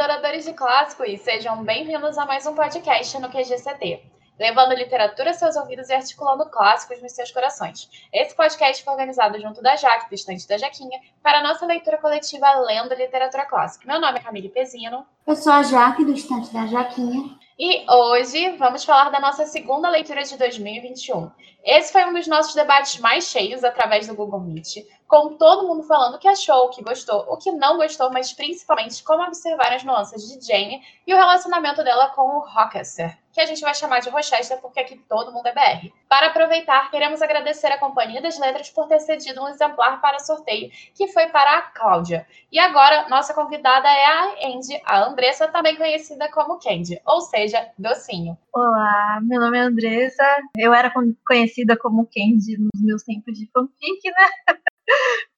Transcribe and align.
adoradores 0.00 0.46
de 0.46 0.54
clássicos! 0.54 1.20
Sejam 1.20 1.62
bem-vindos 1.62 2.16
a 2.16 2.24
mais 2.24 2.46
um 2.46 2.54
podcast 2.54 3.18
no 3.18 3.28
QGCT, 3.28 4.02
levando 4.38 4.72
literatura 4.72 5.28
aos 5.28 5.36
seus 5.36 5.56
ouvidos 5.56 5.90
e 5.90 5.92
articulando 5.92 6.48
clássicos 6.48 7.02
nos 7.02 7.12
seus 7.12 7.30
corações. 7.30 7.86
Esse 8.10 8.34
podcast 8.34 8.82
foi 8.82 8.94
organizado 8.94 9.38
junto 9.38 9.60
da 9.60 9.76
Jaque, 9.76 10.08
do 10.08 10.14
estante 10.14 10.48
da 10.48 10.56
Jaquinha, 10.56 10.98
para 11.22 11.40
a 11.40 11.42
nossa 11.42 11.66
leitura 11.66 11.98
coletiva 11.98 12.50
Lendo 12.60 12.94
Literatura 12.94 13.44
Clássica. 13.44 13.86
Meu 13.86 14.00
nome 14.00 14.18
é 14.18 14.22
Camille 14.22 14.48
Pezino. 14.48 15.06
Eu 15.26 15.36
sou 15.36 15.52
a 15.52 15.62
Jaque, 15.62 16.02
do 16.02 16.14
estante 16.14 16.50
da 16.50 16.66
Jaquinha. 16.66 17.38
E 17.58 17.84
hoje 17.92 18.56
vamos 18.56 18.82
falar 18.82 19.10
da 19.10 19.20
nossa 19.20 19.44
segunda 19.44 19.90
leitura 19.90 20.22
de 20.22 20.34
2021. 20.38 21.30
Esse 21.62 21.92
foi 21.92 22.06
um 22.06 22.14
dos 22.14 22.26
nossos 22.26 22.54
debates 22.54 22.98
mais 23.00 23.24
cheios 23.24 23.62
através 23.62 24.06
do 24.06 24.14
Google 24.14 24.40
Meet, 24.40 24.78
com 25.10 25.36
todo 25.36 25.66
mundo 25.66 25.82
falando 25.82 26.14
o 26.14 26.18
que 26.20 26.28
achou, 26.28 26.66
o 26.66 26.68
que 26.68 26.84
gostou, 26.84 27.26
o 27.28 27.36
que 27.36 27.50
não 27.50 27.76
gostou, 27.76 28.12
mas 28.12 28.32
principalmente 28.32 29.02
como 29.02 29.24
observar 29.24 29.72
as 29.72 29.82
nuances 29.82 30.22
de 30.22 30.46
Jane 30.46 30.80
e 31.04 31.12
o 31.12 31.16
relacionamento 31.16 31.82
dela 31.82 32.10
com 32.10 32.22
o 32.22 32.38
Rochester 32.38 33.18
que 33.32 33.40
a 33.40 33.46
gente 33.46 33.60
vai 33.60 33.74
chamar 33.74 34.00
de 34.00 34.10
Rochester 34.10 34.58
porque 34.60 34.80
aqui 34.80 34.96
todo 35.08 35.32
mundo 35.32 35.46
é 35.46 35.52
BR. 35.52 35.92
Para 36.08 36.28
aproveitar, 36.28 36.90
queremos 36.90 37.22
agradecer 37.22 37.68
a 37.68 37.78
Companhia 37.78 38.20
das 38.20 38.38
Letras 38.38 38.70
por 38.70 38.86
ter 38.88 38.98
cedido 39.00 39.42
um 39.42 39.48
exemplar 39.48 40.00
para 40.00 40.18
sorteio, 40.18 40.70
que 40.94 41.08
foi 41.08 41.28
para 41.28 41.58
a 41.58 41.62
Cláudia. 41.62 42.26
E 42.50 42.58
agora, 42.58 43.08
nossa 43.08 43.32
convidada 43.32 43.88
é 43.88 44.04
a 44.04 44.48
Andy, 44.48 44.80
a 44.84 45.04
Andressa, 45.04 45.48
também 45.48 45.76
conhecida 45.76 46.28
como 46.30 46.58
Candy, 46.58 47.00
ou 47.06 47.20
seja, 47.20 47.70
Docinho. 47.78 48.36
Olá, 48.52 49.20
meu 49.22 49.40
nome 49.40 49.58
é 49.58 49.60
Andressa, 49.60 50.24
eu 50.58 50.74
era 50.74 50.92
conhecida 51.26 51.76
como 51.78 52.06
Candy 52.06 52.58
nos 52.58 52.82
meus 52.82 53.02
tempos 53.04 53.38
de 53.38 53.48
fanfic, 53.52 54.10
né? 54.10 54.56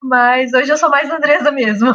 Mas 0.02 0.52
hoje 0.52 0.70
eu 0.70 0.76
sou 0.76 0.90
mais 0.90 1.10
Andressa 1.10 1.50
mesmo. 1.50 1.92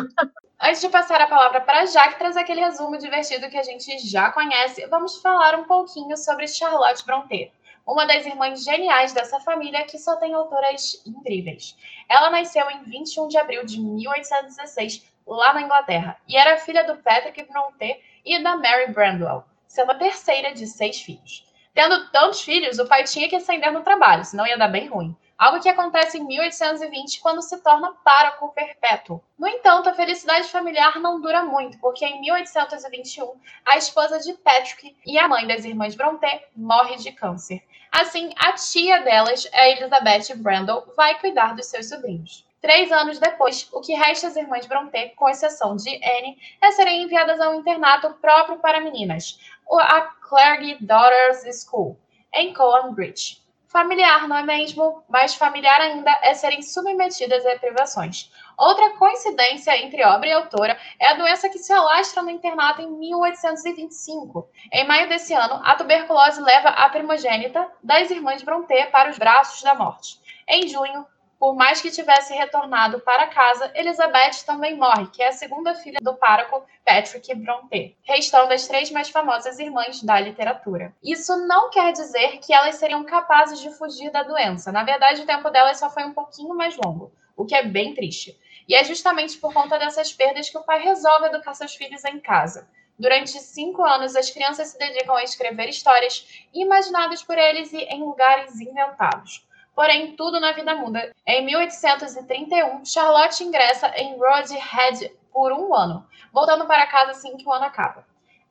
Antes 0.59 0.81
de 0.81 0.89
passar 0.89 1.21
a 1.21 1.27
palavra 1.27 1.61
para 1.61 1.81
a 1.81 1.85
Jaque 1.85 2.17
trazer 2.17 2.39
aquele 2.39 2.61
resumo 2.61 2.97
divertido 2.97 3.49
que 3.49 3.57
a 3.57 3.63
gente 3.63 3.99
já 3.99 4.31
conhece, 4.31 4.87
vamos 4.87 5.21
falar 5.21 5.55
um 5.55 5.65
pouquinho 5.65 6.17
sobre 6.17 6.47
Charlotte 6.47 7.05
Brontë, 7.05 7.51
uma 7.85 8.07
das 8.07 8.25
irmãs 8.25 8.63
geniais 8.63 9.13
dessa 9.13 9.39
família 9.39 9.85
que 9.85 9.99
só 9.99 10.15
tem 10.15 10.33
autoras 10.33 11.03
incríveis. 11.05 11.77
Ela 12.09 12.31
nasceu 12.31 12.67
em 12.71 12.81
21 12.83 13.27
de 13.27 13.37
abril 13.37 13.65
de 13.65 13.79
1816, 13.79 15.05
lá 15.27 15.53
na 15.53 15.61
Inglaterra, 15.61 16.17
e 16.27 16.35
era 16.35 16.57
filha 16.57 16.83
do 16.85 16.95
Patrick 16.97 17.43
Brontë 17.43 18.01
e 18.25 18.41
da 18.41 18.55
Mary 18.57 18.91
Brandwell, 18.91 19.43
sendo 19.67 19.91
a 19.91 19.95
terceira 19.95 20.53
de 20.53 20.65
seis 20.65 20.99
filhos. 20.99 21.45
Tendo 21.75 22.09
tantos 22.09 22.41
filhos, 22.41 22.79
o 22.79 22.87
pai 22.87 23.03
tinha 23.03 23.29
que 23.29 23.35
ascender 23.35 23.71
no 23.71 23.83
trabalho, 23.83 24.25
senão 24.25 24.47
ia 24.47 24.57
dar 24.57 24.69
bem 24.69 24.87
ruim 24.87 25.15
algo 25.37 25.61
que 25.61 25.69
acontece 25.69 26.17
em 26.17 26.25
1820 26.25 27.19
quando 27.19 27.41
se 27.41 27.61
torna 27.61 27.93
pároco 28.03 28.51
perpétuo. 28.53 29.21
No 29.37 29.47
entanto, 29.47 29.87
a 29.87 29.93
felicidade 29.93 30.47
familiar 30.47 30.99
não 30.99 31.21
dura 31.21 31.43
muito, 31.43 31.77
porque 31.79 32.05
em 32.05 32.19
1821 32.21 33.39
a 33.65 33.77
esposa 33.77 34.19
de 34.19 34.33
Patrick 34.33 34.95
e 35.05 35.19
a 35.19 35.27
mãe 35.27 35.45
das 35.45 35.63
irmãs 35.63 35.95
Brontë 35.95 36.43
morre 36.55 36.95
de 36.95 37.11
câncer. 37.11 37.63
Assim, 37.91 38.33
a 38.37 38.53
tia 38.53 38.99
delas, 39.01 39.47
a 39.53 39.69
Elizabeth 39.69 40.35
Brandle, 40.37 40.91
vai 40.95 41.19
cuidar 41.19 41.55
dos 41.55 41.67
seus 41.67 41.87
sobrinhos. 41.87 42.45
Três 42.59 42.91
anos 42.91 43.19
depois, 43.19 43.69
o 43.71 43.81
que 43.81 43.93
resta 43.93 44.27
às 44.27 44.35
irmãs 44.35 44.65
Brontë, 44.65 45.13
com 45.15 45.29
exceção 45.29 45.75
de 45.75 45.89
Anne, 46.03 46.37
é 46.61 46.71
serem 46.71 47.03
enviadas 47.03 47.39
a 47.39 47.49
um 47.49 47.59
internato 47.59 48.11
próprio 48.15 48.57
para 48.57 48.81
meninas, 48.81 49.39
a 49.71 50.01
Clergy 50.01 50.77
Daughters 50.81 51.63
School, 51.63 51.97
em 52.33 52.53
Cowan 52.53 52.93
Bridge. 52.93 53.46
Familiar, 53.77 54.27
não 54.27 54.35
é 54.35 54.41
mesmo? 54.41 55.03
Mais 55.07 55.35
familiar 55.35 55.79
ainda 55.79 56.09
é 56.23 56.33
serem 56.33 56.63
submetidas 56.63 57.45
a 57.45 57.59
privações. 57.59 58.31
Outra 58.57 58.97
coincidência 58.97 59.77
entre 59.77 60.03
obra 60.03 60.27
e 60.27 60.31
autora 60.31 60.75
é 60.99 61.09
a 61.09 61.13
doença 61.13 61.47
que 61.47 61.59
se 61.59 61.71
alastra 61.71 62.23
no 62.23 62.31
internato 62.31 62.81
em 62.81 62.89
1825. 62.89 64.49
Em 64.73 64.87
maio 64.87 65.07
desse 65.07 65.31
ano, 65.35 65.61
a 65.63 65.75
tuberculose 65.75 66.41
leva 66.41 66.69
a 66.69 66.89
primogênita 66.89 67.71
das 67.83 68.09
irmãs 68.09 68.41
Brontë 68.41 68.87
para 68.87 69.11
os 69.11 69.19
braços 69.19 69.61
da 69.61 69.75
morte. 69.75 70.19
Em 70.47 70.67
junho, 70.67 71.05
por 71.39 71.55
mais 71.55 71.81
que 71.81 71.91
tivesse 71.91 72.33
retornado 72.33 72.99
para 73.01 73.27
casa, 73.27 73.71
Elizabeth 73.75 74.43
também 74.45 74.75
morre, 74.75 75.07
que 75.07 75.21
é 75.21 75.27
a 75.27 75.33
segunda 75.33 75.75
filha 75.75 75.99
do 76.01 76.15
pároco 76.15 76.65
Patrick 76.83 77.33
Brontë, 77.35 77.95
restando 78.03 78.53
as 78.53 78.67
três 78.67 78.89
mais 78.89 79.09
famosas 79.09 79.59
irmãs 79.59 80.01
da 80.01 80.19
literatura. 80.19 80.95
Isso 81.03 81.35
não 81.47 81.69
quer 81.69 81.93
dizer 81.93 82.39
que 82.39 82.53
elas 82.53 82.75
seriam 82.75 83.03
capazes 83.03 83.59
de 83.59 83.69
fugir 83.71 84.11
da 84.11 84.23
doença. 84.23 84.71
Na 84.71 84.83
verdade, 84.83 85.21
o 85.21 85.25
tempo 85.25 85.49
delas 85.49 85.77
só 85.77 85.89
foi 85.89 86.05
um 86.05 86.13
pouquinho 86.13 86.55
mais 86.55 86.75
longo, 86.75 87.11
o 87.35 87.45
que 87.45 87.55
é 87.55 87.63
bem 87.63 87.93
triste. 87.93 88.37
E 88.67 88.75
é 88.75 88.83
justamente 88.83 89.37
por 89.37 89.53
conta 89.53 89.77
dessas 89.77 90.11
perdas 90.11 90.49
que 90.49 90.57
o 90.57 90.63
pai 90.63 90.81
resolve 90.81 91.27
educar 91.27 91.53
seus 91.53 91.75
filhos 91.75 92.03
em 92.03 92.19
casa. 92.19 92.67
Durante 92.99 93.39
cinco 93.39 93.85
anos, 93.85 94.15
as 94.15 94.31
crianças 94.31 94.69
se 94.69 94.77
dedicam 94.79 95.15
a 95.15 95.23
escrever 95.23 95.69
histórias 95.69 96.27
imaginadas 96.51 97.21
por 97.21 97.37
eles 97.37 97.71
e 97.71 97.77
em 97.83 98.01
lugares 98.01 98.59
inventados. 98.59 99.46
Porém, 99.77 100.15
tudo 100.15 100.39
na 100.39 100.53
vida 100.53 100.73
muda. 100.73 101.13
Em 101.23 101.45
1831, 101.45 102.83
Charlotte 102.83 103.43
ingressa 103.43 103.87
em 103.95 104.17
Rosehead 104.17 105.15
por 105.31 105.53
um 105.53 105.71
ano, 105.71 106.03
voltando 106.33 106.65
para 106.65 106.87
casa 106.87 107.11
assim 107.11 107.37
que 107.37 107.47
o 107.47 107.53
ano 107.53 107.65
acaba. 107.65 108.03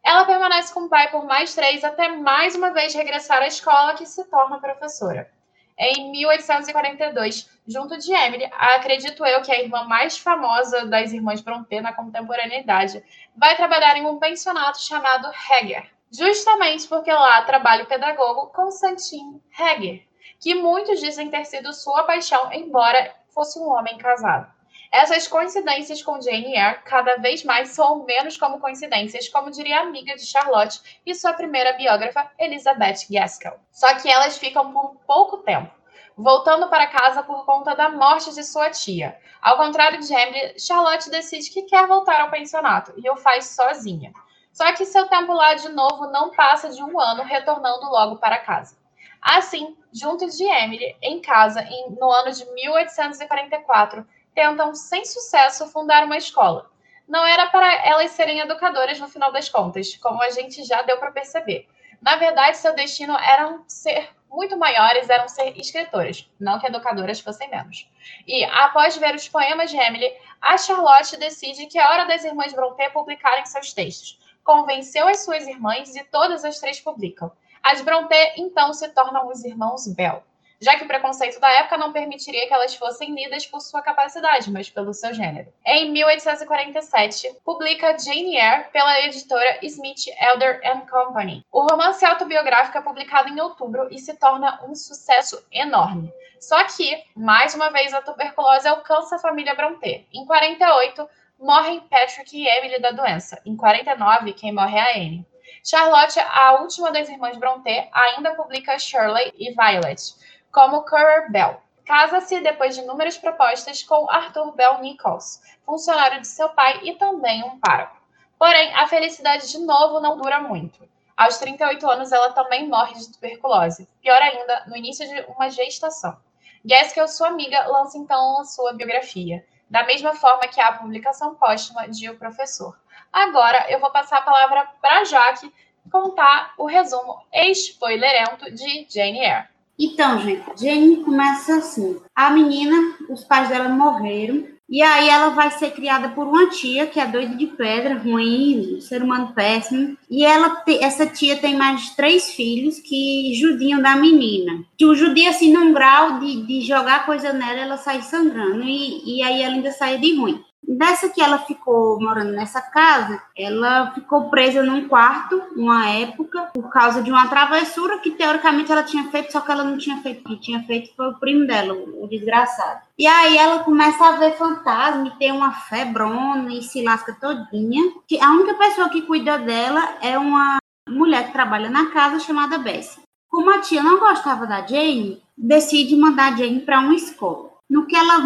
Ela 0.04 0.24
permanece 0.24 0.72
com 0.72 0.82
o 0.82 0.88
pai 0.88 1.10
por 1.10 1.24
mais 1.24 1.52
três, 1.52 1.82
até 1.82 2.06
mais 2.06 2.54
uma 2.54 2.70
vez 2.70 2.94
regressar 2.94 3.42
à 3.42 3.48
escola, 3.48 3.94
que 3.94 4.06
se 4.06 4.24
torna 4.30 4.60
professora. 4.60 5.28
Em 5.76 6.12
1842, 6.12 7.50
junto 7.66 7.98
de 7.98 8.14
Emily, 8.14 8.48
acredito 8.52 9.26
eu 9.26 9.42
que 9.42 9.50
a 9.50 9.60
irmã 9.60 9.82
mais 9.82 10.16
famosa 10.16 10.86
das 10.86 11.12
irmãs 11.12 11.40
Brontë 11.40 11.80
na 11.80 11.92
contemporaneidade, 11.92 13.02
vai 13.36 13.56
trabalhar 13.56 13.96
em 13.96 14.06
um 14.06 14.20
pensionato 14.20 14.80
chamado 14.80 15.28
Heger, 15.50 15.90
justamente 16.08 16.86
porque 16.86 17.12
lá 17.12 17.42
trabalha 17.42 17.82
o 17.82 17.88
pedagogo 17.88 18.46
Constantin 18.52 19.42
Heger, 19.58 20.06
que 20.46 20.54
muitos 20.54 21.00
dizem 21.00 21.28
ter 21.28 21.44
sido 21.44 21.72
sua 21.72 22.04
paixão, 22.04 22.52
embora 22.52 23.12
fosse 23.30 23.58
um 23.58 23.68
homem 23.68 23.98
casado. 23.98 24.46
Essas 24.92 25.26
coincidências 25.26 26.04
com 26.04 26.22
Jane 26.22 26.54
Eyre 26.54 26.82
cada 26.84 27.16
vez 27.16 27.42
mais 27.42 27.70
são 27.70 28.04
menos 28.04 28.36
como 28.36 28.60
coincidências, 28.60 29.28
como 29.28 29.50
diria 29.50 29.80
a 29.80 29.82
amiga 29.82 30.14
de 30.14 30.24
Charlotte 30.24 31.00
e 31.04 31.16
sua 31.16 31.32
primeira 31.32 31.72
biógrafa, 31.72 32.30
Elizabeth 32.38 33.08
Gaskell. 33.10 33.58
Só 33.72 33.92
que 33.96 34.08
elas 34.08 34.38
ficam 34.38 34.72
por 34.72 34.94
pouco 35.04 35.38
tempo, 35.38 35.74
voltando 36.16 36.68
para 36.68 36.86
casa 36.86 37.24
por 37.24 37.44
conta 37.44 37.74
da 37.74 37.88
morte 37.88 38.32
de 38.32 38.44
sua 38.44 38.70
tia. 38.70 39.18
Ao 39.42 39.56
contrário 39.56 39.98
de 39.98 40.14
Emily, 40.14 40.60
Charlotte 40.60 41.10
decide 41.10 41.50
que 41.50 41.62
quer 41.62 41.88
voltar 41.88 42.20
ao 42.20 42.30
pensionato 42.30 42.94
e 42.96 43.10
o 43.10 43.16
faz 43.16 43.46
sozinha. 43.46 44.12
Só 44.52 44.72
que 44.74 44.86
seu 44.86 45.08
tempo 45.08 45.32
lá 45.32 45.54
de 45.54 45.70
novo 45.70 46.06
não 46.06 46.30
passa 46.30 46.68
de 46.70 46.80
um 46.84 47.00
ano, 47.00 47.24
retornando 47.24 47.90
logo 47.90 48.18
para 48.18 48.38
casa. 48.38 48.85
Assim, 49.28 49.76
juntos 49.92 50.36
de 50.36 50.44
Emily, 50.44 50.96
em 51.02 51.20
casa, 51.20 51.60
em, 51.60 51.90
no 51.98 52.08
ano 52.12 52.30
de 52.30 52.44
1844, 52.54 54.06
tentam, 54.32 54.72
sem 54.72 55.04
sucesso, 55.04 55.66
fundar 55.66 56.04
uma 56.04 56.16
escola. 56.16 56.70
Não 57.08 57.26
era 57.26 57.50
para 57.50 57.84
elas 57.84 58.12
serem 58.12 58.38
educadoras 58.38 59.00
no 59.00 59.08
final 59.08 59.32
das 59.32 59.48
contas, 59.48 59.96
como 59.96 60.22
a 60.22 60.30
gente 60.30 60.62
já 60.62 60.82
deu 60.82 60.96
para 60.98 61.10
perceber. 61.10 61.66
Na 62.00 62.14
verdade, 62.14 62.56
seu 62.56 62.72
destino 62.76 63.18
era 63.18 63.58
ser 63.66 64.10
muito 64.30 64.56
maiores, 64.56 65.10
eram 65.10 65.26
ser 65.26 65.58
escritoras, 65.58 66.30
não 66.38 66.60
que 66.60 66.68
educadoras 66.68 67.18
fossem 67.18 67.50
menos. 67.50 67.90
E, 68.28 68.44
após 68.44 68.96
ver 68.96 69.16
os 69.16 69.28
poemas 69.28 69.72
de 69.72 69.76
Emily, 69.76 70.08
a 70.40 70.56
Charlotte 70.56 71.16
decide 71.16 71.66
que 71.66 71.80
é 71.80 71.84
hora 71.84 72.04
das 72.04 72.22
irmãs 72.22 72.52
Brontë 72.52 72.90
publicarem 72.90 73.44
seus 73.44 73.72
textos. 73.72 74.20
Convenceu 74.44 75.08
as 75.08 75.24
suas 75.24 75.48
irmãs 75.48 75.96
e 75.96 76.04
todas 76.04 76.44
as 76.44 76.60
três 76.60 76.78
publicam. 76.78 77.32
As 77.68 77.80
Brontë, 77.80 78.34
então, 78.36 78.72
se 78.72 78.88
tornam 78.90 79.26
os 79.26 79.44
irmãos 79.44 79.88
Bell, 79.88 80.22
já 80.60 80.76
que 80.76 80.84
o 80.84 80.86
preconceito 80.86 81.40
da 81.40 81.50
época 81.50 81.76
não 81.76 81.92
permitiria 81.92 82.46
que 82.46 82.54
elas 82.54 82.76
fossem 82.76 83.12
lidas 83.12 83.44
por 83.44 83.60
sua 83.60 83.82
capacidade, 83.82 84.52
mas 84.52 84.70
pelo 84.70 84.94
seu 84.94 85.12
gênero. 85.12 85.52
Em 85.66 85.90
1847, 85.90 87.40
publica 87.44 87.98
Jane 87.98 88.36
Eyre 88.36 88.70
pela 88.72 89.00
editora 89.00 89.58
Smith, 89.62 90.06
Elder 90.16 90.60
Company. 90.88 91.44
O 91.50 91.62
romance 91.62 92.04
autobiográfico 92.04 92.78
é 92.78 92.80
publicado 92.80 93.30
em 93.30 93.40
outubro 93.40 93.88
e 93.90 93.98
se 93.98 94.14
torna 94.14 94.64
um 94.64 94.72
sucesso 94.72 95.44
enorme. 95.50 96.12
Só 96.38 96.62
que, 96.68 97.02
mais 97.16 97.52
uma 97.56 97.70
vez, 97.70 97.92
a 97.92 98.00
tuberculose 98.00 98.68
alcança 98.68 99.16
a 99.16 99.18
família 99.18 99.56
Brontë. 99.56 100.06
Em 100.14 100.24
48, 100.24 101.08
morrem 101.36 101.80
Patrick 101.80 102.30
e 102.32 102.46
Emily 102.46 102.80
da 102.80 102.92
doença. 102.92 103.42
Em 103.44 103.56
49, 103.56 104.34
quem 104.34 104.52
morre 104.52 104.78
é 104.78 104.82
a 104.82 104.96
Anne. 104.96 105.26
Charlotte, 105.64 106.18
a 106.18 106.60
última 106.60 106.90
das 106.90 107.08
irmãs 107.08 107.36
Brontë, 107.36 107.88
ainda 107.92 108.34
publica 108.34 108.78
Shirley 108.78 109.32
e 109.36 109.52
Violet, 109.52 110.14
como 110.52 110.84
Currer 110.84 111.30
Bell. 111.30 111.60
Casa-se 111.84 112.40
depois 112.40 112.74
de 112.74 112.80
inúmeras 112.82 113.16
propostas 113.16 113.82
com 113.82 114.10
Arthur 114.10 114.52
Bell 114.52 114.80
Nichols, 114.80 115.40
funcionário 115.64 116.20
de 116.20 116.26
seu 116.26 116.48
pai 116.48 116.80
e 116.82 116.94
também 116.94 117.44
um 117.44 117.60
pároco. 117.60 117.96
Porém, 118.38 118.74
a 118.74 118.86
felicidade 118.86 119.50
de 119.50 119.58
novo 119.58 120.00
não 120.00 120.16
dura 120.16 120.40
muito. 120.40 120.88
Aos 121.16 121.38
38 121.38 121.88
anos, 121.88 122.12
ela 122.12 122.32
também 122.32 122.68
morre 122.68 122.94
de 122.94 123.12
tuberculose. 123.12 123.88
Pior 124.02 124.20
ainda, 124.20 124.64
no 124.66 124.76
início 124.76 125.08
de 125.08 125.20
uma 125.32 125.48
gestação. 125.48 126.16
Gaskell, 126.64 127.08
sua 127.08 127.28
amiga, 127.28 127.66
lança 127.68 127.96
então 127.96 128.40
a 128.40 128.44
sua 128.44 128.74
biografia, 128.74 129.46
da 129.70 129.84
mesma 129.84 130.14
forma 130.14 130.48
que 130.48 130.60
a 130.60 130.72
publicação 130.72 131.34
póstuma 131.34 131.88
de 131.88 132.10
O 132.10 132.18
Professor, 132.18 132.76
Agora 133.16 133.64
eu 133.70 133.80
vou 133.80 133.90
passar 133.90 134.18
a 134.18 134.22
palavra 134.22 134.68
para 134.82 135.00
a 135.00 135.04
Jaque 135.04 135.50
contar 135.90 136.52
o 136.58 136.66
resumo 136.66 137.16
spoilerento 137.32 138.44
de 138.54 138.86
Jane 138.90 139.20
Eyre. 139.20 139.44
Então, 139.78 140.18
gente, 140.18 140.44
Jane 140.54 141.02
começa 141.02 141.56
assim. 141.56 141.98
A 142.14 142.28
menina, 142.28 142.76
os 143.08 143.24
pais 143.24 143.48
dela 143.48 143.70
morreram, 143.70 144.46
e 144.68 144.82
aí 144.82 145.08
ela 145.08 145.30
vai 145.30 145.50
ser 145.52 145.70
criada 145.70 146.10
por 146.10 146.26
uma 146.26 146.50
tia 146.50 146.86
que 146.86 147.00
é 147.00 147.06
doida 147.06 147.34
de 147.36 147.46
pedra, 147.46 147.96
ruim, 147.96 148.80
ser 148.82 149.02
humano 149.02 149.32
péssimo. 149.32 149.96
E 150.10 150.22
ela 150.22 150.62
essa 150.80 151.06
tia 151.06 151.36
tem 151.36 151.56
mais 151.56 151.94
três 151.96 152.32
filhos 152.32 152.80
que 152.80 153.32
judiam 153.34 153.80
da 153.80 153.96
menina. 153.96 154.62
Que 154.76 154.84
o 154.84 154.94
judia 154.94 155.30
assim 155.30 155.52
num 155.52 155.72
grau 155.72 156.18
de, 156.18 156.42
de 156.42 156.60
jogar 156.62 157.06
coisa 157.06 157.32
nela, 157.32 157.60
ela 157.60 157.76
sai 157.78 158.02
sangrando. 158.02 158.62
E, 158.64 159.18
e 159.18 159.22
aí 159.22 159.40
ela 159.40 159.54
ainda 159.54 159.70
sai 159.70 159.98
de 159.98 160.16
ruim. 160.16 160.44
Dessa 160.66 161.08
que 161.08 161.20
ela 161.20 161.38
ficou 161.38 162.00
morando 162.00 162.32
nessa 162.32 162.60
casa, 162.60 163.22
ela 163.36 163.92
ficou 163.92 164.28
presa 164.28 164.62
num 164.62 164.88
quarto, 164.88 165.40
uma 165.54 165.88
época, 165.88 166.50
por 166.52 166.68
causa 166.70 167.02
de 167.02 167.10
uma 167.10 167.28
travessura 167.28 167.98
que 167.98 168.10
teoricamente 168.10 168.72
ela 168.72 168.82
tinha 168.82 169.04
feito, 169.10 169.30
só 169.30 169.40
que 169.40 169.52
ela 169.52 169.62
não 169.62 169.78
tinha 169.78 169.98
feito. 170.02 170.24
Quem 170.24 170.36
tinha 170.36 170.62
feito 170.64 170.94
foi 170.96 171.08
o 171.08 171.18
primo 171.18 171.46
dela, 171.46 171.72
o 171.72 172.08
desgraçado. 172.08 172.80
E 172.98 173.06
aí 173.06 173.36
ela 173.36 173.60
começa 173.60 174.04
a 174.04 174.16
ver 174.16 174.36
fantasma 174.36 175.06
e 175.06 175.18
tem 175.18 175.30
uma 175.30 175.52
febrona 175.52 176.52
e 176.52 176.62
se 176.62 176.82
lasca 176.82 177.16
todinha. 177.20 177.82
A 178.20 178.30
única 178.32 178.54
pessoa 178.54 178.88
que 178.88 179.02
cuida 179.02 179.38
dela 179.38 179.96
é 180.02 180.18
uma 180.18 180.56
mulher 180.88 181.26
que 181.26 181.32
trabalha 181.32 181.70
na 181.70 181.90
casa 181.90 182.18
chamada 182.18 182.58
Bessie. 182.58 183.02
Como 183.28 183.50
a 183.50 183.58
tia 183.58 183.82
não 183.82 183.98
gostava 183.98 184.46
da 184.46 184.66
Jane, 184.66 185.22
decide 185.36 185.94
mandar 185.96 186.32
a 186.32 186.36
Jane 186.36 186.60
para 186.60 186.80
uma 186.80 186.94
escola. 186.94 187.50
No 187.68 187.86
que 187.86 187.94
ela 187.96 188.18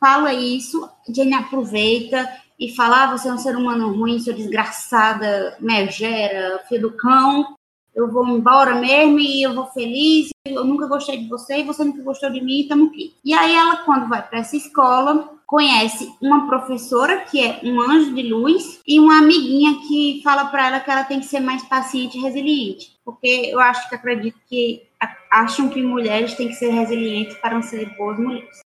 fala 0.00 0.32
isso, 0.32 0.88
Jane 1.08 1.34
aproveita 1.34 2.28
e 2.58 2.74
fala: 2.74 3.04
ah, 3.04 3.16
você 3.16 3.28
é 3.28 3.32
um 3.32 3.38
ser 3.38 3.56
humano 3.56 3.92
ruim, 3.92 4.18
sua 4.18 4.32
desgraçada, 4.32 5.56
megera, 5.60 6.64
filho 6.68 6.90
do 6.90 6.96
cão, 6.96 7.56
eu 7.98 8.08
vou 8.08 8.24
embora 8.28 8.76
mesmo 8.76 9.18
e 9.18 9.42
eu 9.42 9.52
vou 9.52 9.66
feliz, 9.66 10.28
eu 10.46 10.64
nunca 10.64 10.86
gostei 10.86 11.18
de 11.18 11.28
você 11.28 11.58
e 11.58 11.64
você 11.64 11.82
nunca 11.82 12.00
gostou 12.02 12.30
de 12.30 12.40
mim, 12.40 12.60
estamos 12.60 12.90
aqui. 12.90 13.16
E 13.24 13.34
aí 13.34 13.52
ela, 13.52 13.78
quando 13.78 14.08
vai 14.08 14.22
para 14.22 14.38
essa 14.38 14.56
escola, 14.56 15.36
conhece 15.44 16.08
uma 16.22 16.46
professora 16.46 17.22
que 17.22 17.44
é 17.44 17.58
um 17.64 17.80
anjo 17.80 18.14
de 18.14 18.22
luz 18.22 18.80
e 18.86 19.00
uma 19.00 19.18
amiguinha 19.18 19.80
que 19.88 20.20
fala 20.22 20.44
para 20.44 20.68
ela 20.68 20.80
que 20.80 20.90
ela 20.90 21.02
tem 21.02 21.18
que 21.18 21.26
ser 21.26 21.40
mais 21.40 21.64
paciente 21.64 22.16
e 22.16 22.20
resiliente, 22.20 22.92
porque 23.04 23.50
eu 23.50 23.58
acho 23.58 23.88
que 23.88 23.96
acredito 23.96 24.38
que 24.46 24.86
acham 25.30 25.68
que 25.68 25.82
mulheres 25.82 26.34
têm 26.34 26.48
que 26.48 26.54
ser 26.54 26.70
resilientes 26.70 27.36
para 27.38 27.54
não 27.54 27.62
ser 27.62 27.96
boas 27.96 28.16
mulheres. 28.16 28.60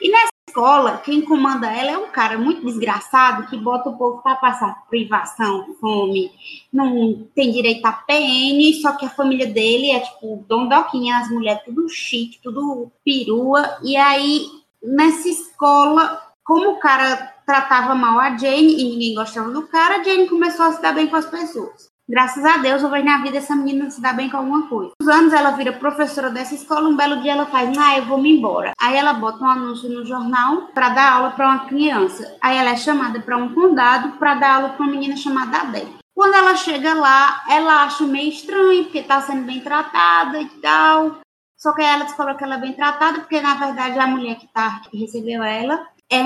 E 0.00 0.10
nessa 0.10 0.37
escola, 0.48 0.98
quem 0.98 1.20
comanda 1.22 1.70
ela 1.70 1.90
é 1.90 1.98
um 1.98 2.10
cara 2.10 2.38
muito 2.38 2.64
desgraçado 2.64 3.46
que 3.46 3.56
bota 3.56 3.90
o 3.90 3.96
povo 3.96 4.22
para 4.22 4.36
passar 4.36 4.86
privação, 4.88 5.74
fome, 5.80 6.32
não 6.72 7.26
tem 7.34 7.52
direito 7.52 7.84
a 7.84 7.92
PN, 7.92 8.72
só 8.80 8.96
que 8.96 9.06
a 9.06 9.10
família 9.10 9.46
dele 9.46 9.90
é 9.90 10.00
tipo 10.00 10.44
dondoquinha, 10.48 11.18
as 11.18 11.30
mulheres 11.30 11.62
tudo 11.64 11.88
chique, 11.88 12.40
tudo 12.42 12.90
perua. 13.04 13.78
E 13.84 13.96
aí, 13.96 14.46
nessa 14.82 15.28
escola, 15.28 16.20
como 16.42 16.70
o 16.72 16.78
cara 16.78 17.16
tratava 17.46 17.94
mal 17.94 18.18
a 18.18 18.36
Jane 18.36 18.74
e 18.74 18.84
ninguém 18.84 19.14
gostava 19.14 19.50
do 19.50 19.66
cara, 19.68 20.00
a 20.00 20.02
Jane 20.02 20.28
começou 20.28 20.66
a 20.66 20.72
se 20.72 20.82
dar 20.82 20.94
bem 20.94 21.06
com 21.06 21.16
as 21.16 21.26
pessoas. 21.26 21.87
Graças 22.08 22.42
a 22.42 22.56
Deus, 22.56 22.82
eu 22.82 22.88
vejo 22.88 23.04
na 23.04 23.18
vida 23.18 23.36
essa 23.36 23.54
menina 23.54 23.90
se 23.90 24.00
dar 24.00 24.14
bem 24.14 24.30
com 24.30 24.38
alguma 24.38 24.66
coisa. 24.66 24.92
Os 24.98 25.06
anos 25.06 25.30
ela 25.30 25.50
vira 25.50 25.74
professora 25.74 26.30
dessa 26.30 26.54
escola, 26.54 26.88
um 26.88 26.96
belo 26.96 27.20
dia 27.20 27.32
ela 27.32 27.44
faz, 27.44 27.76
ah, 27.76 27.98
eu 27.98 28.06
vou 28.06 28.16
me 28.16 28.38
embora. 28.38 28.72
Aí 28.80 28.96
ela 28.96 29.12
bota 29.12 29.44
um 29.44 29.50
anúncio 29.50 29.90
no 29.90 30.06
jornal 30.06 30.68
para 30.72 30.88
dar 30.88 31.12
aula 31.12 31.30
para 31.32 31.46
uma 31.46 31.66
criança. 31.66 32.34
Aí 32.40 32.56
ela 32.56 32.70
é 32.70 32.76
chamada 32.76 33.20
para 33.20 33.36
um 33.36 33.54
condado 33.54 34.16
para 34.16 34.36
dar 34.36 34.54
aula 34.54 34.68
para 34.70 34.86
uma 34.86 34.90
menina 34.90 35.18
chamada 35.18 35.58
Adele. 35.58 35.98
Quando 36.14 36.34
ela 36.34 36.56
chega 36.56 36.94
lá, 36.94 37.44
ela 37.46 37.84
acha 37.84 38.06
meio 38.06 38.30
estranho, 38.30 38.84
porque 38.84 39.00
está 39.00 39.20
sendo 39.20 39.44
bem 39.44 39.60
tratada 39.60 40.40
e 40.40 40.48
tal. 40.62 41.18
Só 41.58 41.74
que 41.74 41.82
aí 41.82 41.94
ela 41.94 42.04
descobre 42.04 42.36
que 42.36 42.44
ela 42.44 42.54
é 42.54 42.60
bem 42.60 42.72
tratada, 42.72 43.18
porque 43.18 43.38
na 43.42 43.54
verdade 43.54 43.98
a 43.98 44.06
mulher 44.06 44.36
que, 44.36 44.46
tá, 44.46 44.80
que 44.88 44.96
recebeu 44.96 45.42
ela 45.42 45.86
é 46.10 46.22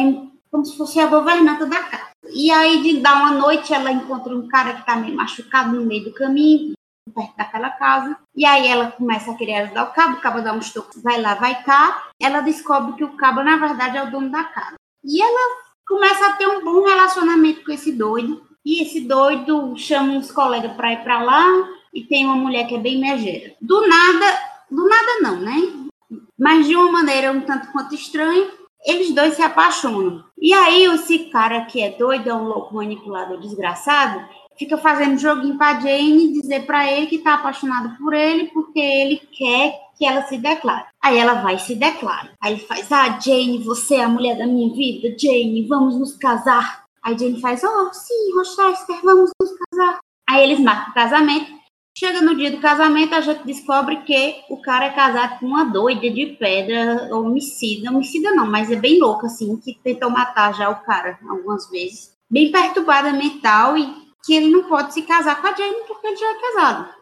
como 0.49 0.65
se 0.65 0.77
fosse 0.77 1.01
a 1.01 1.07
governanta 1.07 1.67
da 1.67 1.83
casa. 1.83 2.12
E 2.31 2.51
aí, 2.51 2.83
de 2.83 3.01
dar 3.01 3.17
uma 3.17 3.33
noite, 3.33 3.75
ela 3.75 3.91
encontra 3.91 4.35
um 4.35 4.47
cara 4.49 4.75
que 4.75 4.87
tá 4.87 4.97
meio 4.97 5.17
machucado 5.17 5.73
no 5.73 5.85
meio 5.85 6.05
do 6.05 6.13
caminho, 6.13 6.75
perto 7.15 7.37
daquela 7.37 7.71
casa. 7.71 8.17
E 8.35 8.45
aí 8.47 8.67
ela 8.67 8.93
começa 8.93 9.31
a 9.31 9.35
querer 9.35 9.55
ajudar 9.55 9.85
o 9.85 9.93
cabo, 9.93 10.17
o 10.17 10.21
cabo 10.21 10.41
dá 10.41 10.53
um 10.53 10.59
estoque, 10.59 11.01
vai 11.01 11.21
lá, 11.21 11.35
vai 11.35 11.63
cá. 11.63 12.11
Ela 12.21 12.41
descobre 12.41 12.95
que 12.95 13.05
o 13.05 13.17
cabo, 13.17 13.43
na 13.43 13.57
verdade, 13.57 13.97
é 13.97 14.03
o 14.03 14.11
dono 14.11 14.31
da 14.31 14.45
casa. 14.45 14.77
E 15.05 15.21
ela 15.21 15.57
começa 15.87 16.27
a 16.27 16.33
ter 16.35 16.47
um 16.47 16.65
bom 16.65 16.85
relacionamento 16.85 17.65
com 17.65 17.73
esse 17.73 17.93
doido. 17.93 18.43
E 18.65 18.83
esse 18.83 19.01
doido 19.01 19.77
chama 19.77 20.13
uns 20.13 20.31
colegas 20.31 20.73
para 20.75 20.93
ir 20.93 21.03
para 21.03 21.23
lá. 21.23 21.45
E 21.93 22.05
tem 22.05 22.25
uma 22.25 22.37
mulher 22.37 22.67
que 22.67 22.77
é 22.77 22.79
bem 22.79 22.99
megeira. 23.01 23.55
Do 23.61 23.87
nada, 23.87 24.39
do 24.71 24.89
nada 24.89 25.21
não, 25.21 25.41
né? 25.41 25.57
Mas 26.39 26.67
de 26.67 26.77
uma 26.77 26.91
maneira 26.91 27.33
um 27.33 27.41
tanto 27.41 27.71
quanto 27.73 27.95
estranha, 27.95 28.49
eles 28.85 29.15
dois 29.15 29.35
se 29.35 29.43
apaixonam. 29.43 30.25
E 30.39 30.53
aí, 30.53 30.85
esse 30.85 31.31
cara 31.31 31.65
que 31.67 31.81
é 31.81 31.91
doido, 31.91 32.29
é 32.29 32.35
um 32.35 32.45
louco 32.45 32.75
manipulador 32.75 33.39
desgraçado, 33.39 34.25
fica 34.59 34.77
fazendo 34.77 35.19
joguinho 35.19 35.57
pra 35.57 35.81
Jane 35.81 36.33
dizer 36.33 36.67
para 36.67 36.91
ele 36.91 37.07
que 37.07 37.19
tá 37.19 37.35
apaixonado 37.35 37.97
por 37.99 38.13
ele 38.13 38.49
porque 38.49 38.81
ele 38.81 39.17
quer 39.33 39.81
que 39.97 40.05
ela 40.05 40.23
se 40.23 40.37
declare. 40.37 40.87
Aí 41.01 41.19
ela 41.19 41.35
vai 41.35 41.57
e 41.57 41.61
se 41.61 41.75
declara. 41.75 42.31
Aí 42.41 42.55
ele 42.55 42.63
faz: 42.63 42.91
Ah, 42.91 43.19
Jane, 43.21 43.59
você 43.59 43.97
é 43.97 44.05
a 44.05 44.09
mulher 44.09 44.37
da 44.37 44.47
minha 44.47 44.73
vida. 44.75 45.17
Jane, 45.19 45.67
vamos 45.69 45.99
nos 45.99 46.17
casar. 46.17 46.85
Aí 47.03 47.17
Jane 47.19 47.41
faz: 47.41 47.63
Oh, 47.65 47.93
sim, 47.93 48.35
Rochester, 48.37 48.97
vamos 49.03 49.31
nos 49.41 49.51
casar. 49.71 50.01
Aí 50.29 50.45
eles 50.45 50.61
marcam 50.61 50.91
o 50.91 50.95
casamento. 50.95 51.62
Chega 52.03 52.21
no 52.21 52.35
dia 52.35 52.51
do 52.51 52.59
casamento, 52.59 53.15
a 53.15 53.21
gente 53.21 53.45
descobre 53.45 53.99
que 53.99 54.43
o 54.51 54.61
cara 54.61 54.87
é 54.87 54.91
casado 54.91 55.39
com 55.39 55.47
uma 55.47 55.67
doida 55.67 56.11
de 56.11 56.35
pedra, 56.37 57.09
homicida. 57.15 57.93
Homicida 57.93 58.33
não, 58.33 58.45
mas 58.45 58.73
é 58.73 58.75
bem 58.75 58.99
louca, 58.99 59.29
assim, 59.29 59.57
que 59.59 59.79
tentou 59.85 60.11
matar 60.11 60.53
já 60.53 60.69
o 60.69 60.83
cara 60.83 61.17
algumas 61.29 61.71
vezes. 61.71 62.13
Bem 62.29 62.51
perturbada 62.51 63.13
mental 63.13 63.79
e 63.79 63.89
que 64.25 64.35
ele 64.35 64.51
não 64.51 64.65
pode 64.65 64.93
se 64.93 65.03
casar 65.03 65.41
com 65.41 65.47
a 65.47 65.55
Jane 65.55 65.77
porque 65.87 66.09
ele 66.09 66.17
já 66.17 66.27
é 66.27 66.41
casado. 66.41 66.95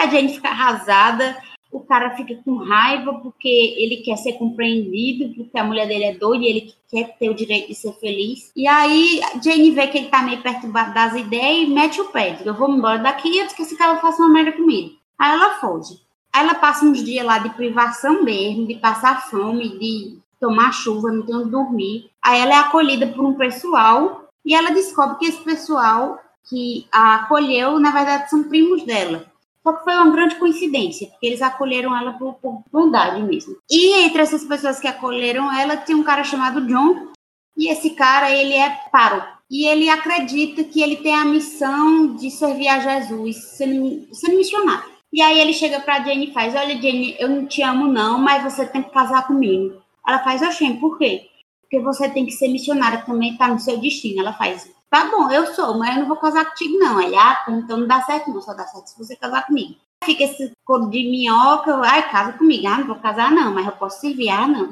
A 0.00 0.06
Jane 0.08 0.34
fica 0.34 0.48
arrasada, 0.48 1.40
o 1.70 1.80
cara 1.80 2.16
fica 2.16 2.34
com 2.44 2.56
raiva 2.56 3.14
porque 3.14 3.48
ele 3.48 3.98
quer 3.98 4.16
ser 4.16 4.34
compreendido, 4.34 5.34
porque 5.34 5.58
a 5.58 5.64
mulher 5.64 5.86
dele 5.86 6.04
é 6.04 6.14
doida 6.14 6.44
e 6.44 6.48
ele 6.48 6.74
quer 6.90 7.16
ter 7.16 7.30
o 7.30 7.34
direito 7.34 7.68
de 7.68 7.74
ser 7.74 7.92
feliz. 7.94 8.50
E 8.56 8.66
aí 8.66 9.20
Jane 9.42 9.70
vê 9.70 9.86
que 9.86 9.98
ele 9.98 10.08
tá 10.08 10.22
meio 10.22 10.42
perturbado 10.42 10.92
das 10.92 11.14
ideias 11.14 11.68
e 11.68 11.72
mete 11.72 12.00
o 12.00 12.06
pé. 12.06 12.30
Diz, 12.30 12.46
eu 12.46 12.54
vou 12.54 12.70
embora 12.70 12.98
daqui 12.98 13.40
antes 13.40 13.54
que 13.54 13.62
esse 13.62 13.76
cara 13.76 13.98
faça 13.98 14.22
uma 14.22 14.32
merda 14.32 14.52
comigo. 14.52 14.94
Aí 15.18 15.32
ela 15.32 15.60
foge. 15.60 16.00
Aí 16.32 16.42
ela 16.42 16.54
passa 16.54 16.84
uns 16.84 17.02
dias 17.04 17.24
lá 17.24 17.38
de 17.38 17.50
privação 17.50 18.22
mesmo, 18.22 18.66
de 18.66 18.74
passar 18.76 19.28
fome, 19.30 19.78
de 19.78 20.18
tomar 20.40 20.72
chuva, 20.72 21.12
não 21.12 21.22
ter 21.22 21.34
onde 21.34 21.50
dormir. 21.50 22.10
Aí 22.22 22.40
ela 22.40 22.54
é 22.54 22.58
acolhida 22.58 23.06
por 23.06 23.24
um 23.24 23.34
pessoal 23.34 24.28
e 24.44 24.54
ela 24.54 24.70
descobre 24.70 25.18
que 25.18 25.26
esse 25.26 25.42
pessoal 25.42 26.18
que 26.48 26.86
a 26.90 27.16
acolheu, 27.16 27.78
na 27.78 27.90
verdade, 27.90 28.30
são 28.30 28.44
primos 28.44 28.82
dela. 28.84 29.29
Só 29.62 29.72
que 29.74 29.84
foi 29.84 29.94
uma 29.94 30.10
grande 30.10 30.36
coincidência, 30.36 31.08
porque 31.08 31.26
eles 31.26 31.42
acolheram 31.42 31.96
ela 31.96 32.14
por, 32.14 32.34
por 32.34 32.62
bondade 32.72 33.22
mesmo. 33.22 33.56
E 33.70 34.02
entre 34.04 34.22
essas 34.22 34.44
pessoas 34.44 34.80
que 34.80 34.88
acolheram 34.88 35.52
ela, 35.52 35.76
tem 35.76 35.94
um 35.94 36.02
cara 36.02 36.24
chamado 36.24 36.66
John, 36.66 37.10
e 37.56 37.68
esse 37.70 37.90
cara, 37.90 38.30
ele 38.30 38.54
é 38.54 38.70
paro. 38.90 39.22
E 39.50 39.66
ele 39.66 39.88
acredita 39.88 40.64
que 40.64 40.80
ele 40.80 40.96
tem 40.96 41.14
a 41.14 41.24
missão 41.24 42.14
de 42.14 42.30
servir 42.30 42.68
a 42.68 42.78
Jesus, 42.78 43.36
sendo, 43.56 44.08
sendo 44.14 44.36
missionário. 44.36 44.88
E 45.12 45.20
aí 45.20 45.40
ele 45.40 45.52
chega 45.52 45.80
pra 45.80 46.02
Jane 46.02 46.30
e 46.30 46.32
faz, 46.32 46.54
olha, 46.54 46.80
Jane, 46.80 47.16
eu 47.18 47.28
não 47.28 47.46
te 47.46 47.60
amo 47.62 47.86
não, 47.86 48.18
mas 48.18 48.44
você 48.44 48.64
tem 48.64 48.82
que 48.82 48.90
casar 48.90 49.26
comigo. 49.26 49.82
Ela 50.06 50.20
faz, 50.20 50.40
oxê, 50.40 50.72
por 50.74 50.96
quê? 50.96 51.28
Porque 51.62 51.80
você 51.80 52.08
tem 52.08 52.24
que 52.24 52.32
ser 52.32 52.48
missionária 52.48 53.02
também, 53.04 53.36
tá 53.36 53.48
no 53.48 53.58
seu 53.58 53.76
destino. 53.76 54.20
Ela 54.20 54.32
faz, 54.32 54.70
Tá 54.90 55.08
bom, 55.08 55.30
eu 55.30 55.46
sou, 55.54 55.78
mas 55.78 55.94
eu 55.94 56.00
não 56.00 56.08
vou 56.08 56.16
casar 56.16 56.44
contigo, 56.46 56.76
não. 56.78 57.00
Ele, 57.00 57.16
ah, 57.16 57.44
então 57.48 57.78
não 57.78 57.86
dá 57.86 58.02
certo, 58.02 58.30
não, 58.30 58.42
só 58.42 58.52
dá 58.52 58.66
certo 58.66 58.88
se 58.88 58.98
você 58.98 59.14
casar 59.14 59.46
comigo. 59.46 59.76
Fica 60.04 60.24
esse 60.24 60.52
couro 60.64 60.90
de 60.90 61.04
minhoca, 61.08 61.76
ai, 61.84 62.10
casa 62.10 62.32
comigo, 62.32 62.66
ah, 62.66 62.78
não 62.78 62.86
vou 62.88 62.96
casar, 62.96 63.30
não, 63.30 63.54
mas 63.54 63.66
eu 63.66 63.72
posso 63.72 64.00
servir, 64.00 64.28
ah, 64.30 64.48
não, 64.48 64.68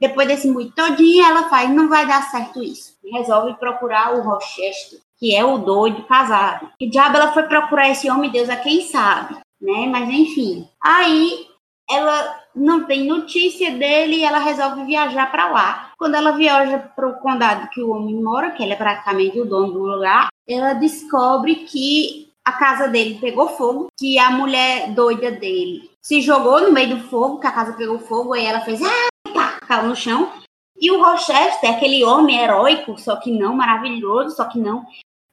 Depois 0.00 0.26
desse 0.26 0.48
muito 0.48 0.74
todinho, 0.74 1.24
ela 1.24 1.50
faz, 1.50 1.68
não 1.68 1.88
vai 1.88 2.06
dar 2.06 2.30
certo 2.30 2.62
isso. 2.62 2.96
Resolve 3.04 3.54
procurar 3.58 4.14
o 4.14 4.22
Rochester, 4.22 5.00
que 5.18 5.36
é 5.36 5.44
o 5.44 5.58
doido 5.58 6.04
casado. 6.04 6.70
E 6.80 6.88
diabo 6.88 7.16
ela 7.16 7.32
foi 7.32 7.42
procurar 7.42 7.90
esse 7.90 8.10
homem, 8.10 8.30
Deus 8.30 8.48
a 8.48 8.56
quem 8.56 8.86
sabe, 8.86 9.34
né? 9.60 9.86
Mas 9.86 10.08
enfim. 10.08 10.66
Aí 10.82 11.46
ela 11.90 12.39
não 12.54 12.84
tem 12.84 13.06
notícia 13.06 13.70
dele 13.72 14.16
e 14.16 14.24
ela 14.24 14.38
resolve 14.38 14.84
viajar 14.84 15.30
para 15.30 15.48
lá. 15.48 15.92
Quando 15.98 16.14
ela 16.14 16.32
viaja 16.32 16.78
para 16.78 17.08
o 17.08 17.18
condado 17.20 17.68
que 17.70 17.82
o 17.82 17.90
homem 17.90 18.22
mora, 18.22 18.50
que 18.50 18.62
ele 18.62 18.72
é 18.72 18.76
praticamente 18.76 19.40
o 19.40 19.44
dono 19.44 19.72
do 19.72 19.80
lugar, 19.80 20.28
ela 20.48 20.74
descobre 20.74 21.56
que 21.56 22.30
a 22.44 22.52
casa 22.52 22.88
dele 22.88 23.18
pegou 23.20 23.48
fogo, 23.50 23.88
que 23.96 24.18
a 24.18 24.30
mulher 24.30 24.92
doida 24.92 25.30
dele 25.30 25.90
se 26.02 26.20
jogou 26.20 26.60
no 26.62 26.72
meio 26.72 26.96
do 26.96 27.04
fogo, 27.04 27.38
que 27.38 27.46
a 27.46 27.52
casa 27.52 27.74
pegou 27.74 27.98
fogo, 27.98 28.32
aí 28.32 28.44
ela 28.44 28.60
fez, 28.60 28.80
ah, 28.82 29.30
pá, 29.32 29.58
caiu 29.66 29.88
no 29.88 29.96
chão. 29.96 30.32
E 30.80 30.90
o 30.90 31.02
Rochester, 31.02 31.70
aquele 31.70 32.02
homem 32.02 32.40
heróico, 32.40 32.98
só 32.98 33.16
que 33.16 33.30
não, 33.30 33.54
maravilhoso, 33.54 34.34
só 34.34 34.44
que 34.46 34.58
não, 34.58 34.84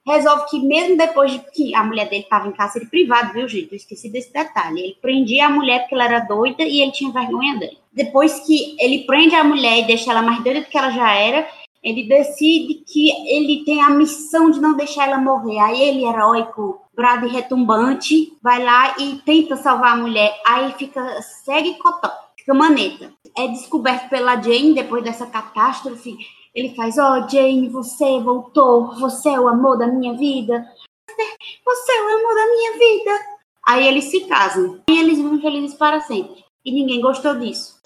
resolve 0.08 0.46
que 0.50 0.60
mesmo 0.60 0.98
depois 0.98 1.32
de 1.32 1.40
que 1.52 1.76
a 1.76 1.84
mulher 1.84 2.10
dele 2.10 2.24
estava 2.24 2.48
em 2.48 2.54
cárcere 2.54 2.88
privado, 2.88 3.34
viu, 3.34 3.48
gente? 3.48 3.72
Eu 3.72 3.76
esqueci 3.76 4.10
desse 4.10 4.32
detalhe. 4.32 4.80
Ele 4.80 4.98
prendia 5.02 5.48
a 5.48 5.50
mulher 5.50 5.82
porque 5.82 5.96
ela 5.96 6.06
era 6.06 6.20
doida 6.22 6.64
e 6.64 6.82
ele 6.82 6.94
tinha 6.94 7.12
vergonha 7.12 7.60
dela. 7.60 7.74
Depois 7.92 8.40
que 8.40 8.76
ele 8.80 9.06
prende 9.06 9.36
a 9.36 9.44
mulher 9.44 9.80
e 9.80 9.88
deixa 9.88 10.12
ela 10.12 10.22
mais 10.22 10.42
doida 10.44 10.62
do 10.62 10.68
que 10.68 10.78
ela 10.78 10.92
já 10.92 11.14
era, 11.14 11.48
ele 11.84 12.08
decide 12.08 12.76
que 12.86 13.10
ele 13.28 13.64
tem 13.66 13.82
a 13.82 13.90
missão 13.90 14.50
de 14.50 14.62
não 14.62 14.78
deixar 14.78 15.08
ela 15.08 15.18
morrer. 15.18 15.60
Aí 15.60 15.82
ele, 15.82 16.06
heróico, 16.06 16.82
brado 16.96 17.28
e 17.28 17.30
retumbante, 17.30 18.34
vai 18.42 18.64
lá 18.64 18.96
e 18.98 19.22
tenta 19.26 19.56
salvar 19.58 19.94
a 19.94 19.98
mulher. 19.98 20.34
Aí 20.48 20.74
fica 20.78 21.22
segue 21.44 21.76
cotó, 21.76 22.12
fica 22.38 22.54
maneta. 22.54 23.12
É 23.38 23.48
descoberto 23.48 24.10
pela 24.10 24.42
Jane 24.42 24.74
depois 24.74 25.04
dessa 25.04 25.28
catástrofe. 25.28 26.18
Ele 26.58 26.74
faz: 26.74 26.98
Ó, 26.98 27.20
oh, 27.20 27.30
Jane, 27.30 27.70
você 27.70 28.20
voltou, 28.20 28.96
você 28.96 29.30
é 29.30 29.40
o 29.40 29.48
amor 29.48 29.78
da 29.78 29.86
minha 29.86 30.18
vida. 30.18 30.68
Você 31.64 31.92
é 31.92 32.02
o 32.02 32.18
amor 32.18 32.34
da 32.34 32.48
minha 32.48 32.74
vida. 32.74 33.12
Aí 33.68 33.88
eles 33.88 34.06
se 34.06 34.22
casam. 34.22 34.82
E 34.90 35.00
eles 35.00 35.20
vivem 35.20 35.40
felizes 35.40 35.78
para 35.78 36.02
sempre. 36.02 36.44
E 36.66 36.72
ninguém 36.72 37.00
gostou 37.00 37.36
disso. 37.36 37.80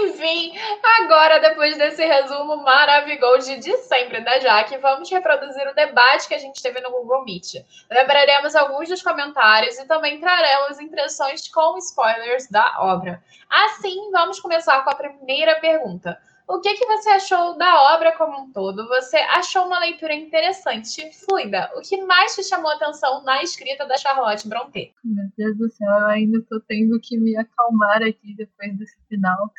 Enfim, 0.00 0.52
agora, 1.00 1.40
depois 1.40 1.76
desse 1.78 2.04
resumo 2.04 2.58
maravilhoso 2.58 3.58
de 3.58 3.76
sempre 3.78 4.20
da 4.20 4.38
Jaque, 4.40 4.76
vamos 4.76 5.10
reproduzir 5.10 5.66
o 5.66 5.74
debate 5.74 6.28
que 6.28 6.34
a 6.34 6.38
gente 6.38 6.62
teve 6.62 6.80
no 6.80 6.90
Google 6.90 7.24
Meet. 7.24 7.64
Lembraremos 7.90 8.54
alguns 8.54 8.90
dos 8.90 9.02
comentários 9.02 9.78
e 9.78 9.86
também 9.86 10.20
traremos 10.20 10.78
impressões 10.80 11.48
com 11.48 11.78
spoilers 11.78 12.46
da 12.50 12.76
obra. 12.80 13.22
Assim, 13.48 14.10
vamos 14.12 14.38
começar 14.38 14.84
com 14.84 14.90
a 14.90 14.94
primeira 14.94 15.58
pergunta. 15.60 16.18
O 16.48 16.60
que, 16.60 16.74
que 16.74 16.86
você 16.86 17.10
achou 17.10 17.58
da 17.58 17.94
obra 17.94 18.16
como 18.16 18.40
um 18.40 18.50
todo? 18.50 18.88
Você 18.88 19.18
achou 19.18 19.66
uma 19.66 19.78
leitura 19.80 20.14
interessante, 20.14 21.10
fluida? 21.12 21.70
O 21.76 21.82
que 21.82 22.00
mais 22.06 22.34
te 22.34 22.42
chamou 22.42 22.70
a 22.70 22.74
atenção 22.74 23.22
na 23.22 23.42
escrita 23.42 23.86
da 23.86 23.98
Charlotte 23.98 24.48
Brontë? 24.48 24.94
Meu 25.04 25.26
Deus 25.36 25.58
do 25.58 25.70
céu, 25.70 25.90
eu 25.90 26.06
ainda 26.06 26.38
estou 26.38 26.58
tendo 26.62 26.98
que 27.02 27.18
me 27.18 27.36
acalmar 27.36 28.02
aqui 28.02 28.34
depois 28.34 28.78
desse 28.78 28.96
final. 29.08 29.52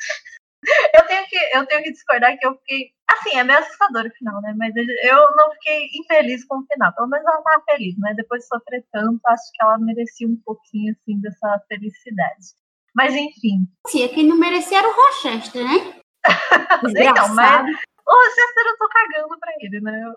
Eu 0.94 1.06
tenho 1.06 1.26
que, 1.26 1.38
eu 1.54 1.66
tenho 1.66 1.82
que 1.82 1.90
discordar 1.90 2.36
que 2.36 2.46
eu 2.46 2.54
fiquei. 2.58 2.90
Assim, 3.10 3.34
é 3.34 3.42
meio 3.42 3.58
assustador 3.60 4.04
o 4.04 4.10
final, 4.10 4.42
né? 4.42 4.54
Mas 4.58 4.74
eu 4.76 5.34
não 5.34 5.50
fiquei 5.52 5.88
infeliz 5.94 6.44
com 6.44 6.58
o 6.58 6.66
final. 6.70 6.94
Pelo 6.94 7.08
menos 7.08 7.26
ela 7.26 7.38
estava 7.38 7.64
feliz, 7.70 7.98
né? 7.98 8.12
Depois 8.14 8.42
de 8.42 8.48
sofrer 8.48 8.84
tanto, 8.92 9.20
acho 9.24 9.50
que 9.54 9.62
ela 9.62 9.78
merecia 9.78 10.28
um 10.28 10.36
pouquinho, 10.44 10.92
assim, 10.92 11.18
dessa 11.22 11.64
felicidade. 11.66 12.48
Mas 12.94 13.14
enfim. 13.14 13.66
Sim, 13.86 14.06
quem 14.08 14.26
não 14.26 14.36
merecia 14.36 14.80
era 14.80 14.88
o 14.88 14.92
Rochester, 14.92 15.64
né? 15.64 16.00
então, 16.96 17.34
mas 17.34 17.66
o 18.06 18.12
Rochester 18.12 18.66
eu 18.66 18.78
tô 18.78 18.88
cagando 18.88 19.38
pra 19.38 19.52
ele, 19.60 19.80
né? 19.80 20.12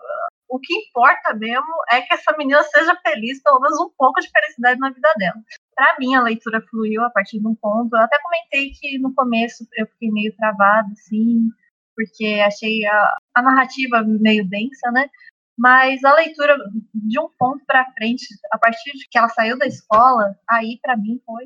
O 0.48 0.58
que 0.58 0.74
importa 0.74 1.34
mesmo 1.34 1.74
é 1.90 2.00
que 2.02 2.12
essa 2.12 2.36
menina 2.36 2.62
seja 2.64 2.94
feliz, 2.96 3.42
pelo 3.42 3.60
menos 3.60 3.80
um 3.80 3.90
pouco 3.96 4.20
de 4.20 4.30
felicidade 4.30 4.78
na 4.78 4.90
vida 4.90 5.12
dela. 5.16 5.36
Para 5.74 5.96
mim, 5.98 6.14
a 6.14 6.22
leitura 6.22 6.60
fluiu 6.68 7.02
a 7.02 7.10
partir 7.10 7.40
de 7.40 7.46
um 7.46 7.54
ponto. 7.54 7.94
Eu 7.94 8.02
até 8.02 8.18
comentei 8.20 8.70
que 8.70 8.98
no 8.98 9.14
começo 9.14 9.66
eu 9.76 9.86
fiquei 9.86 10.10
meio 10.10 10.34
travada, 10.36 10.88
assim, 10.92 11.48
porque 11.96 12.42
achei 12.44 12.84
a, 12.84 13.16
a 13.34 13.42
narrativa 13.42 14.02
meio 14.04 14.48
densa, 14.48 14.90
né? 14.92 15.08
Mas 15.56 16.02
a 16.04 16.14
leitura 16.14 16.56
de 16.92 17.18
um 17.18 17.28
ponto 17.38 17.64
para 17.64 17.90
frente, 17.92 18.26
a 18.52 18.58
partir 18.58 18.92
de 18.92 19.06
que 19.08 19.16
ela 19.16 19.28
saiu 19.28 19.56
da 19.56 19.66
escola, 19.66 20.36
aí 20.50 20.78
para 20.82 20.96
mim 20.96 21.20
foi 21.24 21.44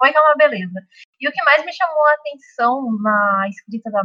foi 0.00 0.10
uma 0.10 0.34
beleza. 0.34 0.80
E 1.20 1.28
o 1.28 1.32
que 1.32 1.44
mais 1.44 1.64
me 1.64 1.72
chamou 1.72 2.06
a 2.06 2.14
atenção 2.14 2.98
na 3.02 3.46
escrita 3.48 3.90
da, 3.90 4.02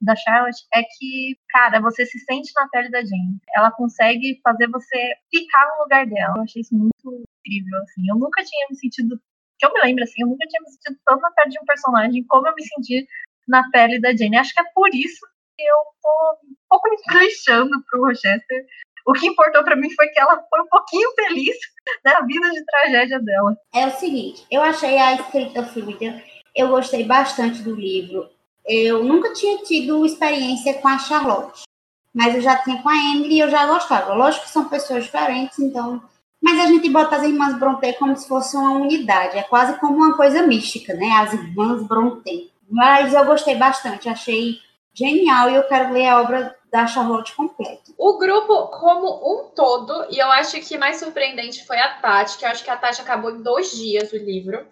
da 0.00 0.14
Charlotte 0.14 0.64
é 0.72 0.82
que, 0.84 1.36
cara, 1.50 1.80
você 1.80 2.06
se 2.06 2.18
sente 2.20 2.52
na 2.54 2.68
pele 2.68 2.88
da 2.90 3.00
Jane. 3.00 3.40
Ela 3.56 3.72
consegue 3.72 4.40
fazer 4.44 4.68
você 4.68 5.14
ficar 5.28 5.66
no 5.66 5.82
lugar 5.82 6.06
dela. 6.06 6.34
Eu 6.36 6.42
achei 6.42 6.62
isso 6.62 6.74
muito 6.74 7.24
incrível, 7.44 7.78
assim. 7.82 8.08
Eu 8.08 8.16
nunca 8.16 8.44
tinha 8.44 8.66
me 8.70 8.76
sentido, 8.76 9.20
que 9.58 9.66
eu 9.66 9.72
me 9.72 9.80
lembro, 9.82 10.04
assim, 10.04 10.22
eu 10.22 10.28
nunca 10.28 10.46
tinha 10.46 10.62
me 10.62 10.70
sentido 10.70 11.00
tanto 11.04 11.20
na 11.20 11.32
pele 11.32 11.50
de 11.50 11.58
um 11.60 11.66
personagem 11.66 12.24
como 12.28 12.46
eu 12.46 12.54
me 12.54 12.62
senti 12.62 13.06
na 13.48 13.68
pele 13.70 14.00
da 14.00 14.14
Jane. 14.14 14.36
Acho 14.36 14.54
que 14.54 14.60
é 14.60 14.72
por 14.72 14.94
isso 14.94 15.26
que 15.58 15.64
eu 15.64 15.76
tô 16.00 16.38
um 16.44 16.54
pouco 16.68 16.88
inclinando 16.88 17.84
pro 17.90 18.06
Rochester 18.06 18.64
o 19.06 19.12
que 19.12 19.26
importou 19.26 19.64
para 19.64 19.76
mim 19.76 19.90
foi 19.94 20.08
que 20.08 20.20
ela 20.20 20.40
foi 20.48 20.60
um 20.60 20.68
pouquinho 20.68 21.10
feliz 21.14 21.56
na 22.04 22.20
vida 22.22 22.50
de 22.50 22.64
tragédia 22.64 23.20
dela. 23.20 23.56
É 23.74 23.86
o 23.86 23.90
seguinte, 23.92 24.44
eu 24.50 24.62
achei 24.62 24.98
a 24.98 25.14
escrita 25.14 25.64
fluida, 25.64 26.22
eu 26.54 26.68
gostei 26.68 27.04
bastante 27.04 27.62
do 27.62 27.74
livro. 27.74 28.28
Eu 28.64 29.02
nunca 29.02 29.32
tinha 29.32 29.58
tido 29.58 30.06
experiência 30.06 30.74
com 30.74 30.88
a 30.88 30.98
Charlotte, 30.98 31.62
mas 32.14 32.34
eu 32.34 32.40
já 32.40 32.56
tinha 32.56 32.80
com 32.82 32.88
a 32.88 32.96
Emily 32.96 33.36
e 33.36 33.40
eu 33.40 33.50
já 33.50 33.66
gostava. 33.66 34.14
Lógico 34.14 34.44
que 34.44 34.50
são 34.50 34.68
pessoas 34.68 35.04
diferentes, 35.04 35.58
então. 35.58 36.02
Mas 36.40 36.58
a 36.60 36.66
gente 36.66 36.88
bota 36.88 37.16
as 37.16 37.22
irmãs 37.22 37.58
Brontë 37.58 37.94
como 37.94 38.16
se 38.16 38.26
fosse 38.28 38.56
uma 38.56 38.72
unidade, 38.72 39.38
é 39.38 39.42
quase 39.42 39.78
como 39.78 39.96
uma 39.96 40.16
coisa 40.16 40.46
mística, 40.46 40.94
né? 40.94 41.10
As 41.12 41.32
irmãs 41.32 41.82
Brontë. 41.86 42.50
Mas 42.68 43.12
eu 43.12 43.24
gostei 43.24 43.56
bastante, 43.56 44.08
achei 44.08 44.58
genial 44.94 45.50
e 45.50 45.54
eu 45.54 45.62
quero 45.64 45.92
ler 45.92 46.06
a 46.06 46.20
obra 46.20 46.54
da 46.72 46.86
Charlotte 46.86 47.34
completa. 47.34 47.92
O 47.98 48.16
grupo 48.16 48.68
como 48.68 49.20
um 49.30 49.50
todo, 49.50 50.06
e 50.08 50.18
eu 50.18 50.26
acho 50.32 50.58
que 50.62 50.78
mais 50.78 50.96
surpreendente 50.96 51.66
foi 51.66 51.78
a 51.78 52.00
Tati, 52.00 52.38
que 52.38 52.46
eu 52.46 52.48
acho 52.48 52.64
que 52.64 52.70
a 52.70 52.76
Tati 52.76 53.02
acabou 53.02 53.30
em 53.30 53.42
dois 53.42 53.72
dias 53.72 54.10
o 54.10 54.16
livro, 54.16 54.66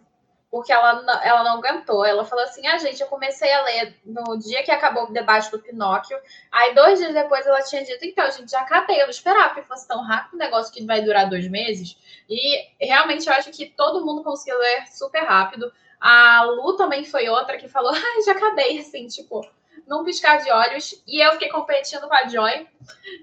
porque 0.50 0.73
ela, 0.73 1.04
ela 1.23 1.45
não 1.45 1.59
aguentou. 1.59 2.02
Ela 2.02 2.25
falou 2.25 2.42
assim: 2.42 2.66
ah, 2.66 2.78
gente, 2.78 3.02
eu 3.02 3.07
comecei 3.07 3.52
a 3.52 3.62
ler 3.64 4.00
no 4.02 4.38
dia 4.38 4.62
que 4.62 4.71
acabou 4.71 5.04
o 5.04 5.12
debate 5.12 5.50
do 5.50 5.59
Pinóquio. 5.59 6.19
Aí, 6.50 6.75
dois 6.75 6.99
dias 6.99 7.12
depois, 7.12 7.47
ela 7.47 7.62
tinha 7.62 7.85
dito: 7.85 8.02
então, 8.02 8.28
gente, 8.30 8.50
já 8.50 8.61
acabei. 8.61 8.97
Eu 8.97 9.04
não 9.04 9.11
esperava 9.11 9.54
que 9.54 9.62
fosse 9.62 9.87
tão 9.87 10.02
rápido 10.02 10.37
um 10.37 10.38
negócio 10.38 10.73
que 10.73 10.85
vai 10.87 11.02
durar 11.02 11.28
dois 11.28 11.49
meses. 11.49 11.99
E 12.28 12.66
realmente 12.80 13.28
eu 13.28 13.35
acho 13.35 13.50
que 13.50 13.66
todo 13.66 14.04
mundo 14.04 14.25
conseguiu 14.25 14.59
ler 14.59 14.87
super 14.87 15.23
rápido. 15.23 15.71
A 16.00 16.45
Lu 16.45 16.76
também 16.76 17.04
foi 17.04 17.28
outra 17.28 17.59
que 17.59 17.69
falou: 17.69 17.92
ah, 17.92 18.23
já 18.25 18.33
acabei, 18.33 18.78
assim, 18.78 19.07
tipo 19.07 19.47
num 19.90 20.04
piscar 20.04 20.37
de 20.42 20.50
olhos. 20.52 21.02
E 21.04 21.20
eu 21.20 21.32
fiquei 21.32 21.49
competindo 21.49 22.06
com 22.06 22.14
a 22.14 22.28
Joy 22.28 22.68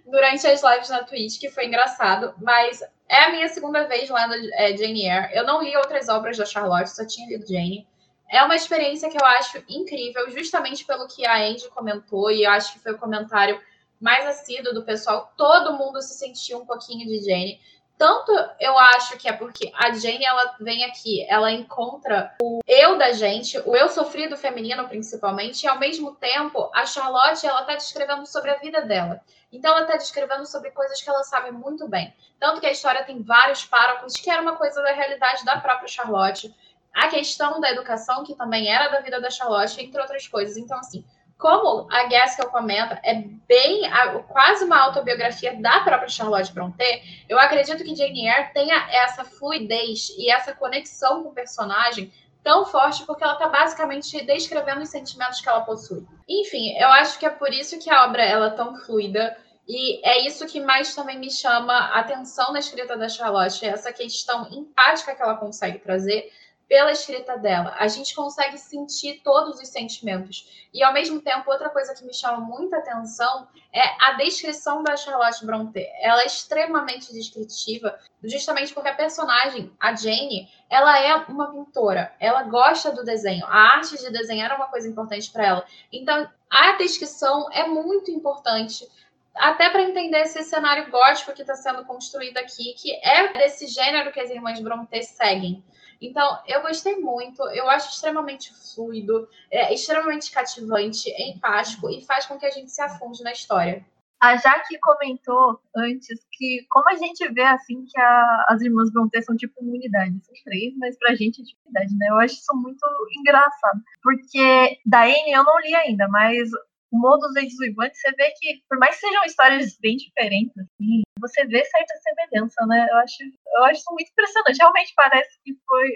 durante 0.05 0.45
as 0.45 0.61
lives 0.61 0.89
na 0.89 1.03
Twitch, 1.03 1.39
que 1.39 1.49
foi 1.49 1.65
engraçado. 1.65 2.35
Mas 2.41 2.83
é 3.07 3.23
a 3.23 3.31
minha 3.31 3.47
segunda 3.47 3.87
vez 3.87 4.09
lendo 4.09 4.33
é, 4.53 4.75
Jane 4.75 5.07
Eyre. 5.07 5.33
Eu 5.33 5.45
não 5.45 5.63
li 5.63 5.75
outras 5.77 6.09
obras 6.09 6.37
da 6.37 6.45
Charlotte, 6.45 6.89
só 6.89 7.07
tinha 7.07 7.29
lido 7.29 7.47
Jane. 7.47 7.87
É 8.29 8.43
uma 8.43 8.57
experiência 8.57 9.09
que 9.09 9.15
eu 9.15 9.25
acho 9.25 9.63
incrível, 9.69 10.29
justamente 10.29 10.83
pelo 10.83 11.07
que 11.07 11.25
a 11.25 11.37
Andy 11.37 11.69
comentou, 11.69 12.29
e 12.29 12.43
eu 12.43 12.51
acho 12.51 12.73
que 12.73 12.79
foi 12.79 12.91
o 12.91 12.97
comentário 12.97 13.57
mais 14.01 14.25
assíduo 14.25 14.73
do 14.73 14.83
pessoal. 14.83 15.33
Todo 15.37 15.77
mundo 15.77 16.01
se 16.01 16.15
sentiu 16.15 16.59
um 16.59 16.65
pouquinho 16.65 17.07
de 17.07 17.23
Jane. 17.23 17.61
Tanto 17.97 18.31
eu 18.59 18.77
acho 18.77 19.17
que 19.17 19.27
é 19.27 19.33
porque 19.33 19.71
a 19.73 19.91
Jane 19.91 20.23
ela 20.23 20.55
vem 20.59 20.85
aqui, 20.85 21.25
ela 21.27 21.51
encontra 21.51 22.35
o 22.39 22.59
eu 22.67 22.95
da 22.95 23.11
gente, 23.11 23.57
o 23.65 23.75
eu 23.75 23.89
sofrido 23.89 24.37
feminino 24.37 24.87
principalmente, 24.87 25.63
e 25.63 25.67
ao 25.67 25.79
mesmo 25.79 26.13
tempo 26.15 26.69
a 26.75 26.85
Charlotte 26.85 27.45
ela 27.45 27.63
tá 27.63 27.73
descrevendo 27.73 28.25
sobre 28.27 28.51
a 28.51 28.57
vida 28.59 28.81
dela. 28.81 29.19
Então 29.51 29.75
ela 29.75 29.87
tá 29.87 29.97
descrevendo 29.97 30.45
sobre 30.45 30.69
coisas 30.71 31.01
que 31.01 31.09
ela 31.09 31.23
sabe 31.23 31.51
muito 31.51 31.87
bem. 31.87 32.13
Tanto 32.39 32.61
que 32.61 32.67
a 32.67 32.71
história 32.71 33.03
tem 33.03 33.23
vários 33.23 33.65
párocos 33.65 34.13
que 34.13 34.29
era 34.29 34.41
uma 34.43 34.57
coisa 34.57 34.81
da 34.83 34.91
realidade 34.91 35.43
da 35.43 35.59
própria 35.59 35.87
Charlotte. 35.87 36.53
A 36.93 37.07
questão 37.07 37.59
da 37.59 37.71
educação, 37.71 38.23
que 38.23 38.35
também 38.35 38.71
era 38.71 38.89
da 38.89 38.99
vida 38.99 39.19
da 39.19 39.29
Charlotte, 39.29 39.81
entre 39.81 39.99
outras 39.99 40.27
coisas. 40.27 40.57
Então, 40.57 40.77
assim, 40.79 41.03
como 41.37 41.87
a 41.91 42.07
Gaskell 42.07 42.49
comenta, 42.49 42.99
é 43.03 43.13
bem 43.47 43.81
quase 44.27 44.65
uma 44.65 44.79
autobiografia 44.79 45.55
da 45.61 45.81
própria 45.81 46.09
Charlotte 46.09 46.51
Brontë. 46.51 47.03
Eu 47.29 47.37
acredito 47.39 47.83
que 47.83 47.95
Jane 47.95 48.27
Eyre 48.27 48.53
tenha 48.53 48.87
essa 48.91 49.23
fluidez 49.23 50.09
e 50.17 50.31
essa 50.31 50.53
conexão 50.55 51.23
com 51.23 51.29
o 51.29 51.33
personagem 51.33 52.11
tão 52.43 52.65
forte 52.65 53.05
porque 53.05 53.23
ela 53.23 53.33
está 53.33 53.47
basicamente 53.49 54.25
descrevendo 54.25 54.81
os 54.81 54.89
sentimentos 54.89 55.41
que 55.41 55.49
ela 55.49 55.61
possui. 55.61 56.05
Enfim, 56.27 56.75
eu 56.77 56.87
acho 56.89 57.19
que 57.19 57.25
é 57.25 57.29
por 57.29 57.53
isso 57.53 57.77
que 57.77 57.89
a 57.89 58.05
obra 58.05 58.23
ela 58.23 58.47
é 58.47 58.51
tão 58.51 58.75
fluida 58.77 59.37
e 59.67 59.99
é 60.07 60.25
isso 60.25 60.47
que 60.47 60.61
mais 60.61 60.95
também 60.95 61.19
me 61.19 61.29
chama 61.29 61.73
a 61.73 61.99
atenção 61.99 62.53
na 62.53 62.59
escrita 62.59 62.95
da 62.97 63.09
Charlotte, 63.09 63.65
essa 63.65 63.91
questão 63.91 64.47
empática 64.49 65.13
que 65.13 65.21
ela 65.21 65.35
consegue 65.35 65.79
trazer 65.79 66.31
pela 66.67 66.91
escrita 66.91 67.37
dela. 67.37 67.75
A 67.79 67.87
gente 67.87 68.13
consegue 68.13 68.57
sentir 68.57 69.21
todos 69.23 69.59
os 69.59 69.69
sentimentos. 69.69 70.67
E, 70.73 70.83
ao 70.83 70.93
mesmo 70.93 71.21
tempo, 71.21 71.49
outra 71.49 71.69
coisa 71.69 71.95
que 71.95 72.03
me 72.03 72.13
chama 72.13 72.39
muita 72.39 72.77
atenção 72.77 73.47
é 73.73 73.81
a 74.05 74.13
descrição 74.13 74.83
da 74.83 74.97
Charlotte 74.97 75.45
Brontë. 75.45 75.87
Ela 76.01 76.23
é 76.23 76.25
extremamente 76.25 77.13
descritiva, 77.13 77.97
justamente 78.23 78.73
porque 78.73 78.89
a 78.89 78.95
personagem, 78.95 79.71
a 79.79 79.95
Jane, 79.95 80.49
ela 80.69 80.99
é 80.99 81.15
uma 81.29 81.51
pintora. 81.51 82.13
Ela 82.19 82.43
gosta 82.43 82.91
do 82.91 83.03
desenho. 83.03 83.45
A 83.45 83.77
arte 83.77 83.97
de 83.97 84.11
desenhar 84.11 84.51
é 84.51 84.55
uma 84.55 84.67
coisa 84.67 84.89
importante 84.89 85.31
para 85.31 85.45
ela. 85.45 85.65
Então, 85.91 86.29
a 86.49 86.73
descrição 86.73 87.49
é 87.51 87.65
muito 87.65 88.11
importante 88.11 88.87
até 89.33 89.69
para 89.69 89.83
entender 89.83 90.21
esse 90.21 90.43
cenário 90.43 90.89
gótico 90.89 91.31
que 91.31 91.41
está 91.41 91.55
sendo 91.55 91.85
construído 91.85 92.37
aqui, 92.37 92.73
que 92.73 92.93
é 92.95 93.33
desse 93.33 93.67
gênero 93.67 94.11
que 94.11 94.19
as 94.19 94.29
irmãs 94.29 94.59
Brontë 94.59 95.03
seguem. 95.03 95.63
Então, 96.01 96.39
eu 96.47 96.61
gostei 96.61 96.95
muito, 96.95 97.41
eu 97.49 97.69
acho 97.69 97.89
extremamente 97.89 98.51
fluido, 98.75 99.27
é 99.51 99.73
extremamente 99.73 100.31
cativante, 100.31 101.09
empático 101.21 101.89
e 101.89 102.05
faz 102.05 102.25
com 102.25 102.37
que 102.37 102.45
a 102.45 102.51
gente 102.51 102.71
se 102.71 102.81
afunde 102.81 103.23
na 103.23 103.31
história. 103.31 103.85
A 104.19 104.35
Jaque 104.35 104.79
comentou 104.81 105.59
antes 105.75 106.25
que 106.31 106.65
como 106.71 106.89
a 106.89 106.95
gente 106.95 107.27
vê 107.33 107.43
assim 107.43 107.85
que 107.85 107.99
a, 107.99 108.45
as 108.49 108.61
irmãs 108.61 108.91
Brontë 108.91 109.21
são 109.21 109.35
tipo 109.35 109.53
imunidade, 109.61 110.19
são 110.25 110.33
três, 110.43 110.75
mas 110.77 110.97
pra 110.97 111.13
gente 111.13 111.41
é 111.41 111.43
dificuldade, 111.43 111.95
né? 111.95 112.07
Eu 112.09 112.17
acho 112.17 112.33
isso 112.33 112.55
muito 112.55 112.83
engraçado. 113.19 113.79
Porque 114.01 114.79
da 114.85 115.03
Anne 115.03 115.31
eu 115.31 115.43
não 115.43 115.59
li 115.59 115.75
ainda, 115.75 116.07
mas 116.07 116.49
o 116.91 116.97
Morro 116.97 117.17
dos 117.17 117.33
Ventos 117.33 117.57
Vivantes, 117.59 117.99
você 118.01 118.11
vê 118.13 118.31
que, 118.39 118.63
por 118.67 118.79
mais 118.79 118.95
que 118.95 119.01
sejam 119.01 119.23
histórias 119.25 119.77
bem 119.79 119.97
diferentes, 119.97 120.57
assim, 120.57 121.01
você 121.19 121.45
vê 121.45 121.63
certa 121.65 121.93
semelhança, 121.97 122.65
né? 122.65 122.87
Eu 122.89 122.97
acho, 122.97 123.17
eu 123.55 123.63
acho 123.65 123.83
muito 123.91 124.09
impressionante. 124.11 124.57
Realmente 124.57 124.93
parece 124.95 125.39
que 125.43 125.53
foi 125.67 125.87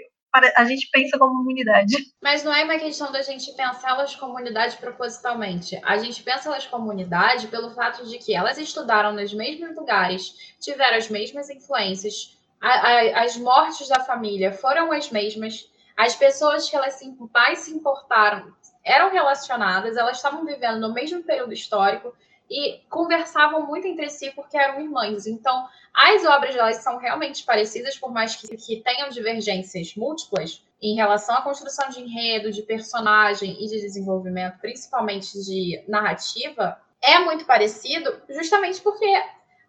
a 0.56 0.64
gente 0.64 0.88
pensa 0.90 1.18
como 1.18 1.46
unidade. 1.46 1.94
Mas 2.22 2.42
não 2.42 2.54
é 2.54 2.64
uma 2.64 2.78
questão 2.78 3.12
da 3.12 3.20
gente 3.20 3.52
pensá-las 3.52 4.16
como 4.16 4.34
unidade 4.34 4.78
propositalmente. 4.78 5.78
A 5.84 5.98
gente 5.98 6.22
pensa 6.22 6.48
elas 6.48 6.66
como 6.66 6.88
unidade 6.88 7.48
pelo 7.48 7.70
fato 7.74 8.06
de 8.08 8.16
que 8.18 8.34
elas 8.34 8.56
estudaram 8.56 9.12
nos 9.12 9.34
mesmos 9.34 9.76
lugares, 9.76 10.54
tiveram 10.58 10.96
as 10.96 11.10
mesmas 11.10 11.50
influências, 11.50 12.38
a, 12.58 12.68
a, 12.68 13.24
as 13.24 13.36
mortes 13.36 13.88
da 13.88 14.00
família 14.00 14.52
foram 14.52 14.90
as 14.90 15.10
mesmas, 15.10 15.70
as 15.96 16.14
pessoas 16.14 16.70
que 16.70 16.76
elas 16.76 16.94
se, 16.94 17.14
mais 17.34 17.58
se 17.58 17.72
importaram 17.72 18.54
eram 18.84 19.12
relacionadas, 19.12 19.96
elas 19.96 20.16
estavam 20.16 20.44
vivendo 20.44 20.80
no 20.80 20.92
mesmo 20.92 21.22
período 21.22 21.52
histórico 21.52 22.14
e 22.52 22.80
conversavam 22.90 23.66
muito 23.66 23.86
entre 23.86 24.10
si 24.10 24.30
porque 24.32 24.58
eram 24.58 24.80
irmãs. 24.80 25.26
Então, 25.26 25.66
as 25.94 26.24
obras 26.24 26.54
delas 26.54 26.76
são 26.76 26.98
realmente 26.98 27.44
parecidas, 27.44 27.96
por 27.96 28.12
mais 28.12 28.36
que, 28.36 28.54
que 28.56 28.82
tenham 28.82 29.08
divergências 29.08 29.94
múltiplas 29.96 30.62
em 30.80 30.94
relação 30.94 31.34
à 31.34 31.42
construção 31.42 31.88
de 31.88 32.00
enredo, 32.00 32.52
de 32.52 32.62
personagem 32.62 33.52
e 33.52 33.68
de 33.68 33.80
desenvolvimento, 33.80 34.58
principalmente 34.58 35.32
de 35.42 35.82
narrativa, 35.88 36.78
é 37.00 37.18
muito 37.20 37.46
parecido, 37.46 38.20
justamente 38.28 38.80
porque 38.82 39.06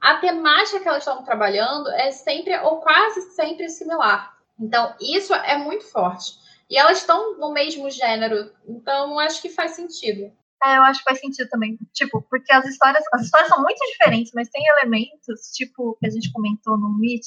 a 0.02 0.16
temática 0.18 0.80
que 0.80 0.88
elas 0.88 1.04
estão 1.04 1.24
trabalhando 1.24 1.90
é 1.92 2.12
sempre 2.12 2.58
ou 2.60 2.82
quase 2.82 3.22
sempre 3.34 3.70
similar. 3.70 4.38
Então, 4.60 4.94
isso 5.00 5.34
é 5.34 5.58
muito 5.58 5.86
forte. 5.86 6.34
E 6.70 6.78
elas 6.78 7.00
estão 7.00 7.38
no 7.38 7.52
mesmo 7.54 7.90
gênero, 7.90 8.52
então 8.68 9.20
acho 9.20 9.42
que 9.42 9.50
faz 9.50 9.72
sentido. 9.72 10.32
É, 10.64 10.78
eu 10.78 10.84
acho 10.84 11.00
que 11.00 11.06
faz 11.06 11.20
sentido 11.20 11.50
também. 11.50 11.78
Tipo, 11.94 12.22
porque 12.30 12.52
as 12.54 12.66
histórias, 12.66 13.04
as 13.14 13.24
histórias 13.24 13.50
são 13.50 13.62
muito 13.62 13.80
diferentes, 13.92 14.32
mas 14.34 14.50
tem 14.50 14.64
elementos, 14.78 15.52
tipo, 15.54 15.98
que 16.00 16.08
a 16.08 16.10
gente 16.10 16.32
comentou 16.32 16.78
no 16.78 16.98
Meet, 16.98 17.26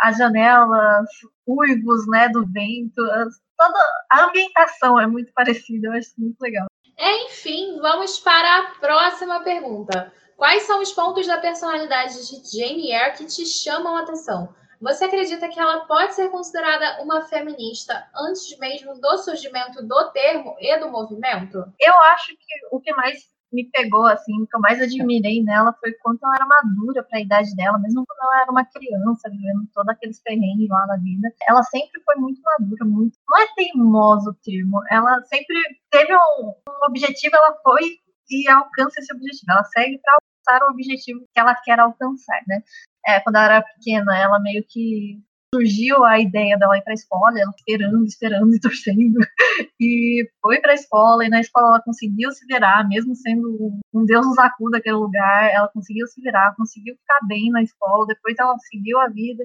as 0.00 0.16
janelas, 0.16 1.06
uivos, 1.46 2.08
né, 2.08 2.28
do 2.28 2.44
vento, 2.46 3.00
as, 3.02 3.34
toda 3.56 3.78
a 4.10 4.24
ambientação 4.24 5.00
é 5.00 5.06
muito 5.06 5.32
parecida, 5.32 5.88
eu 5.88 5.92
acho 5.92 6.10
muito 6.18 6.40
legal. 6.40 6.66
Enfim, 6.98 7.78
vamos 7.80 8.18
para 8.18 8.58
a 8.58 8.62
próxima 8.80 9.40
pergunta. 9.42 10.12
Quais 10.36 10.64
são 10.64 10.80
os 10.80 10.92
pontos 10.92 11.26
da 11.26 11.38
personalidade 11.38 12.14
de 12.14 12.58
Jane 12.58 12.92
Eyre 12.92 13.16
que 13.16 13.26
te 13.26 13.46
chamam 13.46 13.96
a 13.96 14.02
atenção? 14.02 14.52
Você 14.82 15.04
acredita 15.04 15.48
que 15.48 15.60
ela 15.60 15.86
pode 15.86 16.12
ser 16.12 16.28
considerada 16.28 17.04
uma 17.04 17.22
feminista 17.22 18.04
antes 18.16 18.58
mesmo 18.58 19.00
do 19.00 19.16
surgimento 19.18 19.80
do 19.86 20.10
termo 20.10 20.56
e 20.58 20.76
do 20.80 20.90
movimento? 20.90 21.58
Eu 21.78 21.94
acho 22.10 22.32
que 22.32 22.66
o 22.72 22.80
que 22.80 22.92
mais 22.92 23.30
me 23.52 23.70
pegou, 23.70 24.06
assim, 24.06 24.42
o 24.42 24.46
que 24.46 24.56
eu 24.56 24.60
mais 24.60 24.82
admirei 24.82 25.40
nela 25.44 25.72
foi 25.78 25.92
quanto 26.02 26.24
ela 26.24 26.34
era 26.34 26.46
madura 26.46 27.04
para 27.04 27.18
a 27.18 27.22
idade 27.22 27.54
dela, 27.54 27.78
mesmo 27.78 28.04
quando 28.04 28.18
ela 28.22 28.42
era 28.42 28.50
uma 28.50 28.64
criança, 28.64 29.30
vivendo 29.30 29.68
todos 29.72 29.88
aqueles 29.88 30.20
perrengues 30.20 30.68
lá 30.68 30.84
na 30.88 30.96
vida. 30.96 31.28
Ela 31.46 31.62
sempre 31.62 32.02
foi 32.04 32.16
muito 32.16 32.40
madura, 32.42 32.84
muito. 32.84 33.16
Não 33.28 33.38
é 33.38 33.46
teimoso 33.54 34.30
o 34.30 34.34
termo, 34.34 34.82
ela 34.90 35.22
sempre 35.26 35.54
teve 35.92 36.12
um, 36.12 36.48
um 36.48 36.86
objetivo, 36.88 37.36
ela 37.36 37.54
foi 37.62 37.98
e 38.30 38.48
alcança 38.48 38.98
esse 38.98 39.14
objetivo. 39.14 39.52
Ela 39.52 39.64
segue 39.64 39.98
para 39.98 40.16
alcançar 40.46 40.66
o 40.66 40.72
objetivo 40.72 41.20
que 41.32 41.40
ela 41.40 41.54
quer 41.54 41.78
alcançar, 41.78 42.42
né? 42.46 42.62
é, 43.06 43.20
quando 43.20 43.36
ela 43.36 43.44
era 43.46 43.62
pequena, 43.62 44.16
ela 44.16 44.38
meio 44.40 44.64
que 44.68 45.20
surgiu 45.54 46.02
a 46.04 46.18
ideia 46.18 46.56
dela 46.56 46.78
ir 46.78 46.82
para 46.82 46.92
a 46.92 46.94
escola, 46.94 47.38
ela 47.38 47.52
esperando, 47.54 48.04
esperando 48.06 48.54
e 48.54 48.60
torcendo, 48.60 49.18
e 49.80 50.26
foi 50.40 50.60
para 50.60 50.72
a 50.72 50.74
escola, 50.74 51.26
e 51.26 51.28
na 51.28 51.40
escola 51.40 51.68
ela 51.68 51.82
conseguiu 51.82 52.30
se 52.32 52.46
virar, 52.46 52.88
mesmo 52.88 53.14
sendo 53.14 53.78
um 53.92 54.04
deus 54.06 54.26
nos 54.26 54.38
acuda 54.38 54.78
daquele 54.78 54.96
lugar, 54.96 55.50
ela 55.52 55.68
conseguiu 55.68 56.06
se 56.06 56.20
virar, 56.22 56.54
conseguiu 56.56 56.94
ficar 56.96 57.26
bem 57.26 57.50
na 57.50 57.62
escola, 57.62 58.06
depois 58.06 58.34
ela 58.38 58.56
seguiu 58.70 58.98
a 58.98 59.08
vida, 59.08 59.44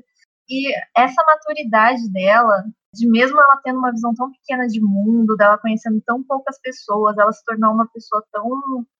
e 0.49 0.73
essa 0.95 1.21
maturidade 1.25 2.09
dela, 2.09 2.63
de 2.93 3.05
mesmo 3.05 3.37
ela 3.37 3.59
tendo 3.61 3.79
uma 3.79 3.91
visão 3.91 4.13
tão 4.15 4.31
pequena 4.31 4.65
de 4.65 4.79
mundo, 4.79 5.35
dela 5.35 5.57
conhecendo 5.57 6.01
tão 6.05 6.23
poucas 6.23 6.57
pessoas, 6.61 7.17
ela 7.17 7.33
se 7.33 7.43
tornou 7.43 7.73
uma 7.73 7.87
pessoa 7.89 8.23
tão 8.31 8.49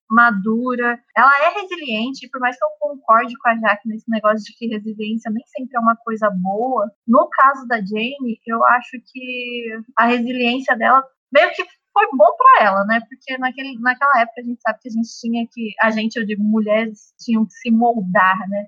madura. 0.10 1.00
Ela 1.16 1.32
é 1.46 1.62
resiliente, 1.62 2.30
por 2.30 2.40
mais 2.40 2.58
que 2.58 2.64
eu 2.64 2.70
concorde 2.80 3.34
com 3.38 3.50
a 3.50 3.56
Jaque 3.56 3.88
nesse 3.88 4.10
negócio 4.10 4.44
de 4.46 4.58
que 4.58 4.68
resiliência 4.68 5.32
nem 5.32 5.44
sempre 5.48 5.76
é 5.76 5.80
uma 5.80 5.96
coisa 5.96 6.30
boa, 6.30 6.92
no 7.08 7.28
caso 7.30 7.68
da 7.68 7.78
Jane, 7.78 8.40
eu 8.46 8.64
acho 8.66 8.98
que 9.06 9.80
a 9.98 10.06
resiliência 10.06 10.76
dela 10.76 11.04
meio 11.32 11.50
que 11.52 11.64
foi 11.94 12.08
bom 12.14 12.30
para 12.38 12.66
ela, 12.66 12.86
né? 12.86 13.00
Porque 13.10 13.38
naquele, 13.40 13.80
naquela 13.80 14.22
época 14.22 14.42
a 14.42 14.44
gente 14.44 14.62
sabe 14.62 14.80
que 14.80 14.88
a 14.90 14.92
gente 14.92 15.10
tinha 15.20 15.48
que, 15.52 15.74
a 15.82 15.90
gente, 15.90 16.16
eu 16.18 16.26
digo, 16.26 16.44
mulheres 16.44 17.14
tinham 17.20 17.46
que 17.46 17.54
se 17.54 17.72
moldar, 17.72 18.38
né? 18.50 18.68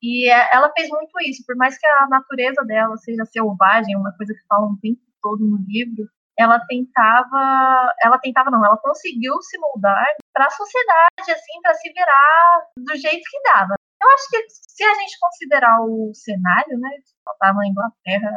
E 0.00 0.30
é, 0.30 0.48
ela 0.52 0.72
fez 0.72 0.88
muito 0.88 1.10
isso, 1.26 1.42
por 1.44 1.56
mais 1.56 1.76
que 1.76 1.86
a 1.86 2.06
natureza 2.08 2.64
dela 2.64 2.96
seja 2.98 3.24
selvagem, 3.24 3.96
uma 3.96 4.12
coisa 4.12 4.32
que 4.32 4.46
fala 4.48 4.68
um 4.68 4.76
tempo 4.76 5.00
todo 5.20 5.44
no 5.44 5.56
livro, 5.66 6.08
ela 6.38 6.60
tentava, 6.66 7.92
ela 8.00 8.18
tentava 8.18 8.50
não, 8.50 8.64
ela 8.64 8.76
conseguiu 8.78 9.34
se 9.42 9.58
moldar 9.58 10.06
para 10.32 10.46
a 10.46 10.50
sociedade, 10.50 11.32
assim, 11.32 11.60
para 11.62 11.74
se 11.74 11.92
virar 11.92 12.62
do 12.78 12.96
jeito 12.96 13.22
que 13.28 13.42
dava. 13.42 13.74
Eu 14.00 14.10
acho 14.10 14.30
que 14.30 14.46
se 14.48 14.84
a 14.84 14.94
gente 14.94 15.18
considerar 15.18 15.80
o 15.80 16.12
cenário, 16.14 16.78
né, 16.78 16.90
estava 16.98 17.58
na 17.58 17.66
Inglaterra 17.66 18.30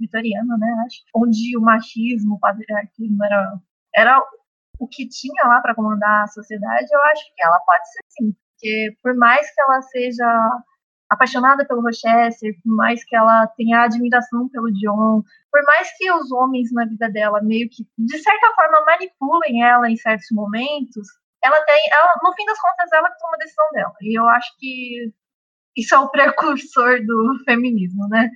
vitoriana, 0.00 0.56
né, 0.58 0.84
acho, 0.84 1.02
onde 1.14 1.56
o 1.56 1.60
machismo, 1.60 2.34
o 2.34 2.40
patriarquismo 2.40 3.24
era, 3.24 3.58
era 3.94 4.20
o 4.80 4.88
que 4.88 5.08
tinha 5.08 5.46
lá 5.46 5.60
para 5.60 5.74
comandar 5.74 6.24
a 6.24 6.28
sociedade, 6.28 6.88
eu 6.92 7.02
acho 7.04 7.24
que 7.36 7.44
ela 7.44 7.60
pode 7.60 7.88
ser 7.92 8.00
sim, 8.08 8.32
porque 8.32 8.96
por 9.00 9.14
mais 9.14 9.48
que 9.54 9.60
ela 9.60 9.80
seja 9.82 10.50
apaixonada 11.10 11.64
pelo 11.66 11.82
Rochester, 11.82 12.54
por 12.62 12.74
mais 12.76 13.04
que 13.04 13.14
ela 13.14 13.46
tenha 13.48 13.82
admiração 13.82 14.48
pelo 14.48 14.72
John, 14.72 15.22
por 15.50 15.62
mais 15.64 15.96
que 15.96 16.10
os 16.10 16.30
homens 16.32 16.72
na 16.72 16.84
vida 16.86 17.08
dela 17.10 17.42
meio 17.42 17.68
que, 17.70 17.86
de 17.96 18.18
certa 18.18 18.54
forma, 18.54 18.84
manipulem 18.84 19.62
ela 19.62 19.90
em 19.90 19.96
certos 19.96 20.28
momentos, 20.32 21.06
ela 21.42 21.60
tem, 21.62 21.80
ela, 21.92 22.14
no 22.22 22.32
fim 22.34 22.44
das 22.46 22.58
contas, 22.58 22.92
ela 22.92 23.10
toma 23.10 23.34
a 23.34 23.38
decisão 23.38 23.70
dela. 23.72 23.94
E 24.00 24.18
eu 24.18 24.28
acho 24.28 24.56
que 24.58 25.12
isso 25.76 25.94
é 25.94 25.98
o 25.98 26.08
precursor 26.10 27.04
do 27.04 27.44
feminismo, 27.44 28.08
né? 28.08 28.30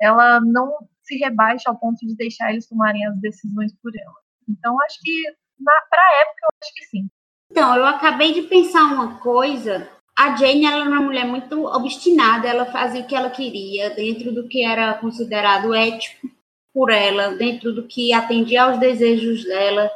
Ela 0.00 0.40
não 0.40 0.76
se 1.02 1.16
rebaixa 1.16 1.70
ao 1.70 1.78
ponto 1.78 1.98
de 2.06 2.16
deixar 2.16 2.52
eles 2.52 2.68
tomarem 2.68 3.06
as 3.06 3.18
decisões 3.20 3.72
por 3.82 3.92
ela. 3.96 4.14
Então, 4.48 4.76
acho 4.82 4.98
que, 5.02 5.22
para 5.64 6.02
a 6.02 6.20
época, 6.20 6.40
eu 6.42 6.48
acho 6.62 6.74
que 6.74 6.84
sim. 6.86 7.08
Então, 7.50 7.76
eu 7.76 7.86
acabei 7.86 8.32
de 8.32 8.42
pensar 8.42 8.84
uma 8.84 9.18
coisa 9.20 9.88
a 10.18 10.36
Jane 10.36 10.64
ela 10.64 10.82
era 10.82 10.90
uma 10.90 11.00
mulher 11.00 11.26
muito 11.26 11.64
obstinada, 11.64 12.48
ela 12.48 12.66
fazia 12.66 13.02
o 13.02 13.06
que 13.06 13.14
ela 13.14 13.30
queria, 13.30 13.90
dentro 13.90 14.32
do 14.32 14.46
que 14.46 14.64
era 14.64 14.94
considerado 14.94 15.74
ético 15.74 16.30
por 16.72 16.90
ela, 16.90 17.34
dentro 17.34 17.72
do 17.72 17.84
que 17.84 18.12
atendia 18.12 18.64
aos 18.64 18.78
desejos 18.78 19.44
dela, 19.44 19.90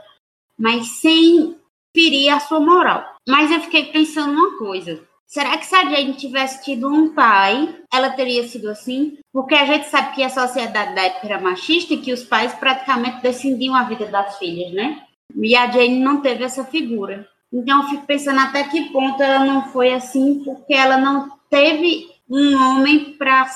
mas 0.59 0.87
sem 1.01 1.57
ferir 1.95 2.31
a 2.31 2.41
sua 2.41 2.61
moral. 2.61 3.17
Mas 3.27 3.51
eu 3.51 3.61
fiquei 3.61 3.87
pensando 3.87 4.33
uma 4.33 4.59
coisa. 4.59 5.03
Será 5.27 5.59
que 5.59 5.67
se 5.67 5.75
a 5.75 5.85
Jane 5.85 6.15
tivesse 6.15 6.63
tido 6.63 6.89
um 6.89 7.13
pai, 7.13 7.77
ela 7.93 8.11
teria 8.11 8.47
sido 8.47 8.71
assim? 8.71 9.19
Porque 9.33 9.55
a 9.55 9.67
gente 9.67 9.89
sabe 9.89 10.15
que 10.15 10.23
a 10.23 10.31
sociedade 10.31 10.95
da 10.95 11.03
época 11.03 11.27
era 11.27 11.41
machista 11.41 11.95
e 11.95 12.01
que 12.01 12.13
os 12.13 12.23
pais 12.23 12.55
praticamente 12.55 13.23
decidiam 13.23 13.75
a 13.75 13.83
vida 13.83 14.07
das 14.07 14.39
filhas, 14.39 14.73
né? 14.73 15.03
E 15.35 15.57
a 15.57 15.69
Jane 15.71 15.99
não 15.99 16.21
teve 16.21 16.45
essa 16.45 16.65
figura. 16.65 17.29
Então, 17.53 17.83
eu 17.83 17.89
fico 17.89 18.07
pensando 18.07 18.41
até 18.41 18.65
que 18.65 18.91
ponto 18.91 19.23
ela 19.23 19.45
não 19.45 19.69
foi 19.71 19.93
assim, 19.93 20.43
porque 20.45 20.75
ela 20.75 20.99
não 20.99 21.39
teve 21.49 22.11
um 22.29 22.55
homem 22.57 23.17
para 23.17 23.47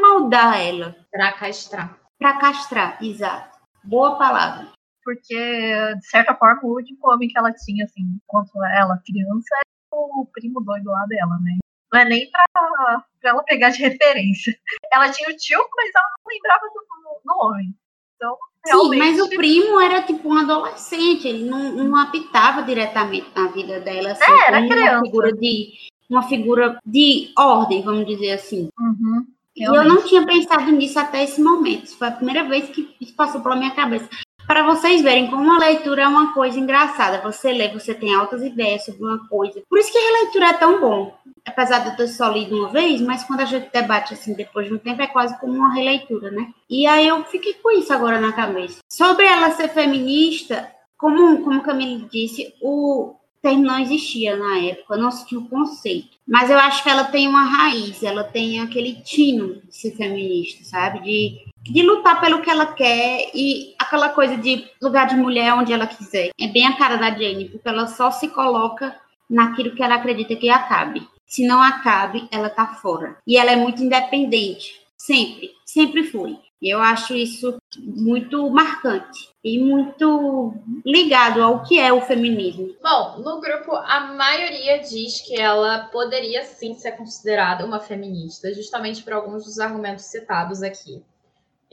moldar 0.00 0.60
ela. 0.60 0.96
Para 1.10 1.32
castrar. 1.32 1.98
Para 2.18 2.38
castrar, 2.38 3.02
exato. 3.02 3.58
Boa 3.84 4.16
palavra. 4.16 4.68
Porque, 5.04 5.34
de 5.34 6.06
certa 6.06 6.34
forma, 6.34 6.60
o 6.62 6.74
último 6.74 6.98
homem 7.10 7.28
que 7.28 7.38
ela 7.38 7.52
tinha, 7.52 7.84
assim, 7.84 8.02
enquanto 8.02 8.52
ela 8.64 9.02
criança, 9.04 9.48
era 9.54 9.64
o 9.92 10.26
primo 10.32 10.60
doido 10.60 10.90
lá 10.90 11.04
dela, 11.06 11.38
né? 11.42 11.58
Não 11.92 12.00
é 12.00 12.04
nem 12.04 12.30
para 12.30 13.04
ela 13.24 13.42
pegar 13.44 13.70
de 13.70 13.82
referência. 13.82 14.56
Ela 14.92 15.10
tinha 15.10 15.28
o 15.28 15.36
tio, 15.36 15.58
mas 15.76 15.90
ela 15.94 16.08
não 16.18 16.32
lembrava 16.32 16.66
do, 16.68 17.20
do 17.24 17.46
homem. 17.46 17.76
Então, 18.16 18.38
Realmente. 18.64 19.02
Sim, 19.02 19.10
mas 19.10 19.20
o 19.20 19.28
primo 19.28 19.80
era 19.80 20.02
tipo 20.02 20.28
um 20.28 20.38
adolescente, 20.38 21.26
ele 21.26 21.44
não, 21.44 21.72
não 21.72 21.96
apitava 21.96 22.62
diretamente 22.62 23.26
na 23.34 23.48
vida 23.48 23.80
dela. 23.80 24.12
Assim, 24.12 24.22
é, 24.30 24.46
era 24.48 24.68
criança. 24.68 24.96
Uma 24.96 25.04
figura, 25.04 25.32
de, 25.32 25.72
uma 26.08 26.22
figura 26.22 26.78
de 26.86 27.32
ordem, 27.36 27.82
vamos 27.82 28.06
dizer 28.06 28.32
assim. 28.32 28.68
Uhum, 28.78 29.26
e 29.54 29.64
eu 29.64 29.84
não 29.84 30.02
tinha 30.02 30.24
pensado 30.24 30.70
nisso 30.72 30.98
até 30.98 31.24
esse 31.24 31.40
momento. 31.40 31.96
Foi 31.96 32.08
a 32.08 32.12
primeira 32.12 32.44
vez 32.44 32.68
que 32.70 32.88
isso 33.00 33.14
passou 33.14 33.40
pela 33.40 33.56
minha 33.56 33.70
cabeça. 33.72 34.08
Para 34.46 34.64
vocês 34.64 35.02
verem 35.02 35.30
como 35.30 35.52
a 35.52 35.58
leitura 35.58 36.02
é 36.02 36.08
uma 36.08 36.32
coisa 36.32 36.58
engraçada. 36.58 37.20
Você 37.22 37.52
lê, 37.52 37.68
você 37.68 37.94
tem 37.94 38.14
altas 38.14 38.42
ideias 38.42 38.84
sobre 38.84 39.02
uma 39.04 39.26
coisa. 39.28 39.62
Por 39.68 39.78
isso 39.78 39.92
que 39.92 39.98
a 39.98 40.22
leitura 40.22 40.46
é 40.46 40.52
tão 40.54 40.80
bom. 40.80 41.16
Apesar 41.44 41.80
de 41.80 41.90
eu 41.90 41.96
ter 41.96 42.08
só 42.08 42.28
lido 42.28 42.56
uma 42.56 42.68
vez, 42.68 43.00
mas 43.00 43.24
quando 43.24 43.40
a 43.40 43.44
gente 43.44 43.72
debate 43.72 44.14
assim 44.14 44.34
depois 44.34 44.68
de 44.68 44.74
um 44.74 44.78
tempo, 44.78 45.02
é 45.02 45.06
quase 45.06 45.38
como 45.40 45.52
uma 45.52 45.74
releitura, 45.74 46.30
né? 46.30 46.48
E 46.70 46.86
aí 46.86 47.08
eu 47.08 47.24
fiquei 47.24 47.54
com 47.54 47.70
isso 47.70 47.92
agora 47.92 48.20
na 48.20 48.32
cabeça. 48.32 48.80
Sobre 48.88 49.26
ela 49.26 49.50
ser 49.50 49.68
feminista, 49.68 50.70
como, 50.96 51.42
como 51.42 51.62
Camille 51.62 52.06
disse, 52.10 52.54
o 52.60 53.16
termo 53.42 53.64
não 53.64 53.80
existia 53.80 54.36
na 54.36 54.58
época, 54.58 54.96
não 54.96 55.10
se 55.10 55.26
tinha 55.26 55.40
o 55.40 55.48
conceito. 55.48 56.16
Mas 56.26 56.48
eu 56.48 56.56
acho 56.56 56.82
que 56.82 56.88
ela 56.88 57.04
tem 57.04 57.26
uma 57.26 57.42
raiz, 57.42 58.02
ela 58.02 58.22
tem 58.22 58.60
aquele 58.60 58.94
tino 59.02 59.60
de 59.66 59.76
ser 59.76 59.90
feminista, 59.96 60.64
sabe? 60.64 61.00
De 61.00 61.51
de 61.64 61.82
lutar 61.82 62.20
pelo 62.20 62.42
que 62.42 62.50
ela 62.50 62.66
quer 62.66 63.30
e 63.34 63.74
aquela 63.78 64.08
coisa 64.08 64.36
de 64.36 64.66
lugar 64.80 65.06
de 65.06 65.16
mulher 65.16 65.54
onde 65.54 65.72
ela 65.72 65.86
quiser. 65.86 66.30
É 66.40 66.48
bem 66.48 66.66
a 66.66 66.76
cara 66.76 66.96
da 66.96 67.10
Jane, 67.10 67.48
porque 67.48 67.68
ela 67.68 67.86
só 67.86 68.10
se 68.10 68.28
coloca 68.28 68.94
naquilo 69.28 69.74
que 69.74 69.82
ela 69.82 69.94
acredita 69.94 70.36
que 70.36 70.50
acabe. 70.50 71.06
Se 71.26 71.46
não 71.46 71.62
acabe, 71.62 72.28
ela 72.30 72.50
tá 72.50 72.66
fora. 72.66 73.16
E 73.26 73.36
ela 73.38 73.52
é 73.52 73.56
muito 73.56 73.82
independente, 73.82 74.80
sempre, 74.96 75.50
sempre 75.64 76.04
foi. 76.04 76.38
E 76.60 76.72
eu 76.72 76.80
acho 76.80 77.14
isso 77.14 77.56
muito 77.76 78.48
marcante 78.48 79.30
e 79.42 79.58
muito 79.58 80.54
ligado 80.86 81.42
ao 81.42 81.64
que 81.64 81.76
é 81.80 81.92
o 81.92 82.00
feminismo. 82.02 82.76
Bom, 82.80 83.18
no 83.18 83.40
grupo 83.40 83.74
a 83.74 84.12
maioria 84.14 84.78
diz 84.78 85.22
que 85.22 85.40
ela 85.40 85.88
poderia 85.90 86.44
sim 86.44 86.74
ser 86.74 86.92
considerada 86.92 87.66
uma 87.66 87.80
feminista, 87.80 88.54
justamente 88.54 89.02
por 89.02 89.12
alguns 89.12 89.44
dos 89.44 89.58
argumentos 89.58 90.04
citados 90.04 90.62
aqui. 90.62 91.02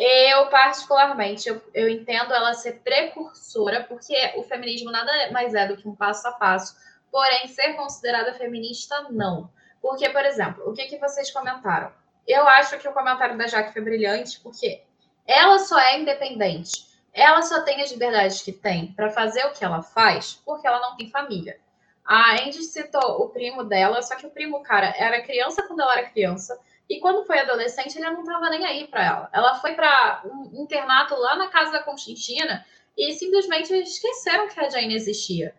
Eu, 0.01 0.47
particularmente, 0.47 1.49
eu, 1.49 1.61
eu 1.73 1.89
entendo 1.89 2.33
ela 2.33 2.53
ser 2.53 2.79
precursora, 2.79 3.83
porque 3.83 4.15
o 4.37 4.43
feminismo 4.43 4.89
nada 4.89 5.11
mais 5.33 5.53
é 5.53 5.67
do 5.67 5.75
que 5.75 5.89
um 5.89 5.93
passo 5.93 6.25
a 6.25 6.31
passo, 6.31 6.77
porém, 7.11 7.49
ser 7.49 7.73
considerada 7.73 8.33
feminista, 8.33 9.07
não. 9.09 9.51
Porque, 9.81 10.09
por 10.09 10.23
exemplo, 10.23 10.63
o 10.65 10.73
que, 10.73 10.85
que 10.85 10.97
vocês 10.97 11.29
comentaram? 11.31 11.91
Eu 12.25 12.47
acho 12.47 12.79
que 12.79 12.87
o 12.87 12.93
comentário 12.93 13.37
da 13.37 13.47
Jaque 13.47 13.73
foi 13.73 13.81
brilhante, 13.81 14.39
porque 14.39 14.83
ela 15.27 15.59
só 15.59 15.77
é 15.77 15.99
independente, 15.99 16.87
ela 17.13 17.41
só 17.41 17.61
tem 17.63 17.81
as 17.81 17.91
liberdades 17.91 18.41
que 18.41 18.53
tem 18.53 18.93
para 18.93 19.09
fazer 19.09 19.45
o 19.47 19.51
que 19.51 19.65
ela 19.65 19.81
faz, 19.81 20.41
porque 20.45 20.65
ela 20.65 20.79
não 20.79 20.95
tem 20.95 21.09
família. 21.09 21.59
A 22.05 22.35
Andy 22.35 22.63
citou 22.63 23.21
o 23.21 23.29
primo 23.29 23.65
dela, 23.65 24.01
só 24.01 24.15
que 24.15 24.25
o 24.25 24.31
primo, 24.31 24.63
cara, 24.63 24.93
era 24.97 25.21
criança 25.21 25.61
quando 25.67 25.81
ela 25.81 25.99
era 25.99 26.09
criança, 26.09 26.57
e 26.89 26.99
quando 26.99 27.23
foi 27.23 27.39
adolescente, 27.39 27.97
ele 27.97 28.09
não 28.09 28.21
estava 28.21 28.49
nem 28.49 28.65
aí 28.65 28.87
para 28.87 29.05
ela. 29.05 29.29
Ela 29.31 29.55
foi 29.55 29.73
para 29.73 30.23
um 30.25 30.63
internato 30.63 31.15
lá 31.15 31.35
na 31.35 31.47
casa 31.47 31.71
da 31.71 31.83
Constantina 31.83 32.65
e 32.97 33.13
simplesmente 33.13 33.71
esqueceram 33.73 34.47
que 34.49 34.59
a 34.59 34.69
Jane 34.69 34.95
existia. 34.95 35.53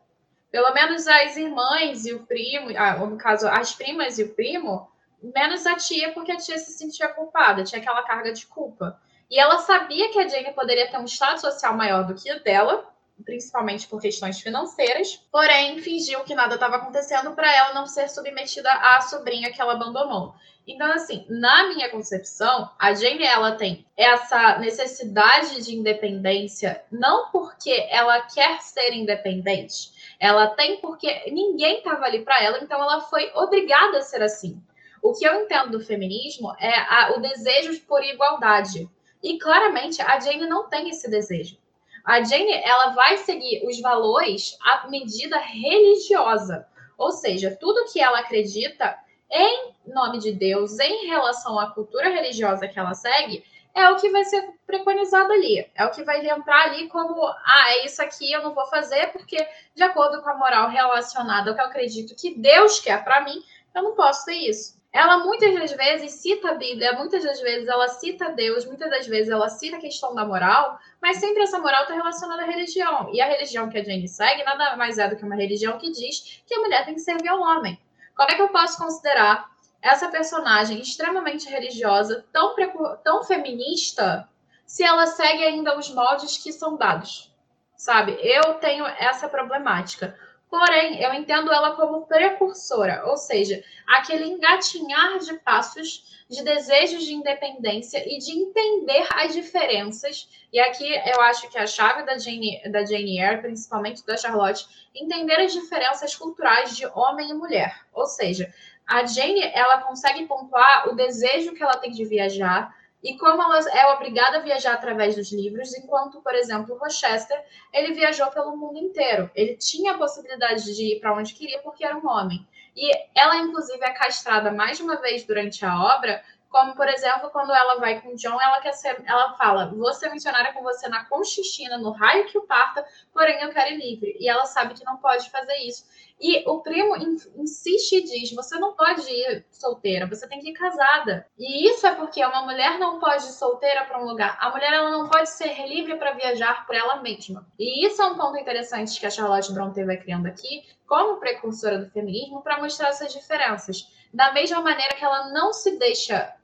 Pelo 0.50 0.74
menos 0.74 1.06
as 1.06 1.36
irmãs 1.36 2.04
e 2.04 2.12
o 2.12 2.26
primo, 2.26 2.70
ah, 2.76 2.96
no 3.06 3.16
caso, 3.16 3.46
as 3.46 3.72
primas 3.72 4.18
e 4.18 4.24
o 4.24 4.34
primo, 4.34 4.90
menos 5.22 5.64
a 5.66 5.76
tia, 5.76 6.12
porque 6.12 6.32
a 6.32 6.36
tia 6.36 6.58
se 6.58 6.72
sentia 6.72 7.06
culpada, 7.06 7.62
tinha 7.62 7.80
aquela 7.80 8.02
carga 8.02 8.32
de 8.32 8.44
culpa. 8.46 9.00
E 9.30 9.38
ela 9.38 9.58
sabia 9.58 10.10
que 10.10 10.18
a 10.18 10.26
Jane 10.26 10.52
poderia 10.52 10.90
ter 10.90 10.98
um 10.98 11.04
estado 11.04 11.40
social 11.40 11.76
maior 11.76 12.04
do 12.04 12.20
que 12.20 12.32
o 12.32 12.42
dela, 12.42 12.92
principalmente 13.24 13.86
por 13.86 14.00
questões 14.00 14.40
financeiras, 14.40 15.16
porém 15.30 15.78
fingiu 15.78 16.24
que 16.24 16.34
nada 16.34 16.54
estava 16.54 16.76
acontecendo 16.76 17.32
para 17.32 17.54
ela 17.54 17.72
não 17.72 17.86
ser 17.86 18.08
submetida 18.08 18.72
à 18.72 19.00
sobrinha 19.02 19.52
que 19.52 19.60
ela 19.60 19.74
abandonou. 19.74 20.34
Então, 20.66 20.92
assim, 20.92 21.26
na 21.28 21.68
minha 21.68 21.88
concepção, 21.88 22.70
a 22.78 22.94
Jane 22.94 23.24
ela 23.24 23.52
tem 23.52 23.84
essa 23.96 24.58
necessidade 24.58 25.62
de 25.62 25.74
independência 25.74 26.84
não 26.92 27.30
porque 27.30 27.86
ela 27.90 28.20
quer 28.22 28.60
ser 28.60 28.92
independente, 28.92 29.90
ela 30.20 30.48
tem 30.48 30.76
porque 30.80 31.30
ninguém 31.30 31.78
estava 31.78 32.04
ali 32.04 32.22
para 32.22 32.42
ela, 32.42 32.58
então 32.62 32.80
ela 32.80 33.00
foi 33.00 33.32
obrigada 33.34 33.98
a 33.98 34.02
ser 34.02 34.22
assim. 34.22 34.62
O 35.02 35.14
que 35.14 35.26
eu 35.26 35.42
entendo 35.42 35.70
do 35.70 35.84
feminismo 35.84 36.54
é 36.58 36.78
a, 36.78 37.14
o 37.16 37.20
desejo 37.20 37.80
por 37.82 38.04
igualdade. 38.04 38.88
E 39.22 39.38
claramente 39.38 40.00
a 40.02 40.20
Jane 40.20 40.46
não 40.46 40.68
tem 40.68 40.90
esse 40.90 41.10
desejo. 41.10 41.58
A 42.04 42.22
Jane, 42.22 42.52
ela 42.52 42.90
vai 42.90 43.16
seguir 43.18 43.66
os 43.66 43.80
valores 43.80 44.56
à 44.62 44.88
medida 44.88 45.38
religiosa. 45.38 46.66
Ou 46.98 47.12
seja, 47.12 47.56
tudo 47.58 47.90
que 47.90 48.00
ela 48.00 48.18
acredita 48.18 48.98
em 49.30 49.72
nome 49.86 50.18
de 50.18 50.32
Deus, 50.32 50.78
em 50.78 51.06
relação 51.06 51.58
à 51.58 51.70
cultura 51.70 52.08
religiosa 52.08 52.68
que 52.68 52.78
ela 52.78 52.94
segue, 52.94 53.44
é 53.74 53.88
o 53.88 53.96
que 53.96 54.10
vai 54.10 54.24
ser 54.24 54.42
preconizado 54.66 55.32
ali. 55.32 55.66
É 55.74 55.84
o 55.84 55.90
que 55.90 56.02
vai 56.02 56.26
entrar 56.26 56.64
ali 56.64 56.88
como, 56.88 57.24
ah, 57.24 57.70
é 57.70 57.86
isso 57.86 58.02
aqui 58.02 58.32
eu 58.32 58.42
não 58.42 58.54
vou 58.54 58.66
fazer 58.66 59.12
porque, 59.12 59.36
de 59.74 59.82
acordo 59.82 60.20
com 60.22 60.30
a 60.30 60.36
moral 60.36 60.68
relacionada 60.68 61.50
ao 61.50 61.56
que 61.56 61.62
eu 61.62 61.66
acredito 61.66 62.16
que 62.16 62.34
Deus 62.34 62.80
quer 62.80 63.02
para 63.04 63.22
mim, 63.22 63.42
eu 63.74 63.82
não 63.82 63.94
posso 63.94 64.24
ter 64.24 64.34
isso. 64.34 64.80
Ela 64.92 65.18
muitas 65.18 65.54
das 65.54 65.70
vezes 65.70 66.14
cita 66.14 66.50
a 66.50 66.54
Bíblia, 66.54 66.94
muitas 66.94 67.22
das 67.22 67.40
vezes 67.40 67.68
ela 67.68 67.86
cita 67.86 68.30
Deus, 68.30 68.64
muitas 68.64 68.90
das 68.90 69.06
vezes 69.06 69.30
ela 69.30 69.48
cita 69.48 69.76
a 69.76 69.80
questão 69.80 70.16
da 70.16 70.24
moral, 70.24 70.80
mas 71.00 71.18
sempre 71.18 71.44
essa 71.44 71.60
moral 71.60 71.82
está 71.82 71.94
relacionada 71.94 72.42
à 72.42 72.44
religião. 72.44 73.08
E 73.12 73.20
a 73.20 73.26
religião 73.26 73.68
que 73.68 73.78
a 73.78 73.84
Jane 73.84 74.08
segue 74.08 74.42
nada 74.42 74.76
mais 74.76 74.98
é 74.98 75.06
do 75.08 75.14
que 75.14 75.24
uma 75.24 75.36
religião 75.36 75.78
que 75.78 75.92
diz 75.92 76.42
que 76.44 76.54
a 76.54 76.60
mulher 76.60 76.84
tem 76.84 76.94
que 76.94 77.00
servir 77.00 77.28
ao 77.28 77.40
homem. 77.40 77.78
Como 78.20 78.30
é 78.30 78.34
que 78.34 78.42
eu 78.42 78.50
posso 78.50 78.76
considerar 78.76 79.48
essa 79.80 80.10
personagem 80.10 80.78
extremamente 80.78 81.48
religiosa, 81.48 82.22
tão, 82.30 82.54
tão 83.02 83.24
feminista, 83.24 84.28
se 84.66 84.84
ela 84.84 85.06
segue 85.06 85.42
ainda 85.42 85.78
os 85.78 85.88
moldes 85.88 86.36
que 86.36 86.52
são 86.52 86.76
dados? 86.76 87.34
Sabe? 87.78 88.18
Eu 88.20 88.58
tenho 88.58 88.84
essa 88.84 89.26
problemática. 89.26 90.14
Porém, 90.50 91.00
eu 91.00 91.14
entendo 91.14 91.52
ela 91.52 91.76
como 91.76 92.06
precursora, 92.06 93.04
ou 93.06 93.16
seja, 93.16 93.62
aquele 93.86 94.24
engatinhar 94.24 95.18
de 95.20 95.34
passos 95.34 96.10
de 96.28 96.42
desejos 96.42 97.04
de 97.04 97.14
independência 97.14 98.02
e 98.04 98.18
de 98.18 98.32
entender 98.32 99.06
as 99.14 99.32
diferenças. 99.32 100.28
E 100.52 100.58
aqui 100.58 100.92
eu 101.08 101.20
acho 101.22 101.48
que 101.48 101.58
a 101.58 101.66
chave 101.66 102.04
da 102.04 102.18
Jane, 102.18 102.60
da 102.70 102.84
Jane 102.84 103.20
Eyre, 103.20 103.42
principalmente 103.42 104.04
da 104.04 104.16
Charlotte, 104.16 104.66
entender 104.94 105.40
as 105.40 105.52
diferenças 105.52 106.16
culturais 106.16 106.76
de 106.76 106.84
homem 106.86 107.30
e 107.30 107.34
mulher. 107.34 107.84
Ou 107.92 108.06
seja, 108.06 108.52
a 108.86 109.04
Jane 109.06 109.42
ela 109.54 109.82
consegue 109.82 110.26
pontuar 110.26 110.88
o 110.88 110.96
desejo 110.96 111.52
que 111.52 111.62
ela 111.62 111.76
tem 111.76 111.92
de 111.92 112.04
viajar, 112.04 112.74
e 113.02 113.16
como 113.16 113.42
ela 113.42 113.58
é 113.70 113.86
obrigada 113.94 114.38
a 114.38 114.42
viajar 114.42 114.74
através 114.74 115.16
dos 115.16 115.32
livros, 115.32 115.74
enquanto, 115.74 116.20
por 116.20 116.34
exemplo, 116.34 116.76
Rochester, 116.76 117.42
ele 117.72 117.94
viajou 117.94 118.30
pelo 118.30 118.56
mundo 118.56 118.78
inteiro. 118.78 119.30
Ele 119.34 119.56
tinha 119.56 119.92
a 119.92 119.98
possibilidade 119.98 120.64
de 120.74 120.96
ir 120.96 121.00
para 121.00 121.14
onde 121.14 121.34
queria 121.34 121.60
porque 121.60 121.84
era 121.84 121.96
um 121.96 122.06
homem. 122.06 122.46
E 122.76 122.90
ela, 123.14 123.36
inclusive, 123.36 123.82
é 123.82 123.90
castrada 123.90 124.52
mais 124.52 124.80
uma 124.80 124.96
vez 125.00 125.24
durante 125.24 125.64
a 125.64 125.96
obra, 125.96 126.22
como, 126.50 126.74
por 126.74 126.88
exemplo, 126.88 127.30
quando 127.30 127.54
ela 127.54 127.78
vai 127.78 128.00
com 128.00 128.16
John, 128.16 128.38
ela 128.40 128.60
quer 128.60 128.72
ser, 128.72 129.00
ela 129.06 129.34
fala: 129.34 129.72
vou 129.72 129.92
ser 129.92 130.10
missionária 130.10 130.52
com 130.52 130.62
você 130.62 130.88
na 130.88 131.04
Conchichina, 131.04 131.78
no 131.78 131.92
raio 131.92 132.26
que 132.26 132.36
o 132.36 132.42
parta, 132.42 132.84
porém 133.12 133.40
eu 133.40 133.50
quero 133.50 133.72
ir 133.72 133.78
livre. 133.78 134.16
E 134.18 134.28
ela 134.28 134.44
sabe 134.44 134.74
que 134.74 134.84
não 134.84 134.96
pode 134.96 135.30
fazer 135.30 135.56
isso. 135.58 135.84
E 136.20 136.42
o 136.48 136.60
primo 136.60 136.96
insiste 137.36 137.92
e 137.92 138.02
diz: 138.02 138.32
você 138.32 138.58
não 138.58 138.74
pode 138.74 139.08
ir 139.08 139.46
solteira, 139.52 140.08
você 140.08 140.28
tem 140.28 140.40
que 140.40 140.50
ir 140.50 140.52
casada. 140.52 141.24
E 141.38 141.68
isso 141.70 141.86
é 141.86 141.94
porque 141.94 142.22
uma 142.24 142.42
mulher 142.42 142.80
não 142.80 142.98
pode 142.98 143.26
ir 143.26 143.32
solteira 143.32 143.84
para 143.84 144.02
um 144.02 144.04
lugar. 144.04 144.36
A 144.40 144.50
mulher 144.50 144.72
ela 144.72 144.90
não 144.90 145.08
pode 145.08 145.30
ser 145.30 145.68
livre 145.68 145.96
para 145.96 146.14
viajar 146.14 146.66
por 146.66 146.74
ela 146.74 147.00
mesma. 147.00 147.46
E 147.60 147.86
isso 147.86 148.02
é 148.02 148.06
um 148.06 148.16
ponto 148.16 148.36
interessante 148.36 148.98
que 148.98 149.06
a 149.06 149.10
Charlotte 149.10 149.52
Brontë 149.52 149.84
vai 149.84 149.96
criando 149.96 150.26
aqui, 150.26 150.64
como 150.84 151.20
precursora 151.20 151.78
do 151.78 151.90
feminismo, 151.90 152.42
para 152.42 152.60
mostrar 152.60 152.88
essas 152.88 153.12
diferenças. 153.12 153.86
Da 154.12 154.32
mesma 154.32 154.60
maneira 154.60 154.96
que 154.96 155.04
ela 155.04 155.30
não 155.30 155.52
se 155.52 155.78
deixa 155.78 156.34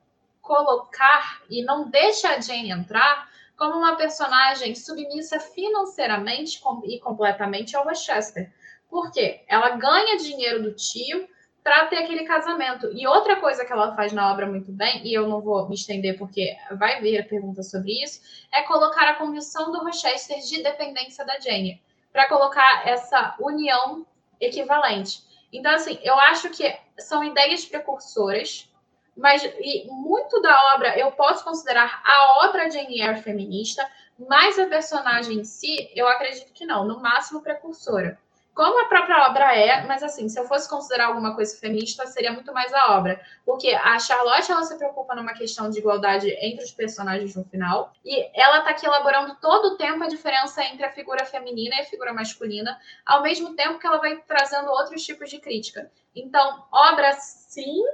colocar 0.47 1.43
e 1.51 1.63
não 1.65 1.91
deixa 1.91 2.31
a 2.31 2.41
Jane 2.41 2.71
entrar 2.71 3.29
como 3.57 3.77
uma 3.77 3.97
personagem 3.97 4.75
submissa 4.75 5.41
financeiramente 5.41 6.61
e 6.85 7.01
completamente 7.01 7.77
ao 7.77 7.87
Westchester 7.87 8.53
por 8.89 9.11
quê? 9.13 9.43
Ela 9.49 9.71
ganha 9.71 10.17
dinheiro 10.17 10.63
do 10.63 10.75
tio 10.75 11.29
para 11.63 11.87
ter 11.87 11.97
aquele 11.99 12.25
casamento. 12.25 12.91
E 12.93 13.07
outra 13.07 13.37
coisa 13.37 13.65
que 13.65 13.73
ela 13.73 13.95
faz 13.97 14.13
na 14.13 14.31
obra 14.31 14.47
muito 14.47 14.71
bem, 14.71 15.05
e 15.05 15.13
eu 15.13 15.29
não 15.29 15.41
vou 15.41 15.69
me 15.69 15.75
estender 15.75 16.17
porque 16.17 16.57
vai 16.79 17.01
vir 17.01 17.19
a 17.19 17.25
pergunta 17.25 17.63
sobre 17.63 17.93
isso, 18.03 18.21
é 18.53 18.63
colocar 18.63 19.09
a 19.09 19.17
condição 19.17 19.73
do 19.73 19.83
Rochester 19.83 20.39
de 20.39 20.63
dependência 20.63 21.25
da 21.25 21.39
Jane, 21.41 21.83
para 22.13 22.29
colocar 22.29 22.87
essa 22.87 23.35
união 23.41 24.07
equivalente. 24.41 25.25
Então, 25.53 25.73
assim, 25.73 25.99
eu 26.03 26.15
acho 26.15 26.51
que 26.51 26.79
são 26.99 27.25
ideias 27.25 27.65
precursoras, 27.65 28.71
mas 29.17 29.43
e 29.45 29.87
muito 29.89 30.41
da 30.43 30.75
obra 30.75 30.99
eu 30.99 31.11
posso 31.13 31.43
considerar 31.43 32.03
a 32.05 32.47
obra 32.47 32.71
Jane 32.71 33.01
Eyre 33.01 33.23
feminista, 33.23 33.89
mas 34.19 34.59
a 34.59 34.67
personagem 34.67 35.39
em 35.39 35.45
si, 35.45 35.91
eu 35.95 36.07
acredito 36.09 36.53
que 36.53 36.67
não, 36.67 36.85
no 36.85 37.01
máximo 37.01 37.43
precursora. 37.43 38.19
como 38.57 38.81
a 38.81 38.89
própria 38.89 39.29
obra 39.29 39.55
é, 39.55 39.85
mas 39.87 40.03
assim, 40.03 40.31
se 40.31 40.41
eu 40.41 40.49
fosse 40.49 40.67
considerar 40.67 41.09
alguma 41.09 41.35
coisa 41.35 41.55
feminista, 41.59 42.07
seria 42.07 42.33
muito 42.33 42.55
mais 42.55 42.73
a 42.73 42.97
obra. 42.97 43.21
Porque 43.45 43.69
a 43.69 43.99
Charlotte, 43.99 44.51
ela 44.51 44.63
se 44.63 44.79
preocupa 44.79 45.15
numa 45.15 45.35
questão 45.35 45.69
de 45.69 45.79
igualdade 45.79 46.31
entre 46.41 46.65
os 46.65 46.71
personagens 46.71 47.37
no 47.37 47.45
final, 47.45 47.93
e 48.03 48.31
ela 48.35 48.63
tá 48.63 48.71
aqui 48.71 48.87
elaborando 48.87 49.37
todo 49.43 49.75
o 49.75 49.77
tempo 49.77 50.03
a 50.03 50.09
diferença 50.09 50.65
entre 50.65 50.87
a 50.87 50.93
figura 50.93 51.27
feminina 51.27 51.77
e 51.77 51.81
a 51.81 51.85
figura 51.85 52.15
masculina, 52.15 52.81
ao 53.05 53.23
mesmo 53.23 53.55
tempo 53.55 53.79
que 53.79 53.87
ela 53.87 53.99
vai 53.99 54.17
trazendo 54.27 54.71
outros 54.71 55.05
tipos 55.05 55.29
de 55.29 55.39
crítica. 55.39 55.91
Então, 56.15 56.65
obra 56.73 57.13
sim, 57.13 57.85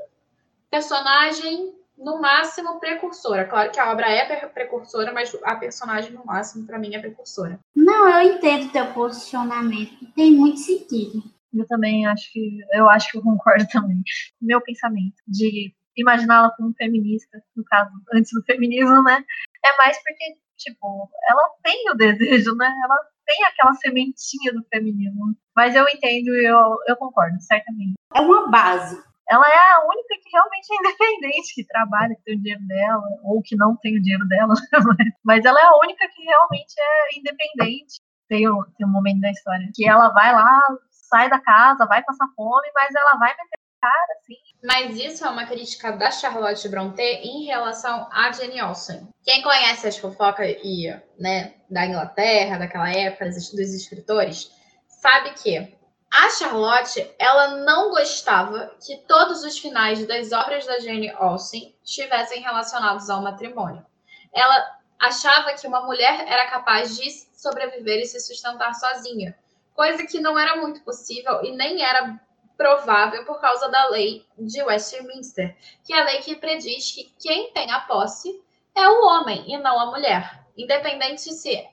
personagem 0.73 1.71
no 1.99 2.19
máximo 2.19 2.81
precursora. 2.81 3.45
Claro 3.45 3.71
que 3.71 3.79
a 3.79 3.93
obra 3.93 4.11
é 4.11 4.47
precursora, 4.49 5.13
mas 5.13 5.37
a 5.45 5.55
personagem 5.55 6.13
no 6.13 6.25
máximo 6.25 6.67
para 6.67 6.79
mim 6.79 6.95
é 6.95 6.99
precursora. 6.99 7.61
Não, 7.77 8.09
eu 8.09 8.33
entendo 8.33 8.73
teu 8.73 8.87
posicionamento, 8.95 10.11
tem 10.17 10.33
muito 10.33 10.59
sentido. 10.59 11.23
Eu 11.53 11.67
também 11.67 12.07
acho 12.07 12.33
que 12.33 12.61
eu 12.73 12.89
acho 12.89 13.11
que 13.11 13.19
eu 13.19 13.23
concordo 13.23 13.67
também. 13.71 14.03
Meu 14.41 14.63
pensamento 14.63 15.17
de 15.29 15.75
imaginá-la 15.95 16.51
como 16.57 16.75
feminista, 16.75 17.43
no 17.55 17.63
caso, 17.65 17.91
antes 18.15 18.33
do 18.33 18.43
feminismo, 18.45 19.03
né? 19.03 19.23
É 19.63 19.77
mais 19.77 19.99
porque, 20.03 20.39
tipo, 20.57 21.11
ela 21.29 21.51
tem 21.63 21.91
o 21.91 21.95
desejo, 21.95 22.55
né? 22.55 22.75
Ela 22.83 22.97
tem 23.27 23.45
aquela 23.45 23.75
sementinha 23.75 24.55
do 24.55 24.65
feminismo. 24.73 25.37
Mas 25.55 25.77
eu 25.77 25.85
entendo 25.93 26.35
e 26.35 26.47
eu, 26.47 26.79
eu 26.89 26.97
concordo, 26.97 27.39
certamente. 27.43 27.93
É 28.15 28.21
uma 28.23 28.51
base 28.51 29.12
ela 29.33 29.49
é 29.49 29.73
a 29.73 29.87
única 29.87 30.15
que 30.23 30.29
realmente 30.31 30.69
é 30.71 30.77
independente, 30.77 31.55
que 31.55 31.65
trabalha, 31.65 32.15
que 32.15 32.23
tem 32.23 32.37
o 32.37 32.43
dinheiro 32.43 32.67
dela, 32.67 33.03
ou 33.25 33.41
que 33.41 33.57
não 33.57 33.75
tem 33.77 33.97
o 33.97 34.03
dinheiro 34.03 34.29
dela, 34.29 34.53
mas 35.25 35.43
ela 35.47 35.59
é 35.59 35.65
a 35.65 35.79
única 35.79 36.07
que 36.09 36.23
realmente 36.23 36.75
é 36.79 37.19
independente. 37.19 38.01
Tem 38.29 38.49
um, 38.49 38.63
tem 38.77 38.87
um 38.87 38.91
momento 38.91 39.21
da 39.21 39.31
história 39.31 39.71
que 39.75 39.89
ela 39.89 40.11
vai 40.11 40.33
lá, 40.33 40.61
sai 40.91 41.31
da 41.31 41.41
casa, 41.41 41.87
vai 41.87 42.03
passar 42.03 42.27
fome, 42.37 42.69
mas 42.75 42.95
ela 42.95 43.17
vai 43.17 43.31
meter 43.31 43.59
cara, 43.81 44.19
assim. 44.21 44.37
Mas 44.63 44.97
isso 44.97 45.27
é 45.27 45.31
uma 45.31 45.47
crítica 45.47 45.93
da 45.93 46.11
Charlotte 46.11 46.69
Brontë 46.69 47.21
em 47.25 47.47
relação 47.47 48.09
a 48.13 48.31
Jane 48.31 48.61
Austen. 48.61 49.09
Quem 49.25 49.43
conhece 49.43 49.89
as 49.89 49.99
fofocas 49.99 50.57
e, 50.63 50.89
né, 51.19 51.55
da 51.69 51.87
Inglaterra, 51.87 52.59
daquela 52.59 52.91
época, 52.91 53.25
dos 53.25 53.75
escritores, 53.75 54.53
sabe 54.87 55.31
que 55.35 55.82
a 56.13 56.29
Charlotte, 56.29 57.11
ela 57.19 57.57
não 57.65 57.89
gostava 57.89 58.77
que 58.85 58.99
todos 58.99 59.43
os 59.43 59.59
finais 59.59 60.07
das 60.07 60.31
obras 60.31 60.67
da 60.67 60.79
Jane 60.79 61.09
Austen 61.09 61.75
estivessem 61.83 62.43
relacionados 62.43 63.09
ao 63.09 63.23
matrimônio. 63.23 63.85
Ela 64.31 64.79
achava 65.01 65.55
que 65.55 65.67
uma 65.67 65.81
mulher 65.81 66.27
era 66.29 66.51
capaz 66.51 66.99
de 66.99 67.11
sobreviver 67.35 68.01
e 68.01 68.07
se 68.07 68.21
sustentar 68.21 68.75
sozinha, 68.75 69.35
coisa 69.75 70.07
que 70.07 70.21
não 70.21 70.39
era 70.39 70.57
muito 70.57 70.83
possível 70.83 71.43
e 71.43 71.53
nem 71.53 71.83
era 71.83 72.21
provável 72.59 73.25
por 73.25 73.41
causa 73.41 73.71
da 73.71 73.89
lei 73.89 74.27
de 74.39 74.63
Westminster, 74.63 75.57
que 75.83 75.95
é 75.95 76.01
a 76.01 76.05
lei 76.05 76.19
que 76.19 76.37
prediz 76.37 76.93
que 76.93 77.05
quem 77.19 77.51
tem 77.53 77.73
a 77.73 77.81
posse 77.81 78.39
é 78.75 78.87
o 78.87 79.07
homem 79.07 79.51
e 79.51 79.57
não 79.57 79.81
a 79.81 79.87
mulher, 79.87 80.45
independente 80.59 81.33
se 81.33 81.67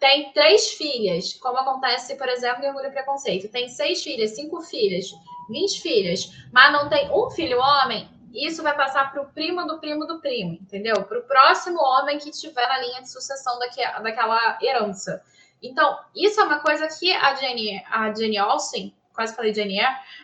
tem 0.00 0.32
três 0.32 0.72
filhas, 0.72 1.34
como 1.34 1.58
acontece, 1.58 2.16
por 2.16 2.28
exemplo, 2.28 2.64
em 2.64 2.68
Orgulho 2.68 2.88
e 2.88 2.90
Preconceito, 2.90 3.52
tem 3.52 3.68
seis 3.68 4.02
filhas, 4.02 4.30
cinco 4.30 4.62
filhas, 4.62 5.12
vinte 5.48 5.80
filhas, 5.80 6.32
mas 6.50 6.72
não 6.72 6.88
tem 6.88 7.10
um 7.12 7.30
filho 7.30 7.58
homem, 7.58 8.08
isso 8.32 8.62
vai 8.62 8.74
passar 8.74 9.12
para 9.12 9.22
o 9.22 9.26
primo 9.26 9.66
do 9.66 9.78
primo 9.78 10.06
do 10.06 10.20
primo, 10.20 10.54
entendeu? 10.54 11.02
Para 11.04 11.18
o 11.18 11.22
próximo 11.22 11.78
homem 11.80 12.18
que 12.18 12.30
tiver 12.30 12.66
na 12.66 12.78
linha 12.78 13.02
de 13.02 13.10
sucessão 13.10 13.58
daque, 13.58 13.82
daquela 14.02 14.58
herança. 14.62 15.22
Então, 15.62 15.98
isso 16.14 16.40
é 16.40 16.44
uma 16.44 16.60
coisa 16.60 16.88
que 16.88 17.12
a 17.12 17.34
Jenny, 17.34 17.82
a 17.90 18.14
Jenny 18.14 18.40
Olsen, 18.40 18.94
quase 19.12 19.34
falei 19.34 19.52
Jenny 19.52 19.78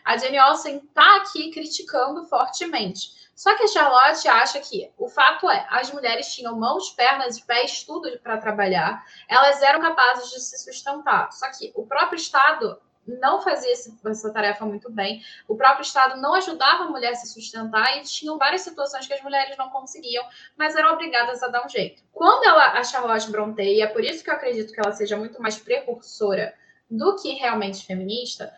a 0.05 0.17
Jenny 0.17 0.41
Olsen 0.41 0.77
está 0.77 1.17
aqui 1.17 1.51
criticando 1.51 2.25
fortemente. 2.25 3.26
Só 3.37 3.55
que 3.55 3.65
a 3.65 3.69
Charlotte 3.69 4.27
acha 4.27 4.59
que 4.61 4.91
o 4.97 5.09
fato 5.09 5.51
é, 5.51 5.67
as 5.69 5.93
mulheres 5.93 6.35
tinham 6.35 6.59
mãos, 6.59 6.89
pernas 6.91 7.37
e 7.37 7.45
pés, 7.45 7.85
tudo 7.85 8.19
para 8.21 8.39
trabalhar, 8.39 9.05
elas 9.29 9.61
eram 9.63 9.79
capazes 9.83 10.31
de 10.31 10.41
se 10.41 10.59
sustentar. 10.59 11.31
Só 11.31 11.47
que 11.51 11.71
o 11.75 11.87
próprio 11.87 12.17
Estado 12.17 12.81
não 13.07 13.43
fazia 13.43 13.73
essa 13.73 14.33
tarefa 14.33 14.65
muito 14.65 14.91
bem, 14.91 15.23
o 15.47 15.55
próprio 15.55 15.83
Estado 15.83 16.21
não 16.21 16.35
ajudava 16.35 16.85
a 16.85 16.89
mulher 16.89 17.13
a 17.13 17.15
se 17.15 17.33
sustentar 17.33 17.99
e 17.99 18.03
tinham 18.03 18.39
várias 18.39 18.63
situações 18.63 19.07
que 19.07 19.13
as 19.13 19.23
mulheres 19.23 19.57
não 19.57 19.69
conseguiam, 19.69 20.25
mas 20.57 20.75
eram 20.75 20.95
obrigadas 20.95 21.43
a 21.43 21.49
dar 21.49 21.65
um 21.65 21.69
jeito. 21.69 22.03
Quando 22.13 22.45
ela, 22.45 22.73
a 22.73 22.83
Charlotte 22.83 23.31
Brontë, 23.31 23.63
e 23.63 23.83
é 23.83 23.87
por 23.87 24.03
isso 24.03 24.25
que 24.25 24.31
eu 24.31 24.35
acredito 24.35 24.73
que 24.73 24.81
ela 24.81 24.93
seja 24.93 25.17
muito 25.17 25.41
mais 25.41 25.59
precursora 25.59 26.55
do 26.91 27.17
que 27.17 27.35
realmente 27.35 27.85
feminista, 27.85 28.53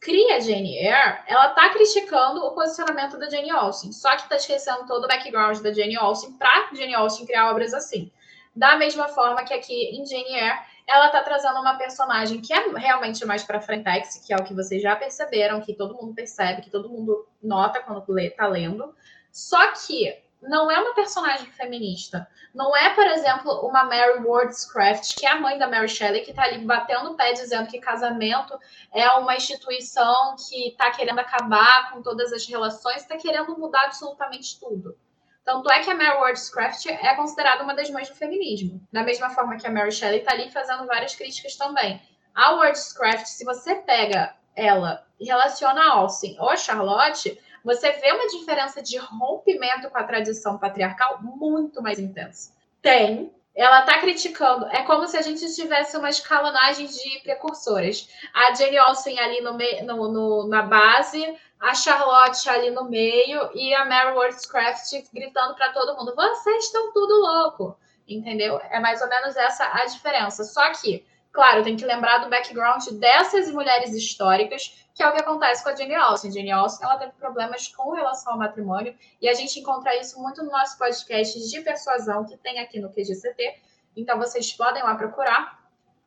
cria 0.00 0.40
Jane 0.40 0.76
Eyre, 0.76 1.18
ela 1.26 1.48
tá 1.50 1.70
criticando 1.70 2.44
o 2.44 2.52
posicionamento 2.52 3.18
da 3.18 3.28
Jane 3.28 3.50
Austen, 3.50 3.92
só 3.92 4.16
que 4.16 4.28
tá 4.28 4.36
esquecendo 4.36 4.86
todo 4.86 5.04
o 5.04 5.08
background 5.08 5.58
da 5.58 5.72
Jane 5.72 5.96
Austen 5.96 6.32
para 6.32 6.68
Jane 6.74 6.94
Austen 6.94 7.26
criar 7.26 7.50
obras 7.50 7.74
assim. 7.74 8.10
Da 8.54 8.76
mesma 8.76 9.08
forma 9.08 9.44
que 9.44 9.54
aqui 9.54 9.96
em 9.96 10.04
Jane 10.04 10.34
Eyre, 10.34 10.58
ela 10.86 11.10
tá 11.10 11.22
trazendo 11.22 11.60
uma 11.60 11.76
personagem 11.76 12.40
que 12.40 12.52
é 12.52 12.68
realmente 12.76 13.24
mais 13.26 13.44
para 13.44 13.60
frentex, 13.60 14.24
que 14.26 14.32
é 14.32 14.36
o 14.36 14.44
que 14.44 14.54
vocês 14.54 14.82
já 14.82 14.96
perceberam, 14.96 15.60
que 15.60 15.74
todo 15.74 15.94
mundo 15.94 16.14
percebe, 16.14 16.62
que 16.62 16.70
todo 16.70 16.88
mundo 16.88 17.26
nota 17.42 17.80
quando 17.80 18.04
lê, 18.08 18.30
tá 18.30 18.46
lendo. 18.46 18.94
Só 19.30 19.72
que 19.72 20.16
não 20.40 20.70
é 20.70 20.78
uma 20.78 20.94
personagem 20.94 21.50
feminista. 21.52 22.28
Não 22.54 22.76
é, 22.76 22.90
por 22.90 23.06
exemplo, 23.06 23.66
uma 23.66 23.84
Mary 23.84 24.20
Wordscraft, 24.24 25.16
que 25.16 25.26
é 25.26 25.30
a 25.30 25.40
mãe 25.40 25.58
da 25.58 25.68
Mary 25.68 25.88
Shelley, 25.88 26.24
que 26.24 26.30
está 26.30 26.44
ali 26.44 26.58
batendo 26.58 27.10
o 27.10 27.14
pé 27.14 27.32
dizendo 27.32 27.68
que 27.68 27.78
casamento 27.78 28.58
é 28.92 29.08
uma 29.12 29.36
instituição 29.36 30.36
que 30.36 30.68
está 30.68 30.90
querendo 30.90 31.18
acabar 31.18 31.90
com 31.92 32.02
todas 32.02 32.32
as 32.32 32.46
relações, 32.46 33.02
está 33.02 33.16
querendo 33.16 33.58
mudar 33.58 33.84
absolutamente 33.84 34.58
tudo. 34.58 34.96
Tanto 35.44 35.70
é 35.70 35.80
que 35.82 35.90
a 35.90 35.94
Mary 35.94 36.18
Wordscraft 36.18 36.86
é 36.86 37.14
considerada 37.14 37.64
uma 37.64 37.74
das 37.74 37.90
mães 37.90 38.08
do 38.08 38.14
feminismo. 38.14 38.86
Da 38.92 39.02
mesma 39.02 39.30
forma 39.30 39.56
que 39.56 39.66
a 39.66 39.70
Mary 39.70 39.92
Shelley 39.92 40.20
está 40.20 40.32
ali 40.32 40.50
fazendo 40.50 40.86
várias 40.86 41.14
críticas 41.14 41.56
também. 41.56 42.00
A 42.34 42.52
Wordscraft, 42.52 43.26
se 43.26 43.44
você 43.44 43.76
pega 43.76 44.36
ela 44.54 45.06
e 45.18 45.26
relaciona 45.26 45.80
a 45.80 45.92
Austin 45.92 46.36
ou 46.38 46.50
a 46.50 46.56
Charlotte, 46.56 47.40
você 47.64 47.92
vê 47.92 48.12
uma 48.12 48.26
diferença 48.26 48.82
de 48.82 48.96
rompimento 48.96 49.90
com 49.90 49.98
a 49.98 50.04
tradição 50.04 50.58
patriarcal 50.58 51.20
muito 51.22 51.82
mais 51.82 51.98
intensa. 51.98 52.52
Tem. 52.82 53.32
Ela 53.54 53.80
está 53.80 53.98
criticando. 53.98 54.66
É 54.66 54.82
como 54.84 55.06
se 55.08 55.16
a 55.16 55.22
gente 55.22 55.52
tivesse 55.54 55.96
uma 55.96 56.08
escalonagem 56.08 56.86
de 56.86 57.20
precursoras. 57.24 58.08
A 58.32 58.54
Jane 58.54 58.78
Austen 58.78 59.18
ali 59.18 59.40
no, 59.40 59.58
no, 59.84 60.12
no, 60.12 60.48
na 60.48 60.62
base, 60.62 61.36
a 61.58 61.74
Charlotte 61.74 62.48
ali 62.48 62.70
no 62.70 62.84
meio 62.84 63.50
e 63.54 63.74
a 63.74 63.84
Mary 63.84 64.12
Wollstonecraft 64.16 65.10
gritando 65.12 65.56
para 65.56 65.72
todo 65.72 65.96
mundo: 65.96 66.14
vocês 66.14 66.66
estão 66.66 66.92
tudo 66.92 67.14
louco. 67.14 67.76
Entendeu? 68.06 68.60
É 68.70 68.78
mais 68.78 69.02
ou 69.02 69.08
menos 69.08 69.36
essa 69.36 69.64
a 69.64 69.84
diferença. 69.86 70.44
Só 70.44 70.70
que 70.72 71.04
Claro, 71.38 71.62
tem 71.62 71.76
que 71.76 71.86
lembrar 71.86 72.18
do 72.18 72.28
background 72.28 72.84
dessas 72.94 73.48
mulheres 73.52 73.94
históricas, 73.94 74.84
que 74.92 75.04
é 75.04 75.08
o 75.08 75.12
que 75.12 75.20
acontece 75.20 75.62
com 75.62 75.68
a 75.68 75.76
Jane 75.76 75.94
Austen. 75.94 76.32
Jane 76.32 76.50
Austen 76.50 76.84
ela 76.84 76.98
teve 76.98 77.12
problemas 77.12 77.68
com 77.68 77.92
relação 77.92 78.32
ao 78.32 78.38
matrimônio, 78.40 78.92
e 79.22 79.28
a 79.28 79.34
gente 79.34 79.60
encontra 79.60 79.94
isso 80.00 80.20
muito 80.20 80.42
no 80.42 80.50
nosso 80.50 80.76
podcast 80.76 81.48
de 81.48 81.60
persuasão 81.60 82.24
que 82.24 82.36
tem 82.36 82.58
aqui 82.58 82.80
no 82.80 82.92
QGCT. 82.92 83.54
Então, 83.96 84.18
vocês 84.18 84.52
podem 84.52 84.82
lá 84.82 84.96
procurar. 84.96 85.57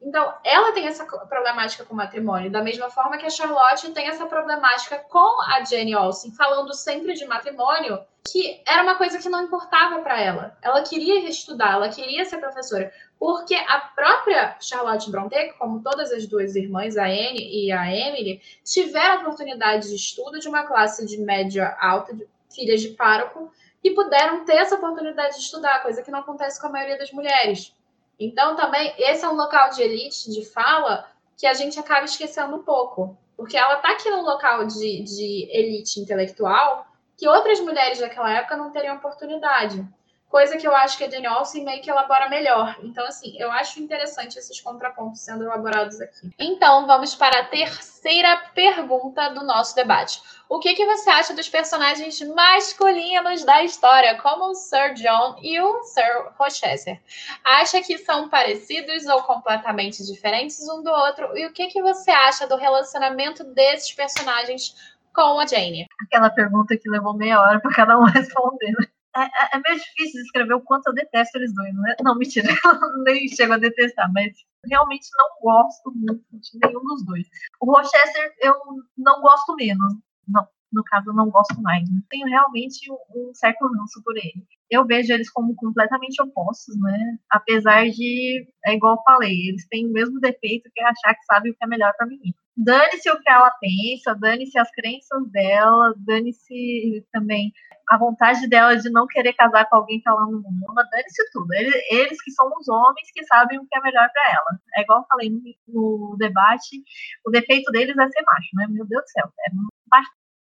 Então, 0.01 0.33
ela 0.43 0.71
tem 0.71 0.87
essa 0.87 1.05
problemática 1.05 1.85
com 1.85 1.93
o 1.93 1.97
matrimônio, 1.97 2.51
da 2.51 2.63
mesma 2.63 2.89
forma 2.89 3.17
que 3.17 3.25
a 3.25 3.29
Charlotte 3.29 3.91
tem 3.91 4.07
essa 4.07 4.25
problemática 4.25 4.97
com 4.97 5.41
a 5.43 5.63
Jane 5.63 5.93
Austen, 5.93 6.31
falando 6.31 6.73
sempre 6.73 7.13
de 7.13 7.23
matrimônio, 7.25 8.03
que 8.27 8.63
era 8.67 8.81
uma 8.81 8.95
coisa 8.95 9.19
que 9.19 9.29
não 9.29 9.43
importava 9.43 9.99
para 9.99 10.19
ela. 10.19 10.57
Ela 10.61 10.81
queria 10.81 11.29
estudar, 11.29 11.73
ela 11.73 11.89
queria 11.89 12.25
ser 12.25 12.39
professora, 12.39 12.91
porque 13.19 13.53
a 13.53 13.79
própria 13.95 14.57
Charlotte 14.59 15.11
Brontë, 15.11 15.53
como 15.59 15.83
todas 15.83 16.11
as 16.11 16.25
duas 16.25 16.55
irmãs, 16.55 16.97
a 16.97 17.05
Anne 17.05 17.65
e 17.65 17.71
a 17.71 17.95
Emily, 17.95 18.41
tiveram 18.65 19.21
oportunidade 19.21 19.89
de 19.89 19.95
estudo 19.95 20.39
de 20.39 20.47
uma 20.49 20.65
classe 20.65 21.05
de 21.05 21.19
média 21.19 21.77
alta, 21.79 22.15
de 22.15 22.27
filhas 22.53 22.81
de 22.81 22.89
pároco, 22.89 23.51
e 23.83 23.91
puderam 23.91 24.45
ter 24.45 24.55
essa 24.55 24.75
oportunidade 24.75 25.35
de 25.35 25.41
estudar, 25.41 25.83
coisa 25.83 26.01
que 26.01 26.11
não 26.11 26.19
acontece 26.19 26.59
com 26.59 26.67
a 26.67 26.71
maioria 26.71 26.97
das 26.97 27.11
mulheres. 27.11 27.75
Então, 28.23 28.55
também, 28.55 28.93
esse 28.99 29.25
é 29.25 29.29
um 29.29 29.35
local 29.35 29.71
de 29.71 29.81
elite, 29.81 30.29
de 30.29 30.45
fala, 30.45 31.09
que 31.35 31.47
a 31.47 31.55
gente 31.55 31.79
acaba 31.79 32.05
esquecendo 32.05 32.55
um 32.55 32.61
pouco. 32.61 33.17
Porque 33.35 33.57
ela 33.57 33.77
está 33.77 33.93
aqui 33.93 34.11
num 34.11 34.21
local 34.21 34.67
de, 34.67 35.01
de 35.01 35.49
elite 35.51 35.99
intelectual 35.99 36.85
que 37.17 37.27
outras 37.27 37.59
mulheres 37.59 37.99
daquela 37.99 38.31
época 38.31 38.55
não 38.55 38.69
teriam 38.71 38.97
oportunidade. 38.97 39.83
Coisa 40.31 40.57
que 40.57 40.65
eu 40.65 40.73
acho 40.73 40.97
que 40.97 41.03
a 41.03 41.09
Jane 41.09 41.27
Austen 41.27 41.65
meio 41.65 41.81
que 41.81 41.91
elabora 41.91 42.29
melhor. 42.29 42.77
Então, 42.81 43.05
assim, 43.05 43.35
eu 43.37 43.51
acho 43.51 43.81
interessante 43.81 44.39
esses 44.39 44.61
contrapontos 44.61 45.19
sendo 45.19 45.43
elaborados 45.43 45.99
aqui. 45.99 46.31
Então, 46.39 46.87
vamos 46.87 47.13
para 47.13 47.41
a 47.41 47.45
terceira 47.45 48.37
pergunta 48.55 49.29
do 49.29 49.43
nosso 49.43 49.75
debate. 49.75 50.21
O 50.47 50.59
que, 50.59 50.73
que 50.73 50.85
você 50.85 51.09
acha 51.09 51.33
dos 51.33 51.49
personagens 51.49 52.19
masculinos 52.21 53.43
da 53.43 53.63
história, 53.63 54.17
como 54.21 54.45
o 54.45 54.55
Sir 54.55 54.93
John 54.95 55.35
e 55.41 55.59
o 55.59 55.83
Sir 55.83 56.31
Rochester? 56.39 56.99
Acha 57.43 57.81
que 57.81 57.97
são 57.97 58.29
parecidos 58.29 59.05
ou 59.05 59.21
completamente 59.23 60.05
diferentes 60.05 60.61
um 60.69 60.81
do 60.81 60.89
outro? 60.89 61.37
E 61.37 61.45
o 61.45 61.53
que, 61.53 61.67
que 61.67 61.81
você 61.81 62.09
acha 62.09 62.47
do 62.47 62.55
relacionamento 62.55 63.43
desses 63.43 63.91
personagens 63.93 64.75
com 65.13 65.39
a 65.39 65.45
Jane? 65.45 65.87
Aquela 66.05 66.29
pergunta 66.29 66.77
que 66.77 66.89
levou 66.89 67.13
meia 67.13 67.39
hora 67.41 67.59
para 67.59 67.73
cada 67.73 67.99
um 67.99 68.03
responder. 68.11 68.73
É, 69.15 69.23
é, 69.23 69.57
é, 69.57 69.61
meio 69.67 69.77
difícil 69.77 70.21
descrever 70.21 70.53
o 70.53 70.61
quanto 70.61 70.87
eu 70.87 70.93
detesto 70.93 71.37
eles 71.37 71.53
dois, 71.53 71.73
né? 71.75 71.95
Não, 72.01 72.17
mentira, 72.17 72.47
eu 72.65 73.03
nem 73.03 73.27
chego 73.27 73.53
a 73.53 73.57
detestar, 73.57 74.11
mas 74.13 74.33
realmente 74.65 75.07
não 75.17 75.41
gosto 75.41 75.91
muito 75.93 76.23
de 76.31 76.59
nenhum 76.63 76.83
dos 76.83 77.05
dois. 77.05 77.27
O 77.59 77.65
Rochester 77.65 78.33
eu 78.39 78.55
não 78.97 79.21
gosto 79.21 79.55
menos. 79.55 79.93
Não, 80.27 80.47
no 80.71 80.83
caso, 80.85 81.09
eu 81.09 81.13
não 81.13 81.29
gosto 81.29 81.61
mais. 81.61 81.83
Né? 81.89 82.01
Tenho 82.09 82.27
realmente 82.27 82.79
um 82.91 83.33
certo 83.33 83.67
ranço 83.67 84.01
por 84.03 84.15
ele. 84.15 84.45
Eu 84.69 84.85
vejo 84.85 85.11
eles 85.13 85.29
como 85.29 85.53
completamente 85.55 86.21
opostos, 86.21 86.79
né? 86.79 87.17
Apesar 87.29 87.85
de, 87.89 88.47
é 88.65 88.73
igual 88.73 88.95
eu 88.95 89.03
falei, 89.03 89.49
eles 89.49 89.67
têm 89.67 89.87
o 89.87 89.91
mesmo 89.91 90.19
defeito 90.19 90.69
que 90.73 90.81
é 90.81 90.85
achar 90.85 91.13
que 91.13 91.25
sabe 91.25 91.49
o 91.49 91.55
que 91.55 91.63
é 91.63 91.67
melhor 91.67 91.93
para 91.97 92.07
mim. 92.07 92.19
Dane-se 92.57 93.09
o 93.09 93.19
que 93.19 93.29
ela 93.29 93.49
pensa, 93.59 94.13
dane-se 94.13 94.57
as 94.59 94.69
crenças 94.71 95.31
dela, 95.31 95.93
dane-se 95.97 97.05
também 97.11 97.51
a 97.89 97.97
vontade 97.97 98.47
dela 98.47 98.75
de 98.75 98.89
não 98.89 99.07
querer 99.07 99.33
casar 99.33 99.67
com 99.69 99.77
alguém 99.77 99.99
que 100.01 100.07
ela 100.07 100.25
não 100.25 100.43
ama, 100.69 100.87
dane-se 100.91 101.31
tudo. 101.31 101.53
Eles, 101.53 101.73
eles, 101.89 102.21
que 102.21 102.31
são 102.31 102.47
os 102.57 102.67
homens 102.67 103.11
que 103.13 103.23
sabem 103.25 103.59
o 103.59 103.65
que 103.67 103.77
é 103.77 103.81
melhor 103.81 104.09
para 104.11 104.31
ela. 104.31 104.59
É 104.75 104.81
igual 104.81 104.99
eu 104.99 105.05
falei 105.07 105.29
no, 105.29 105.41
no, 105.67 106.17
debate, 106.17 106.83
o 107.25 107.31
defeito 107.31 107.71
deles 107.71 107.97
é 107.97 108.07
ser 108.09 108.23
macho, 108.23 108.49
né? 108.55 108.67
Meu 108.69 108.85
Deus 108.85 109.03
do 109.03 109.09
céu. 109.09 109.31
É 109.47 109.51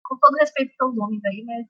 com 0.04 0.17
todo 0.20 0.38
respeito 0.38 0.74
pelos 0.78 0.98
homens 0.98 1.24
aí, 1.26 1.43
mas 1.46 1.65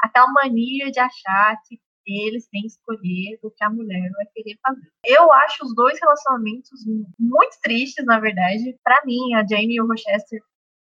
aquela 0.00 0.32
mania 0.32 0.90
de 0.90 1.00
achar 1.00 1.56
que 1.66 1.80
eles 2.06 2.48
têm 2.48 2.62
que 2.62 2.68
escolher 2.68 3.38
o 3.42 3.50
que 3.50 3.64
a 3.64 3.70
mulher 3.70 4.10
vai 4.10 4.26
querer 4.34 4.58
fazer. 4.66 4.88
Eu 5.04 5.32
acho 5.32 5.64
os 5.64 5.74
dois 5.74 5.98
relacionamentos 6.00 6.84
muito 7.18 7.58
tristes, 7.62 8.04
na 8.04 8.18
verdade. 8.18 8.78
Para 8.82 9.02
mim, 9.04 9.34
a 9.34 9.46
Jane 9.46 9.76
e 9.76 9.80
o 9.80 9.86
Rochester, 9.86 10.40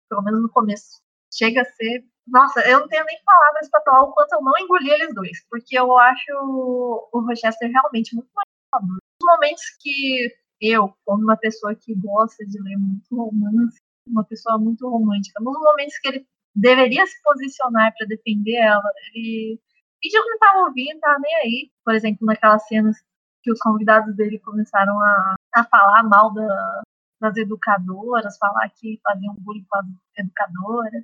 pelo 0.09 0.23
menos 0.23 0.41
no 0.41 0.49
começo, 0.49 1.01
chega 1.33 1.61
a 1.61 1.65
ser 1.65 2.03
nossa, 2.27 2.61
eu 2.61 2.79
não 2.79 2.87
tenho 2.87 3.03
nem 3.05 3.17
palavras 3.25 3.69
para 3.69 3.81
falar 3.81 4.03
o 4.03 4.13
quanto 4.13 4.33
eu 4.33 4.41
não 4.41 4.53
engoli 4.59 4.89
eles 4.89 5.13
dois, 5.13 5.43
porque 5.49 5.77
eu 5.77 5.97
acho 5.97 6.31
o 6.31 7.19
Rochester 7.19 7.69
realmente 7.69 8.15
muito 8.15 8.29
maduro. 8.73 8.99
Nos 9.21 9.35
momentos 9.35 9.63
que 9.79 10.31
eu, 10.61 10.93
como 11.03 11.23
uma 11.23 11.35
pessoa 11.35 11.75
que 11.75 11.95
gosta 11.95 12.45
de 12.45 12.61
ler 12.61 12.77
muito 12.77 13.15
romance, 13.15 13.79
uma 14.07 14.23
pessoa 14.23 14.57
muito 14.57 14.87
romântica, 14.87 15.41
nos 15.41 15.59
momentos 15.59 15.97
que 15.99 16.07
ele 16.09 16.27
deveria 16.55 17.05
se 17.05 17.21
posicionar 17.23 17.93
para 17.97 18.07
defender 18.07 18.55
ela, 18.55 18.83
ele 19.13 19.59
fingiu 20.01 20.23
que 20.23 20.29
não 20.29 20.35
estava 20.35 20.59
ouvindo, 20.59 20.95
estava 20.95 21.19
nem 21.19 21.35
aí. 21.35 21.71
Por 21.83 21.93
exemplo, 21.93 22.25
naquelas 22.25 22.65
cenas 22.67 22.97
que 23.43 23.51
os 23.51 23.59
convidados 23.59 24.15
dele 24.15 24.39
começaram 24.39 24.99
a, 25.01 25.35
a 25.55 25.63
falar 25.65 26.03
mal 26.03 26.33
da, 26.33 26.81
das 27.19 27.37
educadoras, 27.37 28.37
falar 28.37 28.69
que 28.69 28.99
faziam 29.03 29.35
bullying 29.39 29.65
com 29.69 29.77
as 29.77 29.85
educadoras 30.17 31.03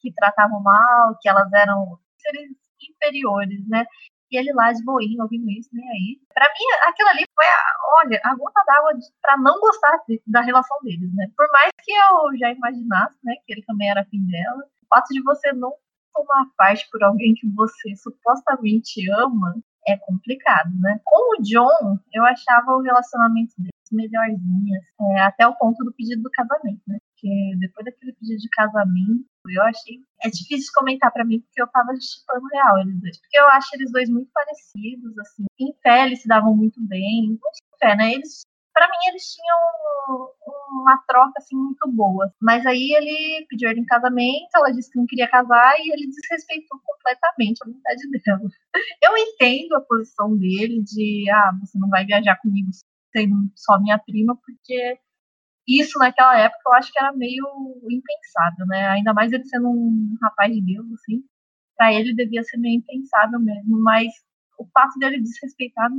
que 0.00 0.12
tratavam 0.12 0.62
mal, 0.62 1.16
que 1.20 1.28
elas 1.28 1.52
eram 1.52 1.98
seres 2.18 2.50
inferiores, 2.80 3.66
né? 3.68 3.86
E 4.30 4.36
ele 4.36 4.52
lá 4.52 4.72
de 4.72 4.82
boinha, 4.84 5.22
ouvindo 5.22 5.48
isso, 5.50 5.70
nem 5.72 5.88
aí. 5.88 6.20
Pra 6.34 6.46
mim, 6.46 6.88
aquilo 6.88 7.08
ali 7.10 7.24
foi, 7.34 7.46
a, 7.46 7.62
olha, 7.98 8.20
a 8.24 8.34
gota 8.34 8.60
d'água 8.66 8.92
pra 9.22 9.36
não 9.36 9.60
gostar 9.60 9.98
de, 10.08 10.20
da 10.26 10.40
relação 10.40 10.76
deles, 10.82 11.14
né? 11.14 11.28
Por 11.36 11.46
mais 11.52 11.70
que 11.82 11.92
eu 11.92 12.36
já 12.36 12.50
imaginasse, 12.50 13.16
né, 13.22 13.34
que 13.46 13.52
ele 13.52 13.62
também 13.62 13.88
era 13.88 14.04
fim 14.06 14.26
dela, 14.26 14.64
o 14.82 14.86
fato 14.88 15.08
de 15.12 15.22
você 15.22 15.52
não 15.52 15.72
tomar 16.16 16.46
parte 16.56 16.88
por 16.90 17.02
alguém 17.04 17.34
que 17.34 17.48
você 17.50 17.94
supostamente 17.96 19.08
ama 19.10 19.54
é 19.86 19.96
complicado, 19.98 20.70
né? 20.80 20.98
Com 21.04 21.38
o 21.38 21.42
John, 21.42 21.98
eu 22.12 22.24
achava 22.24 22.72
o 22.72 22.82
relacionamento 22.82 23.54
deles 23.56 23.72
melhorzinho, 23.92 24.80
é, 25.00 25.20
até 25.20 25.46
o 25.46 25.54
ponto 25.54 25.84
do 25.84 25.92
pedido 25.92 26.22
do 26.22 26.30
casamento, 26.30 26.82
né? 26.88 26.98
Porque 27.10 27.56
depois 27.60 27.84
daquele 27.84 28.12
pedido 28.14 28.38
de 28.38 28.48
casamento, 28.48 29.24
eu 29.48 29.62
achei. 29.62 30.00
É 30.24 30.28
difícil 30.28 30.72
comentar 30.74 31.12
para 31.12 31.24
mim, 31.24 31.40
porque 31.40 31.62
eu 31.62 31.68
tava 31.68 31.92
chipando 32.00 32.46
real 32.52 32.80
eles 32.80 33.00
dois. 33.00 33.20
Porque 33.20 33.38
eu 33.38 33.48
acho 33.48 33.68
eles 33.74 33.92
dois 33.92 34.08
muito 34.08 34.30
parecidos, 34.32 35.16
assim. 35.18 35.44
Em 35.60 35.72
pé 35.82 36.06
eles 36.06 36.22
se 36.22 36.28
davam 36.28 36.56
muito 36.56 36.80
bem. 36.84 37.28
Não 37.28 37.34
em 37.34 37.78
pé, 37.78 37.96
né? 37.96 38.12
Eles 38.14 38.44
para 38.76 38.88
mim 38.88 39.08
eles 39.08 39.22
tinham 39.32 40.28
uma 40.82 41.02
troca 41.08 41.32
assim 41.38 41.56
muito 41.56 41.90
boa. 41.90 42.30
Mas 42.42 42.66
aí 42.66 42.92
ele 42.92 43.46
pediu 43.48 43.70
ela 43.70 43.78
em 43.78 43.86
casamento, 43.86 44.50
ela 44.54 44.70
disse 44.70 44.90
que 44.90 44.98
não 44.98 45.06
queria 45.06 45.26
casar 45.30 45.80
e 45.80 45.90
ele 45.90 46.06
desrespeitou 46.08 46.78
completamente 46.84 47.62
a 47.62 47.66
vontade 47.66 48.02
dela. 48.22 48.50
Eu 49.02 49.16
entendo 49.16 49.76
a 49.76 49.80
posição 49.80 50.36
dele 50.36 50.82
de 50.82 51.24
ah, 51.30 51.52
você 51.58 51.78
não 51.78 51.88
vai 51.88 52.04
viajar 52.04 52.36
comigo 52.36 52.68
sendo 53.16 53.50
só 53.54 53.80
minha 53.80 53.98
prima, 53.98 54.36
porque 54.44 54.98
isso 55.66 55.98
naquela 55.98 56.38
época 56.38 56.60
eu 56.66 56.74
acho 56.74 56.92
que 56.92 56.98
era 56.98 57.12
meio 57.12 57.46
impensável, 57.90 58.66
né? 58.66 58.88
Ainda 58.90 59.14
mais 59.14 59.32
ele 59.32 59.44
sendo 59.46 59.70
um 59.70 60.16
rapaz 60.22 60.52
de 60.52 60.60
Deus, 60.60 60.86
assim, 60.92 61.24
para 61.78 61.94
ele 61.94 62.14
devia 62.14 62.42
ser 62.44 62.58
meio 62.58 62.76
impensável 62.76 63.40
mesmo, 63.40 63.80
mas 63.80 64.12
o 64.58 64.66
fato 64.72 64.98
dele 64.98 65.20
desrespeitar 65.20 65.90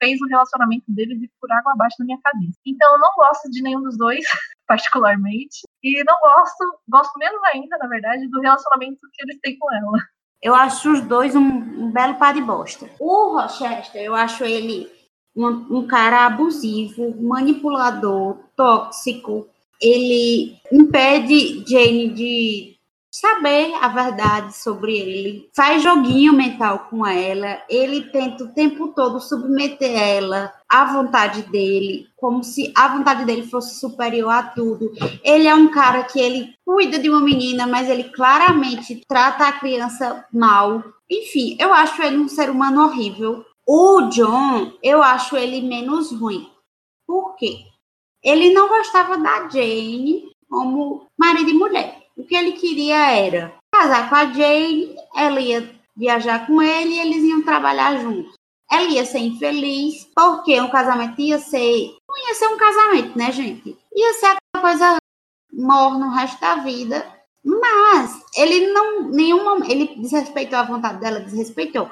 fez 0.00 0.20
o 0.20 0.26
relacionamento 0.26 0.84
deles 0.88 1.20
ir 1.20 1.30
por 1.40 1.50
água 1.50 1.72
abaixo 1.72 1.96
na 1.98 2.06
minha 2.06 2.20
cabeça. 2.22 2.58
Então 2.66 2.92
eu 2.92 2.98
não 2.98 3.10
gosto 3.16 3.50
de 3.50 3.62
nenhum 3.62 3.82
dos 3.82 3.96
dois, 3.96 4.24
particularmente, 4.66 5.62
e 5.82 6.04
não 6.04 6.18
gosto, 6.20 6.80
gosto 6.88 7.18
menos 7.18 7.42
ainda, 7.52 7.76
na 7.78 7.88
verdade, 7.88 8.28
do 8.28 8.40
relacionamento 8.40 9.00
que 9.12 9.22
eles 9.22 9.38
têm 9.40 9.58
com 9.58 9.72
ela. 9.72 9.98
Eu 10.40 10.54
acho 10.54 10.92
os 10.92 11.00
dois 11.00 11.34
um, 11.34 11.40
um 11.40 11.90
belo 11.90 12.14
par 12.14 12.32
de 12.32 12.40
bosta. 12.40 12.88
O 13.00 13.36
Rochester, 13.36 14.00
eu 14.00 14.14
acho 14.14 14.44
ele 14.44 14.88
um, 15.34 15.78
um 15.78 15.86
cara 15.86 16.26
abusivo, 16.26 17.20
manipulador, 17.20 18.38
tóxico. 18.56 19.48
Ele 19.80 20.56
impede 20.72 21.64
Jane 21.68 22.10
de 22.10 22.77
saber 23.20 23.74
a 23.80 23.88
verdade 23.88 24.56
sobre 24.56 24.96
ele, 24.96 25.48
faz 25.54 25.82
joguinho 25.82 26.32
mental 26.32 26.86
com 26.88 27.04
ela, 27.04 27.60
ele 27.68 28.02
tenta 28.10 28.44
o 28.44 28.54
tempo 28.54 28.88
todo 28.88 29.20
submeter 29.20 29.90
ela 29.90 30.52
à 30.68 30.84
vontade 30.84 31.42
dele, 31.42 32.06
como 32.16 32.44
se 32.44 32.72
a 32.76 32.88
vontade 32.88 33.24
dele 33.24 33.42
fosse 33.42 33.80
superior 33.80 34.30
a 34.30 34.42
tudo. 34.44 34.92
Ele 35.24 35.48
é 35.48 35.54
um 35.54 35.70
cara 35.70 36.04
que 36.04 36.20
ele 36.20 36.54
cuida 36.64 36.98
de 36.98 37.10
uma 37.10 37.20
menina, 37.20 37.66
mas 37.66 37.88
ele 37.88 38.04
claramente 38.04 39.02
trata 39.08 39.48
a 39.48 39.52
criança 39.52 40.24
mal. 40.32 40.84
Enfim, 41.10 41.56
eu 41.58 41.72
acho 41.72 42.00
ele 42.02 42.18
um 42.18 42.28
ser 42.28 42.50
humano 42.50 42.84
horrível. 42.84 43.44
O 43.66 44.02
John, 44.02 44.72
eu 44.82 45.02
acho 45.02 45.36
ele 45.36 45.60
menos 45.60 46.12
ruim. 46.12 46.48
Por 47.06 47.34
quê? 47.36 47.64
Ele 48.22 48.52
não 48.52 48.68
gostava 48.68 49.16
da 49.16 49.48
Jane 49.48 50.30
como 50.48 51.06
marido 51.18 51.50
e 51.50 51.54
mulher. 51.54 51.97
O 52.18 52.24
que 52.24 52.34
ele 52.34 52.52
queria 52.52 53.12
era 53.12 53.54
casar 53.72 54.08
com 54.08 54.16
a 54.16 54.24
Jane, 54.24 54.96
ela 55.14 55.40
ia 55.40 55.72
viajar 55.96 56.46
com 56.46 56.60
ele 56.60 56.94
e 56.94 56.98
eles 56.98 57.22
iam 57.22 57.42
trabalhar 57.42 57.96
juntos. 57.98 58.34
Ela 58.70 58.88
ia 58.88 59.06
ser 59.06 59.20
infeliz, 59.20 60.06
porque 60.14 60.60
um 60.60 60.68
casamento 60.68 61.20
ia 61.20 61.38
ser. 61.38 61.96
Não 62.08 62.28
ia 62.28 62.34
ser 62.34 62.48
um 62.48 62.58
casamento, 62.58 63.16
né, 63.16 63.30
gente? 63.30 63.78
Ia 63.94 64.14
ser 64.14 64.26
aquela 64.26 64.70
coisa 64.70 64.96
morna 65.52 66.06
no 66.06 66.12
resto 66.12 66.40
da 66.40 66.56
vida. 66.56 67.06
Mas 67.44 68.20
ele 68.36 68.72
não. 68.72 69.08
Nenhum, 69.08 69.64
ele 69.64 69.94
desrespeitou 69.96 70.58
a 70.58 70.64
vontade 70.64 71.00
dela, 71.00 71.20
desrespeitou 71.20 71.88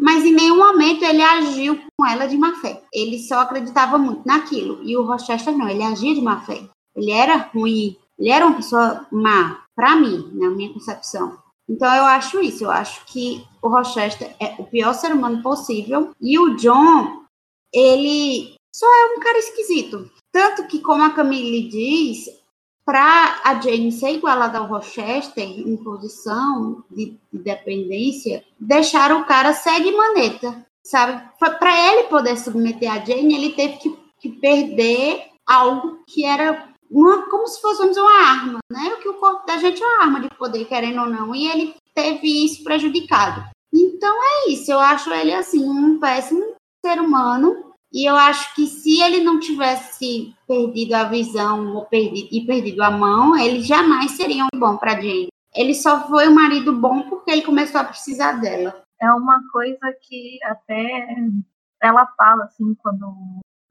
mas 0.00 0.24
em 0.24 0.32
nenhum 0.32 0.56
momento 0.56 1.04
ele 1.04 1.20
agiu 1.20 1.78
com 1.94 2.06
ela 2.06 2.26
de 2.26 2.34
má 2.34 2.54
fé. 2.54 2.82
Ele 2.90 3.18
só 3.18 3.40
acreditava 3.40 3.98
muito 3.98 4.26
naquilo. 4.26 4.80
E 4.82 4.96
o 4.96 5.02
Rochester 5.02 5.54
não, 5.54 5.68
ele 5.68 5.82
agia 5.82 6.14
de 6.14 6.22
má 6.22 6.40
fé. 6.40 6.62
Ele 6.96 7.10
era 7.10 7.36
ruim, 7.36 7.98
ele 8.20 8.30
era 8.30 8.46
uma 8.46 8.56
pessoa 8.56 9.06
má, 9.10 9.64
para 9.74 9.96
mim, 9.96 10.30
na 10.34 10.50
minha 10.50 10.72
concepção. 10.72 11.38
Então 11.66 11.92
eu 11.94 12.04
acho 12.04 12.40
isso, 12.40 12.64
eu 12.64 12.70
acho 12.70 13.06
que 13.06 13.44
o 13.62 13.68
Rochester 13.68 14.34
é 14.38 14.54
o 14.58 14.64
pior 14.64 14.92
ser 14.92 15.12
humano 15.12 15.42
possível 15.42 16.10
e 16.20 16.38
o 16.38 16.56
John, 16.56 17.22
ele 17.72 18.54
só 18.74 18.86
é 18.86 19.16
um 19.16 19.20
cara 19.20 19.38
esquisito. 19.38 20.10
Tanto 20.30 20.66
que, 20.66 20.80
como 20.80 21.02
a 21.02 21.10
Camille 21.10 21.68
diz, 21.68 22.28
para 22.84 23.40
a 23.44 23.60
Jane 23.60 23.90
ser 23.90 24.14
igualada 24.14 24.58
ao 24.58 24.66
Rochester 24.66 25.44
em 25.44 25.76
posição 25.76 26.84
de, 26.90 27.16
de 27.32 27.38
dependência, 27.38 28.44
deixaram 28.58 29.20
o 29.20 29.24
cara 29.24 29.52
ser 29.52 29.80
de 29.82 29.92
maneta, 29.92 30.66
sabe? 30.82 31.22
Para 31.38 31.92
ele 31.92 32.08
poder 32.08 32.36
submeter 32.36 32.92
a 32.92 32.98
Jane, 32.98 33.34
ele 33.34 33.52
teve 33.52 33.76
que, 33.78 33.96
que 34.20 34.28
perder 34.28 35.22
algo 35.46 36.02
que 36.06 36.24
era 36.24 36.69
uma, 36.90 37.30
como 37.30 37.46
se 37.46 37.60
fosse 37.60 37.82
uma 37.82 38.28
arma, 38.28 38.58
né? 38.70 38.94
O 38.94 39.00
que 39.00 39.08
o 39.08 39.14
corpo 39.14 39.46
da 39.46 39.56
gente 39.58 39.82
é 39.82 39.86
uma 39.86 40.02
arma 40.02 40.20
de 40.20 40.28
poder, 40.30 40.64
querendo 40.64 41.02
ou 41.02 41.06
não, 41.06 41.34
e 41.34 41.48
ele 41.48 41.74
teve 41.94 42.44
isso 42.44 42.64
prejudicado. 42.64 43.48
Então 43.72 44.16
é 44.22 44.50
isso. 44.50 44.72
Eu 44.72 44.80
acho 44.80 45.12
ele 45.12 45.32
assim 45.32 45.64
um 45.68 46.00
péssimo 46.00 46.54
ser 46.84 47.00
humano. 47.00 47.70
E 47.92 48.08
eu 48.08 48.14
acho 48.14 48.54
que 48.54 48.66
se 48.66 49.00
ele 49.02 49.22
não 49.22 49.40
tivesse 49.40 50.34
perdido 50.46 50.94
a 50.94 51.04
visão 51.04 51.74
ou 51.74 51.86
perdido, 51.86 52.28
e 52.30 52.46
perdido 52.46 52.82
a 52.82 52.90
mão, 52.90 53.36
ele 53.36 53.62
jamais 53.62 54.12
seria 54.12 54.44
um 54.44 54.58
bom 54.58 54.76
para 54.76 54.94
Jane. 54.94 55.28
Ele 55.54 55.74
só 55.74 56.06
foi 56.08 56.28
um 56.28 56.34
marido 56.34 56.72
bom 56.72 57.08
porque 57.08 57.32
ele 57.32 57.42
começou 57.42 57.80
a 57.80 57.84
precisar 57.84 58.32
dela. 58.34 58.82
É 59.00 59.10
uma 59.12 59.40
coisa 59.50 59.92
que 60.02 60.38
até 60.44 61.16
ela 61.82 62.06
fala 62.16 62.44
assim 62.44 62.74
quando 62.76 63.12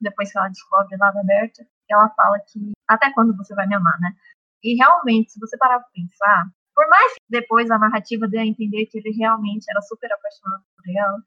depois 0.02 0.32
que 0.32 0.38
ela 0.38 0.50
descobre 0.50 0.98
lá 0.98 1.12
da 1.12 1.24
Berta, 1.24 1.66
ela 1.94 2.10
fala 2.10 2.40
que 2.40 2.72
até 2.88 3.12
quando 3.14 3.36
você 3.36 3.54
vai 3.56 3.68
me 3.68 3.76
amar, 3.76 4.00
né? 4.00 4.12
E 4.64 4.76
realmente, 4.76 5.32
se 5.32 5.40
você 5.40 5.58
parar 5.58 5.80
pra 5.80 5.90
pensar, 5.94 6.50
por 6.76 6.88
mais 6.90 7.14
que 7.14 7.20
depois 7.30 7.70
a 7.72 7.80
narrativa 7.80 8.28
dê 8.28 8.40
a 8.40 8.46
entender 8.46 8.86
que 8.88 8.98
ele 8.98 9.12
realmente 9.12 9.66
era 9.70 9.82
super 9.82 10.12
apaixonado 10.12 10.64
por 10.76 10.96
ela, 10.96 11.18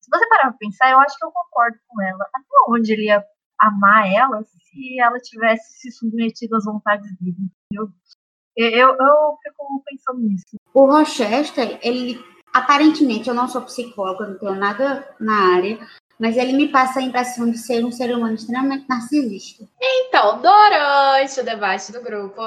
se 0.00 0.10
você 0.10 0.28
parar 0.28 0.50
pra 0.50 0.58
pensar, 0.58 0.90
eu 0.90 1.00
acho 1.00 1.18
que 1.18 1.24
eu 1.24 1.30
concordo 1.30 1.78
com 1.86 2.02
ela. 2.02 2.24
Até 2.34 2.46
onde 2.68 2.92
ele 2.92 3.04
ia 3.06 3.24
amar 3.58 4.10
ela 4.10 4.42
se 4.44 5.00
ela 5.00 5.18
tivesse 5.18 5.80
se 5.80 5.90
submetido 5.92 6.56
às 6.56 6.64
vontades 6.64 7.10
dele, 7.18 7.36
entendeu? 7.36 7.92
Eu, 8.56 8.88
eu 8.88 9.38
fico 9.42 9.82
pensando 9.84 10.20
nisso. 10.20 10.56
O 10.74 10.86
Rochester, 10.86 11.78
ele 11.82 12.18
aparentemente, 12.52 13.28
eu 13.28 13.34
não 13.34 13.48
sou 13.48 13.62
psicóloga, 13.62 14.26
não 14.26 14.38
tenho 14.38 14.54
nada 14.54 15.14
na 15.20 15.54
área, 15.54 15.78
mas 16.18 16.36
ele 16.36 16.52
me 16.52 16.68
passa 16.68 16.98
a 16.98 17.02
impressão 17.02 17.50
de 17.50 17.58
ser 17.58 17.84
um 17.84 17.92
ser 17.92 18.14
humano 18.14 18.34
extremamente 18.34 18.86
narcisista. 18.88 19.64
Então, 19.80 20.40
durante 20.40 21.40
o 21.40 21.44
debate 21.44 21.92
do 21.92 22.02
grupo, 22.02 22.42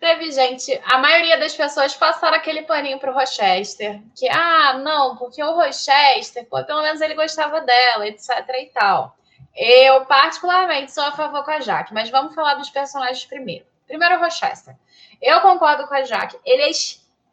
teve 0.00 0.32
gente, 0.32 0.80
a 0.84 0.98
maioria 0.98 1.38
das 1.38 1.54
pessoas 1.54 1.94
passaram 1.94 2.36
aquele 2.36 2.62
paninho 2.62 2.98
pro 2.98 3.12
Rochester, 3.12 4.00
que, 4.16 4.28
ah, 4.28 4.80
não, 4.82 5.16
porque 5.16 5.42
o 5.42 5.54
Rochester, 5.54 6.44
pô, 6.48 6.64
pelo 6.64 6.82
menos 6.82 7.00
ele 7.00 7.14
gostava 7.14 7.60
dela, 7.60 8.08
etc 8.08 8.30
e 8.58 8.66
tal. 8.74 9.16
Eu, 9.54 10.06
particularmente, 10.06 10.92
sou 10.92 11.04
a 11.04 11.12
favor 11.12 11.44
com 11.44 11.50
a 11.50 11.60
Jaque, 11.60 11.92
mas 11.92 12.10
vamos 12.10 12.34
falar 12.34 12.54
dos 12.54 12.70
personagens 12.70 13.24
primeiro. 13.26 13.66
Primeiro, 13.86 14.16
o 14.16 14.20
Rochester. 14.20 14.74
Eu 15.20 15.40
concordo 15.40 15.86
com 15.86 15.94
a 15.94 16.02
Jaque, 16.02 16.38
ele 16.44 16.62
é 16.62 16.70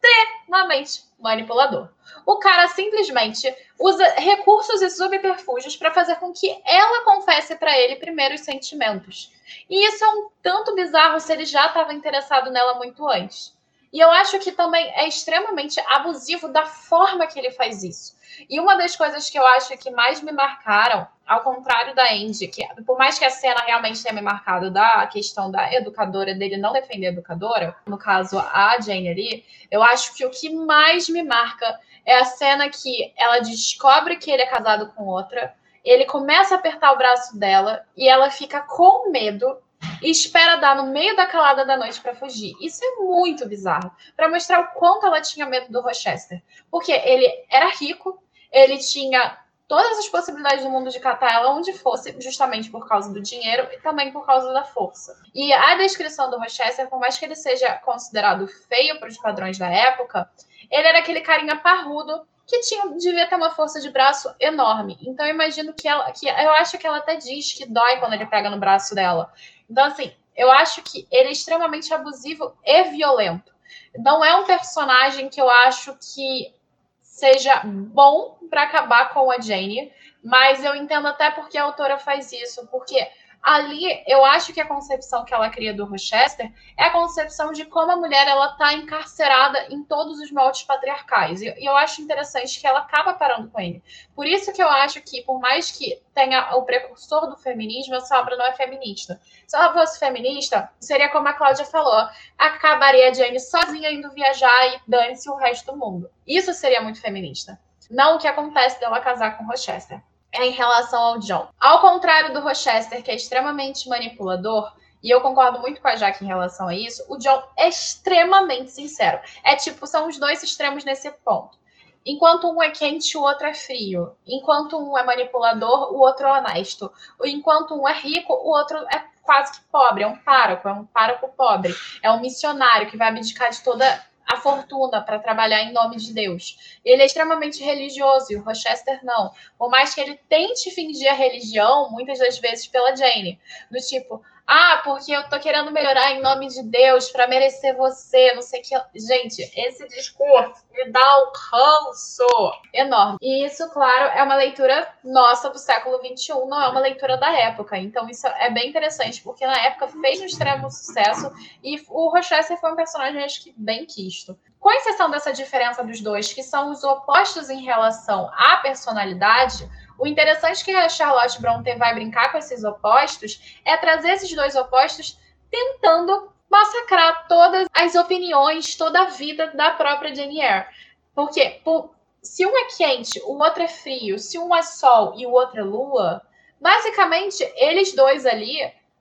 extremamente 0.02 1.04
manipulador. 1.18 1.88
O 2.24 2.38
cara 2.38 2.68
simplesmente 2.68 3.54
usa 3.78 4.04
recursos 4.14 4.80
e 4.82 4.90
subterfúgios 4.90 5.76
para 5.76 5.92
fazer 5.92 6.16
com 6.16 6.32
que 6.32 6.60
ela 6.64 7.04
confesse 7.04 7.54
para 7.56 7.78
ele 7.78 7.96
primeiro 7.96 8.34
os 8.34 8.40
sentimentos. 8.40 9.32
E 9.68 9.86
isso 9.86 10.04
é 10.04 10.08
um 10.08 10.30
tanto 10.42 10.74
bizarro 10.74 11.20
se 11.20 11.32
ele 11.32 11.44
já 11.44 11.66
estava 11.66 11.92
interessado 11.92 12.50
nela 12.50 12.74
muito 12.74 13.06
antes. 13.06 13.54
E 13.92 13.98
eu 13.98 14.10
acho 14.10 14.38
que 14.38 14.52
também 14.52 14.88
é 14.94 15.08
extremamente 15.08 15.80
abusivo 15.88 16.48
da 16.48 16.64
forma 16.64 17.26
que 17.26 17.38
ele 17.38 17.50
faz 17.50 17.82
isso. 17.82 18.16
E 18.48 18.60
uma 18.60 18.76
das 18.76 18.94
coisas 18.94 19.28
que 19.28 19.38
eu 19.38 19.44
acho 19.44 19.76
que 19.76 19.90
mais 19.90 20.22
me 20.22 20.30
marcaram, 20.30 21.06
ao 21.26 21.40
contrário 21.40 21.94
da 21.94 22.12
Andy, 22.12 22.46
que 22.48 22.66
por 22.86 22.96
mais 22.96 23.18
que 23.18 23.24
a 23.24 23.30
cena 23.30 23.60
realmente 23.60 24.02
tenha 24.02 24.14
me 24.14 24.20
marcado 24.20 24.70
da 24.70 25.06
questão 25.08 25.50
da 25.50 25.72
educadora 25.72 26.34
dele 26.34 26.56
não 26.56 26.72
defender 26.72 27.08
a 27.08 27.10
educadora, 27.10 27.76
no 27.86 27.98
caso 27.98 28.38
a 28.38 28.80
Jane 28.80 29.08
ali, 29.08 29.44
eu 29.70 29.82
acho 29.82 30.14
que 30.14 30.24
o 30.24 30.30
que 30.30 30.50
mais 30.50 31.08
me 31.08 31.22
marca 31.22 31.78
é 32.06 32.18
a 32.18 32.24
cena 32.24 32.68
que 32.68 33.12
ela 33.16 33.40
descobre 33.40 34.16
que 34.16 34.30
ele 34.30 34.42
é 34.42 34.46
casado 34.46 34.92
com 34.94 35.06
outra, 35.06 35.54
ele 35.84 36.04
começa 36.04 36.54
a 36.54 36.58
apertar 36.58 36.92
o 36.92 36.98
braço 36.98 37.38
dela 37.38 37.84
e 37.96 38.08
ela 38.08 38.30
fica 38.30 38.60
com 38.60 39.10
medo 39.10 39.58
e 40.02 40.10
espera 40.10 40.56
dar 40.56 40.76
no 40.76 40.86
meio 40.86 41.14
da 41.16 41.26
calada 41.26 41.64
da 41.64 41.76
noite 41.76 42.00
para 42.00 42.14
fugir. 42.14 42.54
Isso 42.60 42.84
é 42.84 42.96
muito 42.96 43.46
bizarro, 43.46 43.90
para 44.16 44.28
mostrar 44.28 44.60
o 44.60 44.68
quanto 44.78 45.06
ela 45.06 45.20
tinha 45.20 45.46
medo 45.46 45.70
do 45.70 45.80
Rochester, 45.80 46.42
porque 46.70 46.92
ele 46.92 47.26
era 47.50 47.68
rico, 47.68 48.22
ele 48.52 48.78
tinha 48.78 49.38
todas 49.70 50.00
as 50.00 50.08
possibilidades 50.08 50.64
do 50.64 50.70
mundo 50.70 50.90
de 50.90 50.98
catar 50.98 51.32
ela 51.32 51.54
onde 51.54 51.72
fosse, 51.72 52.20
justamente 52.20 52.68
por 52.68 52.88
causa 52.88 53.12
do 53.12 53.22
dinheiro 53.22 53.68
e 53.70 53.78
também 53.78 54.10
por 54.10 54.26
causa 54.26 54.52
da 54.52 54.64
força. 54.64 55.16
E 55.32 55.52
a 55.52 55.76
descrição 55.76 56.28
do 56.28 56.40
Rochester, 56.40 56.88
por 56.88 56.98
mais 56.98 57.16
que 57.16 57.24
ele 57.24 57.36
seja 57.36 57.74
considerado 57.74 58.48
feio 58.48 58.98
para 58.98 59.08
os 59.08 59.16
padrões 59.16 59.56
da 59.56 59.68
época, 59.68 60.28
ele 60.68 60.88
era 60.88 60.98
aquele 60.98 61.20
carinha 61.20 61.54
parrudo 61.54 62.26
que 62.50 62.60
tinha, 62.62 62.88
devia 62.96 63.28
ter 63.28 63.36
uma 63.36 63.52
força 63.52 63.80
de 63.80 63.88
braço 63.90 64.34
enorme. 64.40 64.98
Então 65.02 65.24
eu 65.24 65.32
imagino 65.32 65.72
que 65.72 65.86
ela, 65.86 66.10
que 66.10 66.26
eu 66.26 66.50
acho 66.54 66.76
que 66.76 66.86
ela 66.86 66.98
até 66.98 67.14
diz 67.14 67.52
que 67.52 67.64
dói 67.64 67.98
quando 67.98 68.14
ele 68.14 68.26
pega 68.26 68.50
no 68.50 68.58
braço 68.58 68.92
dela. 68.92 69.32
Então 69.70 69.84
assim, 69.84 70.12
eu 70.36 70.50
acho 70.50 70.82
que 70.82 71.06
ele 71.12 71.28
é 71.28 71.32
extremamente 71.32 71.94
abusivo 71.94 72.52
e 72.64 72.82
violento. 72.84 73.54
Não 73.96 74.24
é 74.24 74.34
um 74.34 74.44
personagem 74.44 75.28
que 75.28 75.40
eu 75.40 75.48
acho 75.48 75.96
que 75.96 76.52
seja 77.00 77.62
bom 77.64 78.36
para 78.50 78.64
acabar 78.64 79.10
com 79.12 79.30
a 79.30 79.40
Jane, 79.40 79.92
mas 80.22 80.64
eu 80.64 80.74
entendo 80.74 81.06
até 81.06 81.30
porque 81.30 81.56
a 81.56 81.64
autora 81.64 81.98
faz 81.98 82.32
isso, 82.32 82.66
porque 82.66 83.08
ali 83.42 84.02
eu 84.06 84.24
acho 84.24 84.52
que 84.52 84.60
a 84.60 84.66
concepção 84.66 85.24
que 85.24 85.32
ela 85.32 85.48
cria 85.48 85.72
do 85.72 85.84
Rochester 85.84 86.52
é 86.76 86.84
a 86.84 86.90
concepção 86.90 87.52
de 87.52 87.64
como 87.64 87.92
a 87.92 87.96
mulher 87.96 88.28
ela 88.28 88.52
está 88.52 88.74
encarcerada 88.74 89.66
em 89.70 89.82
todos 89.82 90.20
os 90.20 90.30
moldes 90.30 90.62
patriarcais. 90.62 91.40
E 91.40 91.54
eu 91.58 91.76
acho 91.76 92.02
interessante 92.02 92.60
que 92.60 92.66
ela 92.66 92.80
acaba 92.80 93.14
parando 93.14 93.48
com 93.50 93.60
ele. 93.60 93.82
Por 94.14 94.26
isso 94.26 94.52
que 94.52 94.62
eu 94.62 94.68
acho 94.68 95.00
que, 95.02 95.22
por 95.22 95.40
mais 95.40 95.70
que 95.70 96.00
tenha 96.14 96.54
o 96.56 96.62
precursor 96.62 97.28
do 97.28 97.36
feminismo, 97.36 97.94
essa 97.94 98.18
obra 98.18 98.36
não 98.36 98.44
é 98.44 98.52
feminista. 98.52 99.20
Se 99.46 99.56
ela 99.56 99.72
fosse 99.72 99.98
feminista, 99.98 100.70
seria 100.78 101.08
como 101.08 101.28
a 101.28 101.32
Cláudia 101.32 101.64
falou: 101.64 102.08
acabaria 102.36 103.08
a 103.08 103.12
Jane 103.12 103.40
sozinha 103.40 103.90
indo 103.90 104.12
viajar 104.12 104.74
e 104.74 104.80
dane-se 104.86 105.30
o 105.30 105.36
resto 105.36 105.72
do 105.72 105.78
mundo. 105.78 106.10
Isso 106.26 106.52
seria 106.52 106.82
muito 106.82 107.00
feminista. 107.00 107.58
Não 107.90 108.16
o 108.16 108.18
que 108.18 108.28
acontece 108.28 108.78
dela 108.78 109.00
casar 109.00 109.36
com 109.36 109.46
Rochester 109.46 110.00
em 110.34 110.50
relação 110.50 111.00
ao 111.00 111.18
John. 111.18 111.48
Ao 111.58 111.80
contrário 111.80 112.32
do 112.32 112.40
Rochester, 112.40 113.02
que 113.02 113.10
é 113.10 113.14
extremamente 113.14 113.88
manipulador, 113.88 114.72
e 115.02 115.10
eu 115.10 115.20
concordo 115.20 115.60
muito 115.60 115.80
com 115.80 115.88
a 115.88 115.96
Jaque 115.96 116.24
em 116.24 116.28
relação 116.28 116.68
a 116.68 116.74
isso, 116.74 117.04
o 117.08 117.16
John 117.16 117.42
é 117.56 117.68
extremamente 117.68 118.70
sincero. 118.70 119.18
É 119.42 119.56
tipo, 119.56 119.86
são 119.86 120.08
os 120.08 120.18
dois 120.18 120.42
extremos 120.42 120.84
nesse 120.84 121.10
ponto. 121.10 121.58
Enquanto 122.04 122.50
um 122.50 122.62
é 122.62 122.70
quente, 122.70 123.16
o 123.16 123.22
outro 123.22 123.46
é 123.46 123.54
frio. 123.54 124.14
Enquanto 124.26 124.78
um 124.78 124.96
é 124.96 125.02
manipulador, 125.02 125.92
o 125.92 125.98
outro 125.98 126.26
é 126.26 126.32
honesto. 126.32 126.90
Enquanto 127.24 127.74
um 127.74 127.86
é 127.86 127.92
rico, 127.92 128.32
o 128.32 128.56
outro 128.56 128.78
é 128.78 129.04
quase 129.22 129.52
que 129.52 129.60
pobre, 129.70 130.02
é 130.02 130.06
um 130.06 130.16
pároco, 130.16 130.68
é 130.68 130.72
um 130.72 130.86
pároco 130.86 131.28
pobre. 131.36 131.74
É 132.02 132.10
um 132.10 132.20
missionário 132.20 132.90
que 132.90 132.96
vai 132.96 133.08
abdicar 133.08 133.50
de 133.50 133.62
toda 133.62 134.09
a 134.30 134.36
fortuna 134.36 135.00
para 135.00 135.18
trabalhar 135.18 135.62
em 135.62 135.72
nome 135.72 135.96
de 135.96 136.12
Deus. 136.12 136.78
Ele 136.84 137.02
é 137.02 137.06
extremamente 137.06 137.62
religioso 137.62 138.32
e 138.32 138.36
o 138.36 138.42
Rochester 138.42 139.04
não. 139.04 139.32
Por 139.58 139.68
mais 139.68 139.92
que 139.92 140.00
ele 140.00 140.20
tente 140.28 140.70
fingir 140.70 141.10
a 141.10 141.14
religião, 141.14 141.90
muitas 141.90 142.18
das 142.20 142.38
vezes 142.38 142.68
pela 142.68 142.94
Jane, 142.94 143.40
do 143.70 143.78
tipo, 143.78 144.22
ah, 144.46 144.80
porque 144.84 145.12
eu 145.12 145.28
tô 145.28 145.38
querendo 145.38 145.70
melhorar 145.70 146.12
em 146.12 146.22
nome 146.22 146.48
de 146.48 146.62
Deus 146.62 147.10
para 147.10 147.28
merecer 147.28 147.76
você, 147.76 148.32
não 148.34 148.42
sei 148.42 148.60
o 148.60 148.62
que. 148.62 148.98
Gente, 148.98 149.42
esse 149.56 149.86
discurso 149.88 150.64
me 150.72 150.90
dá 150.90 151.24
um 151.24 151.32
ranço 151.34 152.52
enorme. 152.72 153.18
E 153.20 153.44
isso, 153.44 153.68
claro, 153.70 154.18
é 154.18 154.22
uma 154.22 154.36
leitura 154.36 154.88
nossa 155.04 155.50
do 155.50 155.58
século 155.58 155.98
XXI, 155.98 156.32
não 156.46 156.60
é 156.60 156.68
uma 156.68 156.80
leitura 156.80 157.16
da 157.16 157.32
época. 157.32 157.78
Então, 157.78 158.08
isso 158.08 158.26
é 158.26 158.50
bem 158.50 158.68
interessante, 158.68 159.22
porque 159.22 159.46
na 159.46 159.58
época 159.66 159.88
fez 159.88 160.20
um 160.20 160.26
extremo 160.26 160.70
sucesso 160.70 161.32
e 161.62 161.80
o 161.88 162.08
Rochester 162.08 162.58
foi 162.58 162.72
um 162.72 162.76
personagem, 162.76 163.22
acho 163.22 163.42
que, 163.42 163.54
bem 163.56 163.86
quisto. 163.86 164.38
Com 164.58 164.70
exceção 164.72 165.10
dessa 165.10 165.32
diferença 165.32 165.82
dos 165.82 166.00
dois, 166.02 166.32
que 166.32 166.42
são 166.42 166.70
os 166.70 166.84
opostos 166.84 167.48
em 167.48 167.62
relação 167.62 168.30
à 168.36 168.58
personalidade, 168.58 169.66
o 170.00 170.06
interessante 170.06 170.64
que 170.64 170.72
a 170.72 170.88
Charlotte 170.88 171.40
Brontë 171.40 171.76
vai 171.76 171.94
brincar 171.94 172.32
com 172.32 172.38
esses 172.38 172.64
opostos 172.64 173.60
é 173.64 173.76
trazer 173.76 174.12
esses 174.12 174.34
dois 174.34 174.56
opostos 174.56 175.18
tentando 175.50 176.32
massacrar 176.50 177.28
todas 177.28 177.68
as 177.74 177.94
opiniões, 177.94 178.74
toda 178.76 179.02
a 179.02 179.04
vida 179.04 179.48
da 179.48 179.72
própria 179.72 180.14
Jane 180.14 180.40
Eyre. 180.40 180.66
Porque 181.14 181.60
por, 181.62 181.94
se 182.22 182.46
um 182.46 182.56
é 182.56 182.64
quente, 182.64 183.20
o 183.24 183.38
outro 183.38 183.62
é 183.62 183.68
frio, 183.68 184.18
se 184.18 184.38
um 184.38 184.56
é 184.56 184.62
sol 184.62 185.12
e 185.16 185.26
o 185.26 185.32
outro 185.32 185.60
é 185.60 185.64
lua, 185.64 186.22
basicamente 186.58 187.42
eles 187.56 187.94
dois 187.94 188.24
ali 188.24 188.58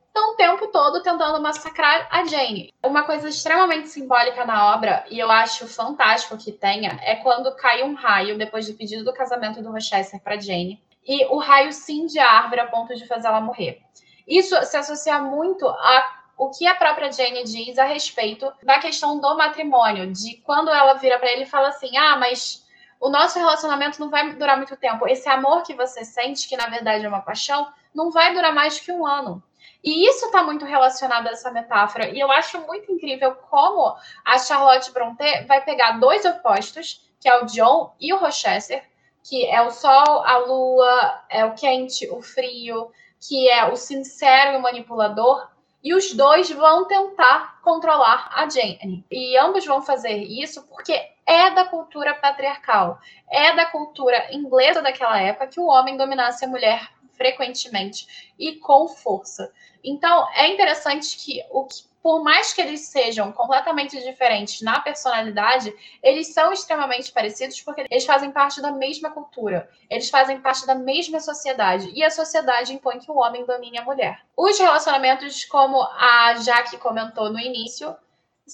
estão 0.07 0.33
o 0.33 0.35
tempo 0.35 0.67
todo 0.67 1.01
tentando 1.01 1.41
massacrar 1.41 2.09
a 2.11 2.25
Jane. 2.25 2.73
Uma 2.83 3.03
coisa 3.03 3.29
extremamente 3.29 3.87
simbólica 3.87 4.43
na 4.43 4.75
obra, 4.75 5.05
e 5.09 5.17
eu 5.17 5.31
acho 5.31 5.65
fantástico 5.65 6.37
que 6.37 6.51
tenha, 6.51 6.99
é 7.03 7.15
quando 7.15 7.55
cai 7.55 7.83
um 7.83 7.93
raio 7.93 8.37
depois 8.37 8.67
do 8.67 8.73
pedido 8.73 9.05
do 9.05 9.13
casamento 9.13 9.61
do 9.61 9.71
Rochester 9.71 10.19
para 10.21 10.39
Jane 10.39 10.81
e 11.09 11.25
o 11.25 11.39
raio 11.39 11.73
cinge 11.73 12.19
a 12.19 12.31
árvore 12.31 12.61
a 12.61 12.67
ponto 12.67 12.95
de 12.95 13.07
fazer 13.07 13.27
ela 13.27 13.41
morrer. 13.41 13.81
Isso 14.27 14.55
se 14.63 14.77
associa 14.77 15.19
muito 15.19 15.67
a 15.67 16.19
o 16.37 16.51
que 16.51 16.65
a 16.65 16.75
própria 16.75 17.11
Jane 17.11 17.43
diz 17.43 17.77
a 17.77 17.83
respeito 17.83 18.49
da 18.63 18.79
questão 18.79 19.19
do 19.19 19.35
matrimônio, 19.35 20.13
de 20.13 20.37
quando 20.37 20.69
ela 20.69 20.93
vira 20.93 21.17
para 21.19 21.31
ele 21.31 21.43
e 21.43 21.47
fala 21.47 21.69
assim: 21.69 21.97
"Ah, 21.97 22.15
mas 22.15 22.63
o 22.99 23.09
nosso 23.09 23.39
relacionamento 23.39 23.99
não 23.99 24.09
vai 24.09 24.33
durar 24.35 24.55
muito 24.55 24.77
tempo. 24.77 25.07
Esse 25.07 25.27
amor 25.27 25.63
que 25.63 25.73
você 25.73 26.05
sente, 26.05 26.47
que 26.47 26.55
na 26.55 26.67
verdade 26.67 27.05
é 27.05 27.09
uma 27.09 27.21
paixão, 27.21 27.67
não 27.93 28.11
vai 28.11 28.33
durar 28.33 28.53
mais 28.53 28.79
que 28.79 28.91
um 28.91 29.05
ano. 29.05 29.43
E 29.83 30.07
isso 30.07 30.27
está 30.27 30.43
muito 30.43 30.63
relacionado 30.63 31.27
a 31.27 31.31
essa 31.31 31.51
metáfora. 31.51 32.09
E 32.09 32.19
eu 32.19 32.31
acho 32.31 32.61
muito 32.61 32.91
incrível 32.91 33.33
como 33.49 33.95
a 34.23 34.37
Charlotte 34.37 34.91
Brontë 34.91 35.45
vai 35.47 35.63
pegar 35.63 35.93
dois 35.93 36.23
opostos 36.23 37.09
que 37.19 37.27
é 37.27 37.37
o 37.41 37.45
John 37.45 37.93
e 37.99 38.13
o 38.13 38.17
Rochester, 38.17 38.83
que 39.29 39.45
é 39.45 39.61
o 39.61 39.69
sol, 39.69 40.23
a 40.25 40.37
lua, 40.39 41.23
é 41.29 41.45
o 41.45 41.53
quente, 41.53 42.09
o 42.09 42.19
frio, 42.19 42.91
que 43.21 43.47
é 43.47 43.71
o 43.71 43.75
sincero 43.75 44.53
e 44.53 44.57
o 44.57 44.61
manipulador, 44.61 45.47
e 45.83 45.93
os 45.93 46.13
dois 46.13 46.49
vão 46.49 46.87
tentar 46.87 47.61
controlar 47.61 48.31
a 48.33 48.49
Jane. 48.49 49.05
E 49.11 49.37
ambos 49.37 49.63
vão 49.65 49.83
fazer 49.83 50.17
isso 50.17 50.67
porque 50.67 50.99
é 51.27 51.51
da 51.51 51.65
cultura 51.65 52.15
patriarcal, 52.15 52.99
é 53.29 53.55
da 53.55 53.67
cultura 53.67 54.33
inglesa 54.33 54.81
daquela 54.81 55.21
época 55.21 55.47
que 55.47 55.59
o 55.59 55.67
homem 55.67 55.95
dominasse 55.95 56.43
a 56.43 56.47
mulher 56.47 56.89
frequentemente 57.11 58.33
e 58.39 58.55
com 58.55 58.87
força. 58.87 59.53
Então, 59.83 60.27
é 60.33 60.47
interessante 60.47 61.17
que 61.17 61.43
o 61.51 61.65
que 61.65 61.83
por 62.01 62.23
mais 62.23 62.53
que 62.53 62.61
eles 62.61 62.81
sejam 62.81 63.31
completamente 63.31 64.01
diferentes 64.01 64.61
na 64.61 64.79
personalidade, 64.79 65.73
eles 66.01 66.33
são 66.33 66.53
extremamente 66.53 67.11
parecidos 67.11 67.61
porque 67.61 67.85
eles 67.89 68.05
fazem 68.05 68.31
parte 68.31 68.61
da 68.61 68.71
mesma 68.71 69.11
cultura, 69.11 69.69
eles 69.89 70.09
fazem 70.09 70.39
parte 70.39 70.65
da 70.65 70.75
mesma 70.75 71.19
sociedade, 71.19 71.91
e 71.93 72.03
a 72.03 72.09
sociedade 72.09 72.73
impõe 72.73 72.99
que 72.99 73.11
o 73.11 73.17
homem 73.17 73.45
domine 73.45 73.77
a 73.77 73.83
mulher. 73.83 74.21
Os 74.35 74.57
relacionamentos, 74.57 75.43
como 75.45 75.81
a 75.81 76.35
Jaque 76.35 76.77
comentou 76.77 77.29
no 77.29 77.39
início, 77.39 77.95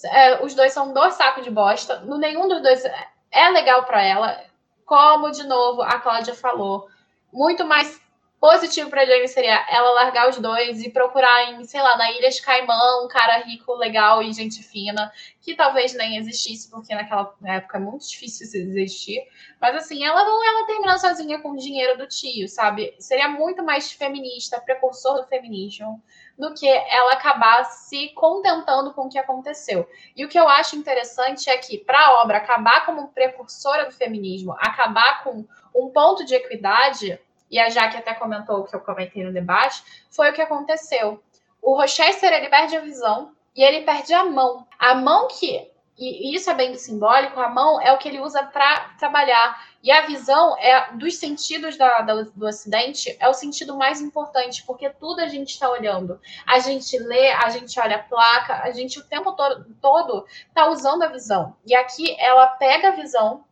é, 0.05 0.43
os 0.43 0.55
dois 0.55 0.73
são 0.73 0.91
dois 0.91 1.13
sacos 1.13 1.43
de 1.43 1.51
bosta, 1.51 2.01
nenhum 2.01 2.47
dos 2.47 2.61
dois 2.61 2.83
é 3.31 3.49
legal 3.49 3.83
para 3.83 4.03
ela, 4.03 4.43
como 4.85 5.31
de 5.31 5.43
novo 5.43 5.81
a 5.81 5.99
Cláudia 5.99 6.33
falou, 6.33 6.87
muito 7.31 7.65
mais 7.65 8.01
positivo 8.45 8.91
para 8.91 9.07
Jane 9.07 9.27
seria 9.27 9.65
ela 9.71 9.89
largar 9.93 10.29
os 10.29 10.37
dois 10.37 10.79
e 10.83 10.91
procurar 10.91 11.49
em, 11.49 11.63
sei 11.63 11.81
lá, 11.81 11.97
na 11.97 12.11
Ilha 12.11 12.29
de 12.29 12.39
Caimão, 12.43 13.03
um 13.03 13.07
cara 13.07 13.39
rico, 13.39 13.73
legal 13.73 14.21
e 14.21 14.31
gente 14.31 14.61
fina, 14.61 15.11
que 15.41 15.55
talvez 15.55 15.95
nem 15.95 16.17
existisse, 16.17 16.69
porque 16.69 16.93
naquela 16.93 17.33
época 17.43 17.77
é 17.77 17.81
muito 17.81 18.07
difícil 18.07 18.45
existir. 18.45 19.19
Mas 19.59 19.75
assim, 19.75 20.05
ela 20.05 20.23
não 20.23 20.45
ela 20.45 20.67
terminar 20.67 20.99
sozinha 20.99 21.41
com 21.41 21.53
o 21.53 21.57
dinheiro 21.57 21.97
do 21.97 22.07
tio, 22.07 22.47
sabe? 22.47 22.93
Seria 22.99 23.27
muito 23.27 23.63
mais 23.63 23.91
feminista, 23.91 24.61
precursor 24.61 25.23
do 25.23 25.27
feminismo, 25.27 25.99
do 26.37 26.53
que 26.53 26.67
ela 26.67 27.13
acabar 27.13 27.63
se 27.63 28.09
contentando 28.09 28.93
com 28.93 29.07
o 29.07 29.09
que 29.09 29.17
aconteceu. 29.17 29.89
E 30.15 30.23
o 30.23 30.29
que 30.29 30.37
eu 30.37 30.47
acho 30.47 30.75
interessante 30.75 31.49
é 31.49 31.57
que, 31.57 31.79
para 31.79 31.99
a 31.99 32.21
obra 32.21 32.37
acabar 32.37 32.85
como 32.85 33.07
precursora 33.07 33.85
do 33.85 33.91
feminismo, 33.91 34.55
acabar 34.59 35.23
com 35.23 35.47
um 35.73 35.89
ponto 35.89 36.23
de 36.23 36.35
equidade, 36.35 37.19
e 37.55 37.59
a 37.59 37.69
Jaque 37.69 37.95
até 37.95 38.13
comentou 38.13 38.59
o 38.59 38.63
que 38.65 38.75
eu 38.75 38.81
comentei 38.81 39.23
no 39.23 39.31
debate, 39.31 39.81
foi 40.11 40.29
o 40.29 40.33
que 40.33 40.41
aconteceu. 40.41 41.23
O 41.61 41.73
Rochester, 41.79 42.33
ele 42.33 42.49
perde 42.49 42.75
a 42.75 42.81
visão 42.81 43.31
e 43.55 43.63
ele 43.63 43.85
perde 43.85 44.13
a 44.13 44.25
mão. 44.25 44.67
A 44.77 44.93
mão 44.93 45.29
que, 45.29 45.71
e 45.97 46.35
isso 46.35 46.49
é 46.49 46.53
bem 46.53 46.75
simbólico, 46.75 47.39
a 47.39 47.47
mão 47.47 47.79
é 47.79 47.93
o 47.93 47.97
que 47.97 48.09
ele 48.09 48.19
usa 48.19 48.43
para 48.43 48.89
trabalhar. 48.99 49.69
E 49.81 49.89
a 49.89 50.05
visão 50.05 50.57
é 50.59 50.91
dos 50.95 51.15
sentidos 51.15 51.77
da, 51.77 52.01
da, 52.01 52.23
do 52.23 52.45
acidente 52.45 53.15
é 53.21 53.29
o 53.29 53.33
sentido 53.33 53.77
mais 53.77 54.01
importante, 54.01 54.61
porque 54.65 54.89
tudo 54.89 55.21
a 55.21 55.27
gente 55.29 55.51
está 55.51 55.69
olhando. 55.69 56.19
A 56.45 56.59
gente 56.59 56.97
lê, 56.97 57.31
a 57.31 57.49
gente 57.51 57.79
olha 57.79 57.95
a 57.95 58.03
placa, 58.03 58.63
a 58.63 58.71
gente 58.71 58.99
o 58.99 59.03
tempo 59.05 59.31
todo, 59.31 59.65
todo 59.79 60.25
tá 60.53 60.67
usando 60.67 61.03
a 61.03 61.07
visão. 61.07 61.55
E 61.65 61.73
aqui 61.73 62.19
ela 62.19 62.47
pega 62.47 62.89
a 62.89 62.95
visão 62.97 63.45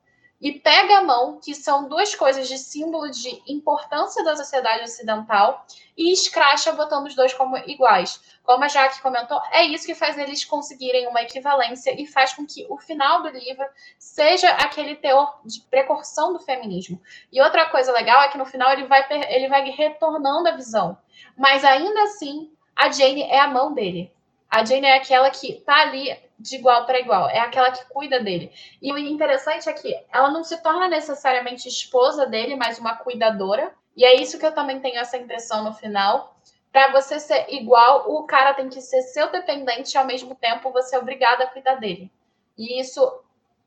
e 0.43 0.59
pega 0.59 0.97
a 0.97 1.03
mão, 1.03 1.39
que 1.41 1.55
são 1.55 1.87
duas 1.87 2.13
coisas 2.13 2.49
de 2.49 2.57
símbolo 2.57 3.09
de 3.09 3.41
importância 3.47 4.21
da 4.25 4.35
sociedade 4.35 4.83
ocidental, 4.83 5.65
e 5.95 6.11
escracha 6.11 6.73
botando 6.73 7.05
os 7.05 7.15
dois 7.15 7.33
como 7.33 7.57
iguais. 7.59 8.21
Como 8.43 8.61
a 8.61 8.67
Jaque 8.67 9.01
comentou, 9.01 9.41
é 9.51 9.63
isso 9.63 9.85
que 9.85 9.95
faz 9.95 10.17
eles 10.17 10.43
conseguirem 10.43 11.07
uma 11.07 11.21
equivalência 11.21 11.95
e 11.97 12.05
faz 12.05 12.33
com 12.33 12.45
que 12.45 12.67
o 12.69 12.77
final 12.77 13.23
do 13.23 13.29
livro 13.29 13.65
seja 13.97 14.49
aquele 14.49 14.97
teor 14.97 15.39
de 15.45 15.61
precursão 15.61 16.33
do 16.33 16.39
feminismo. 16.39 17.01
E 17.31 17.41
outra 17.41 17.69
coisa 17.69 17.93
legal 17.93 18.21
é 18.23 18.27
que 18.27 18.37
no 18.37 18.45
final 18.45 18.69
ele 18.73 18.85
vai, 18.85 19.05
ele 19.29 19.47
vai 19.47 19.69
retornando 19.69 20.49
a 20.49 20.55
visão. 20.57 20.97
Mas 21.37 21.63
ainda 21.63 22.03
assim, 22.03 22.51
a 22.75 22.91
Jane 22.91 23.23
é 23.23 23.39
a 23.39 23.47
mão 23.47 23.73
dele. 23.73 24.11
A 24.53 24.63
Jane 24.63 24.85
é 24.85 24.97
aquela 24.97 25.31
que 25.31 25.53
tá 25.61 25.81
ali 25.81 26.15
de 26.37 26.57
igual 26.57 26.85
para 26.85 26.99
igual, 26.99 27.27
é 27.27 27.39
aquela 27.39 27.71
que 27.71 27.83
cuida 27.85 28.19
dele. 28.19 28.51
E 28.79 28.93
o 28.93 28.97
interessante 28.99 29.67
é 29.67 29.73
que 29.73 29.99
ela 30.13 30.29
não 30.29 30.43
se 30.43 30.61
torna 30.61 30.87
necessariamente 30.87 31.67
esposa 31.67 32.27
dele, 32.27 32.55
mas 32.55 32.77
uma 32.77 32.95
cuidadora. 32.95 33.73
E 33.97 34.05
é 34.05 34.13
isso 34.13 34.37
que 34.37 34.45
eu 34.45 34.53
também 34.53 34.79
tenho 34.79 34.99
essa 34.99 35.17
impressão 35.17 35.63
no 35.63 35.73
final. 35.73 36.37
Para 36.71 36.91
você 36.91 37.19
ser 37.19 37.47
igual, 37.51 38.11
o 38.11 38.27
cara 38.27 38.53
tem 38.53 38.69
que 38.69 38.79
ser 38.79 39.01
seu 39.01 39.31
dependente 39.31 39.95
e 39.95 39.97
ao 39.97 40.05
mesmo 40.05 40.35
tempo 40.35 40.71
você 40.71 40.95
é 40.95 40.99
obrigada 40.99 41.45
a 41.45 41.47
cuidar 41.47 41.77
dele. 41.77 42.11
E 42.55 42.79
isso 42.79 43.01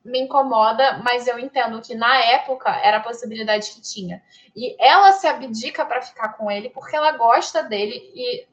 me 0.04 0.20
incomoda, 0.20 1.02
mas 1.02 1.26
eu 1.26 1.36
entendo 1.36 1.82
que 1.82 1.96
na 1.96 2.16
época 2.16 2.70
era 2.70 2.98
a 2.98 3.02
possibilidade 3.02 3.72
que 3.72 3.80
tinha. 3.80 4.22
E 4.54 4.76
ela 4.78 5.10
se 5.10 5.26
abdica 5.26 5.84
para 5.84 6.00
ficar 6.00 6.34
com 6.34 6.48
ele 6.48 6.70
porque 6.70 6.94
ela 6.94 7.10
gosta 7.10 7.64
dele 7.64 8.08
e 8.14 8.46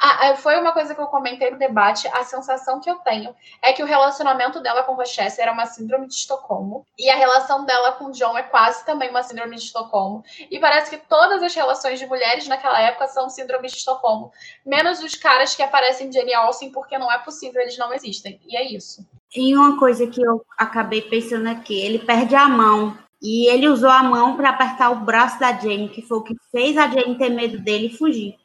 ah, 0.00 0.36
foi 0.36 0.58
uma 0.60 0.72
coisa 0.72 0.94
que 0.94 1.00
eu 1.00 1.06
comentei 1.08 1.50
no 1.50 1.58
debate. 1.58 2.06
A 2.08 2.22
sensação 2.22 2.80
que 2.80 2.88
eu 2.88 2.96
tenho 2.96 3.34
é 3.60 3.72
que 3.72 3.82
o 3.82 3.86
relacionamento 3.86 4.60
dela 4.60 4.84
com 4.84 4.94
Rochester 4.94 5.42
era 5.42 5.52
uma 5.52 5.66
síndrome 5.66 6.06
de 6.06 6.14
Estocolmo. 6.14 6.86
E 6.96 7.10
a 7.10 7.16
relação 7.16 7.64
dela 7.64 7.92
com 7.92 8.10
John 8.12 8.38
é 8.38 8.42
quase 8.42 8.84
também 8.86 9.10
uma 9.10 9.22
síndrome 9.22 9.56
de 9.56 9.62
Estocolmo. 9.62 10.22
E 10.50 10.58
parece 10.60 10.90
que 10.90 11.08
todas 11.08 11.42
as 11.42 11.54
relações 11.54 11.98
de 11.98 12.06
mulheres 12.06 12.46
naquela 12.46 12.80
época 12.80 13.08
são 13.08 13.28
síndrome 13.28 13.66
de 13.66 13.76
Estocolmo. 13.76 14.30
Menos 14.64 15.02
os 15.02 15.16
caras 15.16 15.54
que 15.54 15.62
aparecem 15.62 16.08
em 16.08 16.12
Jenny 16.12 16.36
Olsen, 16.36 16.70
porque 16.70 16.96
não 16.96 17.10
é 17.10 17.18
possível, 17.18 17.60
eles 17.60 17.76
não 17.76 17.92
existem. 17.92 18.40
E 18.46 18.56
é 18.56 18.64
isso. 18.72 19.04
E 19.34 19.54
uma 19.56 19.78
coisa 19.78 20.06
que 20.06 20.22
eu 20.22 20.44
acabei 20.56 21.02
pensando 21.02 21.48
aqui: 21.48 21.78
ele 21.80 21.98
perde 21.98 22.36
a 22.36 22.48
mão. 22.48 22.96
E 23.20 23.48
ele 23.48 23.66
usou 23.66 23.90
a 23.90 24.00
mão 24.00 24.36
para 24.36 24.50
apertar 24.50 24.90
o 24.90 25.00
braço 25.04 25.40
da 25.40 25.52
Jane, 25.52 25.88
que 25.88 26.02
foi 26.02 26.18
o 26.18 26.22
que 26.22 26.36
fez 26.52 26.78
a 26.78 26.86
Jane 26.86 27.18
ter 27.18 27.30
medo 27.30 27.58
dele 27.58 27.86
e 27.86 27.96
fugir. 27.96 28.36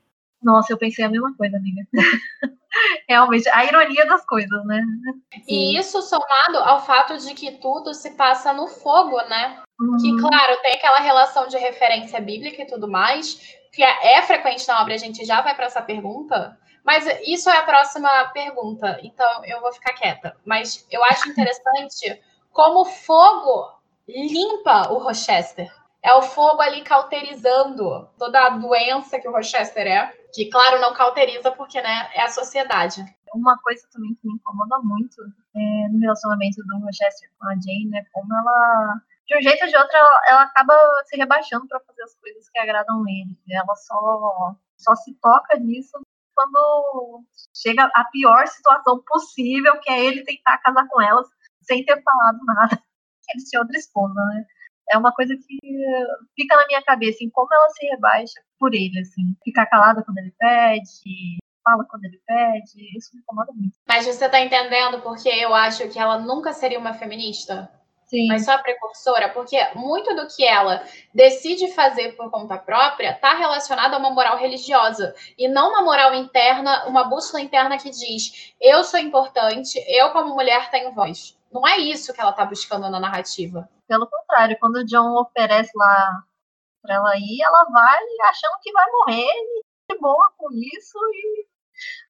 Nossa, 0.43 0.73
eu 0.73 0.77
pensei 0.77 1.05
a 1.05 1.09
mesma 1.09 1.35
coisa, 1.35 1.57
amiga. 1.57 1.81
Realmente, 3.07 3.47
a 3.49 3.65
ironia 3.65 4.05
das 4.07 4.25
coisas, 4.25 4.65
né? 4.65 4.81
E 5.47 5.77
isso 5.77 6.01
somado 6.01 6.57
ao 6.57 6.83
fato 6.85 7.17
de 7.17 7.33
que 7.33 7.51
tudo 7.59 7.93
se 7.93 8.11
passa 8.11 8.51
no 8.51 8.67
fogo, 8.67 9.17
né? 9.29 9.61
Uhum. 9.79 9.97
Que, 9.97 10.17
claro, 10.19 10.61
tem 10.61 10.73
aquela 10.73 10.99
relação 10.99 11.47
de 11.47 11.57
referência 11.57 12.19
bíblica 12.19 12.63
e 12.63 12.67
tudo 12.67 12.87
mais, 12.87 13.39
que 13.71 13.83
é, 13.83 14.17
é 14.17 14.21
frequente 14.21 14.67
na 14.67 14.81
obra, 14.81 14.93
a 14.93 14.97
gente 14.97 15.23
já 15.23 15.41
vai 15.41 15.55
para 15.55 15.65
essa 15.65 15.81
pergunta, 15.81 16.57
mas 16.83 17.05
isso 17.25 17.49
é 17.49 17.57
a 17.57 17.63
próxima 17.63 18.09
pergunta, 18.33 18.99
então 19.03 19.45
eu 19.45 19.61
vou 19.61 19.71
ficar 19.71 19.93
quieta. 19.93 20.35
Mas 20.45 20.85
eu 20.91 21.03
acho 21.05 21.29
interessante 21.29 22.21
como 22.51 22.81
o 22.81 22.85
fogo 22.85 23.71
limpa 24.07 24.91
o 24.91 24.97
Rochester. 24.97 25.71
É 26.01 26.13
o 26.13 26.21
fogo 26.21 26.61
ali 26.61 26.81
cauterizando 26.81 28.09
toda 28.17 28.45
a 28.45 28.49
doença 28.49 29.19
que 29.19 29.27
o 29.27 29.31
Rochester 29.31 29.87
é 29.87 30.13
que, 30.33 30.49
claro, 30.49 30.81
não 30.81 30.93
cauteriza 30.93 31.51
porque 31.51 31.79
né, 31.81 32.09
é 32.15 32.23
a 32.23 32.29
sociedade. 32.29 33.05
Uma 33.33 33.57
coisa 33.59 33.87
também 33.91 34.15
que 34.15 34.27
me 34.27 34.33
incomoda 34.33 34.79
muito 34.79 35.21
é, 35.55 35.87
no 35.89 35.99
relacionamento 35.99 36.61
do 36.63 36.79
Rochester 36.79 37.29
com 37.39 37.47
a 37.47 37.53
Jane, 37.53 37.89
né, 37.89 38.03
como 38.11 38.33
ela, 38.33 39.01
de 39.27 39.37
um 39.37 39.41
jeito 39.41 39.63
ou 39.63 39.69
de 39.69 39.77
outro, 39.77 39.95
ela, 39.95 40.21
ela 40.27 40.41
acaba 40.43 40.75
se 41.05 41.15
rebaixando 41.15 41.67
para 41.67 41.79
fazer 41.81 42.03
as 42.03 42.15
coisas 42.15 42.49
que 42.49 42.59
agradam 42.59 43.03
ele. 43.07 43.37
Ela 43.49 43.75
só, 43.75 44.55
só 44.77 44.95
se 44.95 45.13
toca 45.21 45.57
nisso 45.57 45.99
quando 46.35 47.23
chega 47.55 47.89
a 47.93 48.03
pior 48.05 48.47
situação 48.47 49.03
possível, 49.05 49.79
que 49.81 49.91
é 49.91 50.03
ele 50.03 50.23
tentar 50.23 50.57
casar 50.57 50.87
com 50.87 50.99
elas 50.99 51.27
sem 51.61 51.85
ter 51.85 52.01
falado 52.01 52.39
nada. 52.45 52.81
Ele 53.33 53.43
tinha 53.45 53.61
outra 53.61 53.77
esposa, 53.77 54.13
né? 54.13 54.45
É 54.89 54.97
uma 54.97 55.13
coisa 55.13 55.35
que 55.35 55.57
fica 56.35 56.55
na 56.55 56.67
minha 56.67 56.81
cabeça, 56.83 57.23
em 57.23 57.29
como 57.29 57.53
ela 57.53 57.69
se 57.69 57.85
rebaixa 57.87 58.41
por 58.59 58.73
ele, 58.73 58.99
assim. 58.99 59.35
Ficar 59.43 59.65
calada 59.67 60.03
quando 60.03 60.17
ele 60.17 60.33
pede, 60.37 61.37
fala 61.63 61.85
quando 61.89 62.05
ele 62.05 62.19
pede, 62.27 62.97
isso 62.97 63.11
me 63.13 63.21
incomoda 63.21 63.51
muito. 63.53 63.77
Mas 63.87 64.05
você 64.05 64.27
tá 64.27 64.39
entendendo 64.41 65.01
porque 65.01 65.29
eu 65.29 65.53
acho 65.53 65.87
que 65.89 65.97
ela 65.97 66.19
nunca 66.19 66.51
seria 66.53 66.79
uma 66.79 66.93
feminista? 66.93 67.71
Sim. 68.13 68.27
Mas 68.27 68.45
só 68.45 68.59
precursora, 68.59 69.29
porque 69.29 69.57
muito 69.73 70.15
do 70.15 70.27
que 70.27 70.45
ela 70.45 70.83
decide 71.11 71.73
fazer 71.73 72.15
por 72.15 72.29
conta 72.29 72.59
própria 72.59 73.09
está 73.09 73.33
relacionado 73.33 73.95
a 73.95 73.97
uma 73.97 74.11
moral 74.11 74.37
religiosa 74.37 75.15
e 75.35 75.47
não 75.47 75.69
uma 75.69 75.81
moral 75.81 76.13
interna, 76.13 76.85
uma 76.85 77.05
bússola 77.05 77.41
interna 77.41 77.75
que 77.75 77.89
diz: 77.89 78.53
eu 78.61 78.83
sou 78.83 78.99
importante, 78.99 79.83
eu 79.87 80.11
como 80.11 80.35
mulher 80.35 80.69
tenho 80.69 80.91
voz. 80.91 81.35
Não 81.51 81.67
é 81.67 81.79
isso 81.79 82.13
que 82.13 82.21
ela 82.21 82.29
está 82.29 82.45
buscando 82.45 82.87
na 82.87 82.99
narrativa. 82.99 83.67
Pelo 83.87 84.07
contrário, 84.07 84.57
quando 84.59 84.75
o 84.75 84.85
John 84.85 85.19
oferece 85.19 85.71
lá 85.75 86.23
para 86.83 86.95
ela 86.95 87.17
ir, 87.17 87.41
ela 87.41 87.63
vai 87.63 87.99
achando 88.29 88.59
que 88.61 88.71
vai 88.71 88.91
morrer 88.91 89.31
e 89.31 89.63
de 89.91 89.99
boa 89.99 90.31
com 90.37 90.51
isso. 90.51 90.99
E 91.15 91.47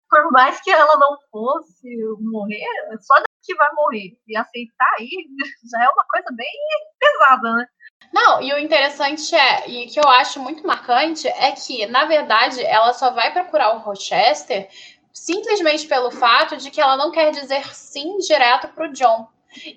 por 0.09 0.29
mais 0.33 0.59
que 0.59 0.69
ela 0.69 0.97
não 0.97 1.17
fosse 1.31 1.87
morrer, 2.19 2.67
só 2.99 3.15
que 3.43 3.55
vai 3.55 3.69
morrer 3.73 4.17
e 4.27 4.37
aceitar 4.37 4.89
aí 4.99 5.09
já 5.71 5.83
é 5.83 5.89
uma 5.89 6.05
coisa 6.09 6.29
bem 6.31 6.47
pesada, 6.99 7.53
né? 7.55 7.65
Não, 8.13 8.41
e 8.41 8.53
o 8.53 8.59
interessante 8.59 9.33
é, 9.35 9.67
e 9.67 9.87
que 9.87 9.99
eu 9.99 10.07
acho 10.07 10.39
muito 10.39 10.65
marcante, 10.67 11.27
é 11.27 11.51
que, 11.51 11.85
na 11.87 12.05
verdade, 12.05 12.63
ela 12.63 12.93
só 12.93 13.09
vai 13.09 13.33
procurar 13.33 13.75
o 13.75 13.79
Rochester 13.79 14.69
simplesmente 15.11 15.87
pelo 15.87 16.11
fato 16.11 16.57
de 16.57 16.69
que 16.69 16.81
ela 16.81 16.97
não 16.97 17.11
quer 17.11 17.31
dizer 17.31 17.73
sim 17.73 18.17
direto 18.17 18.67
para 18.69 18.87
o 18.87 18.91
John. 18.93 19.27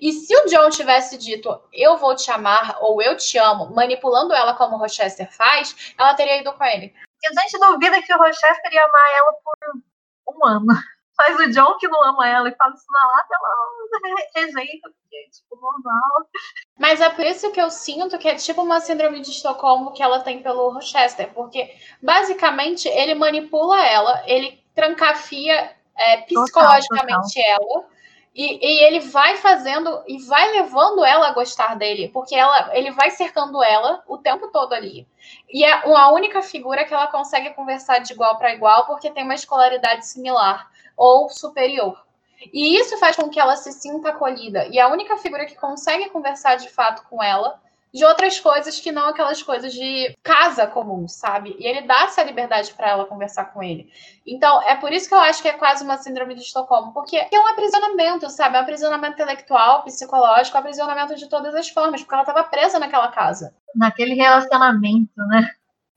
E 0.01 0.11
se 0.11 0.35
o 0.35 0.45
John 0.45 0.69
tivesse 0.69 1.17
dito 1.17 1.61
eu 1.71 1.97
vou 1.97 2.15
te 2.15 2.31
amar 2.31 2.77
ou 2.81 3.01
eu 3.01 3.15
te 3.15 3.37
amo, 3.37 3.73
manipulando 3.73 4.33
ela 4.33 4.55
como 4.55 4.75
o 4.75 4.79
Rochester 4.79 5.31
faz, 5.31 5.93
ela 5.97 6.15
teria 6.15 6.41
ido 6.41 6.51
com 6.53 6.63
ele. 6.63 6.93
E 7.23 7.27
a 7.27 7.41
gente 7.41 7.59
duvida 7.59 8.01
que 8.01 8.13
o 8.13 8.17
Rochester 8.17 8.71
ia 8.71 8.83
amar 8.83 9.17
ela 9.17 9.33
por 9.43 10.35
um 10.35 10.45
ano. 10.45 10.96
Mas 11.17 11.39
o 11.39 11.51
John 11.51 11.77
que 11.77 11.87
não 11.87 12.03
ama 12.03 12.27
ela 12.27 12.47
e 12.47 12.55
fala 12.55 12.73
isso 12.73 12.85
na 12.91 13.07
lata, 13.07 13.27
ela 13.33 14.45
rejeita, 14.45 14.89
porque 14.89 15.15
é 15.15 15.29
tipo 15.29 15.55
normal. 15.55 16.29
Mas 16.77 17.01
é 17.01 17.09
por 17.09 17.25
isso 17.25 17.51
que 17.51 17.59
eu 17.59 17.71
sinto 17.71 18.17
que 18.19 18.27
é 18.27 18.35
tipo 18.35 18.61
uma 18.61 18.79
síndrome 18.79 19.19
de 19.19 19.31
Estocolmo 19.31 19.93
que 19.93 20.03
ela 20.03 20.19
tem 20.19 20.43
pelo 20.43 20.69
Rochester, 20.69 21.33
porque 21.33 21.73
basicamente 22.01 22.87
ele 22.87 23.15
manipula 23.15 23.83
ela, 23.83 24.23
ele 24.27 24.63
trancafia 24.75 25.75
é, 25.95 26.17
psicologicamente 26.17 27.33
total, 27.33 27.57
total. 27.57 27.83
ela. 27.83 27.96
E, 28.33 28.59
e, 28.65 28.83
ele 28.83 28.99
vai 28.99 29.37
fazendo 29.37 30.03
e 30.07 30.19
vai 30.19 30.51
levando 30.51 31.03
ela 31.03 31.27
a 31.27 31.33
gostar 31.33 31.75
dele, 31.75 32.09
porque 32.09 32.35
ela, 32.35 32.69
ele 32.77 32.91
vai 32.91 33.09
cercando 33.09 33.63
ela 33.63 34.03
o 34.07 34.17
tempo 34.17 34.49
todo 34.49 34.73
ali. 34.73 35.07
E 35.51 35.63
é 35.63 35.71
a 35.71 36.11
única 36.11 36.41
figura 36.43 36.85
que 36.85 36.93
ela 36.93 37.07
consegue 37.07 37.49
conversar 37.51 37.99
de 37.99 38.13
igual 38.13 38.37
para 38.37 38.53
igual, 38.53 38.85
porque 38.85 39.09
tem 39.09 39.23
uma 39.23 39.33
escolaridade 39.33 40.05
similar 40.05 40.69
ou 40.95 41.29
superior. 41.29 42.05
E 42.53 42.77
isso 42.77 42.97
faz 42.97 43.15
com 43.15 43.29
que 43.29 43.39
ela 43.39 43.55
se 43.55 43.71
sinta 43.71 44.09
acolhida. 44.09 44.67
E 44.67 44.79
a 44.79 44.87
única 44.87 45.17
figura 45.17 45.45
que 45.45 45.55
consegue 45.55 46.09
conversar 46.09 46.55
de 46.55 46.69
fato 46.69 47.03
com 47.09 47.21
ela 47.23 47.59
de 47.93 48.05
outras 48.05 48.39
coisas 48.39 48.79
que 48.79 48.91
não 48.91 49.09
aquelas 49.09 49.41
coisas 49.41 49.73
de 49.73 50.15
casa 50.21 50.67
comum, 50.67 51.07
sabe? 51.07 51.55
E 51.59 51.65
ele 51.65 51.81
dá 51.81 52.03
essa 52.03 52.23
liberdade 52.23 52.73
para 52.73 52.89
ela 52.89 53.05
conversar 53.05 53.45
com 53.45 53.63
ele. 53.63 53.91
Então, 54.25 54.61
é 54.63 54.75
por 54.75 54.91
isso 54.91 55.07
que 55.07 55.15
eu 55.15 55.19
acho 55.19 55.41
que 55.41 55.47
é 55.47 55.53
quase 55.53 55.83
uma 55.83 55.97
síndrome 55.97 56.35
de 56.35 56.41
Estocolmo, 56.41 56.93
porque 56.93 57.17
é 57.17 57.39
um 57.39 57.47
aprisionamento, 57.47 58.29
sabe? 58.29 58.55
É 58.55 58.59
um 58.59 58.63
aprisionamento 58.63 59.13
intelectual, 59.13 59.83
psicológico, 59.83 60.57
um 60.57 60.59
aprisionamento 60.59 61.15
de 61.15 61.27
todas 61.27 61.55
as 61.55 61.69
formas, 61.69 62.01
porque 62.01 62.13
ela 62.13 62.23
estava 62.23 62.43
presa 62.43 62.79
naquela 62.79 63.07
casa. 63.09 63.55
Naquele 63.73 64.13
relacionamento, 64.13 65.15
né? 65.27 65.49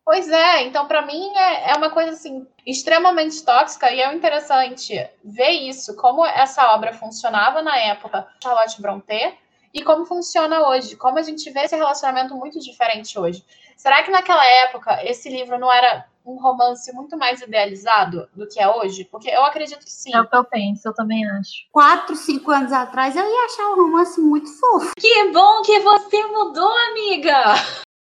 Pois 0.05 0.28
é, 0.28 0.62
então 0.64 0.88
para 0.88 1.03
mim 1.03 1.30
é, 1.36 1.70
é 1.70 1.74
uma 1.76 1.91
coisa 1.91 2.11
assim 2.11 2.45
extremamente 2.66 3.45
tóxica 3.45 3.93
e 3.93 4.01
é 4.01 4.12
interessante 4.12 5.09
ver 5.22 5.51
isso, 5.51 5.95
como 5.95 6.26
essa 6.26 6.74
obra 6.74 6.93
funcionava 6.93 7.62
na 7.62 7.76
época 7.76 8.26
Charlotte 8.43 8.82
Brontë 8.82 9.38
e 9.73 9.83
como 9.83 10.05
funciona 10.05 10.68
hoje, 10.68 10.97
como 10.97 11.18
a 11.18 11.23
gente 11.23 11.49
vê 11.51 11.61
esse 11.61 11.77
relacionamento 11.77 12.35
muito 12.35 12.59
diferente 12.59 13.18
hoje. 13.18 13.45
Será 13.77 14.03
que 14.03 14.11
naquela 14.11 14.45
época 14.45 15.03
esse 15.05 15.29
livro 15.29 15.59
não 15.59 15.73
era 15.73 16.05
um 16.27 16.37
romance 16.39 16.93
muito 16.93 17.16
mais 17.16 17.41
idealizado 17.41 18.29
do 18.35 18.47
que 18.47 18.61
é 18.61 18.68
hoje? 18.68 19.05
Porque 19.05 19.31
eu 19.31 19.45
acredito 19.45 19.85
que 19.85 19.91
sim. 19.91 20.14
É 20.14 20.21
o 20.21 20.27
que 20.27 20.37
eu 20.37 20.45
penso, 20.45 20.87
eu 20.87 20.95
também 20.95 21.29
acho. 21.31 21.66
Quatro, 21.73 22.14
cinco 22.14 22.51
anos 22.51 22.73
atrás 22.73 23.16
eu 23.16 23.25
ia 23.25 23.45
achar 23.47 23.71
o 23.71 23.77
romance 23.77 24.21
muito 24.21 24.51
fofo. 24.59 24.93
Que 24.99 25.31
bom 25.33 25.62
que 25.62 25.81
você 25.81 26.27
mudou, 26.27 26.71
amiga! 26.91 27.55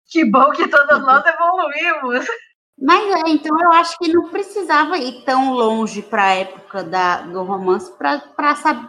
Que 0.07 0.23
bom 0.23 0.51
que 0.51 0.67
todas 0.67 1.01
nós 1.01 1.25
evoluímos. 1.25 2.27
Mas 2.77 3.09
é, 3.09 3.29
então 3.29 3.57
eu 3.59 3.71
acho 3.71 3.97
que 3.97 4.11
não 4.11 4.29
precisava 4.29 4.97
ir 4.97 5.23
tão 5.23 5.53
longe 5.53 6.01
para 6.01 6.25
a 6.25 6.35
época 6.35 6.83
da, 6.83 7.21
do 7.21 7.43
romance 7.43 7.91
para 7.97 8.21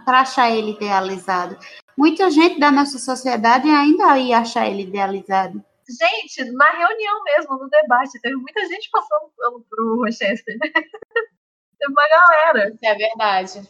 achar 0.06 0.50
ele 0.50 0.72
idealizado. 0.72 1.56
Muita 1.96 2.30
gente 2.30 2.60
da 2.60 2.70
nossa 2.70 2.98
sociedade 2.98 3.68
ainda 3.68 4.18
ia 4.18 4.38
achar 4.38 4.68
ele 4.68 4.82
idealizado. 4.82 5.64
Gente, 5.88 6.50
na 6.52 6.70
reunião 6.72 7.22
mesmo, 7.24 7.56
no 7.56 7.68
debate, 7.68 8.20
teve 8.20 8.36
muita 8.36 8.66
gente 8.66 8.90
passando 8.90 9.30
pelo 9.36 9.64
pro 9.70 10.02
Rochester. 10.04 10.58
teve 10.60 11.92
uma 11.92 12.08
galera. 12.08 12.74
É 12.82 12.94
verdade. 12.94 13.62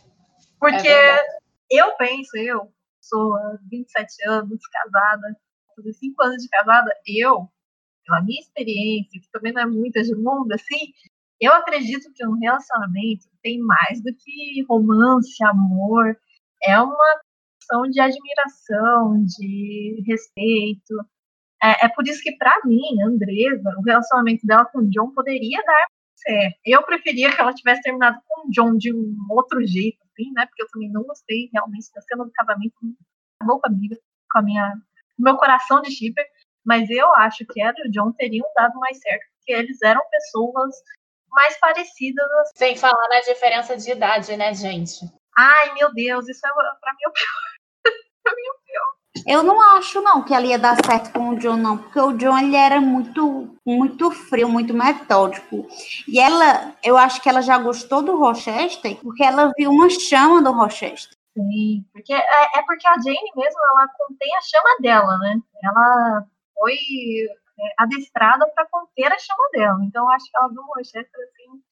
Porque 0.58 0.88
é 0.88 1.12
verdade. 1.12 1.28
eu 1.70 1.92
penso, 1.96 2.36
eu 2.38 2.72
sou 3.00 3.36
27 3.70 4.28
anos, 4.28 4.60
casada, 4.66 5.36
5 5.92 6.22
anos 6.22 6.42
de 6.42 6.48
casada, 6.48 6.90
eu, 7.06 7.48
pela 8.04 8.22
minha 8.22 8.40
experiência, 8.40 9.20
que 9.20 9.30
também 9.30 9.52
não 9.52 9.62
é 9.62 9.66
muita 9.66 10.02
de 10.02 10.14
mundo, 10.14 10.50
assim, 10.52 10.92
eu 11.40 11.52
acredito 11.52 12.12
que 12.14 12.26
um 12.26 12.38
relacionamento 12.38 13.26
tem 13.42 13.58
mais 13.58 14.02
do 14.02 14.12
que 14.14 14.64
romance, 14.68 15.44
amor. 15.44 16.18
É 16.62 16.80
uma 16.80 17.20
questão 17.66 17.82
de 17.82 18.00
admiração, 18.00 19.24
de 19.24 20.02
respeito. 20.06 20.94
É, 21.62 21.86
é 21.86 21.88
por 21.88 22.06
isso 22.06 22.22
que, 22.22 22.36
para 22.36 22.54
mim, 22.64 23.02
a 23.02 23.06
Andresa, 23.06 23.74
o 23.78 23.82
relacionamento 23.82 24.46
dela 24.46 24.64
com 24.66 24.78
o 24.78 24.90
John 24.90 25.10
poderia 25.12 25.62
dar 25.62 25.86
certo. 26.14 26.58
Eu 26.64 26.82
preferia 26.82 27.34
que 27.34 27.40
ela 27.40 27.52
tivesse 27.52 27.82
terminado 27.82 28.20
com 28.26 28.46
o 28.46 28.50
John 28.50 28.76
de 28.76 28.94
um 28.94 29.16
outro 29.30 29.64
jeito, 29.66 29.98
assim, 30.04 30.30
né? 30.32 30.46
Porque 30.46 30.62
eu 30.62 30.68
também 30.68 30.90
não 30.90 31.02
gostei 31.02 31.50
realmente 31.52 31.92
da 31.92 32.00
cena 32.02 32.24
do 32.24 32.32
casamento. 32.32 32.74
Acabou 33.40 33.60
comigo, 33.60 33.96
com 34.30 34.38
a 34.38 34.42
minha, 34.42 34.74
meu 35.18 35.36
coração 35.36 35.82
de 35.82 35.90
shipper. 35.90 36.26
Mas 36.64 36.90
eu 36.90 37.14
acho 37.14 37.44
que 37.46 37.60
ela 37.60 37.74
e 37.78 37.88
o 37.88 37.90
John 37.92 38.12
teriam 38.12 38.46
dado 38.56 38.78
mais 38.80 38.98
certo, 38.98 39.24
porque 39.38 39.52
eles 39.52 39.80
eram 39.82 40.02
pessoas 40.10 40.74
mais 41.28 41.56
parecidas. 41.60 42.28
Assim. 42.40 42.52
Sem 42.56 42.76
falar 42.76 43.08
na 43.08 43.20
diferença 43.20 43.76
de 43.76 43.90
idade, 43.90 44.36
né, 44.36 44.52
gente? 44.52 45.06
Ai, 45.38 45.74
meu 45.74 45.92
Deus, 45.94 46.28
isso 46.28 46.46
é 46.46 46.50
pra 46.80 46.92
mim 46.92 47.02
é 47.04 47.08
o 47.08 47.12
pior. 47.12 47.55
Eu 49.26 49.42
não 49.42 49.60
acho, 49.76 50.00
não, 50.02 50.22
que 50.22 50.32
ela 50.32 50.46
ia 50.46 50.58
dar 50.58 50.76
certo 50.84 51.12
com 51.12 51.30
o 51.30 51.38
John, 51.38 51.56
não, 51.56 51.78
porque 51.78 51.98
o 51.98 52.12
John, 52.12 52.38
ele 52.38 52.54
era 52.54 52.80
muito, 52.80 53.58
muito 53.66 54.10
frio, 54.10 54.48
muito 54.48 54.72
metódico. 54.72 55.66
E 56.06 56.20
ela, 56.20 56.74
eu 56.84 56.96
acho 56.96 57.20
que 57.20 57.28
ela 57.28 57.40
já 57.40 57.58
gostou 57.58 58.02
do 58.02 58.18
Rochester, 58.18 58.96
porque 59.02 59.24
ela 59.24 59.52
viu 59.56 59.70
uma 59.70 59.90
chama 59.90 60.40
do 60.42 60.52
Rochester. 60.52 61.16
Sim, 61.34 61.84
porque 61.92 62.14
é, 62.14 62.58
é 62.58 62.62
porque 62.64 62.86
a 62.86 62.94
Jane 62.94 63.32
mesmo, 63.36 63.60
ela 63.72 63.88
contém 63.98 64.36
a 64.36 64.40
chama 64.42 64.76
dela, 64.80 65.18
né? 65.18 65.38
Ela 65.62 66.24
foi 66.54 66.74
é, 66.74 67.74
adestrada 67.78 68.46
para 68.54 68.66
conter 68.70 69.12
a 69.12 69.18
chama 69.18 69.48
dela. 69.52 69.78
Então, 69.84 70.04
eu 70.04 70.10
acho 70.10 70.30
que 70.30 70.36
ela 70.36 70.48
viu 70.48 70.62
o 70.62 70.74
Rochester, 70.74 71.20
assim, 71.24 71.62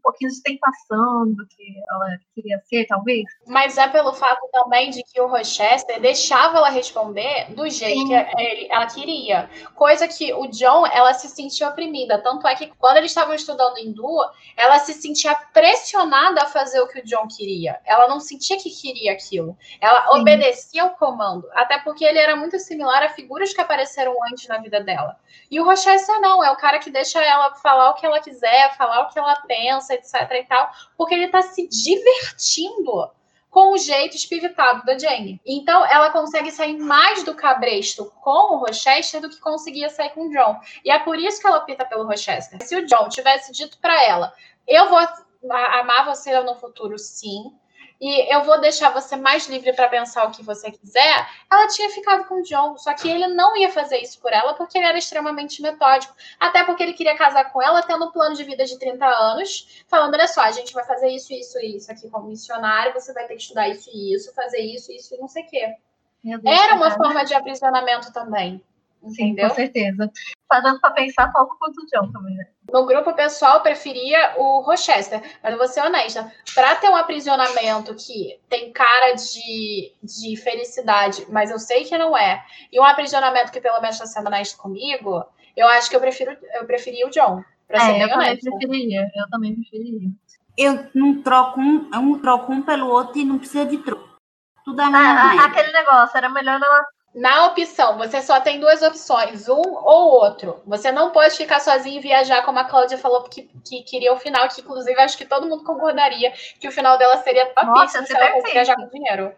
um 0.00 0.02
pouquinho 0.02 0.30
de 0.30 0.42
tentação 0.42 1.26
do 1.32 1.46
que 1.46 1.74
ela 1.90 2.18
queria 2.34 2.58
ser, 2.64 2.86
talvez. 2.86 3.24
Mas 3.46 3.76
é 3.76 3.86
pelo 3.86 4.12
fato 4.14 4.48
também 4.50 4.90
de 4.90 5.02
que 5.04 5.20
o 5.20 5.28
Rochester 5.28 6.00
deixava 6.00 6.58
ela 6.58 6.70
responder 6.70 7.52
do 7.54 7.68
jeito 7.68 8.00
Sim. 8.00 8.08
que 8.08 8.68
ela 8.70 8.86
queria. 8.86 9.50
Coisa 9.74 10.08
que 10.08 10.32
o 10.32 10.46
John, 10.48 10.86
ela 10.86 11.12
se 11.12 11.28
sentia 11.28 11.68
oprimida. 11.68 12.18
Tanto 12.18 12.46
é 12.48 12.54
que 12.54 12.68
quando 12.78 12.96
eles 12.96 13.10
estavam 13.10 13.34
estudando 13.34 13.78
hindu, 13.78 14.18
ela 14.56 14.78
se 14.78 14.94
sentia 14.94 15.34
pressionada 15.52 16.42
a 16.42 16.46
fazer 16.46 16.80
o 16.80 16.88
que 16.88 17.00
o 17.00 17.04
John 17.04 17.28
queria. 17.28 17.78
Ela 17.84 18.08
não 18.08 18.18
sentia 18.18 18.56
que 18.56 18.70
queria 18.70 19.12
aquilo. 19.12 19.56
Ela 19.80 20.02
Sim. 20.12 20.20
obedecia 20.20 20.82
ao 20.82 20.90
comando. 20.90 21.46
Até 21.52 21.78
porque 21.78 22.04
ele 22.04 22.18
era 22.18 22.34
muito 22.34 22.58
similar 22.58 23.02
a 23.02 23.10
figuras 23.10 23.52
que 23.52 23.60
apareceram 23.60 24.14
antes 24.30 24.48
na 24.48 24.58
vida 24.58 24.80
dela. 24.80 25.16
E 25.50 25.60
o 25.60 25.64
Rochester 25.64 26.20
não, 26.20 26.42
é 26.44 26.50
o 26.50 26.56
cara 26.56 26.78
que 26.78 26.90
deixa 26.90 27.22
ela 27.22 27.54
falar 27.54 27.90
o 27.90 27.94
que 27.94 28.06
ela 28.06 28.20
quiser, 28.20 28.76
falar 28.76 29.02
o 29.02 29.08
que 29.08 29.18
ela 29.18 29.34
pensa, 29.46 29.89
etc 29.90 30.14
e 30.32 30.44
tal, 30.44 30.70
porque 30.96 31.14
ele 31.14 31.28
tá 31.28 31.42
se 31.42 31.68
divertindo 31.68 33.10
com 33.50 33.72
o 33.72 33.78
jeito 33.78 34.16
espivitado 34.16 34.84
da 34.84 34.96
Jane. 34.96 35.40
Então, 35.44 35.84
ela 35.86 36.10
consegue 36.10 36.52
sair 36.52 36.78
mais 36.78 37.24
do 37.24 37.34
cabresto 37.34 38.12
com 38.22 38.54
o 38.54 38.58
Rochester 38.58 39.20
do 39.20 39.28
que 39.28 39.40
conseguia 39.40 39.90
sair 39.90 40.10
com 40.10 40.28
o 40.28 40.30
John. 40.30 40.58
E 40.84 40.90
é 40.90 40.98
por 41.00 41.18
isso 41.18 41.40
que 41.40 41.46
ela 41.46 41.58
opta 41.58 41.84
pelo 41.84 42.06
Rochester. 42.06 42.64
Se 42.64 42.76
o 42.76 42.86
John 42.86 43.08
tivesse 43.08 43.50
dito 43.52 43.78
para 43.78 44.02
ela, 44.04 44.32
eu 44.68 44.88
vou 44.88 45.00
amar 45.50 46.04
você 46.04 46.38
no 46.40 46.54
futuro, 46.54 46.96
sim, 46.96 47.52
e 48.00 48.34
eu 48.34 48.42
vou 48.44 48.58
deixar 48.60 48.90
você 48.90 49.14
mais 49.14 49.46
livre 49.46 49.74
para 49.74 49.88
pensar 49.88 50.24
o 50.24 50.30
que 50.30 50.42
você 50.42 50.70
quiser, 50.70 51.28
ela 51.50 51.68
tinha 51.68 51.90
ficado 51.90 52.24
com 52.24 52.40
o 52.40 52.42
John. 52.42 52.78
Só 52.78 52.94
que 52.94 53.08
ele 53.08 53.26
não 53.26 53.54
ia 53.56 53.70
fazer 53.70 53.98
isso 53.98 54.18
por 54.20 54.32
ela 54.32 54.54
porque 54.54 54.78
ele 54.78 54.86
era 54.86 54.96
extremamente 54.96 55.60
metódico. 55.60 56.14
Até 56.38 56.64
porque 56.64 56.82
ele 56.82 56.94
queria 56.94 57.14
casar 57.14 57.52
com 57.52 57.62
ela, 57.62 57.82
tendo 57.82 58.06
um 58.06 58.10
plano 58.10 58.34
de 58.34 58.42
vida 58.42 58.64
de 58.64 58.78
30 58.78 59.04
anos, 59.04 59.84
falando: 59.86 60.14
olha 60.14 60.26
só, 60.26 60.40
a 60.40 60.50
gente 60.50 60.72
vai 60.72 60.84
fazer 60.84 61.08
isso, 61.08 61.32
isso 61.34 61.58
e 61.58 61.76
isso 61.76 61.92
aqui 61.92 62.08
como 62.08 62.28
missionário, 62.28 62.94
você 62.94 63.12
vai 63.12 63.26
ter 63.26 63.34
que 63.34 63.42
estudar 63.42 63.68
isso 63.68 63.90
e 63.92 64.14
isso, 64.14 64.34
fazer 64.34 64.60
isso, 64.60 64.90
isso 64.90 65.14
e 65.14 65.18
não 65.18 65.28
sei 65.28 65.42
o 65.42 65.46
quê. 65.46 65.74
Era 66.46 66.76
uma 66.76 66.90
forma 66.92 67.24
de 67.24 67.34
aprisionamento 67.34 68.12
também. 68.12 68.62
Entendeu? 69.02 69.46
Sim, 69.46 69.48
com 69.48 69.54
certeza. 69.54 70.12
Tá 70.48 70.60
dando 70.60 70.80
pra 70.80 70.90
pensar 70.90 71.32
pouco 71.32 71.56
quanto 71.58 71.80
o 71.80 71.86
John 71.86 72.12
também, 72.12 72.34
né? 72.34 72.46
No 72.72 72.86
grupo 72.86 73.12
pessoal, 73.14 73.62
preferia 73.62 74.34
o 74.36 74.60
Rochester, 74.60 75.20
mas 75.42 75.52
eu 75.52 75.58
vou 75.58 75.68
ser 75.68 75.80
honesta. 75.80 76.32
Pra 76.54 76.76
ter 76.76 76.88
um 76.88 76.96
aprisionamento 76.96 77.94
que 77.94 78.38
tem 78.48 78.72
cara 78.72 79.14
de, 79.14 79.92
de 80.02 80.36
felicidade, 80.36 81.26
mas 81.30 81.50
eu 81.50 81.58
sei 81.58 81.84
que 81.84 81.98
não 81.98 82.16
é, 82.16 82.44
e 82.72 82.80
um 82.80 82.84
aprisionamento 82.84 83.52
que 83.52 83.60
pelo 83.60 83.80
menos 83.80 83.96
está 83.96 84.06
sendo 84.06 84.28
honesto 84.28 84.56
comigo, 84.56 85.24
eu 85.56 85.66
acho 85.68 85.90
que 85.90 85.96
eu 85.96 86.00
prefiro 86.00 86.36
eu 86.54 86.64
preferia 86.64 87.06
o 87.06 87.10
John. 87.10 87.42
Pra 87.66 87.78
é, 87.78 87.80
ser 87.80 88.00
eu 88.00 88.08
também 88.08 88.36
preferiria. 88.36 89.10
Eu 89.14 89.28
também 89.30 89.54
preferiria. 89.54 90.08
Eu 90.56 90.86
não 90.94 91.22
troco 91.22 91.60
um, 91.60 91.88
eu 91.92 92.02
não 92.02 92.18
troco 92.18 92.52
um 92.52 92.62
pelo 92.62 92.88
outro 92.88 93.18
e 93.18 93.24
não 93.24 93.38
precisa 93.38 93.64
de 93.64 93.78
troco. 93.78 94.08
Tudo 94.64 94.82
é 94.82 94.84
ah, 94.84 95.44
Aquele 95.44 95.72
negócio, 95.72 96.16
era 96.16 96.28
melhor 96.28 96.60
ela 96.62 96.86
na 97.14 97.46
opção, 97.46 97.98
você 97.98 98.22
só 98.22 98.40
tem 98.40 98.60
duas 98.60 98.82
opções, 98.82 99.48
um 99.48 99.60
ou 99.60 100.12
outro. 100.12 100.62
Você 100.64 100.92
não 100.92 101.10
pode 101.10 101.36
ficar 101.36 101.58
sozinho 101.60 101.98
e 101.98 102.02
viajar, 102.02 102.42
como 102.44 102.58
a 102.60 102.64
Cláudia 102.64 102.96
falou 102.96 103.24
que, 103.24 103.50
que 103.64 103.82
queria 103.82 104.12
o 104.12 104.18
final, 104.18 104.48
que 104.48 104.60
inclusive 104.60 104.98
acho 105.00 105.18
que 105.18 105.26
todo 105.26 105.46
mundo 105.46 105.64
concordaria 105.64 106.32
que 106.60 106.68
o 106.68 106.72
final 106.72 106.96
dela 106.98 107.16
seria 107.18 107.46
topíssimo 107.46 108.06
se 108.06 108.16
ela 108.16 108.32
fosse 108.32 108.52
viajar 108.52 108.76
com 108.76 108.88
dinheiro. 108.88 109.32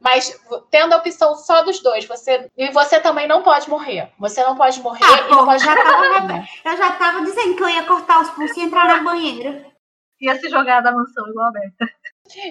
Mas 0.00 0.36
tendo 0.68 0.94
a 0.94 0.96
opção 0.96 1.36
só 1.36 1.62
dos 1.62 1.80
dois, 1.80 2.04
você 2.06 2.50
e 2.56 2.70
você 2.72 2.98
também 2.98 3.28
não 3.28 3.42
pode 3.42 3.70
morrer. 3.70 4.10
Você 4.18 4.42
não 4.42 4.56
pode 4.56 4.80
morrer 4.80 5.04
Ah, 5.04 5.28
e 5.28 5.30
não 5.30 5.44
pode 5.44 5.64
já 5.64 5.76
tava, 5.76 6.44
eu 6.64 6.76
já 6.76 6.92
tava 6.92 7.22
dizendo 7.22 7.54
que 7.54 7.62
eu 7.62 7.68
ia 7.68 7.84
cortar 7.84 8.20
os 8.20 8.30
pulsos 8.30 8.56
e 8.56 8.62
entrar 8.62 8.88
na 8.88 9.04
banheira. 9.04 9.64
Ia 10.20 10.34
se 10.40 10.48
jogar 10.48 10.80
da 10.80 10.90
mansão 10.90 11.28
igual 11.28 11.46
a 11.46 11.52
Berta. 11.52 11.88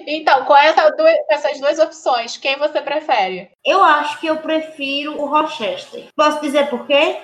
Então, 0.06 0.44
com 0.44 0.56
essa 0.56 0.90
du- 0.90 1.02
essas 1.30 1.58
duas 1.60 1.78
opções, 1.78 2.36
quem 2.36 2.56
você 2.56 2.80
prefere? 2.80 3.50
Eu 3.64 3.82
acho 3.82 4.20
que 4.20 4.26
eu 4.26 4.36
prefiro 4.38 5.20
o 5.20 5.26
Rochester. 5.26 6.06
Posso 6.16 6.40
dizer 6.40 6.68
por 6.70 6.86
quê? 6.86 7.18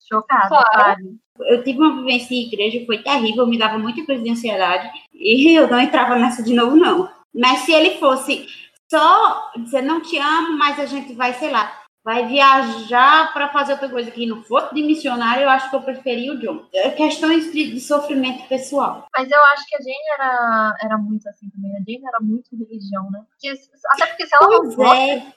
Chocada, 0.00 0.48
Claro. 0.48 1.00
Eu 1.40 1.62
tive 1.62 1.78
uma 1.78 1.96
vivência 1.96 2.34
em 2.34 2.46
igreja, 2.46 2.84
foi 2.86 2.98
terrível, 2.98 3.46
me 3.46 3.58
dava 3.58 3.78
muita 3.78 4.04
coisa 4.04 4.22
de 4.22 4.30
ansiedade 4.30 4.90
e 5.12 5.52
eu 5.58 5.68
não 5.68 5.80
entrava 5.80 6.16
nessa 6.16 6.42
de 6.42 6.52
novo, 6.54 6.74
não. 6.76 7.08
Mas 7.34 7.60
se 7.60 7.72
ele 7.72 7.98
fosse 7.98 8.46
só 8.90 9.52
dizer 9.56 9.82
não 9.82 10.00
te 10.00 10.18
amo, 10.18 10.56
mas 10.58 10.78
a 10.80 10.86
gente 10.86 11.12
vai, 11.12 11.34
sei 11.34 11.50
lá, 11.50 11.70
vai 12.08 12.26
viajar 12.26 13.34
para 13.34 13.50
fazer 13.50 13.72
outra 13.72 13.90
coisa 13.90 14.10
que 14.10 14.24
não 14.24 14.42
fosse 14.42 14.74
de 14.74 14.82
missionário, 14.82 15.42
eu 15.42 15.50
acho 15.50 15.68
que 15.68 15.76
eu 15.76 15.82
preferia 15.82 16.32
o 16.32 16.38
John. 16.38 16.66
É 16.72 16.88
Questões 16.88 17.52
de, 17.52 17.70
de 17.70 17.80
sofrimento 17.80 18.48
pessoal. 18.48 19.06
Mas 19.14 19.30
eu 19.30 19.44
acho 19.52 19.66
que 19.66 19.76
a 19.76 19.78
Jane 19.78 20.08
era, 20.14 20.74
era 20.84 20.96
muito 20.96 21.28
assim 21.28 21.50
também. 21.50 21.70
A 21.72 21.80
Jane 21.80 22.06
era 22.06 22.18
muito 22.20 22.56
religião, 22.56 23.10
né? 23.10 23.22
Porque, 23.28 23.52
até 23.90 24.06
porque 24.06 24.26
se 24.26 24.34
ela 24.34 24.48
não 24.48 24.70
fosse, 24.70 25.10
é, 25.10 25.32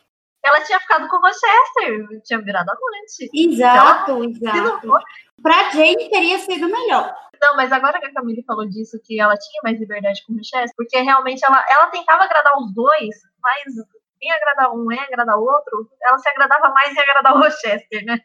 ela 0.46 0.62
tinha 0.64 0.80
ficado 0.80 1.10
com 1.10 1.18
o 1.18 1.20
Rochester, 1.20 2.22
tinha 2.24 2.42
virado 2.42 2.70
amante. 2.70 3.30
exato, 3.34 4.14
não 4.14 4.24
exato. 4.24 4.88
fosse, 4.88 5.06
Pra 5.44 5.72
Jane 5.72 6.10
teria 6.10 6.40
sido 6.40 6.70
melhor. 6.70 7.14
Não, 7.42 7.58
mas 7.58 7.74
agora 7.74 8.00
que 8.00 8.06
a 8.06 8.14
Camille 8.14 8.46
falou 8.48 8.66
disso, 8.66 8.98
que 9.04 9.20
ela 9.20 9.36
tinha 9.36 9.60
mais 9.62 9.78
liberdade 9.78 10.24
com 10.26 10.32
o 10.32 10.42
Chester, 10.42 10.72
porque 10.78 10.98
realmente 11.02 11.44
ela, 11.44 11.66
ela 11.70 11.88
tentava 11.88 12.24
agradar 12.24 12.54
os 12.60 12.74
dois, 12.74 13.16
mas 13.44 13.76
em 14.22 14.32
agradar 14.32 14.72
um 14.74 14.92
é 14.92 15.00
agradar 15.00 15.38
o 15.38 15.44
outro, 15.44 15.90
ela 16.02 16.18
se 16.20 16.30
agradava 16.30 16.70
mais 16.70 16.96
em 16.96 17.00
agradar 17.00 17.36
o 17.36 17.40
Rochester, 17.40 18.06
né? 18.06 18.20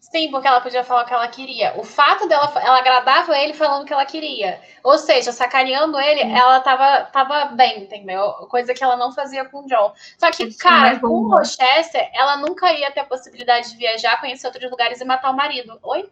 Sim, 0.00 0.30
porque 0.30 0.48
ela 0.48 0.60
podia 0.62 0.82
falar 0.82 1.02
o 1.02 1.06
que 1.06 1.12
ela 1.12 1.28
queria. 1.28 1.74
O 1.76 1.84
fato 1.84 2.26
dela, 2.26 2.50
ela 2.62 2.78
agradava 2.78 3.36
ele 3.36 3.52
falando 3.52 3.82
o 3.82 3.84
que 3.84 3.92
ela 3.92 4.06
queria. 4.06 4.58
Ou 4.82 4.96
seja, 4.96 5.32
sacaneando 5.32 6.00
ele, 6.00 6.22
ela 6.22 6.60
tava, 6.60 7.04
tava 7.10 7.44
bem, 7.54 7.82
entendeu? 7.82 8.32
Coisa 8.48 8.72
que 8.72 8.82
ela 8.82 8.96
não 8.96 9.12
fazia 9.12 9.44
com 9.44 9.64
o 9.64 9.66
John. 9.66 9.92
Só 10.16 10.30
que, 10.30 10.48
tinham 10.48 10.58
cara, 10.58 10.94
bom 10.94 11.08
com 11.08 11.14
o. 11.14 11.36
Rochester, 11.36 12.10
ela 12.14 12.38
nunca 12.38 12.72
ia 12.72 12.90
ter 12.90 13.00
a 13.00 13.04
possibilidade 13.04 13.70
de 13.70 13.76
viajar, 13.76 14.18
conhecer 14.18 14.46
outros 14.46 14.70
lugares 14.70 14.98
e 14.98 15.04
matar 15.04 15.30
o 15.30 15.36
marido. 15.36 15.78
Oi? 15.82 16.10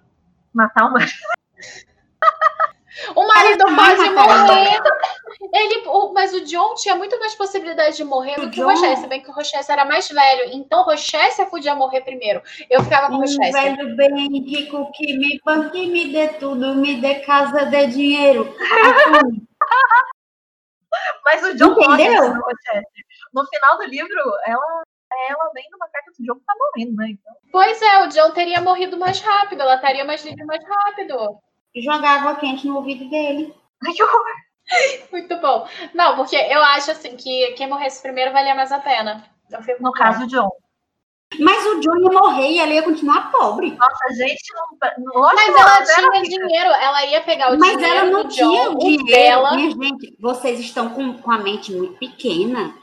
Matar 0.53 0.89
uma. 0.89 0.99
O 3.15 3.27
marido 3.27 3.65
Ela 3.69 3.77
pode 3.77 4.11
morrer. 4.11 4.81
Ele, 5.53 5.83
o- 5.89 6.13
mas 6.15 6.33
o 6.33 6.41
John 6.45 6.75
tinha 6.75 6.95
muito 6.97 7.19
mais 7.21 7.35
possibilidade 7.35 7.97
de 7.97 8.05
morrer 8.05 8.37
do 8.37 8.47
O 8.47 8.51
que 8.51 8.61
o 8.63 8.65
John- 8.65 8.71
Rochester, 8.71 8.99
se 8.99 9.07
bem 9.07 9.23
que 9.23 9.31
o 9.31 9.35
Rochester 9.35 9.73
era 9.75 9.85
mais 9.85 10.09
velho. 10.09 10.51
Então 10.55 10.81
o 10.81 10.85
Rochester 10.85 11.49
podia 11.51 11.75
morrer 11.75 12.01
primeiro. 12.01 12.43
Eu 12.71 12.83
ficava 12.83 13.09
com 13.09 13.15
o 13.15 13.17
Um 13.17 13.21
Rochester. 13.21 13.53
velho 13.53 13.97
bem 13.97 14.29
rico 14.45 14.91
que 14.93 15.17
me 15.19 15.41
banque, 15.45 15.87
me 15.91 16.11
dê 16.13 16.29
tudo, 16.29 16.75
me 16.75 16.95
dê 17.01 17.17
casa, 17.17 17.67
dê 17.67 17.87
dinheiro. 17.87 18.55
Mas 21.25 21.43
o 21.43 21.55
John 21.57 21.73
Entendeu? 21.73 22.33
do 22.35 22.41
Rochester. 22.41 22.83
No 23.35 23.45
final 23.47 23.77
do 23.79 23.85
livro, 23.85 24.21
ela, 24.47 24.83
ela 25.29 25.51
vem 25.55 25.67
numa 25.71 25.89
carta 25.89 26.11
do 26.17 26.25
John 26.25 26.39
que 26.39 26.45
tá 26.47 26.55
morrendo, 26.59 26.97
né? 26.97 27.09
Então, 27.11 27.35
Pois 27.53 27.83
é, 27.83 28.05
o 28.05 28.09
John 28.09 28.31
teria 28.31 28.61
morrido 28.61 28.97
mais 28.97 29.21
rápido, 29.21 29.61
ela 29.63 29.75
estaria 29.75 30.05
mais 30.05 30.25
livre 30.25 30.45
mais 30.45 30.63
rápido. 30.67 31.39
Jogar 31.83 32.19
água 32.21 32.37
quente 32.37 32.67
no 32.67 32.77
ouvido 32.77 33.09
dele. 33.09 33.55
ai, 33.87 33.93
que 33.93 34.03
horror. 34.03 34.25
Muito 35.13 35.37
bom. 35.41 35.69
Não, 35.95 36.17
porque 36.17 36.37
eu 36.37 36.61
acho 36.63 36.91
assim 36.91 37.17
que 37.17 37.53
quem 37.53 37.69
morresse 37.69 38.03
primeiro 38.03 38.33
valia 38.33 38.55
mais 38.55 38.73
a 38.73 38.79
pena. 38.81 39.25
Eu 39.51 39.63
fico 39.63 39.83
No 39.83 39.93
caso 39.93 40.21
do 40.21 40.27
John. 40.27 40.49
Mas 41.41 41.67
o 41.67 41.81
John 41.81 41.97
ia 41.99 42.11
morrer 42.21 42.51
e 42.53 42.59
ela 42.61 42.73
ia 42.73 42.83
continuar 42.83 43.31
pobre. 43.33 43.73
Nossa, 43.73 44.15
gente 44.15 44.43
não. 44.55 45.21
Lógico 45.23 45.35
Mas 45.35 45.55
que 45.55 45.61
ela 45.61 46.11
tinha 46.11 46.23
dinheiro, 46.23 46.71
ela 46.71 47.05
ia 47.07 47.21
pegar 47.21 47.53
o 47.53 47.59
Mas 47.59 47.77
dinheiro 47.77 47.97
ela 47.99 48.11
não 48.11 48.23
do 48.25 48.29
tinha 48.29 48.47
John, 48.69 48.79
dinheiro. 48.79 49.05
dela. 49.07 49.55
Minha 49.57 49.71
gente, 49.71 50.17
vocês 50.21 50.61
estão 50.61 50.89
com, 50.91 51.15
com 51.19 51.31
a 51.33 51.39
mente 51.39 51.73
muito 51.73 51.99
pequena. 51.99 52.75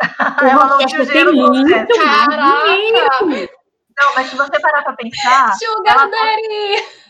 Ela 0.42 0.66
não 0.66 0.78
tinha 0.78 1.04
dinheiro 1.06 1.32
muito 1.32 1.70
Caraca! 1.94 2.64
dinheiro. 2.74 3.50
Não, 3.96 4.14
mas 4.16 4.26
se 4.28 4.36
você 4.36 4.60
parar 4.60 4.82
pra 4.82 4.94
pensar, 4.94 5.54
Sugar 5.56 5.94
ela- 5.94 6.06
Daddy! 6.06 7.01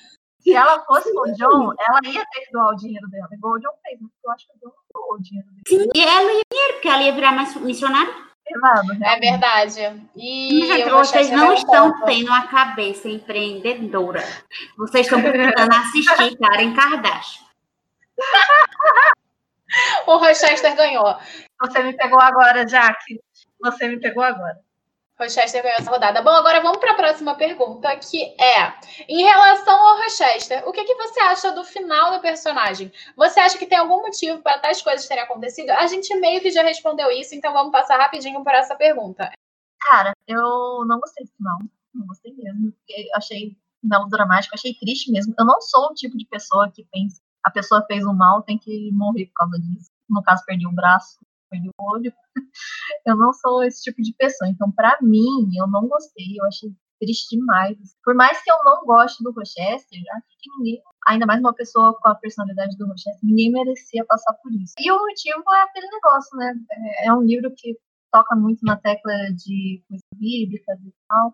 Se 0.43 0.53
ela 0.55 0.81
fosse 0.85 1.13
com 1.13 1.21
o 1.21 1.33
John, 1.35 1.73
ela 1.79 2.01
ia 2.05 2.25
ter 2.27 2.41
que 2.41 2.53
doar 2.53 2.69
o 2.73 2.77
dinheiro 2.77 3.09
dela. 3.09 3.29
Igual 3.33 3.55
o 3.55 3.59
John 3.61 3.73
fez, 3.83 3.99
mas 4.01 4.11
eu 4.25 4.31
acho 4.33 4.47
que 4.47 4.53
o 4.53 4.61
John 4.69 4.75
doou 4.93 5.15
o 5.15 5.23
dinheiro 5.23 5.49
dele. 5.51 5.63
Sim, 5.69 5.89
e 5.95 6.01
ela 6.01 6.33
ia 6.33 6.43
dinheiro, 6.53 6.73
porque 6.75 6.89
ela 6.89 7.03
ia 7.03 7.13
virar 7.13 7.33
mais 7.33 7.55
missionária. 7.57 8.13
Pesado, 8.45 8.93
É 8.93 8.97
né? 8.97 9.19
verdade. 9.21 10.09
E 10.17 10.67
Gente, 10.67 10.89
o 10.91 10.99
vocês 10.99 11.31
não 11.31 11.53
estão 11.53 11.93
ponto. 11.93 12.05
tendo 12.07 12.33
a 12.33 12.43
cabeça 12.49 13.09
empreendedora. 13.09 14.23
Vocês 14.77 15.07
estão 15.07 15.23
precisando 15.23 15.73
assistir 15.73 16.37
Karen 16.39 16.75
Kardashian. 16.75 17.45
O 20.07 20.19
Rochester 20.19 20.77
ganhou. 20.77 21.17
Você 21.63 21.83
me 21.83 21.95
pegou 21.97 22.21
agora, 22.21 22.69
Jaque. 22.69 23.19
Você 23.59 23.89
me 23.89 23.99
pegou 24.01 24.23
agora. 24.23 24.59
Rochester 25.23 25.63
ganhou 25.63 25.79
essa 25.79 25.91
rodada. 25.91 26.23
Bom, 26.23 26.31
agora 26.31 26.61
vamos 26.61 26.79
para 26.79 26.93
a 26.93 26.97
próxima 26.97 27.35
pergunta, 27.35 27.95
que 27.97 28.35
é: 28.41 28.75
em 29.09 29.23
relação 29.23 29.75
ao 29.75 29.99
Rochester, 29.99 30.67
o 30.69 30.73
que, 30.73 30.85
que 30.85 30.95
você 30.95 31.21
acha 31.21 31.53
do 31.53 31.65
final 31.65 32.13
do 32.13 32.21
personagem? 32.21 32.93
Você 33.17 33.41
acha 33.41 33.59
que 33.59 33.67
tem 33.67 33.79
algum 33.79 34.03
motivo 34.03 34.43
para 34.43 34.59
tais 34.59 34.83
coisas 34.83 35.07
terem 35.07 35.23
acontecido? 35.23 35.71
A 35.71 35.87
gente 35.87 36.15
meio 36.17 36.41
que 36.41 36.51
já 36.51 36.63
respondeu 36.63 37.11
isso, 37.11 37.35
então 37.35 37.53
vamos 37.53 37.73
passar 37.73 37.99
rapidinho 37.99 38.43
por 38.43 38.53
essa 38.53 38.75
pergunta. 38.75 39.31
Cara, 39.81 40.13
eu 40.27 40.85
não 40.87 41.01
gostei 41.01 41.25
do 41.25 41.33
final. 41.33 41.59
Não 41.95 42.07
gostei 42.07 42.33
mesmo. 42.35 42.73
porque 42.73 43.09
Achei 43.15 43.57
melodramático, 43.83 44.55
achei 44.55 44.75
triste 44.75 45.11
mesmo. 45.11 45.35
Eu 45.39 45.45
não 45.45 45.61
sou 45.61 45.87
o 45.87 45.95
tipo 45.95 46.17
de 46.17 46.27
pessoa 46.27 46.71
que 46.73 46.87
pensa 46.93 47.21
a 47.43 47.51
pessoa 47.51 47.85
fez 47.87 48.07
um 48.07 48.15
mal, 48.15 48.43
tem 48.43 48.57
que 48.57 48.91
morrer 48.93 49.27
por 49.27 49.35
causa 49.35 49.59
disso. 49.59 49.91
No 50.09 50.23
caso, 50.23 50.45
perdi 50.47 50.67
o 50.67 50.73
braço, 50.73 51.19
perdi 51.53 51.69
o 51.69 51.93
olho. 51.93 52.13
Eu 53.07 53.17
não 53.17 53.33
sou 53.33 53.63
esse 53.63 53.83
tipo 53.83 54.01
de 54.01 54.15
pessoa. 54.15 54.49
Então, 54.49 54.71
pra 54.73 54.97
mim, 55.03 55.51
eu 55.57 55.67
não 55.67 55.87
gostei. 55.87 56.39
Eu 56.39 56.47
achei 56.47 56.71
triste 57.01 57.37
demais. 57.37 57.77
Por 58.05 58.15
mais 58.15 58.41
que 58.43 58.51
eu 58.51 58.57
não 58.65 58.85
goste 58.85 59.23
do 59.23 59.33
Rochester, 59.33 60.01
acho 60.15 60.27
que 60.39 60.51
ninguém, 60.57 60.83
ainda 61.07 61.27
mais 61.27 61.41
uma 61.41 61.53
pessoa 61.53 61.99
com 62.01 62.09
a 62.09 62.15
personalidade 62.15 62.77
do 62.77 62.87
Rochester, 62.87 63.19
ninguém 63.23 63.51
merecia 63.51 64.05
passar 64.07 64.33
por 64.35 64.53
isso. 64.55 64.75
E 64.79 64.91
o 64.91 64.99
motivo 64.99 65.43
é 65.55 65.63
aquele 65.63 65.89
negócio, 65.89 66.37
né? 66.39 66.55
É 66.71 67.07
é 67.09 67.13
um 67.13 67.23
livro 67.23 67.53
que 67.57 67.77
toca 68.13 68.37
muito 68.37 68.65
na 68.65 68.77
tecla 68.77 69.13
de 69.35 69.83
coisas 69.89 70.07
bíblicas 70.15 70.79
e 70.81 70.95
tal. 71.09 71.33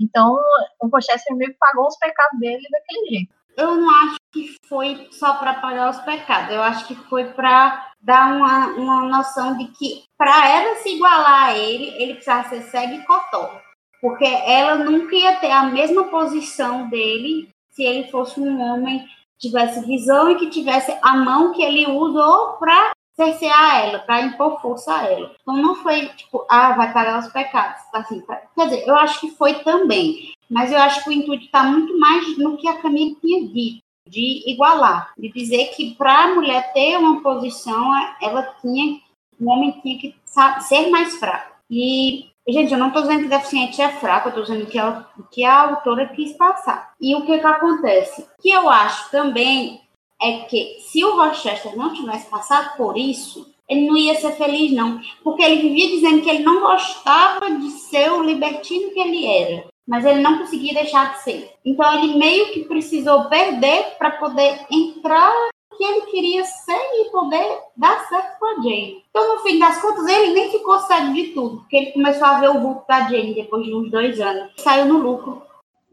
Então, 0.00 0.40
o 0.80 0.88
Rochester 0.88 1.36
meio 1.36 1.52
que 1.52 1.58
pagou 1.58 1.86
os 1.86 1.96
pecados 1.96 2.38
dele 2.40 2.66
daquele 2.70 3.10
jeito. 3.10 3.34
Eu 3.56 3.76
não 3.76 3.90
acho 3.90 4.16
que 4.32 4.56
foi 4.68 5.08
só 5.12 5.34
para 5.34 5.54
pagar 5.54 5.90
os 5.90 5.98
pecados. 6.00 6.54
Eu 6.54 6.62
acho 6.62 6.86
que 6.86 6.94
foi 6.94 7.24
para 7.32 7.92
dar 8.00 8.36
uma, 8.36 8.66
uma 8.68 9.02
noção 9.02 9.56
de 9.56 9.66
que, 9.68 10.04
para 10.18 10.48
ela 10.48 10.76
se 10.76 10.90
igualar 10.90 11.50
a 11.50 11.56
ele, 11.56 11.94
ele 11.96 12.14
precisava 12.14 12.48
ser 12.48 12.62
cego 12.62 12.94
e 12.94 13.04
cotó. 13.04 13.60
Porque 14.00 14.24
ela 14.24 14.76
nunca 14.76 15.14
ia 15.14 15.36
ter 15.36 15.50
a 15.50 15.64
mesma 15.64 16.04
posição 16.04 16.88
dele 16.88 17.48
se 17.70 17.82
ele 17.82 18.10
fosse 18.10 18.40
um 18.40 18.60
homem 18.60 19.00
que 19.38 19.48
tivesse 19.48 19.84
visão 19.86 20.30
e 20.30 20.36
que 20.36 20.50
tivesse 20.50 20.96
a 21.02 21.16
mão 21.16 21.52
que 21.52 21.62
ele 21.62 21.86
usou 21.86 22.54
para 22.58 22.93
cercear 23.16 23.84
ela, 23.84 23.98
para 24.00 24.22
impor 24.22 24.60
força 24.60 24.94
a 24.94 25.04
ela. 25.10 25.32
Então 25.40 25.56
não 25.56 25.76
foi 25.76 26.08
tipo, 26.08 26.44
ah, 26.48 26.72
vai 26.72 26.92
pagar 26.92 27.20
os 27.20 27.28
pecados. 27.32 27.80
Assim, 27.92 28.20
pra- 28.20 28.42
quer 28.54 28.64
dizer, 28.68 28.86
eu 28.86 28.96
acho 28.96 29.20
que 29.20 29.30
foi 29.32 29.54
também. 29.62 30.32
Mas 30.50 30.70
eu 30.70 30.78
acho 30.78 31.02
que 31.02 31.10
o 31.10 31.12
intuito 31.12 31.44
está 31.44 31.62
muito 31.62 31.98
mais 31.98 32.36
no 32.38 32.56
que 32.56 32.68
a 32.68 32.78
Camille 32.80 33.16
tinha 33.20 33.48
dito, 33.48 33.82
de 34.08 34.42
igualar, 34.50 35.12
de 35.16 35.32
dizer 35.32 35.68
que 35.74 35.94
para 35.94 36.24
a 36.24 36.34
mulher 36.34 36.72
ter 36.72 36.98
uma 36.98 37.22
posição, 37.22 37.90
ela 38.20 38.42
tinha, 38.60 39.00
o 39.40 39.50
homem 39.50 39.72
tinha 39.80 39.98
que 39.98 40.14
ser 40.60 40.90
mais 40.90 41.16
fraco. 41.16 41.54
E, 41.70 42.26
gente, 42.46 42.72
eu 42.72 42.78
não 42.78 42.88
estou 42.88 43.02
dizendo 43.02 43.22
que 43.22 43.28
deficiente 43.28 43.80
é 43.80 43.88
fraco, 43.88 44.28
eu 44.28 44.30
estou 44.30 44.44
dizendo 44.44 44.66
que, 44.70 44.78
ela, 44.78 45.10
que 45.30 45.44
a 45.44 45.60
autora 45.62 46.06
quis 46.08 46.34
passar. 46.34 46.92
E 47.00 47.14
o 47.16 47.24
que, 47.24 47.38
que 47.38 47.46
acontece? 47.46 48.28
Que 48.42 48.50
eu 48.50 48.68
acho 48.68 49.10
também 49.10 49.80
é 50.24 50.44
que 50.46 50.78
se 50.80 51.04
o 51.04 51.16
Rochester 51.16 51.76
não 51.76 51.92
tivesse 51.92 52.28
passado 52.30 52.76
por 52.76 52.96
isso, 52.96 53.46
ele 53.68 53.86
não 53.86 53.96
ia 53.96 54.14
ser 54.14 54.32
feliz, 54.32 54.72
não. 54.72 55.00
Porque 55.22 55.42
ele 55.42 55.62
vivia 55.62 55.88
dizendo 55.88 56.22
que 56.22 56.30
ele 56.30 56.44
não 56.44 56.60
gostava 56.60 57.50
de 57.50 57.70
ser 57.70 58.10
o 58.12 58.22
libertino 58.22 58.90
que 58.90 59.00
ele 59.00 59.26
era 59.26 59.74
mas 59.86 60.04
ele 60.04 60.20
não 60.20 60.38
conseguia 60.38 60.74
deixar 60.74 61.12
de 61.12 61.22
ser. 61.22 61.52
Então 61.64 61.92
ele 61.94 62.18
meio 62.18 62.52
que 62.52 62.64
precisou 62.64 63.28
perder 63.28 63.96
para 63.98 64.12
poder 64.12 64.60
entrar 64.70 65.32
que 65.76 65.84
ele 65.84 66.02
queria 66.02 66.44
ser 66.44 66.80
e 67.00 67.10
poder 67.10 67.58
dar 67.76 68.06
certo 68.08 68.38
com 68.38 68.46
a 68.46 68.54
Jane. 68.62 69.02
Então 69.10 69.34
no 69.34 69.42
fim 69.42 69.58
das 69.58 69.80
contas 69.80 70.06
ele 70.06 70.32
nem 70.32 70.50
ficou 70.50 70.78
cego 70.80 71.12
de 71.12 71.24
tudo, 71.28 71.58
porque 71.58 71.76
ele 71.76 71.92
começou 71.92 72.26
a 72.26 72.40
ver 72.40 72.50
o 72.50 72.60
vulto 72.60 72.84
da 72.88 73.08
Jane 73.08 73.34
depois 73.34 73.64
de 73.64 73.74
uns 73.74 73.90
dois 73.90 74.20
anos. 74.20 74.52
Saiu 74.58 74.86
no 74.86 74.98
lucro. 74.98 75.42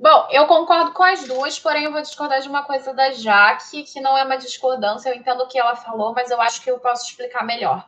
Bom, 0.02 0.28
eu 0.32 0.48
concordo 0.48 0.94
com 0.94 1.04
as 1.04 1.28
duas, 1.28 1.60
porém 1.60 1.84
eu 1.84 1.92
vou 1.92 2.02
discordar 2.02 2.42
de 2.42 2.50
uma 2.50 2.64
coisa 2.64 2.92
da 2.92 3.12
Jaque, 3.12 3.84
que 3.84 4.02
não 4.02 4.18
é 4.18 4.24
uma 4.24 4.36
discordância, 4.36 5.10
eu 5.10 5.16
entendo 5.16 5.44
o 5.44 5.48
que 5.48 5.60
ela 5.60 5.76
falou, 5.76 6.12
mas 6.12 6.32
eu 6.32 6.42
acho 6.42 6.60
que 6.64 6.72
eu 6.72 6.80
posso 6.80 7.08
explicar 7.08 7.46
melhor. 7.46 7.88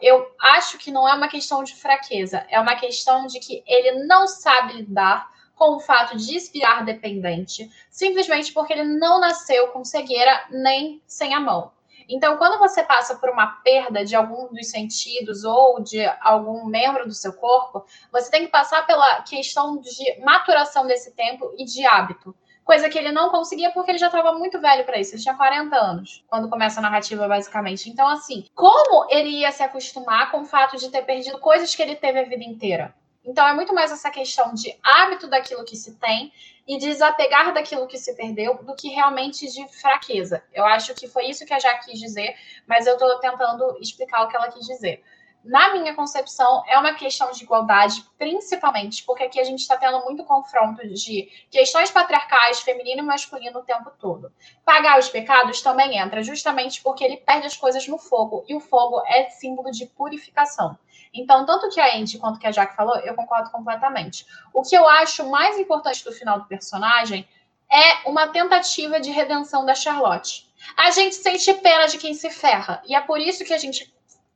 Eu 0.00 0.34
acho 0.40 0.78
que 0.78 0.90
não 0.90 1.06
é 1.06 1.12
uma 1.12 1.28
questão 1.28 1.62
de 1.62 1.76
fraqueza, 1.76 2.46
é 2.48 2.58
uma 2.58 2.76
questão 2.76 3.26
de 3.26 3.38
que 3.40 3.62
ele 3.66 4.06
não 4.06 4.26
sabe 4.26 4.72
lidar 4.72 5.30
com 5.54 5.76
o 5.76 5.80
fato 5.80 6.16
de 6.16 6.34
espiar 6.34 6.82
dependente, 6.82 7.70
simplesmente 7.90 8.50
porque 8.50 8.72
ele 8.72 8.98
não 8.98 9.20
nasceu 9.20 9.68
com 9.68 9.84
cegueira 9.84 10.46
nem 10.48 11.02
sem 11.06 11.34
a 11.34 11.40
mão. 11.40 11.73
Então, 12.08 12.36
quando 12.36 12.58
você 12.58 12.82
passa 12.82 13.16
por 13.16 13.30
uma 13.30 13.46
perda 13.46 14.04
de 14.04 14.14
algum 14.14 14.52
dos 14.52 14.70
sentidos 14.70 15.44
ou 15.44 15.82
de 15.82 16.04
algum 16.20 16.66
membro 16.66 17.06
do 17.06 17.14
seu 17.14 17.32
corpo, 17.32 17.84
você 18.12 18.30
tem 18.30 18.44
que 18.44 18.50
passar 18.50 18.86
pela 18.86 19.22
questão 19.22 19.78
de 19.78 20.20
maturação 20.20 20.86
desse 20.86 21.14
tempo 21.14 21.54
e 21.58 21.64
de 21.64 21.84
hábito. 21.86 22.34
Coisa 22.64 22.88
que 22.88 22.98
ele 22.98 23.12
não 23.12 23.30
conseguia 23.30 23.70
porque 23.72 23.90
ele 23.90 23.98
já 23.98 24.06
estava 24.06 24.32
muito 24.32 24.58
velho 24.58 24.84
para 24.84 24.98
isso. 24.98 25.14
Ele 25.14 25.22
tinha 25.22 25.36
40 25.36 25.76
anos 25.76 26.24
quando 26.28 26.48
começa 26.48 26.80
a 26.80 26.82
narrativa, 26.82 27.28
basicamente. 27.28 27.90
Então, 27.90 28.08
assim, 28.08 28.46
como 28.54 29.06
ele 29.10 29.28
ia 29.40 29.52
se 29.52 29.62
acostumar 29.62 30.30
com 30.30 30.40
o 30.40 30.44
fato 30.46 30.78
de 30.78 30.90
ter 30.90 31.02
perdido 31.02 31.38
coisas 31.38 31.74
que 31.74 31.82
ele 31.82 31.94
teve 31.94 32.20
a 32.20 32.24
vida 32.24 32.42
inteira? 32.42 32.94
Então, 33.22 33.46
é 33.46 33.54
muito 33.54 33.74
mais 33.74 33.92
essa 33.92 34.10
questão 34.10 34.54
de 34.54 34.74
hábito 34.82 35.26
daquilo 35.28 35.64
que 35.64 35.76
se 35.76 35.94
tem 35.96 36.32
e 36.66 36.78
desapegar 36.78 37.52
daquilo 37.52 37.86
que 37.86 37.98
se 37.98 38.14
perdeu 38.14 38.56
do 38.62 38.74
que 38.74 38.88
realmente 38.88 39.46
de 39.46 39.68
fraqueza. 39.68 40.42
Eu 40.52 40.64
acho 40.64 40.94
que 40.94 41.06
foi 41.06 41.26
isso 41.26 41.44
que 41.44 41.52
a 41.52 41.58
Jaque 41.58 41.90
quis 41.90 42.00
dizer, 42.00 42.34
mas 42.66 42.86
eu 42.86 42.94
estou 42.94 43.18
tentando 43.18 43.76
explicar 43.80 44.22
o 44.24 44.28
que 44.28 44.36
ela 44.36 44.50
quis 44.50 44.66
dizer. 44.66 45.02
Na 45.44 45.74
minha 45.74 45.94
concepção, 45.94 46.62
é 46.66 46.78
uma 46.78 46.94
questão 46.94 47.30
de 47.30 47.44
igualdade, 47.44 48.02
principalmente 48.16 49.04
porque 49.04 49.24
aqui 49.24 49.38
a 49.38 49.44
gente 49.44 49.60
está 49.60 49.76
tendo 49.76 50.02
muito 50.02 50.24
confronto 50.24 50.86
de 50.88 51.28
questões 51.50 51.90
patriarcais, 51.90 52.60
feminino 52.60 53.02
e 53.02 53.06
masculino 53.06 53.58
o 53.58 53.62
tempo 53.62 53.90
todo. 53.98 54.32
Pagar 54.64 54.98
os 54.98 55.10
pecados 55.10 55.60
também 55.60 55.98
entra, 55.98 56.22
justamente 56.22 56.82
porque 56.82 57.04
ele 57.04 57.18
perde 57.18 57.46
as 57.46 57.56
coisas 57.56 57.86
no 57.86 57.98
fogo, 57.98 58.42
e 58.48 58.54
o 58.54 58.60
fogo 58.60 59.02
é 59.06 59.28
símbolo 59.28 59.70
de 59.70 59.84
purificação. 59.84 60.78
Então, 61.12 61.44
tanto 61.44 61.68
que 61.68 61.78
a 61.78 61.94
Andy 61.94 62.18
quanto 62.18 62.40
que 62.40 62.46
a 62.46 62.50
Jack 62.50 62.74
falou, 62.74 62.96
eu 63.00 63.14
concordo 63.14 63.50
completamente. 63.50 64.26
O 64.52 64.62
que 64.62 64.74
eu 64.74 64.88
acho 64.88 65.30
mais 65.30 65.58
importante 65.58 66.02
do 66.02 66.12
final 66.12 66.40
do 66.40 66.46
personagem 66.46 67.28
é 67.70 68.08
uma 68.08 68.28
tentativa 68.28 68.98
de 68.98 69.10
redenção 69.10 69.64
da 69.64 69.74
Charlotte. 69.74 70.48
A 70.76 70.90
gente 70.90 71.14
sente 71.14 71.52
pena 71.54 71.86
de 71.86 71.98
quem 71.98 72.14
se 72.14 72.30
ferra. 72.30 72.82
E 72.86 72.94
é 72.94 73.00
por 73.00 73.20
isso 73.20 73.44
que 73.44 73.52
a 73.52 73.58
gente, 73.58 73.92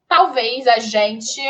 talvez 0.09 0.67
a 0.67 0.79
gente, 0.79 1.41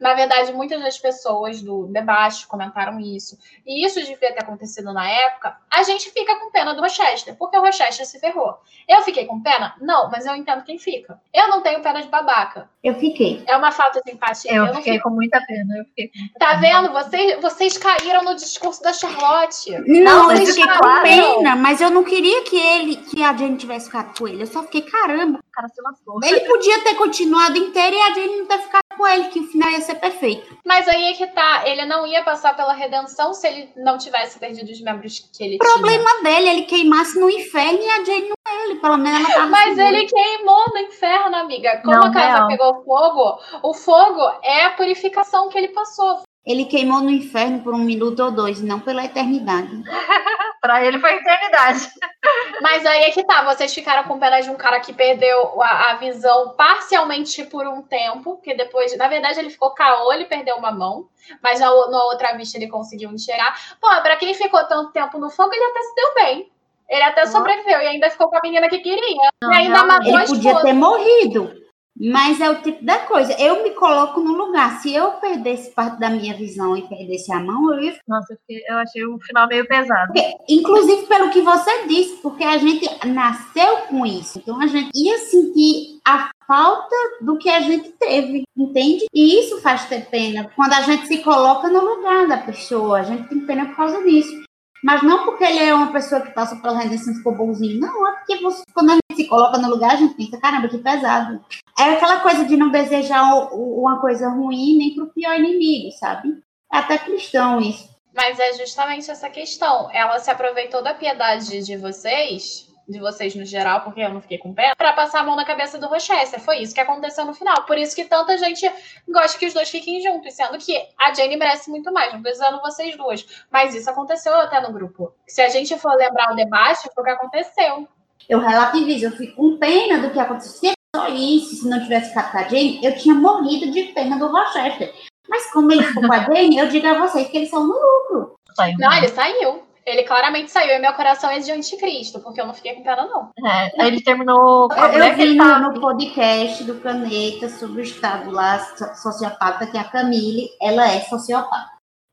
na 0.00 0.14
verdade, 0.14 0.52
muitas 0.52 0.80
das 0.80 0.98
pessoas 0.98 1.62
do 1.62 1.86
debate 1.86 2.46
comentaram 2.46 2.98
isso. 3.00 3.38
E 3.66 3.84
isso 3.84 4.00
devia 4.00 4.32
ter 4.32 4.42
acontecido 4.42 4.92
na 4.92 5.08
época. 5.08 5.56
A 5.70 5.82
gente 5.82 6.10
fica 6.10 6.36
com 6.36 6.50
pena 6.50 6.74
do 6.74 6.80
Rochester, 6.80 7.34
porque 7.36 7.56
o 7.56 7.62
Rochester 7.62 8.06
se 8.06 8.18
ferrou. 8.18 8.58
Eu 8.88 9.02
fiquei 9.02 9.26
com 9.26 9.42
pena? 9.42 9.74
Não, 9.80 10.10
mas 10.10 10.26
eu 10.26 10.34
entendo 10.34 10.62
quem 10.62 10.78
fica. 10.78 11.20
Eu 11.32 11.48
não 11.48 11.62
tenho 11.62 11.82
pena 11.82 12.02
de 12.02 12.08
babaca. 12.08 12.68
Eu 12.82 12.94
fiquei. 12.94 13.42
É 13.46 13.56
uma 13.56 13.72
falta 13.72 14.00
de 14.04 14.12
empatia. 14.12 14.52
Eu, 14.52 14.66
eu 14.66 14.74
fiquei 14.76 15.00
com 15.00 15.10
muita 15.10 15.40
pena. 15.44 15.84
Fiquei 15.86 16.08
com 16.08 16.38
tá 16.38 16.54
vendo? 16.54 16.92
Vocês, 16.92 17.40
vocês 17.40 17.78
caíram 17.78 18.22
no 18.22 18.34
discurso 18.34 18.82
da 18.82 18.92
Charlotte. 18.92 19.70
Não, 19.86 20.30
eu 20.30 20.46
fiquei 20.46 20.66
com 20.66 21.02
pena, 21.02 21.56
mas 21.56 21.80
eu 21.80 21.90
não 21.90 22.04
queria 22.04 22.44
que 22.44 22.56
ele, 22.56 22.96
que 22.96 23.22
a 23.22 23.36
Jane 23.36 23.56
tivesse 23.56 23.86
ficado 23.86 24.16
com 24.16 24.28
ele. 24.28 24.42
Eu 24.42 24.46
só 24.46 24.62
fiquei, 24.62 24.82
caramba. 24.82 25.38
O 25.38 25.52
cara 25.52 25.68
se 25.68 25.82
lascou. 25.82 26.20
Ele 26.22 26.40
podia 26.40 26.82
ter 26.84 26.94
continuado 26.94 27.58
inteiro 27.58 27.96
e 27.96 28.00
a 28.00 28.14
Jane 28.14 28.36
não 28.38 28.46
ter 28.46 28.58
ficado 28.58 28.85
com 28.96 29.06
ele, 29.06 29.24
que 29.28 29.40
o 29.40 29.46
final 29.46 29.70
ia 29.70 29.80
ser 29.80 29.96
perfeito. 29.96 30.56
Mas 30.64 30.88
aí 30.88 31.04
é 31.04 31.12
que 31.14 31.26
tá, 31.28 31.62
ele 31.66 31.84
não 31.84 32.06
ia 32.06 32.22
passar 32.24 32.56
pela 32.56 32.72
redenção 32.72 33.32
se 33.34 33.46
ele 33.46 33.70
não 33.76 33.98
tivesse 33.98 34.38
perdido 34.38 34.70
os 34.70 34.80
membros 34.80 35.18
que 35.32 35.44
ele 35.44 35.56
o 35.56 35.58
tinha. 35.58 35.72
problema 35.72 36.22
dele, 36.22 36.48
ele 36.48 36.62
queimasse 36.62 37.18
no 37.18 37.30
inferno 37.30 37.78
e 37.80 37.88
a 37.90 38.04
Jane 38.04 38.28
não 38.28 38.36
é 38.48 38.64
ele, 38.64 38.74
pelo 38.80 38.96
menos 38.96 39.20
ela 39.20 39.34
tava 39.34 39.46
Mas 39.50 39.74
segura. 39.76 39.88
ele 39.88 40.06
queimou 40.06 40.64
no 40.72 40.78
inferno, 40.78 41.36
amiga. 41.36 41.80
Como 41.84 41.96
não, 41.96 42.04
a 42.04 42.12
casa 42.12 42.36
real. 42.36 42.48
pegou 42.48 42.84
fogo, 42.84 43.38
o 43.62 43.74
fogo 43.74 44.22
é 44.42 44.64
a 44.64 44.70
purificação 44.70 45.48
que 45.48 45.58
ele 45.58 45.68
passou. 45.68 46.22
Ele 46.46 46.64
queimou 46.64 47.00
no 47.00 47.10
inferno 47.10 47.60
por 47.60 47.74
um 47.74 47.78
minuto 47.78 48.22
ou 48.22 48.30
dois, 48.30 48.62
não 48.62 48.78
pela 48.78 49.04
eternidade. 49.04 49.82
Para 50.62 50.84
ele 50.84 50.98
foi 51.00 51.14
eternidade. 51.14 51.90
Mas 52.62 52.86
aí 52.86 53.04
é 53.04 53.10
que 53.10 53.24
tá, 53.24 53.44
vocês 53.44 53.74
ficaram 53.74 54.04
com 54.04 54.18
pena 54.18 54.40
de 54.40 54.50
um 54.50 54.56
cara 54.56 54.80
que 54.80 54.92
perdeu 54.92 55.60
a, 55.60 55.90
a, 55.90 55.96
visão 55.96 56.54
parcialmente 56.56 57.44
por 57.44 57.66
um 57.66 57.82
tempo, 57.82 58.38
que 58.38 58.54
depois, 58.54 58.96
na 58.96 59.08
verdade, 59.08 59.38
ele 59.38 59.50
ficou 59.50 59.70
caô, 59.70 60.12
ele 60.12 60.24
perdeu 60.24 60.56
uma 60.56 60.72
mão, 60.72 61.08
mas 61.42 61.60
na, 61.60 61.66
na 61.66 62.04
outra 62.04 62.36
vista 62.36 62.56
ele 62.56 62.68
conseguiu 62.68 63.10
enxergar. 63.10 63.76
Pô, 63.80 63.88
pra 64.02 64.16
quem 64.16 64.32
ficou 64.34 64.64
tanto 64.64 64.92
tempo 64.92 65.18
no 65.18 65.30
fogo, 65.30 65.52
ele 65.52 65.64
até 65.64 65.80
se 65.82 65.94
deu 65.94 66.14
bem. 66.14 66.52
Ele 66.88 67.02
até 67.02 67.26
sobreviveu 67.26 67.80
e 67.80 67.86
ainda 67.88 68.10
ficou 68.10 68.28
com 68.28 68.36
a 68.36 68.40
menina 68.42 68.68
que 68.68 68.78
queria. 68.78 69.30
Não, 69.42 69.52
e 69.52 69.56
ainda 69.56 69.84
matou 69.84 70.16
ele 70.16 70.26
podia 70.26 70.62
ter 70.62 70.72
morrido. 70.72 71.65
Mas 71.98 72.40
é 72.40 72.50
o 72.50 72.60
tipo 72.62 72.84
da 72.84 72.98
coisa. 73.00 73.32
Eu 73.40 73.62
me 73.62 73.70
coloco 73.70 74.20
no 74.20 74.32
lugar. 74.32 74.80
Se 74.80 74.94
eu 74.94 75.12
perdesse 75.12 75.70
parte 75.70 75.98
da 75.98 76.10
minha 76.10 76.34
visão 76.34 76.76
e 76.76 76.86
perdesse 76.86 77.32
a 77.32 77.40
mão, 77.40 77.72
eu 77.72 77.80
ia. 77.80 77.98
Nossa, 78.06 78.38
eu 78.48 78.76
achei 78.78 79.04
o 79.04 79.18
final 79.20 79.48
meio 79.48 79.66
pesado. 79.66 80.12
Porque, 80.12 80.34
inclusive 80.48 81.06
pelo 81.06 81.30
que 81.30 81.40
você 81.40 81.86
disse, 81.86 82.16
porque 82.16 82.44
a 82.44 82.58
gente 82.58 82.86
nasceu 83.06 83.78
com 83.88 84.04
isso. 84.04 84.38
Então 84.38 84.60
a 84.60 84.66
gente 84.66 84.90
ia 84.94 85.18
sentir 85.18 85.98
a 86.06 86.30
falta 86.46 86.94
do 87.20 87.36
que 87.38 87.48
a 87.48 87.60
gente 87.60 87.90
teve, 87.98 88.44
entende? 88.56 89.06
E 89.12 89.40
isso 89.40 89.60
faz 89.60 89.86
ter 89.86 90.06
pena. 90.06 90.50
Quando 90.54 90.74
a 90.74 90.82
gente 90.82 91.06
se 91.06 91.18
coloca 91.18 91.68
no 91.68 91.80
lugar 91.80 92.28
da 92.28 92.38
pessoa, 92.38 93.00
a 93.00 93.02
gente 93.02 93.28
tem 93.28 93.40
pena 93.40 93.66
por 93.66 93.76
causa 93.76 94.02
disso. 94.04 94.45
Mas 94.86 95.02
não 95.02 95.24
porque 95.24 95.42
ele 95.42 95.58
é 95.58 95.74
uma 95.74 95.90
pessoa 95.92 96.20
que 96.20 96.30
passa 96.30 96.54
pela 96.54 96.78
redenção 96.78 97.12
e 97.12 97.16
ficou 97.16 97.34
bonzinho. 97.34 97.80
Não, 97.80 98.08
é 98.08 98.12
porque 98.18 98.36
você, 98.36 98.62
quando 98.72 98.90
a 98.90 98.92
gente 98.92 99.16
se 99.16 99.26
coloca 99.26 99.58
no 99.58 99.68
lugar, 99.68 99.94
a 99.94 99.96
gente 99.96 100.14
pensa, 100.14 100.38
caramba, 100.38 100.68
que 100.68 100.78
pesado. 100.78 101.44
É 101.76 101.94
aquela 101.94 102.20
coisa 102.20 102.44
de 102.44 102.56
não 102.56 102.70
desejar 102.70 103.24
uma 103.52 104.00
coisa 104.00 104.28
ruim 104.28 104.78
nem 104.78 104.94
pro 104.94 105.08
pior 105.08 105.34
inimigo, 105.40 105.90
sabe? 105.98 106.40
É 106.72 106.78
até 106.78 106.98
cristão 106.98 107.60
isso. 107.60 107.88
Mas 108.14 108.38
é 108.38 108.52
justamente 108.52 109.10
essa 109.10 109.28
questão. 109.28 109.90
Ela 109.92 110.20
se 110.20 110.30
aproveitou 110.30 110.84
da 110.84 110.94
piedade 110.94 111.64
de 111.64 111.76
vocês 111.76 112.65
de 112.88 113.00
vocês 113.00 113.34
no 113.34 113.44
geral, 113.44 113.80
porque 113.80 114.00
eu 114.00 114.10
não 114.10 114.20
fiquei 114.20 114.38
com 114.38 114.54
pena, 114.54 114.74
para 114.76 114.92
passar 114.92 115.20
a 115.20 115.22
mão 115.24 115.34
na 115.34 115.44
cabeça 115.44 115.78
do 115.78 115.86
Rochester. 115.86 116.40
Foi 116.40 116.58
isso 116.58 116.74
que 116.74 116.80
aconteceu 116.80 117.24
no 117.24 117.34
final. 117.34 117.64
Por 117.64 117.76
isso 117.76 117.94
que 117.94 118.04
tanta 118.04 118.38
gente 118.38 118.70
gosta 119.08 119.38
que 119.38 119.46
os 119.46 119.54
dois 119.54 119.68
fiquem 119.68 120.00
juntos, 120.00 120.34
sendo 120.34 120.56
que 120.58 120.76
a 120.98 121.12
Jane 121.12 121.36
merece 121.36 121.70
muito 121.70 121.92
mais, 121.92 122.12
não 122.12 122.22
precisando 122.22 122.60
vocês 122.60 122.96
duas. 122.96 123.26
Mas 123.50 123.74
isso 123.74 123.90
aconteceu 123.90 124.34
até 124.34 124.60
no 124.60 124.72
grupo. 124.72 125.12
Se 125.26 125.40
a 125.40 125.48
gente 125.48 125.76
for 125.78 125.94
lembrar 125.96 126.32
o 126.32 126.36
debate, 126.36 126.88
foi 126.94 127.02
o 127.02 127.06
que 127.06 127.12
aconteceu. 127.12 127.88
Eu 128.28 128.40
relativizo, 128.40 129.06
eu 129.06 129.12
fico 129.12 129.36
com 129.36 129.58
pena 129.58 129.98
do 129.98 130.10
que 130.10 130.18
aconteceu. 130.18 130.52
Se 130.52 130.76
só 130.94 131.08
isso, 131.08 131.56
se 131.56 131.68
não 131.68 131.82
tivesse 131.82 132.08
ficado 132.08 132.32
com 132.32 132.38
a 132.38 132.42
Jane, 132.44 132.80
eu 132.82 132.96
tinha 132.96 133.14
morrido 133.14 133.70
de 133.70 133.84
pena 133.92 134.18
do 134.18 134.28
Rochester. 134.28 134.92
Mas 135.28 135.52
como 135.52 135.72
ele 135.72 135.82
ficou 135.82 136.06
com 136.06 136.12
a 136.12 136.20
Jane, 136.20 136.56
eu 136.56 136.68
digo 136.68 136.86
a 136.86 136.98
vocês 136.98 137.28
que 137.28 137.36
eles 137.36 137.50
são 137.50 137.66
no 137.66 137.74
lucro. 137.74 138.38
Não, 138.78 138.92
ele 138.96 139.08
saiu. 139.08 139.65
Ele 139.86 140.02
claramente 140.02 140.50
saiu 140.50 140.74
e 140.74 140.78
meu 140.80 140.92
coração 140.94 141.30
é 141.30 141.38
de 141.38 141.52
anticristo, 141.52 142.18
porque 142.18 142.40
eu 142.40 142.46
não 142.46 142.52
fiquei 142.52 142.74
com 142.74 142.82
pena, 142.82 143.06
não. 143.06 143.30
É, 143.48 143.86
ele 143.86 144.02
terminou. 144.02 144.68
Eu, 144.72 145.04
eu 145.04 145.14
vi 145.14 145.36
no, 145.36 145.58
no, 145.60 145.80
podcast 145.80 146.64
do 146.64 146.74
Planeta 146.74 147.48
sobre 147.48 147.82
o 147.82 147.84
estado 147.84 148.32
lá 148.32 148.58
sociopata, 148.96 149.66
que 149.68 149.78
a 149.78 149.84
Camille, 149.84 150.48
ela 150.60 150.90
é 150.90 151.00
sociopata. 151.02 151.70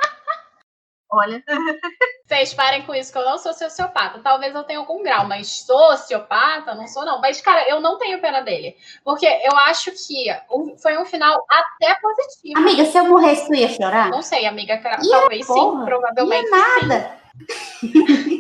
Olha. 1.14 1.44
Vocês 2.26 2.54
parem 2.54 2.82
com 2.82 2.96
isso, 2.96 3.12
que 3.12 3.18
eu 3.18 3.26
não 3.26 3.38
sou 3.38 3.54
sociopata. 3.54 4.20
Talvez 4.20 4.56
eu 4.56 4.64
tenha 4.64 4.80
algum 4.80 5.04
grau, 5.04 5.28
mas 5.28 5.48
sociopata, 5.66 6.74
não 6.74 6.88
sou, 6.88 7.06
não. 7.06 7.22
Mas, 7.22 7.40
cara, 7.40 7.70
eu 7.70 7.80
não 7.80 8.00
tenho 8.00 8.20
pena 8.20 8.42
dele. 8.42 8.76
Porque 9.04 9.26
eu 9.26 9.56
acho 9.58 9.92
que 9.92 10.26
foi 10.82 10.98
um 10.98 11.06
final 11.06 11.46
até 11.48 11.96
positivo. 12.02 12.58
Amiga, 12.58 12.86
se 12.86 12.98
eu 12.98 13.06
morresse, 13.06 13.48
tu 13.48 13.54
ia 13.54 13.70
chorar? 13.70 14.10
Não 14.10 14.24
sei, 14.24 14.48
amiga. 14.48 14.82
Talvez 14.82 15.46
sim, 15.46 15.86
provavelmente. 15.86 16.46
Ia 16.46 16.52
nada. 16.52 17.18
Sim. 17.80 18.24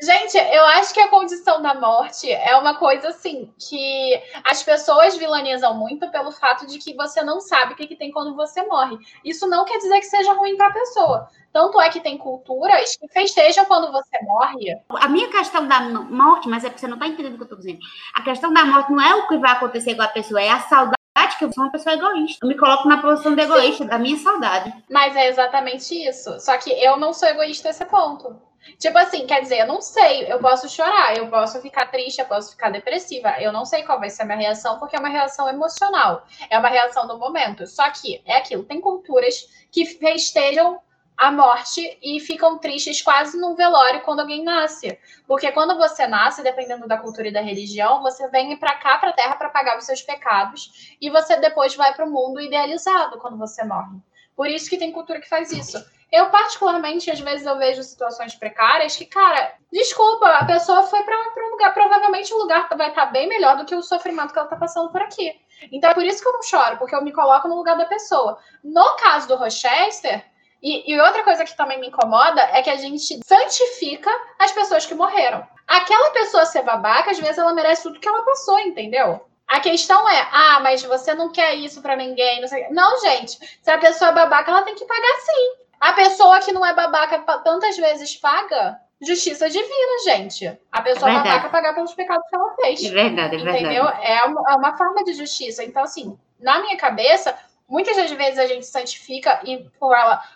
Gente, 0.00 0.36
eu 0.36 0.62
acho 0.66 0.92
que 0.92 1.00
a 1.00 1.08
condição 1.08 1.62
da 1.62 1.74
morte 1.74 2.30
é 2.30 2.54
uma 2.56 2.74
coisa 2.74 3.08
assim 3.08 3.50
que 3.58 4.22
as 4.44 4.62
pessoas 4.62 5.16
vilanizam 5.16 5.74
muito 5.74 6.10
pelo 6.10 6.30
fato 6.30 6.66
de 6.66 6.78
que 6.78 6.94
você 6.94 7.22
não 7.22 7.40
sabe 7.40 7.72
o 7.72 7.76
que, 7.76 7.86
que 7.86 7.96
tem 7.96 8.10
quando 8.10 8.36
você 8.36 8.62
morre. 8.62 8.98
Isso 9.24 9.46
não 9.46 9.64
quer 9.64 9.78
dizer 9.78 9.98
que 10.00 10.06
seja 10.06 10.34
ruim 10.34 10.54
para 10.54 10.66
a 10.66 10.72
pessoa. 10.72 11.28
Tanto 11.50 11.80
é 11.80 11.88
que 11.88 12.00
tem 12.00 12.18
culturas 12.18 12.94
que 12.96 13.08
festejam 13.08 13.64
quando 13.64 13.90
você 13.90 14.22
morre. 14.22 14.78
A 14.90 15.08
minha 15.08 15.30
questão 15.30 15.66
da 15.66 15.80
morte, 15.80 16.46
mas 16.46 16.62
é 16.62 16.68
porque 16.68 16.80
você 16.80 16.88
não 16.88 16.96
está 16.96 17.06
entendendo 17.06 17.32
o 17.32 17.36
que 17.36 17.42
eu 17.44 17.46
estou 17.46 17.58
dizendo. 17.58 17.78
A 18.14 18.22
questão 18.22 18.52
da 18.52 18.66
morte 18.66 18.92
não 18.92 19.00
é 19.00 19.14
o 19.14 19.26
que 19.26 19.38
vai 19.38 19.52
acontecer 19.52 19.94
com 19.94 20.02
a 20.02 20.08
pessoa, 20.08 20.42
é 20.42 20.50
a 20.50 20.60
saudade 20.60 20.96
que 21.38 21.44
eu 21.46 21.52
sou 21.52 21.64
uma 21.64 21.72
pessoa 21.72 21.94
egoísta. 21.94 22.44
Eu 22.44 22.48
me 22.48 22.56
coloco 22.58 22.86
na 22.86 23.00
posição 23.00 23.34
de 23.34 23.40
egoísta, 23.40 23.84
Sim. 23.84 23.88
da 23.88 23.98
minha 23.98 24.18
saudade. 24.18 24.74
Mas 24.90 25.16
é 25.16 25.28
exatamente 25.28 25.94
isso. 25.94 26.38
Só 26.38 26.58
que 26.58 26.70
eu 26.70 26.98
não 26.98 27.14
sou 27.14 27.28
egoísta 27.28 27.68
nesse 27.68 27.84
ponto. 27.86 28.38
Tipo 28.78 28.98
assim, 28.98 29.26
quer 29.26 29.40
dizer, 29.40 29.60
eu 29.60 29.66
não 29.66 29.80
sei, 29.80 30.30
eu 30.30 30.38
posso 30.38 30.68
chorar, 30.68 31.16
eu 31.16 31.28
posso 31.28 31.60
ficar 31.60 31.86
triste, 31.86 32.20
eu 32.20 32.26
posso 32.26 32.50
ficar 32.52 32.70
depressiva. 32.70 33.40
Eu 33.40 33.52
não 33.52 33.64
sei 33.64 33.82
qual 33.82 33.98
vai 33.98 34.10
ser 34.10 34.22
a 34.22 34.24
minha 34.26 34.38
reação, 34.38 34.78
porque 34.78 34.96
é 34.96 34.98
uma 34.98 35.08
reação 35.08 35.48
emocional. 35.48 36.26
É 36.50 36.58
uma 36.58 36.68
reação 36.68 37.06
do 37.06 37.18
momento. 37.18 37.66
Só 37.66 37.88
que 37.90 38.22
é 38.26 38.36
aquilo, 38.36 38.64
tem 38.64 38.80
culturas 38.80 39.66
que 39.70 39.86
festejam 39.86 40.80
a 41.16 41.32
morte 41.32 41.98
e 42.02 42.20
ficam 42.20 42.58
tristes 42.58 43.00
quase 43.00 43.38
num 43.38 43.54
velório 43.54 44.02
quando 44.02 44.20
alguém 44.20 44.44
nasce. 44.44 44.98
Porque 45.26 45.50
quando 45.50 45.76
você 45.76 46.06
nasce, 46.06 46.42
dependendo 46.42 46.86
da 46.86 46.98
cultura 46.98 47.28
e 47.28 47.32
da 47.32 47.40
religião, 47.40 48.02
você 48.02 48.28
vem 48.28 48.56
para 48.56 48.74
cá, 48.74 48.98
para 48.98 49.10
a 49.10 49.14
Terra, 49.14 49.36
para 49.36 49.48
pagar 49.48 49.78
os 49.78 49.84
seus 49.84 50.02
pecados 50.02 50.96
e 51.00 51.08
você 51.08 51.36
depois 51.36 51.74
vai 51.74 51.94
para 51.94 52.04
o 52.04 52.10
mundo 52.10 52.40
idealizado 52.40 53.18
quando 53.18 53.38
você 53.38 53.64
morre. 53.64 53.96
Por 54.36 54.48
isso 54.48 54.68
que 54.68 54.76
tem 54.76 54.92
cultura 54.92 55.20
que 55.20 55.28
faz 55.28 55.50
isso. 55.50 55.82
Eu, 56.12 56.30
particularmente, 56.30 57.10
às 57.10 57.20
vezes 57.20 57.46
eu 57.46 57.58
vejo 57.58 57.82
situações 57.82 58.34
precárias 58.34 58.96
que, 58.96 59.04
cara, 59.04 59.54
desculpa, 59.72 60.28
a 60.28 60.44
pessoa 60.44 60.84
foi 60.84 61.02
para 61.02 61.16
um 61.16 61.50
lugar, 61.50 61.74
provavelmente 61.74 62.32
o 62.32 62.38
lugar 62.38 62.68
vai 62.76 62.90
estar 62.90 63.06
tá 63.06 63.12
bem 63.12 63.28
melhor 63.28 63.56
do 63.56 63.64
que 63.64 63.74
o 63.74 63.82
sofrimento 63.82 64.32
que 64.32 64.38
ela 64.38 64.46
está 64.46 64.56
passando 64.56 64.90
por 64.90 65.02
aqui. 65.02 65.34
Então 65.72 65.90
é 65.90 65.94
por 65.94 66.04
isso 66.04 66.22
que 66.22 66.28
eu 66.28 66.32
não 66.32 66.42
choro, 66.42 66.76
porque 66.76 66.94
eu 66.94 67.02
me 67.02 67.12
coloco 67.12 67.48
no 67.48 67.56
lugar 67.56 67.76
da 67.76 67.86
pessoa. 67.86 68.38
No 68.62 68.96
caso 68.96 69.26
do 69.26 69.36
Rochester, 69.36 70.24
e, 70.62 70.90
e, 70.92 71.00
outra 71.00 71.22
coisa 71.22 71.44
que 71.44 71.56
também 71.56 71.78
me 71.78 71.88
incomoda 71.88 72.40
é 72.52 72.62
que 72.62 72.70
a 72.70 72.76
gente 72.76 73.20
santifica 73.24 74.10
as 74.38 74.52
pessoas 74.52 74.86
que 74.86 74.94
morreram. 74.94 75.46
Aquela 75.66 76.10
pessoa 76.10 76.46
ser 76.46 76.62
babaca, 76.62 77.10
às 77.10 77.18
vezes 77.18 77.38
ela 77.38 77.52
merece 77.52 77.82
tudo 77.82 78.00
que 78.00 78.08
ela 78.08 78.24
passou, 78.24 78.58
entendeu? 78.58 79.24
A 79.46 79.60
questão 79.60 80.08
é, 80.08 80.28
ah, 80.32 80.60
mas 80.60 80.82
você 80.82 81.14
não 81.14 81.30
quer 81.30 81.54
isso 81.54 81.80
para 81.80 81.94
ninguém, 81.94 82.40
não. 82.40 82.48
Não, 82.70 83.00
gente, 83.00 83.38
se 83.62 83.70
a 83.70 83.78
pessoa 83.78 84.10
é 84.10 84.14
babaca, 84.14 84.50
ela 84.50 84.62
tem 84.62 84.74
que 84.74 84.84
pagar 84.84 85.20
sim. 85.20 85.65
A 85.80 85.92
pessoa 85.92 86.40
que 86.40 86.52
não 86.52 86.64
é 86.64 86.74
babaca 86.74 87.18
tantas 87.42 87.76
vezes 87.76 88.16
paga, 88.16 88.80
justiça 89.00 89.48
divina, 89.48 90.04
gente. 90.04 90.58
A 90.72 90.80
pessoa 90.80 91.10
é 91.10 91.14
babaca 91.14 91.48
pagar 91.50 91.74
pelos 91.74 91.94
pecados 91.94 92.28
que 92.28 92.36
ela 92.36 92.54
fez. 92.54 92.84
É 92.84 92.90
verdade, 92.90 93.36
é 93.36 93.38
verdade. 93.38 93.64
Entendeu? 93.64 93.84
É 93.84 94.24
uma, 94.24 94.52
é 94.52 94.54
uma 94.54 94.76
forma 94.76 95.04
de 95.04 95.12
justiça. 95.12 95.62
Então, 95.62 95.82
assim, 95.82 96.18
na 96.40 96.60
minha 96.60 96.76
cabeça, 96.76 97.36
muitas 97.68 97.96
das 97.96 98.10
vezes 98.10 98.38
a 98.38 98.46
gente 98.46 98.66
santifica 98.66 99.40
e 99.44 99.66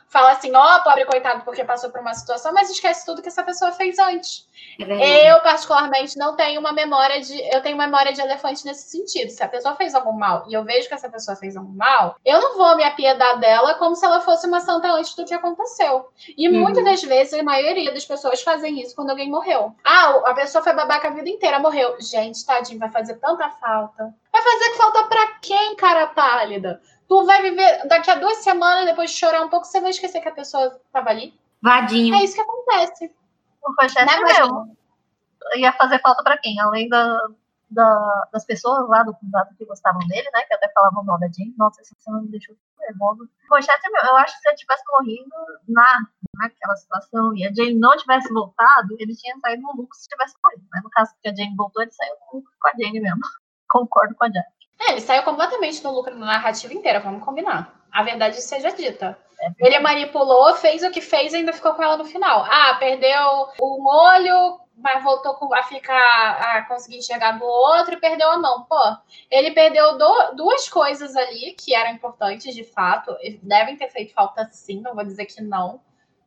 fala 0.09 0.33
assim, 0.33 0.55
ó, 0.55 0.77
oh, 0.77 0.83
pobre 0.83 1.05
coitado, 1.05 1.45
porque 1.45 1.65
passou 1.65 1.91
por 1.91 2.01
uma 2.01 2.15
situação, 2.15 2.53
mas 2.53 2.71
esquece 2.71 3.07
tudo 3.07 3.23
que 3.23 3.29
essa 3.29 3.43
pessoa 3.43 3.73
fez 3.73 3.99
antes. 3.99 4.49
É 4.79 5.31
eu, 5.31 5.41
particularmente, 5.41 6.19
não 6.19 6.35
tenho 6.37 6.61
uma 6.61 6.73
memória 6.73 7.21
de. 7.21 7.39
Eu 7.55 7.61
tenho 7.63 7.77
memória 7.77 8.13
de 8.13 8.21
elefante 8.21 8.65
nesse 8.65 8.91
sentido. 8.91 9.31
Se 9.31 9.43
a 9.43 9.49
pessoa 9.49 9.75
fez 9.75 9.95
algum 9.95 10.13
mal 10.13 10.45
e 10.49 10.55
eu 10.55 10.65
vejo 10.65 10.89
que 10.89 10.95
essa 10.95 11.09
pessoa 11.09 11.37
fez 11.37 11.57
algum 11.57 11.73
mal, 11.73 12.17
eu 12.25 12.41
não 12.41 12.57
vou 12.57 12.77
me 12.77 12.85
apiedar 12.85 13.39
dela 13.39 13.75
como 13.75 13.95
se 13.95 14.05
ela 14.05 14.21
fosse 14.21 14.47
uma 14.47 14.61
santa 14.61 14.91
antes 14.93 15.15
do 15.15 15.25
que 15.25 15.35
aconteceu. 15.35 16.09
E 16.37 16.49
uhum. 16.49 16.61
muitas 16.61 16.85
das 16.85 17.03
vezes, 17.03 17.35
a 17.35 17.43
maioria 17.43 17.93
das 17.93 18.05
pessoas 18.05 18.43
fazem 18.43 18.81
isso 18.81 18.95
quando 18.95 19.11
alguém 19.11 19.31
morreu. 19.31 19.75
Ah, 19.85 20.23
a 20.27 20.35
pessoa 20.35 20.65
foi 20.65 20.73
babaca 20.73 21.09
a 21.09 21.13
vida 21.13 21.29
inteira, 21.29 21.59
morreu. 21.59 21.97
Gente, 22.01 22.45
tadinho, 22.45 22.79
vai 22.79 22.91
fazer 22.91 23.15
tanta 23.17 23.51
falta. 23.51 24.15
Vai 24.33 24.43
fazer 24.43 24.77
falta 24.77 25.05
pra 25.05 25.27
quem, 25.43 25.77
cara 25.77 26.07
pálida? 26.07 26.81
Tu 27.11 27.27
vai 27.27 27.43
viver 27.43 27.89
daqui 27.89 28.09
a 28.09 28.15
duas 28.15 28.39
semanas, 28.39 28.87
depois 28.87 29.11
de 29.11 29.17
chorar 29.17 29.43
um 29.43 29.49
pouco, 29.49 29.67
você 29.67 29.81
vai 29.81 29.91
esquecer 29.91 30.21
que 30.21 30.29
a 30.29 30.33
pessoa 30.33 30.81
estava 30.87 31.11
ali. 31.11 31.35
Vadinho. 31.61 32.15
É 32.15 32.23
isso 32.23 32.37
que 32.37 32.41
acontece. 32.41 33.13
O 33.65 33.75
né, 33.75 34.21
mesmo. 34.21 34.77
Ia 35.57 35.73
fazer 35.73 36.01
falta 36.01 36.23
para 36.23 36.39
quem? 36.39 36.61
Além 36.61 36.89
da, 36.89 37.19
da, 37.69 38.29
das 38.33 38.45
pessoas 38.45 38.89
lá 38.89 39.03
do 39.03 39.13
condado 39.13 39.53
que 39.57 39.65
gostavam 39.65 40.07
dele, 40.07 40.31
né? 40.33 40.43
Que 40.43 40.55
até 40.55 40.71
falavam 40.73 41.03
mal 41.03 41.19
da 41.19 41.27
Jane. 41.27 41.53
Nossa, 41.59 41.81
essa 41.81 41.97
cena 41.99 42.21
me 42.21 42.29
deixou 42.29 42.55
nervosa. 42.79 43.25
O 43.25 43.55
Rogério, 43.57 43.83
eu 44.05 44.17
acho 44.19 44.37
que 44.37 44.43
se 44.43 44.49
ele 44.49 44.57
tivesse 44.57 44.85
morrido 44.93 45.35
na, 45.67 46.07
naquela 46.37 46.77
situação 46.77 47.37
e 47.37 47.45
a 47.45 47.53
Jane 47.53 47.75
não 47.75 47.97
tivesse 47.97 48.33
voltado, 48.33 48.95
ele 49.01 49.17
tinha 49.17 49.37
saído 49.41 49.63
no 49.63 49.73
lucro 49.73 49.99
se 49.99 50.09
tivesse 50.09 50.37
morrido. 50.45 50.63
Né? 50.73 50.81
No 50.85 50.91
caso 50.91 51.13
que 51.21 51.29
a 51.29 51.35
Jane 51.35 51.57
voltou, 51.57 51.83
ele 51.83 51.91
saiu 51.91 52.15
no 52.15 52.39
lucro 52.39 52.53
com 52.61 52.69
a 52.69 52.73
Jane 52.73 53.01
mesmo. 53.01 53.21
Concordo 53.69 54.15
com 54.15 54.27
a 54.27 54.29
Jane. 54.29 54.60
É, 54.81 54.93
ele 54.93 55.01
saiu 55.01 55.23
completamente 55.23 55.85
no 55.85 55.93
lucro 55.93 56.15
na 56.15 56.27
narrativa 56.27 56.73
inteira, 56.73 57.01
vamos 57.01 57.25
combinar. 57.25 57.81
A 57.93 58.03
verdade 58.03 58.41
seja 58.41 58.71
dita. 58.73 59.19
É 59.41 59.67
ele 59.67 59.79
manipulou, 59.81 60.55
fez 60.55 60.83
o 60.83 60.91
que 60.91 61.01
fez 61.01 61.33
e 61.33 61.37
ainda 61.37 61.53
ficou 61.53 61.75
com 61.75 61.83
ela 61.83 61.97
no 61.97 62.05
final. 62.05 62.47
Ah, 62.49 62.77
perdeu 62.79 63.49
um 63.61 63.87
olho, 63.87 64.61
mas 64.77 65.03
voltou 65.03 65.37
a 65.55 65.63
ficar 65.63 65.97
a 65.97 66.63
conseguir 66.67 66.99
enxergar 66.99 67.33
do 67.33 67.45
outro 67.45 67.95
e 67.95 68.01
perdeu 68.01 68.31
a 68.31 68.39
mão. 68.39 68.65
Pô, 68.65 68.81
ele 69.31 69.51
perdeu 69.51 69.99
do, 69.99 70.33
duas 70.35 70.69
coisas 70.69 71.17
ali 71.17 71.55
que 71.59 71.75
eram 71.75 71.93
importantes 71.93 72.55
de 72.55 72.65
fato, 72.65 73.15
devem 73.43 73.77
ter 73.77 73.89
feito 73.91 74.15
falta 74.15 74.49
sim, 74.53 74.81
não 74.81 74.95
vou 74.95 75.05
dizer 75.05 75.27
que 75.27 75.43
não, 75.43 75.81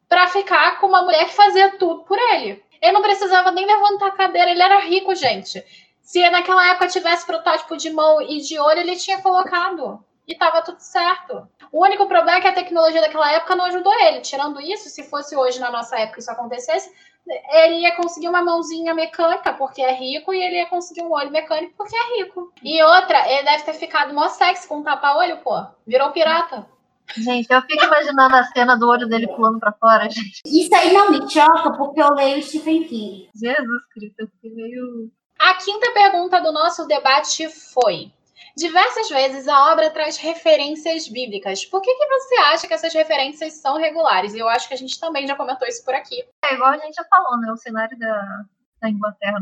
para 0.07 0.27
ficar 0.27 0.79
com 0.79 0.87
uma 0.87 1.03
mulher 1.03 1.25
que 1.25 1.33
fazia 1.33 1.77
tudo 1.77 2.03
por 2.03 2.17
ele. 2.17 2.63
Ele 2.81 2.91
não 2.91 3.01
precisava 3.01 3.49
nem 3.51 3.65
levantar 3.65 4.07
a 4.07 4.11
cadeira, 4.11 4.51
ele 4.51 4.61
era 4.61 4.79
rico, 4.79 5.15
gente. 5.15 5.63
Se 6.03 6.29
naquela 6.29 6.69
época 6.69 6.89
tivesse 6.89 7.25
protótipo 7.25 7.77
de 7.77 7.89
mão 7.89 8.21
e 8.21 8.41
de 8.41 8.59
olho, 8.59 8.81
ele 8.81 8.97
tinha 8.97 9.21
colocado. 9.21 10.03
E 10.27 10.35
tava 10.35 10.61
tudo 10.61 10.79
certo. 10.79 11.47
O 11.71 11.83
único 11.83 12.07
problema 12.07 12.37
é 12.37 12.41
que 12.41 12.47
a 12.47 12.53
tecnologia 12.53 13.01
daquela 13.01 13.31
época 13.31 13.55
não 13.55 13.65
ajudou 13.65 13.93
ele. 14.01 14.21
Tirando 14.21 14.61
isso, 14.61 14.89
se 14.89 15.03
fosse 15.03 15.35
hoje 15.35 15.59
na 15.59 15.71
nossa 15.71 15.97
época 15.97 16.19
isso 16.19 16.31
acontecesse, 16.31 16.91
ele 17.51 17.79
ia 17.79 17.95
conseguir 17.95 18.27
uma 18.27 18.43
mãozinha 18.43 18.93
mecânica 18.93 19.53
porque 19.53 19.81
é 19.81 19.93
rico 19.93 20.33
e 20.33 20.41
ele 20.41 20.57
ia 20.57 20.65
conseguir 20.67 21.01
um 21.01 21.11
olho 21.11 21.31
mecânico 21.31 21.73
porque 21.77 21.95
é 21.95 22.17
rico. 22.17 22.53
E 22.61 22.83
outra, 22.83 23.29
ele 23.31 23.43
deve 23.43 23.63
ter 23.63 23.73
ficado 23.73 24.13
mó 24.13 24.27
sexy 24.27 24.67
com 24.67 24.77
um 24.77 24.83
tapa-olho, 24.83 25.37
pô. 25.37 25.65
Virou 25.87 26.11
pirata. 26.11 26.67
Gente, 27.17 27.51
eu 27.51 27.61
fico 27.61 27.83
imaginando 27.83 28.35
a 28.35 28.43
cena 28.45 28.77
do 28.77 28.87
olho 28.87 29.07
dele 29.07 29.27
pulando 29.27 29.59
pra 29.59 29.73
fora, 29.73 30.09
gente. 30.09 30.41
Isso 30.45 30.73
aí 30.75 30.93
não 30.93 31.11
me 31.11 31.29
choca 31.29 31.71
porque 31.71 32.01
eu 32.01 32.13
leio 32.13 32.41
Stephen 32.41 32.83
King. 32.85 33.29
Jesus 33.35 33.85
Cristo, 33.93 34.15
eu 34.19 34.27
fiquei 34.27 34.53
meio 34.53 35.11
a 35.49 35.55
quinta 35.55 35.91
pergunta 35.93 36.41
do 36.41 36.51
nosso 36.51 36.87
debate 36.87 37.49
foi: 37.49 38.11
Diversas 38.55 39.09
vezes 39.09 39.47
a 39.47 39.71
obra 39.71 39.89
traz 39.89 40.17
referências 40.17 41.07
bíblicas. 41.07 41.65
Por 41.65 41.81
que, 41.81 41.93
que 41.93 42.07
você 42.07 42.35
acha 42.35 42.67
que 42.67 42.73
essas 42.73 42.93
referências 42.93 43.53
são 43.53 43.77
regulares? 43.77 44.33
E 44.33 44.39
eu 44.39 44.47
acho 44.47 44.67
que 44.67 44.75
a 44.75 44.77
gente 44.77 44.99
também 44.99 45.25
já 45.25 45.35
comentou 45.35 45.67
isso 45.67 45.83
por 45.83 45.95
aqui. 45.95 46.23
É 46.45 46.53
igual 46.53 46.71
a 46.71 46.77
gente 46.77 46.93
já 46.93 47.03
falou, 47.05 47.39
né? 47.39 47.51
O 47.51 47.57
cenário 47.57 47.97
da, 47.97 48.45
da 48.79 48.89
Inglaterra 48.89 49.39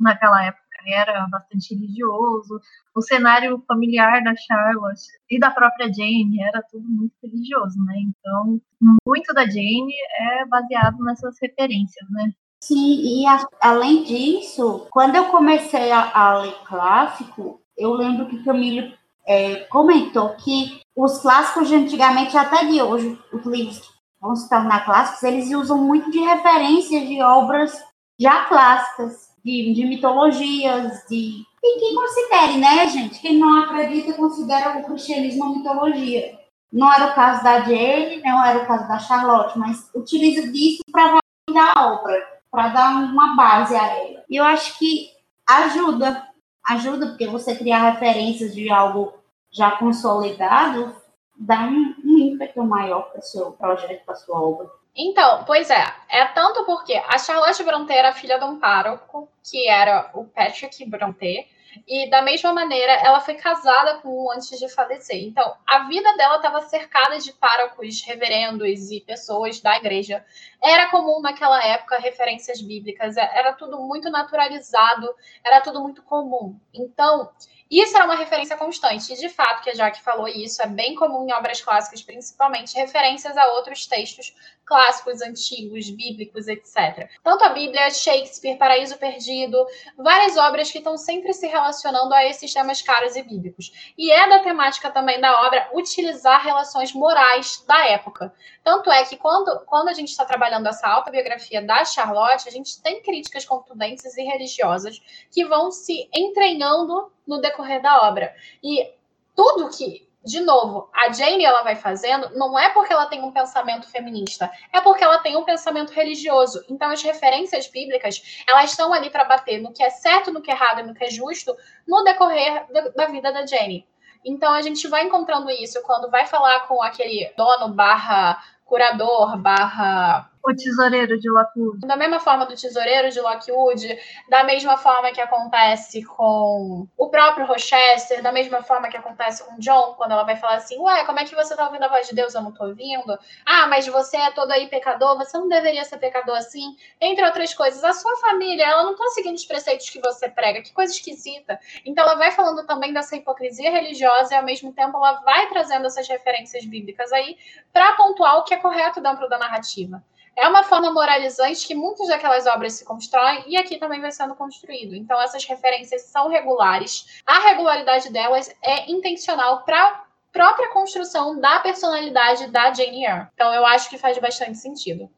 naquela 0.00 0.46
época 0.46 0.64
era 0.86 1.26
bastante 1.28 1.74
religioso. 1.74 2.58
O 2.94 3.02
cenário 3.02 3.62
familiar 3.68 4.22
da 4.22 4.34
Charlotte 4.34 5.08
e 5.30 5.38
da 5.38 5.50
própria 5.50 5.92
Jane 5.92 6.42
era 6.42 6.62
tudo 6.62 6.88
muito 6.88 7.14
religioso, 7.22 7.78
né? 7.84 7.94
Então, 7.98 8.60
muito 9.06 9.32
da 9.34 9.44
Jane 9.44 9.94
é 10.18 10.46
baseado 10.46 10.98
nessas 11.04 11.36
referências, 11.40 12.10
né? 12.10 12.32
Sim, 12.64 13.02
e 13.02 13.26
a, 13.26 13.46
além 13.60 14.04
disso, 14.04 14.86
quando 14.90 15.16
eu 15.16 15.26
comecei 15.26 15.92
a, 15.92 16.10
a, 16.14 16.38
ler 16.38 16.56
clássico, 16.64 17.60
eu 17.76 17.92
lembro 17.92 18.26
que 18.26 18.42
Camilo 18.42 18.90
é, 19.26 19.56
comentou 19.64 20.30
que 20.30 20.80
os 20.96 21.18
clássicos 21.18 21.68
de 21.68 21.74
antigamente, 21.74 22.34
até 22.38 22.64
de 22.64 22.80
hoje, 22.80 23.18
os 23.30 23.44
livros 23.44 23.80
que 23.80 23.88
vão 24.18 24.34
se 24.34 24.48
tornar 24.48 24.82
clássicos, 24.86 25.22
eles 25.24 25.52
usam 25.52 25.76
muito 25.76 26.10
de 26.10 26.18
referências 26.20 27.06
de 27.06 27.20
obras 27.20 27.84
já 28.18 28.46
clássicas, 28.46 29.28
de, 29.44 29.74
de 29.74 29.84
mitologias, 29.84 31.04
de. 31.06 31.44
E 31.62 31.78
quem 31.78 31.94
considere, 31.94 32.56
né, 32.56 32.88
gente? 32.88 33.20
Quem 33.20 33.36
não 33.36 33.62
acredita 33.62 34.14
considera 34.14 34.78
o 34.78 34.84
cristianismo 34.84 35.44
uma 35.44 35.56
mitologia. 35.58 36.38
Não 36.72 36.90
era 36.90 37.10
o 37.10 37.14
caso 37.14 37.44
da 37.44 37.60
Jane, 37.60 38.22
não 38.22 38.42
era 38.42 38.60
o 38.60 38.66
caso 38.66 38.88
da 38.88 38.98
Charlotte, 38.98 39.58
mas 39.58 39.90
utiliza 39.94 40.50
disso 40.50 40.82
para 40.90 41.20
validar 41.46 41.72
a 41.76 41.92
obra 41.92 42.33
para 42.54 42.68
dar 42.68 42.90
uma 42.90 43.34
base 43.34 43.74
a 43.74 43.84
ela. 43.84 44.22
E 44.30 44.36
eu 44.36 44.44
acho 44.44 44.78
que 44.78 45.10
ajuda, 45.44 46.24
ajuda, 46.68 47.08
porque 47.08 47.26
você 47.26 47.56
criar 47.56 47.90
referências 47.90 48.54
de 48.54 48.70
algo 48.70 49.12
já 49.50 49.72
consolidado 49.72 50.94
dá 51.36 51.62
um, 51.62 51.94
um 52.04 52.18
ímpeto 52.18 52.62
maior 52.62 53.10
para 53.10 53.18
o 53.18 53.22
seu 53.22 53.50
projeto, 53.52 54.04
para 54.04 54.14
sua 54.14 54.40
obra. 54.40 54.70
Então, 54.96 55.42
pois 55.44 55.68
é, 55.68 55.84
é 56.08 56.24
tanto 56.26 56.64
porque 56.64 56.94
a 56.94 57.18
Charlotte 57.18 57.64
Brontë 57.64 57.92
era 57.92 58.12
filha 58.12 58.38
de 58.38 58.44
um 58.44 58.60
pároco, 58.60 59.28
que 59.42 59.68
era 59.68 60.10
o 60.14 60.24
Patrick 60.24 60.84
Brontë, 60.88 61.48
e 61.86 62.08
da 62.10 62.22
mesma 62.22 62.52
maneira, 62.52 62.92
ela 62.92 63.20
foi 63.20 63.34
casada 63.34 64.00
com 64.00 64.26
um 64.26 64.30
antes 64.30 64.58
de 64.58 64.68
falecer. 64.68 65.22
Então, 65.24 65.56
a 65.66 65.86
vida 65.88 66.16
dela 66.16 66.36
estava 66.36 66.60
cercada 66.62 67.18
de 67.18 67.32
párocos, 67.32 68.02
reverendos 68.02 68.90
e 68.90 69.00
pessoas 69.00 69.60
da 69.60 69.76
igreja. 69.76 70.24
Era 70.62 70.90
comum 70.90 71.20
naquela 71.20 71.62
época 71.64 71.98
referências 71.98 72.60
bíblicas, 72.60 73.16
era 73.16 73.52
tudo 73.52 73.80
muito 73.80 74.10
naturalizado, 74.10 75.14
era 75.44 75.60
tudo 75.60 75.80
muito 75.80 76.02
comum. 76.02 76.58
Então, 76.72 77.30
isso 77.70 77.96
era 77.96 78.04
uma 78.04 78.14
referência 78.14 78.56
constante. 78.56 79.12
E, 79.12 79.16
de 79.16 79.28
fato, 79.28 79.62
que 79.62 79.70
a 79.70 79.74
Jaque 79.74 80.02
falou 80.02 80.28
isso, 80.28 80.62
é 80.62 80.66
bem 80.66 80.94
comum 80.94 81.26
em 81.26 81.32
obras 81.32 81.60
clássicas, 81.60 82.02
principalmente 82.02 82.76
referências 82.76 83.36
a 83.36 83.46
outros 83.48 83.86
textos 83.86 84.34
clássicos, 84.64 85.22
antigos, 85.22 85.90
bíblicos, 85.90 86.48
etc. 86.48 87.08
Tanto 87.22 87.44
a 87.44 87.50
Bíblia, 87.50 87.90
Shakespeare, 87.90 88.56
Paraíso 88.56 88.96
Perdido, 88.98 89.64
várias 89.96 90.36
obras 90.36 90.70
que 90.70 90.78
estão 90.78 90.96
sempre 90.96 91.32
se 91.32 91.46
relacionando 91.46 92.14
a 92.14 92.24
esses 92.24 92.52
temas 92.52 92.82
caros 92.82 93.16
e 93.16 93.22
bíblicos. 93.22 93.94
E 93.96 94.10
é 94.10 94.28
da 94.28 94.40
temática 94.40 94.90
também 94.90 95.20
da 95.20 95.46
obra 95.46 95.68
utilizar 95.74 96.42
relações 96.42 96.92
morais 96.92 97.64
da 97.66 97.86
época. 97.88 98.34
Tanto 98.62 98.90
é 98.90 99.04
que 99.04 99.16
quando, 99.16 99.60
quando 99.66 99.88
a 99.88 99.92
gente 99.92 100.08
está 100.08 100.24
trabalhando 100.24 100.68
essa 100.68 100.88
autobiografia 100.88 101.62
da 101.62 101.84
Charlotte, 101.84 102.48
a 102.48 102.52
gente 102.52 102.80
tem 102.82 103.02
críticas 103.02 103.44
contundentes 103.44 104.16
e 104.16 104.22
religiosas 104.22 105.00
que 105.30 105.44
vão 105.44 105.70
se 105.70 106.08
entranhando 106.14 107.12
no 107.26 107.40
decorrer 107.40 107.82
da 107.82 108.08
obra. 108.08 108.34
E 108.62 108.92
tudo 109.34 109.70
que 109.70 110.08
de 110.24 110.40
novo, 110.40 110.88
a 110.92 111.12
Jane 111.12 111.44
ela 111.44 111.62
vai 111.62 111.76
fazendo, 111.76 112.30
não 112.36 112.58
é 112.58 112.70
porque 112.70 112.92
ela 112.92 113.06
tem 113.06 113.22
um 113.22 113.30
pensamento 113.30 113.86
feminista, 113.88 114.50
é 114.72 114.80
porque 114.80 115.04
ela 115.04 115.18
tem 115.18 115.36
um 115.36 115.44
pensamento 115.44 115.92
religioso. 115.92 116.64
Então, 116.68 116.90
as 116.90 117.02
referências 117.02 117.66
bíblicas, 117.66 118.42
elas 118.48 118.70
estão 118.70 118.92
ali 118.92 119.10
para 119.10 119.24
bater 119.24 119.60
no 119.60 119.72
que 119.72 119.82
é 119.82 119.90
certo, 119.90 120.32
no 120.32 120.40
que 120.40 120.50
é 120.50 120.54
errado 120.54 120.80
e 120.80 120.82
no 120.82 120.94
que 120.94 121.04
é 121.04 121.10
justo 121.10 121.54
no 121.86 122.02
decorrer 122.04 122.66
da 122.96 123.06
vida 123.06 123.30
da 123.32 123.44
Jane. 123.44 123.86
Então, 124.24 124.54
a 124.54 124.62
gente 124.62 124.88
vai 124.88 125.04
encontrando 125.04 125.50
isso 125.50 125.82
quando 125.82 126.10
vai 126.10 126.26
falar 126.26 126.60
com 126.60 126.82
aquele 126.82 127.30
dono 127.36 127.74
barra 127.74 128.42
curador 128.64 129.36
barra 129.36 130.30
o 130.44 130.54
tesoureiro 130.54 131.18
de 131.18 131.30
Lockwood. 131.30 131.86
Da 131.86 131.96
mesma 131.96 132.20
forma 132.20 132.44
do 132.44 132.54
tesoureiro 132.54 133.10
de 133.10 133.20
Lockwood, 133.20 133.98
da 134.28 134.44
mesma 134.44 134.76
forma 134.76 135.10
que 135.10 135.20
acontece 135.20 136.04
com 136.04 136.86
o 136.96 137.08
próprio 137.08 137.46
Rochester, 137.46 138.22
da 138.22 138.30
mesma 138.30 138.62
forma 138.62 138.88
que 138.88 138.96
acontece 138.96 139.42
com 139.44 139.58
John, 139.58 139.94
quando 139.94 140.12
ela 140.12 140.24
vai 140.24 140.36
falar 140.36 140.56
assim: 140.56 140.78
Ué, 140.78 141.04
como 141.06 141.18
é 141.18 141.24
que 141.24 141.34
você 141.34 141.56
tá 141.56 141.64
ouvindo 141.66 141.84
a 141.84 141.88
voz 141.88 142.06
de 142.06 142.14
Deus? 142.14 142.34
Eu 142.34 142.42
não 142.42 142.52
tô 142.52 142.66
ouvindo. 142.66 143.18
Ah, 143.46 143.66
mas 143.68 143.86
você 143.86 144.18
é 144.18 144.30
todo 144.32 144.52
aí 144.52 144.68
pecador, 144.68 145.16
você 145.16 145.38
não 145.38 145.48
deveria 145.48 145.84
ser 145.84 145.96
pecador 145.96 146.36
assim. 146.36 146.76
Entre 147.00 147.24
outras 147.24 147.54
coisas, 147.54 147.82
a 147.82 147.94
sua 147.94 148.14
família, 148.18 148.66
ela 148.66 148.82
não 148.82 148.94
tá 148.94 149.06
seguindo 149.08 149.36
os 149.36 149.46
preceitos 149.46 149.88
que 149.88 150.00
você 150.00 150.28
prega. 150.28 150.62
Que 150.62 150.72
coisa 150.74 150.92
esquisita. 150.92 151.58
Então, 151.86 152.04
ela 152.04 152.16
vai 152.16 152.30
falando 152.30 152.66
também 152.66 152.92
dessa 152.92 153.16
hipocrisia 153.16 153.70
religiosa 153.70 154.34
e, 154.34 154.36
ao 154.36 154.44
mesmo 154.44 154.72
tempo, 154.72 154.96
ela 154.98 155.22
vai 155.22 155.48
trazendo 155.48 155.86
essas 155.86 156.06
referências 156.06 156.66
bíblicas 156.66 157.12
aí 157.12 157.38
para 157.72 157.92
pontuar 157.96 158.38
o 158.38 158.44
que 158.44 158.52
é 158.52 158.58
correto 158.58 159.00
dentro 159.00 159.28
da 159.28 159.38
narrativa. 159.38 160.02
É 160.36 160.48
uma 160.48 160.64
forma 160.64 160.92
moralizante 160.92 161.66
que 161.66 161.74
muitas 161.74 162.08
daquelas 162.08 162.46
obras 162.46 162.74
se 162.74 162.84
constroem 162.84 163.44
e 163.46 163.56
aqui 163.56 163.78
também 163.78 164.00
vai 164.00 164.10
sendo 164.10 164.34
construído. 164.34 164.94
Então, 164.94 165.20
essas 165.20 165.44
referências 165.44 166.02
são 166.02 166.28
regulares. 166.28 167.22
A 167.26 167.38
regularidade 167.48 168.12
delas 168.12 168.52
é 168.62 168.90
intencional 168.90 169.62
para 169.64 170.04
própria 170.32 170.72
construção 170.72 171.40
da 171.40 171.60
personalidade 171.60 172.48
da 172.48 172.74
Jane 172.74 173.04
Eyre. 173.04 173.28
Então, 173.34 173.54
eu 173.54 173.64
acho 173.64 173.88
que 173.88 173.96
faz 173.96 174.18
bastante 174.18 174.58
sentido. 174.58 175.08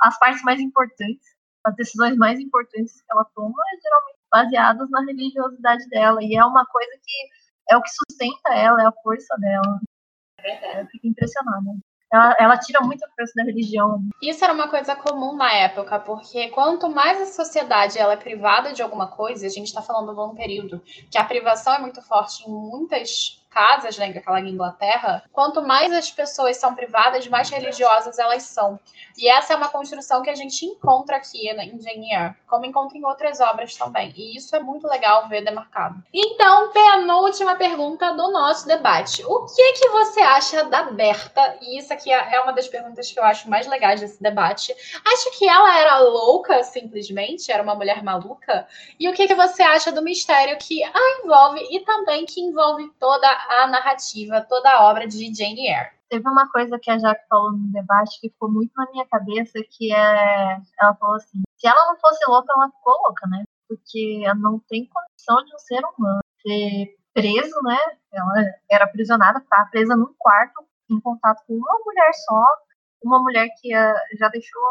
As 0.00 0.18
partes 0.18 0.42
mais 0.42 0.60
importantes, 0.60 1.34
as 1.64 1.74
decisões 1.74 2.16
mais 2.16 2.38
importantes 2.38 3.00
que 3.00 3.12
ela 3.12 3.24
toma, 3.34 3.54
é 3.72 3.80
geralmente 3.80 4.18
baseadas 4.30 4.90
na 4.90 5.00
religiosidade 5.00 5.88
dela. 5.88 6.22
E 6.22 6.36
é 6.36 6.44
uma 6.44 6.66
coisa 6.66 6.92
que 7.02 7.28
é 7.70 7.76
o 7.76 7.82
que 7.82 7.90
sustenta 7.90 8.54
ela, 8.54 8.82
é 8.82 8.86
a 8.86 8.92
força 9.02 9.34
dela. 9.38 9.80
É 10.38 10.42
verdade. 10.42 10.80
Eu 10.80 10.86
fico 10.88 11.06
impressionada. 11.06 11.70
Ela, 12.10 12.36
ela 12.38 12.58
tira 12.58 12.80
muita 12.80 13.06
força 13.14 13.32
da 13.36 13.44
religião. 13.44 14.00
Isso 14.22 14.42
era 14.42 14.52
uma 14.52 14.68
coisa 14.68 14.96
comum 14.96 15.36
na 15.36 15.52
época, 15.52 15.98
porque 16.00 16.48
quanto 16.48 16.88
mais 16.88 17.20
a 17.20 17.26
sociedade 17.26 17.98
ela 17.98 18.14
é 18.14 18.16
privada 18.16 18.72
de 18.72 18.82
alguma 18.82 19.08
coisa, 19.08 19.46
a 19.46 19.50
gente 19.50 19.66
está 19.66 19.82
falando 19.82 20.14
de 20.14 20.20
um 20.20 20.34
período 20.34 20.82
que 21.10 21.18
a 21.18 21.24
privação 21.24 21.74
é 21.74 21.78
muito 21.78 22.00
forte 22.02 22.48
em 22.48 22.50
muitas 22.50 23.37
casas, 23.50 23.96
né, 23.98 24.06
aquela 24.06 24.40
Inglaterra, 24.40 25.22
quanto 25.32 25.62
mais 25.62 25.92
as 25.92 26.10
pessoas 26.10 26.56
são 26.56 26.74
privadas, 26.74 27.26
mais 27.28 27.50
religiosas 27.50 28.18
elas 28.18 28.42
são. 28.44 28.78
E 29.16 29.28
essa 29.28 29.52
é 29.52 29.56
uma 29.56 29.68
construção 29.68 30.22
que 30.22 30.30
a 30.30 30.34
gente 30.34 30.64
encontra 30.64 31.16
aqui 31.16 31.52
na 31.54 31.64
Engineer, 31.64 32.36
como 32.46 32.66
encontra 32.66 32.96
em 32.96 33.04
outras 33.04 33.40
obras 33.40 33.74
também. 33.74 34.12
E 34.16 34.36
isso 34.36 34.54
é 34.54 34.60
muito 34.60 34.86
legal 34.86 35.28
ver 35.28 35.44
demarcado. 35.44 36.02
Então, 36.12 36.70
penúltima 36.72 37.56
pergunta 37.56 38.12
do 38.12 38.30
nosso 38.30 38.66
debate. 38.66 39.24
O 39.24 39.46
que 39.46 39.72
que 39.72 39.88
você 39.88 40.20
acha 40.20 40.64
da 40.64 40.84
Berta? 40.84 41.58
E 41.60 41.78
isso 41.78 41.92
aqui 41.92 42.12
é 42.12 42.40
uma 42.40 42.52
das 42.52 42.68
perguntas 42.68 43.10
que 43.10 43.18
eu 43.18 43.24
acho 43.24 43.50
mais 43.50 43.66
legais 43.66 44.00
desse 44.00 44.22
debate. 44.22 44.72
Acha 45.04 45.30
que 45.36 45.48
ela 45.48 45.78
era 45.78 45.98
louca, 45.98 46.62
simplesmente? 46.62 47.50
Era 47.50 47.62
uma 47.62 47.74
mulher 47.74 48.02
maluca? 48.02 48.66
E 48.98 49.08
o 49.08 49.12
que 49.12 49.26
que 49.26 49.34
você 49.34 49.62
acha 49.62 49.90
do 49.90 50.02
mistério 50.02 50.56
que 50.58 50.82
a 50.84 51.20
envolve 51.24 51.66
e 51.70 51.80
também 51.80 52.24
que 52.24 52.40
envolve 52.40 52.90
toda 52.98 53.37
a 53.48 53.66
narrativa, 53.66 54.44
toda 54.48 54.70
a 54.70 54.90
obra 54.90 55.06
de 55.06 55.34
Jane 55.34 55.68
Eyre. 55.68 55.90
Teve 56.08 56.28
uma 56.28 56.50
coisa 56.50 56.78
que 56.78 56.90
a 56.90 56.98
Jaque 56.98 57.26
falou 57.28 57.52
no 57.52 57.70
debate 57.70 58.20
que 58.20 58.30
ficou 58.30 58.50
muito 58.50 58.72
na 58.76 58.90
minha 58.90 59.06
cabeça, 59.06 59.58
que 59.70 59.92
é, 59.92 60.58
ela 60.80 60.94
falou 60.96 61.16
assim, 61.16 61.42
se 61.56 61.66
ela 61.66 61.86
não 61.86 61.98
fosse 62.00 62.24
louca, 62.26 62.52
ela 62.56 62.70
ficou 62.70 62.94
louca, 63.04 63.26
né? 63.28 63.44
Porque 63.68 64.22
ela 64.24 64.34
não 64.34 64.58
tem 64.68 64.88
condição 64.88 65.44
de 65.44 65.54
um 65.54 65.58
ser 65.58 65.82
humano 65.84 66.20
ser 66.42 66.96
preso, 67.12 67.60
né? 67.62 67.76
Ela 68.12 68.44
era 68.70 68.84
aprisionada, 68.84 69.44
tá 69.50 69.68
presa 69.70 69.96
num 69.96 70.14
quarto, 70.18 70.64
em 70.90 71.00
contato 71.00 71.44
com 71.46 71.54
uma 71.54 71.78
mulher 71.84 72.10
só, 72.14 72.44
uma 73.02 73.20
mulher 73.20 73.48
que 73.60 73.76
uh, 73.76 74.18
já 74.18 74.28
deixou, 74.28 74.62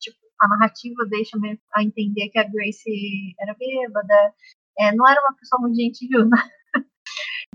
tipo, 0.00 0.16
a 0.40 0.48
narrativa 0.48 1.04
deixa 1.10 1.36
a 1.74 1.82
entender 1.82 2.28
que 2.30 2.38
a 2.38 2.44
Grace 2.44 3.34
era 3.38 3.54
bêbada, 3.54 4.34
é, 4.78 4.94
não 4.94 5.06
era 5.08 5.20
uma 5.20 5.36
pessoa 5.36 5.60
muito 5.60 5.76
gentil, 5.76 6.24
né? 6.26 6.38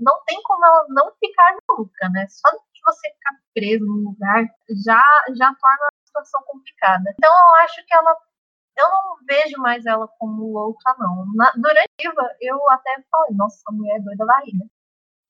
Não 0.00 0.22
tem 0.26 0.40
como 0.42 0.64
ela 0.64 0.86
não 0.88 1.12
ficar 1.18 1.56
maluca, 1.68 2.08
né? 2.10 2.26
Só 2.28 2.48
de 2.50 2.80
você 2.84 3.10
ficar 3.10 3.32
preso 3.54 3.84
num 3.84 4.10
lugar 4.10 4.44
já, 4.84 5.02
já 5.36 5.54
torna 5.54 5.86
a 5.86 6.06
situação 6.06 6.42
complicada. 6.46 7.04
Então 7.18 7.30
eu 7.32 7.54
acho 7.56 7.84
que 7.86 7.94
ela. 7.94 8.16
Eu 8.76 8.88
não 8.90 9.16
vejo 9.26 9.56
mais 9.58 9.86
ela 9.86 10.08
como 10.18 10.52
louca, 10.52 10.94
não. 10.98 11.26
Na, 11.36 11.52
durante 11.52 12.08
a 12.08 12.36
eu 12.40 12.70
até 12.70 12.92
falei, 13.10 13.34
nossa, 13.36 13.56
essa 13.56 13.72
mulher 13.72 13.96
é 13.98 14.00
doida 14.00 14.26
da 14.26 14.42
ida. 14.46 14.66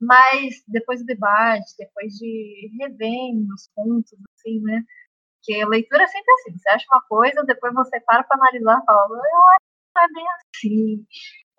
Mas 0.01 0.63
depois 0.69 1.01
do 1.01 1.07
debate, 1.07 1.75
depois 1.79 2.15
de 2.15 2.71
revendo 2.81 3.53
os 3.55 3.69
pontos, 3.75 4.13
assim, 4.39 4.61
né? 4.63 4.83
Porque 5.39 5.61
a 5.63 5.69
leitura 5.69 6.05
é 6.05 6.07
sempre 6.09 6.33
assim. 6.35 6.59
Você 6.59 6.69
acha 6.71 6.87
uma 6.93 7.03
coisa, 7.09 7.45
depois 7.45 7.75
você 7.75 8.01
para 8.01 8.25
para 8.25 8.39
analisar 8.39 8.81
e 8.83 8.87
fala, 8.87 9.17
eu 9.17 9.43
acho 9.55 9.61
que 9.61 9.93
não 9.97 10.05
é 10.05 10.09
bem 10.15 10.27
assim 10.29 11.07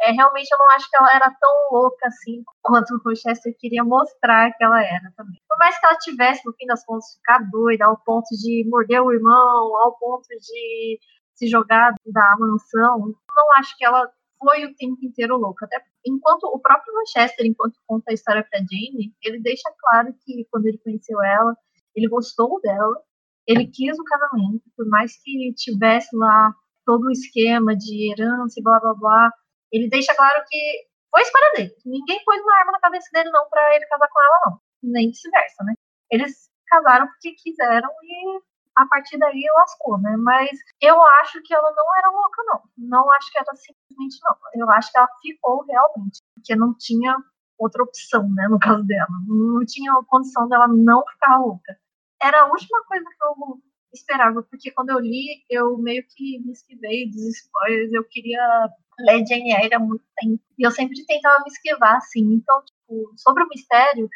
é, 0.02 0.12
realmente 0.12 0.50
eu 0.52 0.58
não 0.58 0.70
acho 0.72 0.90
que 0.90 0.98
ela 0.98 1.16
era 1.16 1.32
tão 1.40 1.52
louca 1.72 2.08
assim 2.08 2.44
quanto 2.62 2.96
o 2.96 3.02
Rochester 3.04 3.56
queria 3.58 3.84
mostrar 3.84 4.52
que 4.54 4.64
ela 4.64 4.84
era 4.84 5.12
também. 5.16 5.42
Por 5.48 5.58
mais 5.58 5.80
que 5.80 5.86
ela 5.86 5.98
tivesse, 5.98 6.46
no 6.46 6.54
fim 6.54 6.66
das 6.66 6.86
contas, 6.86 7.16
ficar 7.16 7.40
doida 7.50 7.86
ao 7.86 7.98
ponto 7.98 8.28
de 8.32 8.68
morder 8.70 9.02
o 9.02 9.14
irmão, 9.14 9.76
ao 9.78 9.98
ponto 9.98 10.28
de 10.28 11.00
se 11.34 11.48
jogar 11.48 11.94
da 12.06 12.36
mansão, 12.40 13.00
não 13.36 13.54
acho 13.58 13.78
que 13.78 13.86
ela 13.86 14.10
foi 14.40 14.66
o 14.66 14.76
tempo 14.76 14.98
inteiro 15.04 15.38
louca. 15.38 15.66
Até 15.66 15.82
enquanto 16.06 16.44
o 16.46 16.60
próprio 16.60 16.94
Rochester, 16.94 17.46
enquanto 17.46 17.80
conta 17.88 18.12
a 18.12 18.14
história 18.14 18.46
pra 18.50 18.60
Jane, 18.60 19.14
ele 19.24 19.40
deixa 19.40 19.70
claro 19.80 20.14
que 20.26 20.46
quando 20.52 20.68
ele 20.68 20.78
conheceu 20.78 21.22
ela, 21.24 21.56
ele 21.96 22.08
gostou 22.08 22.60
dela, 22.62 23.02
ele 23.48 23.68
quis 23.68 23.98
o 23.98 24.04
casamento, 24.04 24.64
por 24.76 24.88
mais 24.88 25.18
que 25.22 25.54
tivesse 25.56 26.16
lá 26.16 26.54
todo 26.86 27.06
o 27.06 27.12
esquema 27.12 27.76
de 27.76 28.12
herança 28.12 28.60
e 28.60 28.64
blá 28.64 28.80
blá 28.80 28.94
blá, 28.94 29.32
ele 29.76 29.90
deixa 29.90 30.16
claro 30.16 30.44
que 30.48 30.88
foi 31.12 31.22
escolha 31.22 31.52
dele. 31.56 31.76
Ninguém 31.86 32.24
pôs 32.24 32.42
uma 32.42 32.58
arma 32.60 32.72
na 32.72 32.80
cabeça 32.80 33.10
dele, 33.14 33.30
não, 33.30 33.48
para 33.50 33.76
ele 33.76 33.86
casar 33.88 34.08
com 34.08 34.22
ela, 34.22 34.42
não. 34.46 34.60
Nem 34.84 35.10
vice-versa, 35.10 35.64
né? 35.64 35.74
Eles 36.10 36.50
casaram 36.68 37.08
porque 37.08 37.34
quiseram 37.34 37.90
e 38.04 38.40
a 38.76 38.86
partir 38.88 39.18
daí 39.18 39.44
lascou, 39.56 39.98
né? 40.00 40.16
Mas 40.18 40.52
eu 40.82 41.02
acho 41.22 41.42
que 41.44 41.54
ela 41.54 41.72
não 41.72 41.86
era 41.98 42.10
louca, 42.10 42.44
não. 42.46 42.62
Não 42.78 43.12
acho 43.14 43.32
que 43.32 43.40
era 43.40 43.56
simplesmente 43.56 44.18
não. 44.24 44.38
Eu 44.62 44.70
acho 44.72 44.92
que 44.92 44.98
ela 44.98 45.10
ficou 45.22 45.64
realmente, 45.66 46.22
porque 46.34 46.56
não 46.56 46.74
tinha 46.78 47.16
outra 47.58 47.84
opção, 47.84 48.28
né, 48.34 48.48
no 48.50 48.60
caso 48.60 48.84
dela. 48.84 49.08
Não 49.28 49.66
tinha 49.66 49.94
condição 50.08 50.48
dela 50.48 50.68
não 50.68 51.04
ficar 51.08 51.38
louca. 51.38 51.78
Era 52.22 52.42
a 52.44 52.48
última 52.48 52.84
coisa 52.86 53.06
que 53.06 53.26
eu 53.26 53.62
esperava, 53.96 54.44
porque 54.44 54.72
quando 54.72 54.90
eu 54.92 55.00
li, 55.00 55.44
eu 55.50 55.78
meio 55.78 56.04
que 56.08 56.40
me 56.40 56.52
esquivei 56.52 57.10
dos 57.10 57.24
spoilers, 57.38 57.94
eu 57.94 58.04
queria 58.06 58.70
ler 59.00 59.26
Jane 59.26 59.52
Eyre 59.54 59.76
há 59.76 59.80
muito 59.80 60.04
tempo. 60.18 60.42
E 60.58 60.64
eu 60.66 60.72
sempre 60.72 61.06
tentava 61.06 61.44
me 61.44 61.50
esquivar, 61.50 61.98
assim. 61.98 62.22
Então, 62.34 62.64
tipo, 62.64 63.14
sobre 63.18 63.44
o 63.44 63.48
mistério, 63.48 64.10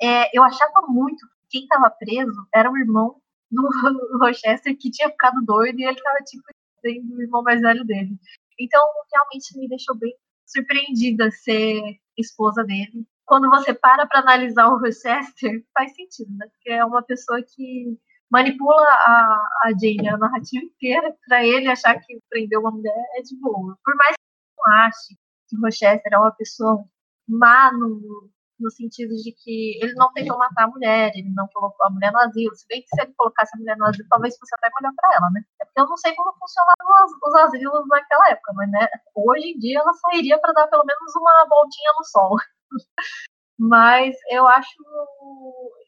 é, 0.00 0.36
eu 0.36 0.42
achava 0.42 0.86
muito 0.88 1.26
que 1.48 1.58
quem 1.58 1.62
estava 1.62 1.90
preso 1.90 2.46
era 2.54 2.70
o 2.70 2.76
irmão 2.76 3.20
do 3.50 3.62
Rochester 4.20 4.76
que 4.76 4.90
tinha 4.90 5.10
ficado 5.10 5.44
doido 5.44 5.78
e 5.78 5.84
ele 5.84 5.96
estava, 5.96 6.18
tipo, 6.24 6.42
sendo 6.80 7.16
o 7.16 7.22
irmão 7.22 7.42
mais 7.42 7.60
velho 7.60 7.84
dele. 7.84 8.16
Então, 8.58 8.82
realmente 9.12 9.58
me 9.58 9.68
deixou 9.68 9.96
bem 9.96 10.14
surpreendida 10.46 11.30
ser 11.30 11.80
esposa 12.16 12.64
dele. 12.64 13.06
Quando 13.24 13.50
você 13.50 13.74
para 13.74 14.06
para 14.06 14.20
analisar 14.20 14.68
o 14.68 14.78
Rochester, 14.78 15.64
faz 15.74 15.94
sentido, 15.94 16.32
né? 16.36 16.46
Porque 16.48 16.70
é 16.70 16.84
uma 16.84 17.02
pessoa 17.02 17.42
que 17.42 17.98
manipula 18.30 18.82
a, 18.82 19.48
a 19.64 19.70
Jane, 19.70 20.08
a 20.08 20.16
narrativa 20.16 20.64
inteira, 20.64 21.14
para 21.26 21.44
ele 21.44 21.68
achar 21.68 21.98
que 22.00 22.20
prendeu 22.28 22.60
uma 22.60 22.70
mulher 22.70 23.04
é 23.16 23.22
de 23.22 23.36
boa. 23.40 23.78
Por 23.84 23.94
mais 23.96 24.16
que 24.16 24.22
não 24.58 24.74
ache 24.74 25.16
que 25.48 25.56
Rochester 25.56 26.12
é 26.12 26.18
uma 26.18 26.32
pessoa 26.32 26.84
má 27.28 27.72
no, 27.72 28.30
no 28.58 28.70
sentido 28.70 29.14
de 29.16 29.32
que 29.32 29.78
ele 29.82 29.94
não 29.94 30.12
tentou 30.12 30.38
matar 30.38 30.64
a 30.64 30.68
mulher, 30.68 31.12
ele 31.14 31.30
não 31.34 31.46
colocou 31.52 31.86
a 31.86 31.90
mulher 31.90 32.12
no 32.12 32.20
asilo. 32.20 32.54
Se 32.54 32.66
bem 32.68 32.82
que 32.82 32.88
se 32.88 33.00
ele 33.00 33.14
colocasse 33.16 33.54
a 33.54 33.58
mulher 33.58 33.76
no 33.76 33.86
asilo, 33.86 34.08
talvez 34.08 34.36
fosse 34.38 34.54
até 34.56 34.68
melhor 34.80 34.94
para 34.96 35.16
ela, 35.16 35.30
né? 35.30 35.42
É 35.62 35.66
eu 35.80 35.86
não 35.86 35.96
sei 35.96 36.14
como 36.14 36.32
funcionavam 36.38 37.04
os, 37.04 37.12
os 37.22 37.34
asilos 37.34 37.86
naquela 37.88 38.30
época, 38.30 38.52
mas 38.54 38.70
né, 38.70 38.88
hoje 39.14 39.48
em 39.48 39.58
dia 39.58 39.78
ela 39.80 39.92
sairia 39.92 40.38
para 40.40 40.52
dar 40.52 40.68
pelo 40.68 40.84
menos 40.84 41.14
uma 41.16 41.46
voltinha 41.48 41.92
no 41.98 42.04
sol. 42.04 42.36
Mas 43.58 44.14
eu 44.30 44.46
acho. 44.46 44.68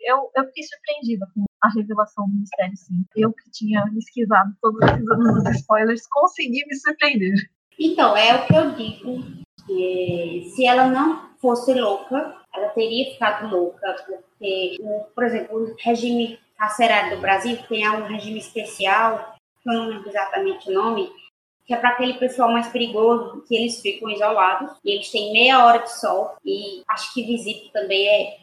Eu, 0.00 0.30
eu 0.34 0.44
fiquei 0.46 0.64
surpreendida 0.64 1.26
com 1.34 1.44
a 1.60 1.68
revelação 1.70 2.28
do 2.28 2.40
mistério, 2.40 2.76
sim. 2.76 3.04
Eu 3.16 3.32
que 3.32 3.50
tinha 3.50 3.84
esquivado 3.96 4.52
todos 4.60 4.80
esses 4.82 5.08
anos 5.08 5.44
dos 5.44 5.56
spoilers, 5.56 6.06
consegui 6.08 6.64
me 6.66 6.76
surpreender. 6.76 7.34
Então, 7.78 8.16
é 8.16 8.34
o 8.34 8.46
que 8.46 8.54
eu 8.54 8.70
digo. 8.72 9.38
Que 9.66 10.50
se 10.54 10.64
ela 10.64 10.88
não 10.88 11.28
fosse 11.40 11.74
louca, 11.74 12.36
ela 12.54 12.68
teria 12.70 13.12
ficado 13.12 13.48
louca, 13.48 13.96
Porque, 14.06 14.76
por 15.14 15.24
exemplo, 15.24 15.58
o 15.58 15.76
regime 15.78 16.38
carcerário 16.56 17.16
do 17.16 17.20
Brasil 17.20 17.58
tem 17.68 17.88
um 17.88 18.06
regime 18.06 18.38
especial, 18.38 19.36
que 19.62 19.68
eu 19.68 19.74
não 19.74 19.86
lembro 19.88 20.08
exatamente 20.08 20.70
o 20.70 20.72
nome, 20.72 21.10
que 21.66 21.74
é 21.74 21.76
para 21.76 21.90
aquele 21.90 22.14
pessoal 22.14 22.50
mais 22.50 22.68
perigoso, 22.68 23.44
que 23.46 23.54
eles 23.54 23.80
ficam 23.80 24.08
isolados, 24.10 24.72
e 24.84 24.90
eles 24.90 25.10
têm 25.10 25.32
meia 25.32 25.64
hora 25.64 25.80
de 25.80 25.92
sol, 25.92 26.34
e 26.44 26.82
acho 26.88 27.12
que 27.12 27.26
visita 27.26 27.70
também 27.78 28.08
é, 28.08 28.38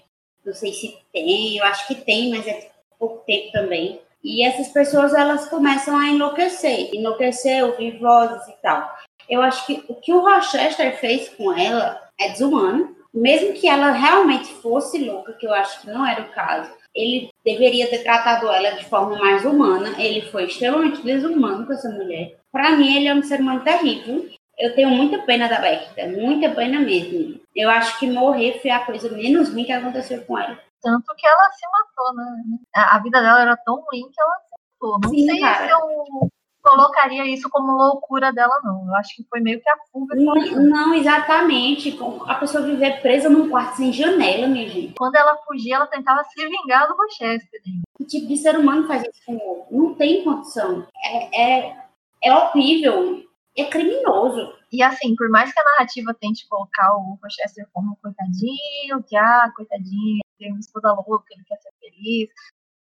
não 0.45 0.53
sei 0.53 0.71
se 0.71 0.97
tem, 1.11 1.57
eu 1.57 1.65
acho 1.65 1.87
que 1.87 1.95
tem, 1.95 2.29
mas 2.29 2.45
é 2.47 2.71
pouco 2.99 3.23
tempo 3.25 3.51
também. 3.51 3.99
E 4.23 4.43
essas 4.43 4.69
pessoas, 4.69 5.13
elas 5.13 5.47
começam 5.49 5.95
a 5.97 6.09
enlouquecer, 6.09 6.89
enlouquecer, 6.93 7.63
ouvir 7.63 7.99
vozes 7.99 8.47
e 8.47 8.61
tal. 8.61 8.91
Eu 9.29 9.41
acho 9.41 9.65
que 9.65 9.83
o 9.87 9.95
que 9.95 10.13
o 10.13 10.21
Rochester 10.21 10.99
fez 10.99 11.29
com 11.29 11.53
ela 11.53 12.01
é 12.19 12.29
desumano, 12.29 12.95
mesmo 13.13 13.53
que 13.53 13.67
ela 13.67 13.91
realmente 13.91 14.51
fosse 14.55 14.97
louca, 15.03 15.33
que 15.33 15.45
eu 15.45 15.53
acho 15.53 15.81
que 15.81 15.87
não 15.87 16.05
era 16.05 16.21
o 16.21 16.31
caso, 16.33 16.69
ele 16.95 17.29
deveria 17.45 17.87
ter 17.87 18.03
tratado 18.03 18.47
ela 18.47 18.71
de 18.71 18.85
forma 18.85 19.17
mais 19.17 19.43
humana. 19.45 19.93
Ele 19.97 20.21
foi 20.21 20.45
extremamente 20.45 21.01
desumano 21.01 21.65
com 21.65 21.73
essa 21.73 21.89
mulher. 21.89 22.37
Para 22.51 22.71
mim, 22.71 22.95
ele 22.95 23.07
é 23.07 23.13
um 23.13 23.21
ser 23.21 23.41
humano 23.41 23.63
terrível. 23.63 24.27
Eu 24.57 24.73
tenho 24.73 24.89
muita 24.89 25.19
pena 25.19 25.49
da 25.49 25.59
Berta, 25.59 26.07
muita 26.07 26.49
pena 26.49 26.79
mesmo. 26.79 27.39
Eu 27.53 27.69
acho 27.69 27.99
que 27.99 28.09
morrer 28.09 28.59
foi 28.61 28.71
a 28.71 28.79
coisa 28.79 29.09
menos 29.09 29.49
ruim 29.49 29.65
que 29.65 29.73
aconteceu 29.73 30.21
com 30.21 30.39
ela. 30.39 30.57
Tanto 30.81 31.15
que 31.15 31.27
ela 31.27 31.51
se 31.51 31.65
matou, 31.71 32.15
né? 32.15 32.59
A 32.73 32.99
vida 32.99 33.21
dela 33.21 33.41
era 33.41 33.57
tão 33.57 33.75
ruim 33.75 34.09
que 34.11 34.21
ela 34.21 34.39
se 34.39 34.51
matou. 34.51 34.99
Não 35.03 35.09
Sim, 35.09 35.25
sei 35.25 35.39
cara. 35.39 35.65
se 35.65 35.71
eu 35.71 36.29
colocaria 36.65 37.25
isso 37.27 37.47
como 37.49 37.77
loucura 37.77 38.33
dela, 38.33 38.59
não. 38.63 38.87
Eu 38.87 38.95
acho 38.95 39.15
que 39.15 39.23
foi 39.29 39.39
meio 39.39 39.61
que 39.61 39.69
a 39.69 39.77
fuga. 39.91 40.15
Não, 40.15 40.33
não, 40.63 40.93
exatamente. 40.95 41.97
A 42.27 42.35
pessoa 42.35 42.63
viver 42.63 43.01
presa 43.01 43.29
num 43.29 43.49
quarto 43.49 43.77
sem 43.77 43.93
janela, 43.93 44.47
minha 44.47 44.67
gente. 44.67 44.95
Quando 44.97 45.15
ela 45.15 45.37
fugia, 45.45 45.75
ela 45.75 45.87
tentava 45.87 46.23
se 46.23 46.47
vingar 46.47 46.87
do 46.87 46.95
Rochester. 46.95 47.61
Que 47.97 48.05
tipo 48.05 48.27
de 48.27 48.37
ser 48.37 48.57
humano 48.57 48.87
faz 48.87 49.03
isso 49.03 49.21
com 49.25 49.35
o? 49.35 49.67
Não 49.69 49.93
tem 49.93 50.23
condição. 50.23 50.87
É, 51.03 51.41
é, 51.41 51.77
é 52.23 52.33
horrível. 52.33 53.23
É 53.57 53.63
criminoso. 53.65 54.53
E 54.71 54.83
assim, 54.83 55.15
por 55.15 55.29
mais 55.29 55.53
que 55.53 55.59
a 55.59 55.63
narrativa 55.63 56.13
tente 56.19 56.47
colocar 56.49 56.93
o 56.97 57.17
Rochester 57.23 57.65
como 57.71 57.97
coitadinho, 58.01 59.01
que 59.07 59.15
ah, 59.15 59.49
coitadinho, 59.55 60.19
tem 60.37 60.51
uma 60.51 60.59
esposa 60.59 60.93
louca, 60.93 61.25
ele 61.31 61.43
quer 61.45 61.57
ser 61.57 61.71
feliz. 61.79 62.29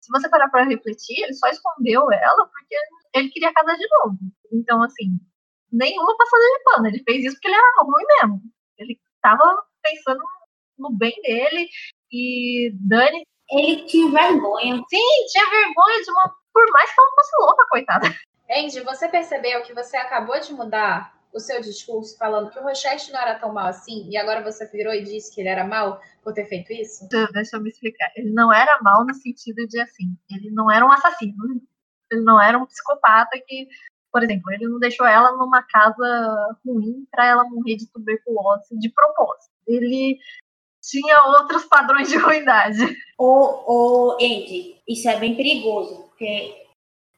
Se 0.00 0.10
você 0.10 0.28
parar 0.28 0.48
para 0.48 0.64
refletir, 0.64 1.22
ele 1.22 1.34
só 1.34 1.48
escondeu 1.48 2.10
ela 2.10 2.46
porque 2.46 2.76
ele 3.14 3.30
queria 3.30 3.52
casar 3.52 3.76
de 3.76 3.86
novo. 3.88 4.18
Então, 4.52 4.82
assim, 4.82 5.18
nenhuma 5.70 6.16
passada 6.16 6.42
de 6.42 6.64
pano. 6.64 6.86
Ele 6.88 7.02
fez 7.04 7.24
isso 7.24 7.34
porque 7.34 7.48
ele 7.48 7.56
era 7.56 7.82
ruim 7.82 8.04
mesmo. 8.20 8.42
Ele 8.78 8.98
estava 9.14 9.62
pensando 9.82 10.22
no 10.78 10.90
bem 10.90 11.14
dele 11.22 11.68
e 12.10 12.72
Dani. 12.74 13.26
Ele 13.50 13.84
tinha 13.84 14.10
vergonha. 14.10 14.76
Sim, 14.88 15.26
tinha 15.30 15.50
vergonha 15.50 16.02
de 16.02 16.10
uma. 16.10 16.34
Por 16.52 16.70
mais 16.72 16.92
que 16.92 17.00
ela 17.00 17.10
fosse 17.14 17.36
louca, 17.40 17.66
coitada. 17.68 18.06
Andy, 18.50 18.80
você 18.80 19.08
percebeu 19.08 19.62
que 19.62 19.72
você 19.72 19.96
acabou 19.96 20.38
de 20.40 20.52
mudar 20.52 21.19
o 21.32 21.40
seu 21.40 21.60
discurso 21.60 22.16
falando 22.18 22.50
que 22.50 22.58
o 22.58 22.62
Rochester 22.62 23.12
não 23.12 23.20
era 23.20 23.38
tão 23.38 23.52
mal 23.52 23.66
assim, 23.66 24.08
e 24.08 24.16
agora 24.16 24.42
você 24.42 24.66
virou 24.66 24.92
e 24.92 25.04
disse 25.04 25.34
que 25.34 25.40
ele 25.40 25.48
era 25.48 25.64
mal 25.64 26.00
por 26.22 26.32
ter 26.32 26.46
feito 26.46 26.72
isso? 26.72 27.08
Deixa 27.32 27.56
eu 27.56 27.62
me 27.62 27.70
explicar. 27.70 28.10
Ele 28.16 28.30
não 28.30 28.52
era 28.52 28.80
mal 28.82 29.04
no 29.04 29.14
sentido 29.14 29.66
de 29.66 29.80
assim, 29.80 30.16
ele 30.30 30.50
não 30.50 30.70
era 30.70 30.84
um 30.84 30.90
assassino. 30.90 31.34
Ele 32.10 32.22
não 32.22 32.42
era 32.42 32.58
um 32.58 32.66
psicopata 32.66 33.38
que, 33.46 33.68
por 34.12 34.22
exemplo, 34.24 34.52
ele 34.52 34.66
não 34.66 34.80
deixou 34.80 35.06
ela 35.06 35.30
numa 35.36 35.62
casa 35.62 36.58
ruim 36.66 37.06
para 37.10 37.26
ela 37.26 37.44
morrer 37.44 37.76
de 37.76 37.86
tuberculose 37.86 38.76
de 38.76 38.88
propósito. 38.90 39.52
Ele 39.66 40.18
tinha 40.82 41.22
outros 41.38 41.64
padrões 41.66 42.08
de 42.08 42.16
ruindade. 42.16 42.96
Ô, 43.16 43.62
ô 43.66 44.12
Andy, 44.14 44.82
isso 44.88 45.08
é 45.08 45.18
bem 45.20 45.36
perigoso, 45.36 46.08
porque 46.08 46.66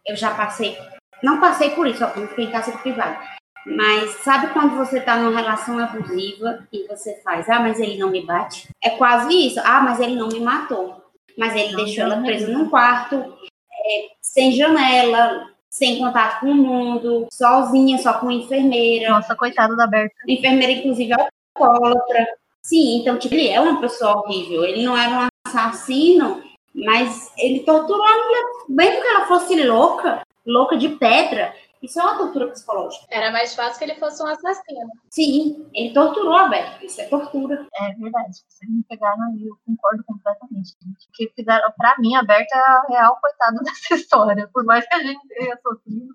eu 0.06 0.16
já 0.16 0.34
passei, 0.34 0.76
não 1.22 1.40
passei 1.40 1.70
por 1.70 1.86
isso, 1.86 2.04
ó, 2.04 2.08
fiquei 2.08 2.44
em 2.44 2.50
casa 2.50 2.76
privada. 2.78 3.18
Mas 3.64 4.10
sabe 4.22 4.52
quando 4.52 4.76
você 4.76 4.98
está 4.98 5.16
numa 5.16 5.40
relação 5.40 5.78
abusiva 5.78 6.66
e 6.72 6.86
você 6.88 7.20
faz, 7.22 7.48
ah, 7.48 7.60
mas 7.60 7.78
ele 7.78 7.96
não 7.96 8.10
me 8.10 8.24
bate? 8.24 8.68
É 8.82 8.90
quase 8.90 9.32
isso. 9.32 9.60
Ah, 9.62 9.80
mas 9.80 10.00
ele 10.00 10.16
não 10.16 10.28
me 10.28 10.40
matou. 10.40 11.00
Mas 11.38 11.54
ele 11.54 11.72
não, 11.72 11.84
deixou 11.84 12.04
ela 12.04 12.20
presa 12.20 12.50
num 12.50 12.68
quarto, 12.68 13.16
é, 13.16 14.08
sem 14.20 14.52
janela, 14.52 15.48
sem 15.70 15.98
contato 15.98 16.40
com 16.40 16.50
o 16.50 16.54
mundo, 16.54 17.26
sozinha, 17.32 17.98
só 17.98 18.14
com 18.14 18.30
enfermeira. 18.30 19.10
Nossa, 19.10 19.34
coitada 19.34 19.74
da 19.74 19.86
Berta. 19.86 20.14
Enfermeira, 20.28 20.72
inclusive, 20.72 21.14
alcoólatra. 21.54 22.26
Sim, 22.62 23.00
então, 23.00 23.18
tipo, 23.18 23.34
ele 23.34 23.48
é 23.48 23.60
uma 23.60 23.80
pessoa 23.80 24.18
horrível. 24.18 24.64
Ele 24.64 24.84
não 24.84 24.96
era 24.96 25.10
um 25.10 25.28
assassino, 25.46 26.42
mas 26.74 27.32
ele 27.38 27.60
torturou 27.60 28.04
a 28.04 28.26
mulher, 28.26 28.44
bem 28.68 28.92
porque 28.92 29.08
ela 29.08 29.26
fosse 29.26 29.64
louca, 29.64 30.22
louca 30.46 30.76
de 30.76 30.90
pedra. 30.90 31.54
Isso 31.82 31.98
é 31.98 32.02
uma 32.04 32.16
tortura 32.16 32.48
psicológica. 32.48 33.06
Era 33.10 33.32
mais 33.32 33.54
fácil 33.54 33.78
que 33.78 33.84
ele 33.84 33.98
fosse 33.98 34.22
um 34.22 34.26
assassino. 34.26 34.88
Sim, 35.10 35.68
ele 35.74 35.92
torturou 35.92 36.34
a 36.34 36.48
Beth. 36.48 36.78
Isso 36.80 37.00
é 37.00 37.08
tortura. 37.08 37.66
É 37.74 37.92
verdade. 37.94 38.38
Vocês 38.48 38.70
me 38.70 38.84
pegaram 38.84 39.20
aí, 39.24 39.46
eu 39.46 39.56
concordo 39.66 40.04
completamente. 40.04 40.76
Que 41.12 41.28
fizeram, 41.34 41.72
pra 41.76 41.96
mim, 41.98 42.14
a 42.14 42.22
Berta 42.22 42.56
é 42.56 42.60
a 42.60 42.84
real 42.88 43.18
coitada 43.20 43.58
dessa 43.64 43.94
história. 43.94 44.48
Por 44.52 44.64
mais 44.64 44.86
que 44.86 44.94
a 44.94 45.02
gente 45.02 45.26
tenha 45.26 45.58
sofrido, 45.60 46.14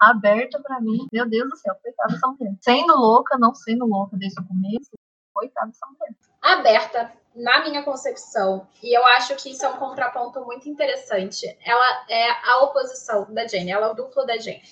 a 0.00 0.14
Berta, 0.14 0.60
pra 0.60 0.80
mim, 0.80 1.06
meu 1.12 1.28
Deus 1.28 1.48
do 1.48 1.56
céu, 1.56 1.76
coitada 1.80 2.12
dessa 2.12 2.26
mulher. 2.26 2.54
Sendo 2.60 2.96
louca, 2.96 3.38
não 3.38 3.54
sendo 3.54 3.86
louca 3.86 4.16
desde 4.16 4.40
o 4.40 4.46
começo, 4.46 4.90
coitada 5.32 5.68
dessa 5.68 5.86
mulher. 5.86 6.14
A 6.42 6.56
Berta, 6.62 7.12
na 7.34 7.62
minha 7.62 7.82
concepção, 7.82 8.66
e 8.82 8.96
eu 8.96 9.04
acho 9.06 9.36
que 9.36 9.50
isso 9.50 9.64
é 9.64 9.68
um 9.68 9.76
contraponto 9.76 10.44
muito 10.44 10.68
interessante, 10.68 11.56
ela 11.64 12.04
é 12.08 12.30
a 12.50 12.64
oposição 12.64 13.32
da 13.32 13.46
Jane, 13.46 13.70
ela 13.70 13.86
é 13.88 13.90
o 13.90 13.94
duplo 13.94 14.24
da 14.24 14.36
Jane. 14.38 14.62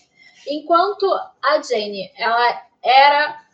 Enquanto 0.47 1.07
a 1.43 1.63
Jane, 1.63 2.11
ela 2.17 2.63
era 2.83 3.47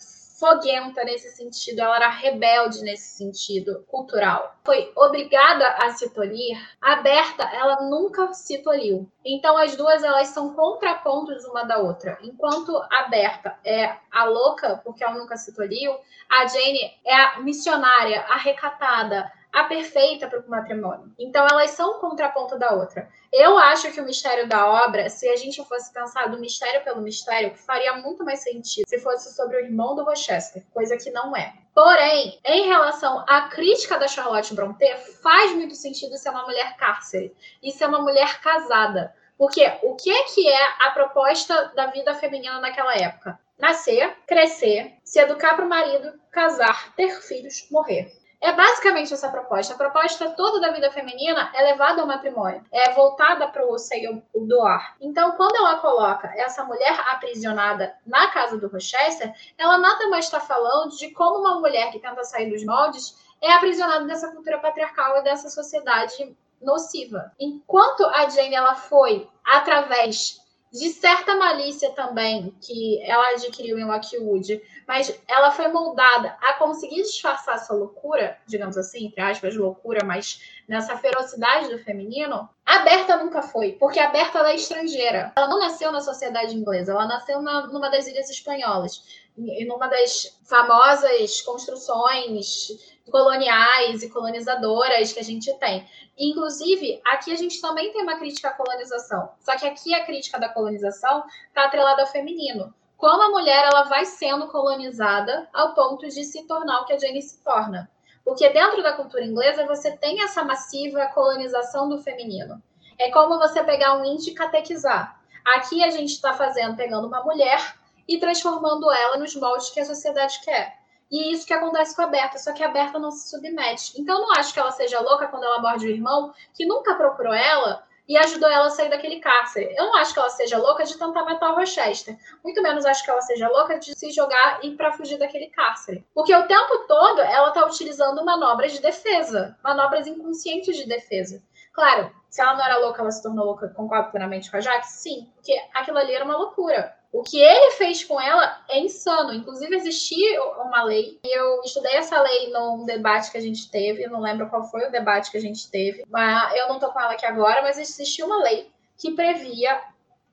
foguenta 0.43 1.05
nesse 1.05 1.31
sentido, 1.37 1.81
ela 1.83 1.95
era 1.95 2.09
rebelde 2.09 2.83
nesse 2.83 3.17
sentido 3.17 3.85
cultural. 3.87 4.57
Foi 4.65 4.91
obrigada 4.97 5.69
a 5.81 5.93
se 5.93 6.11
tolir. 6.11 6.59
A 6.81 6.97
Berta, 6.97 7.45
ela 7.45 7.83
nunca 7.83 8.33
se 8.33 8.59
toliu. 8.59 9.09
Então 9.25 9.57
as 9.57 9.77
duas 9.77 10.03
elas 10.03 10.29
são 10.29 10.53
contrapontos 10.53 11.45
uma 11.45 11.63
da 11.63 11.79
outra. 11.79 12.19
Enquanto 12.25 12.77
a 12.77 13.05
Berta 13.05 13.57
é 13.65 13.97
a 14.11 14.25
louca, 14.25 14.81
porque 14.83 15.05
ela 15.05 15.15
nunca 15.15 15.37
se 15.37 15.55
toliu, 15.55 15.97
a 16.29 16.45
Jane 16.49 16.93
é 17.07 17.15
a 17.15 17.39
missionária, 17.39 18.23
a 18.23 18.37
recatada, 18.37 19.31
a 19.53 19.65
perfeita 19.65 20.27
para 20.27 20.41
o 20.41 20.49
matrimônio. 20.49 21.13
Então, 21.19 21.47
elas 21.47 21.71
são 21.71 21.97
um 21.97 22.01
contraponto 22.01 22.59
da 22.59 22.73
outra. 22.73 23.09
Eu 23.31 23.59
acho 23.59 23.93
que 23.93 24.01
o 24.01 24.05
mistério 24.05 24.49
da 24.49 24.67
obra, 24.67 25.11
se 25.11 25.29
a 25.29 25.37
gente 25.37 25.63
fosse 25.65 25.93
pensar 25.93 26.31
do 26.31 26.41
mistério 26.41 26.83
pelo 26.83 27.03
mistério, 27.03 27.55
faria 27.55 27.95
muito 27.95 28.25
mais 28.25 28.41
sentido 28.43 28.89
se 28.89 28.99
fosse 28.99 29.35
sobre 29.35 29.57
o 29.57 29.61
irmão 29.61 29.95
do 29.95 30.05
Rochester, 30.05 30.65
coisa 30.73 30.97
que 30.97 31.11
não 31.11 31.37
é. 31.37 31.53
Porém, 31.75 32.39
em 32.45 32.67
relação 32.67 33.25
à 33.29 33.43
crítica 33.49 33.99
da 33.99 34.09
Charlotte 34.09 34.55
Brontë, 34.55 34.97
faz 35.23 35.53
muito 35.53 35.75
sentido 35.75 36.17
ser 36.17 36.31
uma 36.31 36.45
mulher 36.45 36.77
cárcere 36.77 37.35
e 37.63 37.71
ser 37.71 37.87
uma 37.87 38.01
mulher 38.01 38.41
casada. 38.41 39.15
Porque 39.37 39.67
o 39.83 39.97
que 39.97 40.11
é 40.11 40.25
que 40.25 40.49
é 40.49 40.87
a 40.87 40.91
proposta 40.91 41.73
da 41.75 41.87
vida 41.87 42.15
feminina 42.15 42.61
naquela 42.61 42.95
época? 42.95 43.39
Nascer, 43.59 44.17
crescer, 44.27 44.95
se 45.05 45.21
educar 45.21 45.55
para 45.55 45.65
o 45.65 45.69
marido, 45.69 46.13
casar, 46.31 46.95
ter 46.95 47.21
filhos, 47.21 47.67
morrer. 47.71 48.22
É 48.43 48.53
basicamente 48.53 49.15
essa 49.15 49.29
proposta. 49.29 49.73
A 49.73 49.77
proposta 49.77 50.31
toda 50.31 50.61
da 50.61 50.73
vida 50.73 50.91
feminina 50.91 51.53
é 51.55 51.63
levada 51.63 52.01
ao 52.01 52.09
matrimônio, 52.09 52.65
é 52.73 52.93
voltada 52.93 53.47
para 53.47 53.65
o 53.65 53.79
seio 53.79 54.21
doar. 54.35 54.97
Então, 55.01 55.31
quando 55.37 55.55
ela 55.55 55.79
coloca 55.79 56.27
essa 56.37 56.65
mulher 56.65 57.01
aprisionada 57.09 57.95
na 58.05 58.33
casa 58.33 58.59
do 58.59 58.67
Rochester, 58.67 59.33
ela 59.57 59.79
nada 59.79 60.09
mais 60.09 60.25
está 60.25 60.41
falando 60.41 60.91
de 60.97 61.13
como 61.13 61.39
uma 61.39 61.61
mulher 61.61 61.93
que 61.93 62.01
tenta 62.01 62.25
sair 62.25 62.51
dos 62.51 62.65
moldes 62.65 63.17
é 63.41 63.53
aprisionada 63.53 64.07
dessa 64.07 64.33
cultura 64.33 64.59
patriarcal 64.59 65.19
e 65.19 65.23
dessa 65.23 65.49
sociedade 65.49 66.37
nociva. 66.61 67.31
Enquanto 67.39 68.05
a 68.07 68.29
Jane 68.29 68.57
ela 68.57 68.75
foi 68.75 69.29
através 69.45 70.42
de 70.73 70.89
certa 70.89 71.37
malícia 71.37 71.91
também 71.91 72.57
que 72.63 73.03
ela 73.03 73.33
adquiriu 73.33 73.79
em 73.79 73.85
Lockwood, 73.85 74.63
mas 74.89 75.21
ela 75.29 75.51
foi 75.51 75.69
moldada 75.69 76.35
a 76.41 76.55
conseguir 76.55 77.03
disfarçar 77.03 77.59
sua 77.59 77.77
loucura, 77.77 78.39
digamos 78.47 78.79
assim, 78.79 79.07
entre 79.07 79.21
aspas, 79.21 79.55
loucura, 79.55 80.03
mas 80.05 80.41
nessa 80.67 80.97
ferocidade 80.97 81.69
do 81.69 81.79
feminino, 81.85 82.49
a 82.65 82.79
Berta 82.79 83.19
nunca 83.19 83.43
foi, 83.43 83.73
porque 83.73 84.01
a 84.01 84.09
Berta 84.09 84.39
é 84.49 84.55
estrangeira. 84.55 85.31
Ela 85.37 85.49
não 85.49 85.59
nasceu 85.59 85.93
na 85.93 86.01
sociedade 86.01 86.57
inglesa, 86.57 86.93
ela 86.93 87.07
nasceu 87.07 87.43
na, 87.43 87.67
numa 87.67 87.91
das 87.91 88.07
ilhas 88.07 88.31
espanholas, 88.31 89.23
em 89.37 89.71
uma 89.71 89.89
das 89.89 90.39
famosas 90.45 91.43
construções 91.43 92.92
coloniais 93.11 94.03
e 94.03 94.11
colonizadoras 94.11 95.13
que 95.13 95.21
a 95.21 95.25
gente 95.25 95.53
tem. 95.59 95.87
Inclusive, 96.19 97.01
aqui 97.05 97.33
a 97.33 97.37
gente 97.37 97.61
também 97.61 97.93
tem 97.93 98.03
uma 98.03 98.17
crítica 98.17 98.49
à 98.49 98.53
colonização. 98.53 99.31
Só 99.41 99.57
que 99.57 99.67
aqui 99.67 99.95
a 99.95 100.05
crítica 100.05 100.39
da 100.39 100.49
colonização 100.49 101.25
está 101.49 101.65
atrelada 101.65 102.03
ao 102.03 102.09
feminino. 102.09 102.73
Como 102.97 103.21
a 103.21 103.31
mulher 103.31 103.65
ela 103.65 103.83
vai 103.85 104.05
sendo 104.05 104.47
colonizada 104.49 105.49
ao 105.53 105.75
ponto 105.75 106.07
de 106.07 106.23
se 106.25 106.47
tornar 106.47 106.81
o 106.81 106.85
que 106.85 106.93
a 106.93 106.99
Jane 106.99 107.21
se 107.21 107.43
torna. 107.43 107.91
Porque 108.25 108.49
dentro 108.51 108.83
da 108.83 108.93
cultura 108.93 109.25
inglesa 109.25 109.67
você 109.67 109.97
tem 109.97 110.23
essa 110.23 110.45
massiva 110.45 111.07
colonização 111.07 111.89
do 111.89 111.99
feminino. 111.99 112.63
É 112.99 113.11
como 113.11 113.39
você 113.39 113.65
pegar 113.65 113.95
um 113.95 114.05
índio 114.05 114.31
e 114.31 114.35
catequizar. 114.35 115.21
Aqui 115.45 115.83
a 115.83 115.91
gente 115.91 116.13
está 116.13 116.33
fazendo, 116.33 116.77
pegando 116.77 117.09
uma 117.09 117.25
mulher 117.25 117.75
e 118.07 118.19
transformando 118.19 118.93
ela 118.93 119.17
nos 119.17 119.35
moldes 119.35 119.71
que 119.71 119.81
a 119.81 119.85
sociedade 119.85 120.41
quer. 120.45 120.82
E 121.13 121.31
isso 121.31 121.47
que 121.47 121.53
acontece 121.53 121.95
com 121.95 122.01
a 122.01 122.07
Berta, 122.07 122.39
só 122.39 122.55
que 122.55 122.65
a 122.65 122.69
Berta 122.69 122.99
não 122.99 123.11
se 123.11 123.29
submete. 123.29 124.01
Então, 124.01 124.19
não 124.19 124.33
acho 124.33 124.55
que 124.55 124.59
ela 124.59 124.71
seja 124.71 124.99
louca 124.99 125.29
quando 125.29 125.45
ela 125.45 125.61
morde 125.61 125.87
o 125.87 125.91
irmão, 125.91 126.33
que 126.55 126.65
nunca 126.65 126.95
procurou 126.95 127.35
ela 127.35 127.85
e 128.09 128.17
ajudou 128.17 128.49
ela 128.49 128.67
a 128.67 128.71
sair 128.71 128.89
daquele 128.89 129.21
cárcere. 129.21 129.75
Eu 129.77 129.85
não 129.85 129.97
acho 129.97 130.15
que 130.15 130.19
ela 130.19 130.31
seja 130.31 130.57
louca 130.57 130.85
de 130.85 130.97
tentar 130.97 131.23
matar 131.23 131.53
o 131.53 131.55
Rochester. 131.55 132.17
Muito 132.43 132.63
menos 132.63 132.87
acho 132.87 133.05
que 133.05 133.11
ela 133.11 133.21
seja 133.21 133.47
louca 133.49 133.79
de 133.79 133.95
se 133.95 134.11
jogar 134.11 134.61
e 134.65 134.75
para 134.75 134.93
fugir 134.93 135.19
daquele 135.19 135.49
cárcere. 135.49 136.03
Porque 136.15 136.35
o 136.35 136.47
tempo 136.47 136.87
todo 136.89 137.21
ela 137.21 137.49
está 137.49 137.67
utilizando 137.67 138.25
manobras 138.25 138.73
de 138.73 138.81
defesa, 138.81 139.57
manobras 139.63 140.07
inconscientes 140.07 140.75
de 140.77 140.87
defesa. 140.87 141.43
Claro, 141.75 142.11
se 142.31 142.41
ela 142.41 142.55
não 142.55 142.65
era 142.65 142.79
louca, 142.79 143.03
ela 143.03 143.11
se 143.11 143.23
tornou 143.23 143.45
louca, 143.45 143.69
concordo 143.69 144.11
plenamente 144.11 144.51
com 144.51 144.57
a 144.57 144.61
Jaque? 144.61 144.89
Sim, 144.89 145.31
porque 145.35 145.55
aquilo 145.75 145.99
ali 145.99 146.15
era 146.15 146.25
uma 146.25 146.37
loucura. 146.37 146.97
O 147.13 147.23
que 147.23 147.39
ele 147.39 147.73
fez 147.73 148.03
com 148.03 148.19
ela 148.19 148.65
é 148.71 148.79
insano. 148.81 149.35
Inclusive, 149.35 149.77
existia 149.77 150.43
uma 150.43 150.83
lei, 150.83 151.21
e 151.23 151.39
eu 151.39 151.61
estudei 151.63 151.95
essa 151.95 152.21
lei 152.21 152.51
num 152.51 152.87
debate 152.87 153.31
que 153.31 153.37
a 153.37 153.41
gente 153.41 153.71
teve, 153.71 154.03
eu 154.03 154.11
não 154.11 154.21
lembro 154.21 154.49
qual 154.49 154.65
foi 154.65 154.89
o 154.89 154.91
debate 154.91 155.31
que 155.31 155.37
a 155.37 155.41
gente 155.41 155.71
teve, 155.71 156.05
mas 156.09 156.57
eu 156.57 156.69
não 156.69 156.79
tô 156.79 156.91
com 156.91 156.99
ela 156.99 157.13
aqui 157.13 157.27
agora, 157.27 157.61
mas 157.61 157.79
existia 157.79 158.25
uma 158.25 158.43
lei 158.43 158.73
que 158.97 159.11
previa 159.13 159.79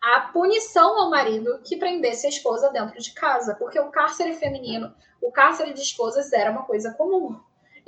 a 0.01 0.21
punição 0.31 0.97
ao 0.97 1.09
marido 1.09 1.59
que 1.65 1.75
prendesse 1.75 2.25
a 2.25 2.29
esposa 2.29 2.71
dentro 2.71 2.97
de 2.97 3.11
casa, 3.11 3.55
porque 3.55 3.77
o 3.77 3.91
cárcere 3.91 4.33
feminino, 4.35 4.95
o 5.21 5.31
cárcere 5.31 5.73
de 5.73 5.81
esposas 5.81 6.31
era 6.31 6.49
uma 6.49 6.63
coisa 6.63 6.93
comum. 6.93 7.37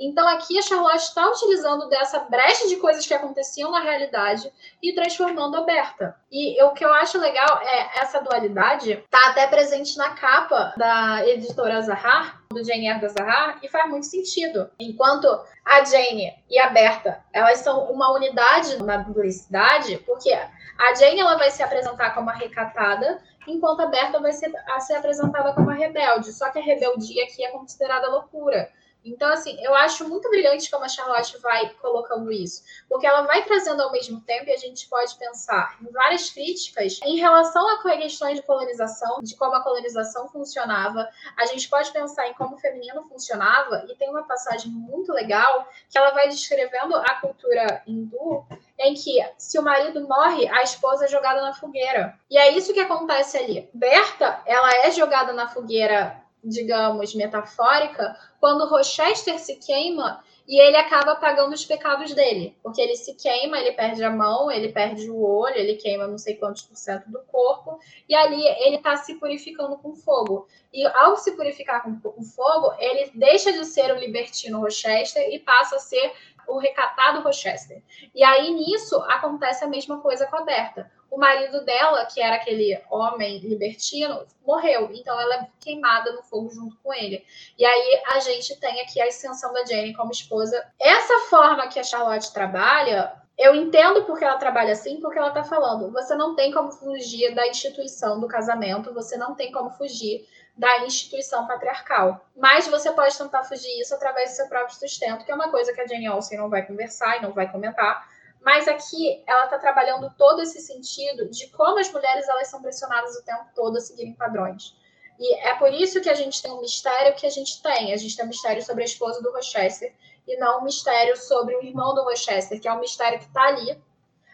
Então 0.04 0.26
aqui 0.26 0.58
a 0.58 0.62
Charlotte 0.62 0.96
está 0.96 1.28
utilizando 1.28 1.88
dessa 1.88 2.18
brecha 2.20 2.66
de 2.66 2.76
coisas 2.76 3.06
que 3.06 3.14
aconteciam 3.14 3.70
na 3.70 3.80
realidade 3.80 4.52
e 4.82 4.92
transformando 4.92 5.56
aberta. 5.56 6.16
E 6.30 6.60
o 6.64 6.70
que 6.70 6.84
eu 6.84 6.92
acho 6.92 7.18
legal 7.18 7.60
é 7.62 8.00
essa 8.00 8.20
dualidade 8.20 9.04
tá 9.08 9.28
até 9.28 9.46
presente 9.46 9.96
na 9.96 10.10
capa 10.10 10.74
da 10.76 11.26
editora 11.28 11.80
Zahar, 11.82 12.42
do 12.50 12.64
Jane 12.64 12.88
Eyre 12.88 13.00
da 13.00 13.08
Zahar, 13.08 13.58
e 13.62 13.68
faz 13.68 13.88
muito 13.88 14.06
sentido. 14.06 14.70
Enquanto 14.78 15.26
a 15.64 15.84
Jane 15.84 16.34
e 16.50 16.58
a 16.58 16.70
Berta, 16.70 17.22
elas 17.32 17.58
são 17.58 17.84
uma 17.92 18.12
unidade 18.12 18.82
na 18.82 19.02
publicidade, 19.04 19.98
porque 19.98 20.32
a 20.32 20.94
Jane 20.94 21.20
ela 21.20 21.36
vai 21.36 21.50
se 21.50 21.62
apresentar 21.62 22.14
como 22.14 22.28
a 22.28 22.34
recatada, 22.34 23.22
enquanto 23.46 23.80
a 23.80 23.86
Berta 23.86 24.20
vai 24.20 24.32
ser, 24.32 24.52
a 24.68 24.80
ser 24.80 24.94
apresentada 24.94 25.52
como 25.54 25.70
a 25.70 25.74
rebelde. 25.74 26.32
Só 26.32 26.50
que 26.50 26.58
a 26.58 26.62
rebeldia 26.62 27.24
aqui 27.24 27.44
é 27.44 27.50
considerada 27.50 28.08
loucura. 28.08 28.68
Então, 29.04 29.32
assim, 29.32 29.56
eu 29.62 29.74
acho 29.74 30.08
muito 30.08 30.28
brilhante 30.30 30.70
como 30.70 30.84
a 30.84 30.88
Charlotte 30.88 31.38
vai 31.38 31.68
colocando 31.80 32.30
isso, 32.30 32.62
porque 32.88 33.06
ela 33.06 33.22
vai 33.22 33.42
trazendo 33.44 33.82
ao 33.82 33.92
mesmo 33.92 34.20
tempo, 34.20 34.48
e 34.48 34.52
a 34.52 34.56
gente 34.56 34.88
pode 34.88 35.14
pensar 35.16 35.76
em 35.80 35.90
várias 35.90 36.30
críticas 36.30 37.00
em 37.02 37.16
relação 37.16 37.68
a 37.68 37.82
questões 37.82 38.36
de 38.36 38.46
colonização, 38.46 39.20
de 39.22 39.36
como 39.36 39.54
a 39.54 39.62
colonização 39.62 40.28
funcionava. 40.28 41.08
A 41.36 41.46
gente 41.46 41.68
pode 41.68 41.90
pensar 41.92 42.28
em 42.28 42.34
como 42.34 42.56
o 42.56 42.58
feminino 42.58 43.02
funcionava, 43.08 43.84
e 43.88 43.96
tem 43.96 44.08
uma 44.10 44.24
passagem 44.24 44.70
muito 44.70 45.12
legal 45.12 45.68
que 45.88 45.98
ela 45.98 46.10
vai 46.10 46.28
descrevendo 46.28 46.96
a 46.96 47.14
cultura 47.16 47.82
hindu, 47.86 48.44
em 48.78 48.94
que 48.94 49.24
se 49.38 49.58
o 49.58 49.62
marido 49.62 50.00
morre, 50.08 50.48
a 50.48 50.62
esposa 50.62 51.04
é 51.04 51.08
jogada 51.08 51.40
na 51.40 51.54
fogueira. 51.54 52.18
E 52.30 52.36
é 52.36 52.50
isso 52.50 52.72
que 52.72 52.80
acontece 52.80 53.38
ali. 53.38 53.70
Berta, 53.72 54.42
ela 54.46 54.70
é 54.84 54.90
jogada 54.90 55.32
na 55.32 55.48
fogueira 55.48 56.21
digamos, 56.42 57.14
metafórica, 57.14 58.16
quando 58.40 58.66
Rochester 58.66 59.38
se 59.38 59.56
queima 59.56 60.22
e 60.46 60.60
ele 60.60 60.76
acaba 60.76 61.14
pagando 61.16 61.52
os 61.52 61.64
pecados 61.64 62.12
dele, 62.14 62.56
porque 62.62 62.80
ele 62.80 62.96
se 62.96 63.14
queima, 63.14 63.58
ele 63.58 63.72
perde 63.72 64.02
a 64.02 64.10
mão, 64.10 64.50
ele 64.50 64.72
perde 64.72 65.08
o 65.08 65.22
olho, 65.24 65.56
ele 65.56 65.76
queima 65.76 66.06
não 66.06 66.18
sei 66.18 66.34
quantos 66.34 66.62
por 66.62 66.76
cento 66.76 67.08
do 67.08 67.20
corpo, 67.20 67.78
e 68.08 68.14
ali 68.14 68.44
ele 68.64 68.76
está 68.76 68.96
se 68.96 69.14
purificando 69.14 69.76
com 69.78 69.94
fogo. 69.94 70.48
E 70.72 70.84
ao 70.84 71.16
se 71.16 71.36
purificar 71.36 71.82
com, 71.82 71.98
com 72.00 72.22
fogo, 72.22 72.74
ele 72.78 73.12
deixa 73.14 73.52
de 73.52 73.64
ser 73.64 73.92
o 73.92 73.98
libertino 73.98 74.60
Rochester 74.60 75.32
e 75.32 75.38
passa 75.38 75.76
a 75.76 75.78
ser 75.78 76.12
o 76.48 76.58
recatado 76.58 77.22
Rochester. 77.22 77.82
E 78.14 78.24
aí 78.24 78.50
nisso 78.52 78.96
acontece 79.02 79.64
a 79.64 79.68
mesma 79.68 80.00
coisa 80.00 80.26
com 80.26 80.36
a 80.36 80.44
Berta. 80.44 80.90
O 81.12 81.18
marido 81.18 81.62
dela, 81.62 82.06
que 82.06 82.22
era 82.22 82.36
aquele 82.36 82.82
homem 82.90 83.38
libertino, 83.40 84.26
morreu. 84.46 84.90
Então 84.94 85.20
ela 85.20 85.34
é 85.34 85.48
queimada 85.60 86.10
no 86.10 86.22
fogo 86.22 86.48
junto 86.48 86.74
com 86.82 86.94
ele. 86.94 87.22
E 87.58 87.66
aí 87.66 88.02
a 88.06 88.18
gente 88.20 88.58
tem 88.58 88.80
aqui 88.80 88.98
a 88.98 89.04
ascensão 89.04 89.52
da 89.52 89.62
Jenny 89.62 89.92
como 89.92 90.10
esposa. 90.10 90.66
Essa 90.80 91.18
forma 91.28 91.68
que 91.68 91.78
a 91.78 91.84
Charlotte 91.84 92.32
trabalha 92.32 93.22
eu 93.38 93.54
entendo 93.54 94.04
porque 94.04 94.24
ela 94.24 94.38
trabalha 94.38 94.72
assim, 94.72 95.00
porque 95.00 95.18
ela 95.18 95.28
está 95.28 95.42
falando. 95.42 95.90
Você 95.92 96.14
não 96.14 96.34
tem 96.34 96.52
como 96.52 96.70
fugir 96.70 97.34
da 97.34 97.46
instituição 97.48 98.20
do 98.20 98.28
casamento, 98.28 98.94
você 98.94 99.16
não 99.16 99.34
tem 99.34 99.50
como 99.50 99.70
fugir 99.70 100.26
da 100.56 100.84
instituição 100.84 101.46
patriarcal. 101.46 102.24
Mas 102.36 102.68
você 102.68 102.90
pode 102.92 103.16
tentar 103.16 103.42
fugir 103.44 103.80
isso 103.80 103.94
através 103.94 104.30
do 104.30 104.36
seu 104.36 104.48
próprio 104.48 104.76
sustento, 104.76 105.24
que 105.24 105.32
é 105.32 105.34
uma 105.34 105.50
coisa 105.50 105.72
que 105.72 105.80
a 105.80 105.86
Jenny 105.86 106.08
Olsen 106.08 106.38
não 106.38 106.50
vai 106.50 106.64
conversar 106.64 107.16
e 107.18 107.22
não 107.22 107.32
vai 107.32 107.50
comentar. 107.50 108.06
Mas 108.44 108.66
aqui 108.66 109.22
ela 109.26 109.44
está 109.44 109.58
trabalhando 109.58 110.12
todo 110.18 110.42
esse 110.42 110.60
sentido 110.60 111.28
de 111.30 111.48
como 111.50 111.78
as 111.78 111.90
mulheres 111.92 112.28
elas 112.28 112.48
são 112.48 112.60
pressionadas 112.60 113.16
o 113.16 113.24
tempo 113.24 113.46
todo 113.54 113.76
a 113.76 113.80
seguirem 113.80 114.14
padrões. 114.14 114.76
E 115.18 115.34
é 115.36 115.54
por 115.54 115.72
isso 115.72 116.00
que 116.00 116.08
a 116.08 116.14
gente 116.14 116.42
tem 116.42 116.50
um 116.50 116.60
mistério 116.60 117.14
que 117.14 117.26
a 117.26 117.30
gente 117.30 117.62
tem. 117.62 117.92
A 117.92 117.96
gente 117.96 118.16
tem 118.16 118.24
um 118.24 118.28
mistério 118.28 118.62
sobre 118.62 118.82
a 118.82 118.86
esposa 118.86 119.22
do 119.22 119.30
Rochester 119.30 119.94
e 120.26 120.36
não 120.36 120.60
um 120.60 120.64
mistério 120.64 121.16
sobre 121.16 121.54
o 121.56 121.62
irmão 121.62 121.94
do 121.94 122.02
Rochester, 122.02 122.60
que 122.60 122.66
é 122.66 122.72
um 122.72 122.80
mistério 122.80 123.18
que 123.18 123.26
está 123.26 123.42
ali. 123.42 123.80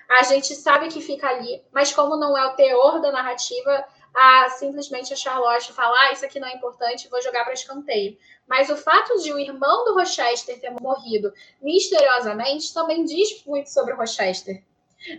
A 0.08 0.22
gente 0.22 0.54
sabe 0.54 0.88
que 0.88 1.02
fica 1.02 1.28
ali, 1.28 1.62
mas 1.70 1.92
como 1.92 2.16
não 2.16 2.36
é 2.36 2.46
o 2.46 2.54
teor 2.54 3.00
da 3.00 3.12
narrativa, 3.12 3.84
a 4.14 4.48
simplesmente 4.50 5.12
a 5.12 5.16
Charlotte 5.16 5.72
falar 5.72 6.08
ah, 6.08 6.12
isso 6.12 6.24
aqui 6.24 6.40
não 6.40 6.48
é 6.48 6.54
importante, 6.54 7.08
vou 7.08 7.20
jogar 7.20 7.44
para 7.44 7.52
escanteio. 7.52 8.16
Mas 8.48 8.70
o 8.70 8.76
fato 8.76 9.18
de 9.22 9.32
o 9.32 9.38
irmão 9.38 9.84
do 9.84 9.94
Rochester 9.94 10.58
ter 10.60 10.70
morrido 10.80 11.32
misteriosamente 11.60 12.72
também 12.72 13.04
diz 13.04 13.44
muito 13.44 13.70
sobre 13.70 13.92
o 13.92 13.96
Rochester. 13.96 14.62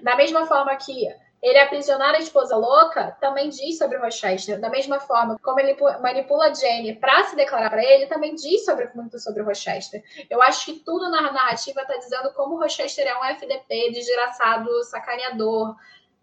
Da 0.04 0.16
mesma 0.16 0.46
forma 0.46 0.76
que 0.76 1.08
ele 1.42 1.58
aprisionar 1.58 2.16
a 2.16 2.20
esposa 2.20 2.58
louca 2.58 3.16
também 3.22 3.50
diz 3.50 3.78
sobre 3.78 3.98
o 3.98 4.02
Rochester. 4.02 4.60
Da 4.60 4.70
mesma 4.70 5.00
forma 5.00 5.38
como 5.42 5.60
ele 5.60 5.78
manipula 6.02 6.48
a 6.48 6.54
Jane 6.54 6.96
para 6.96 7.24
se 7.26 7.36
declarar 7.36 7.70
para 7.70 7.84
ele, 7.84 8.08
também 8.08 8.36
diz 8.36 8.66
sobre, 8.66 8.90
muito 8.94 9.18
sobre 9.20 9.42
o 9.42 9.46
Rochester. 9.46 10.04
Eu 10.30 10.42
acho 10.42 10.66
que 10.66 10.80
tudo 10.80 11.10
na 11.10 11.22
narrativa 11.22 11.82
está 11.82 11.96
dizendo 11.98 12.34
como 12.34 12.56
o 12.56 12.60
Rochester 12.60 13.08
é 13.08 13.18
um 13.18 13.24
FDP, 13.24 13.92
desgraçado, 13.92 14.84
sacaneador, 14.84 15.76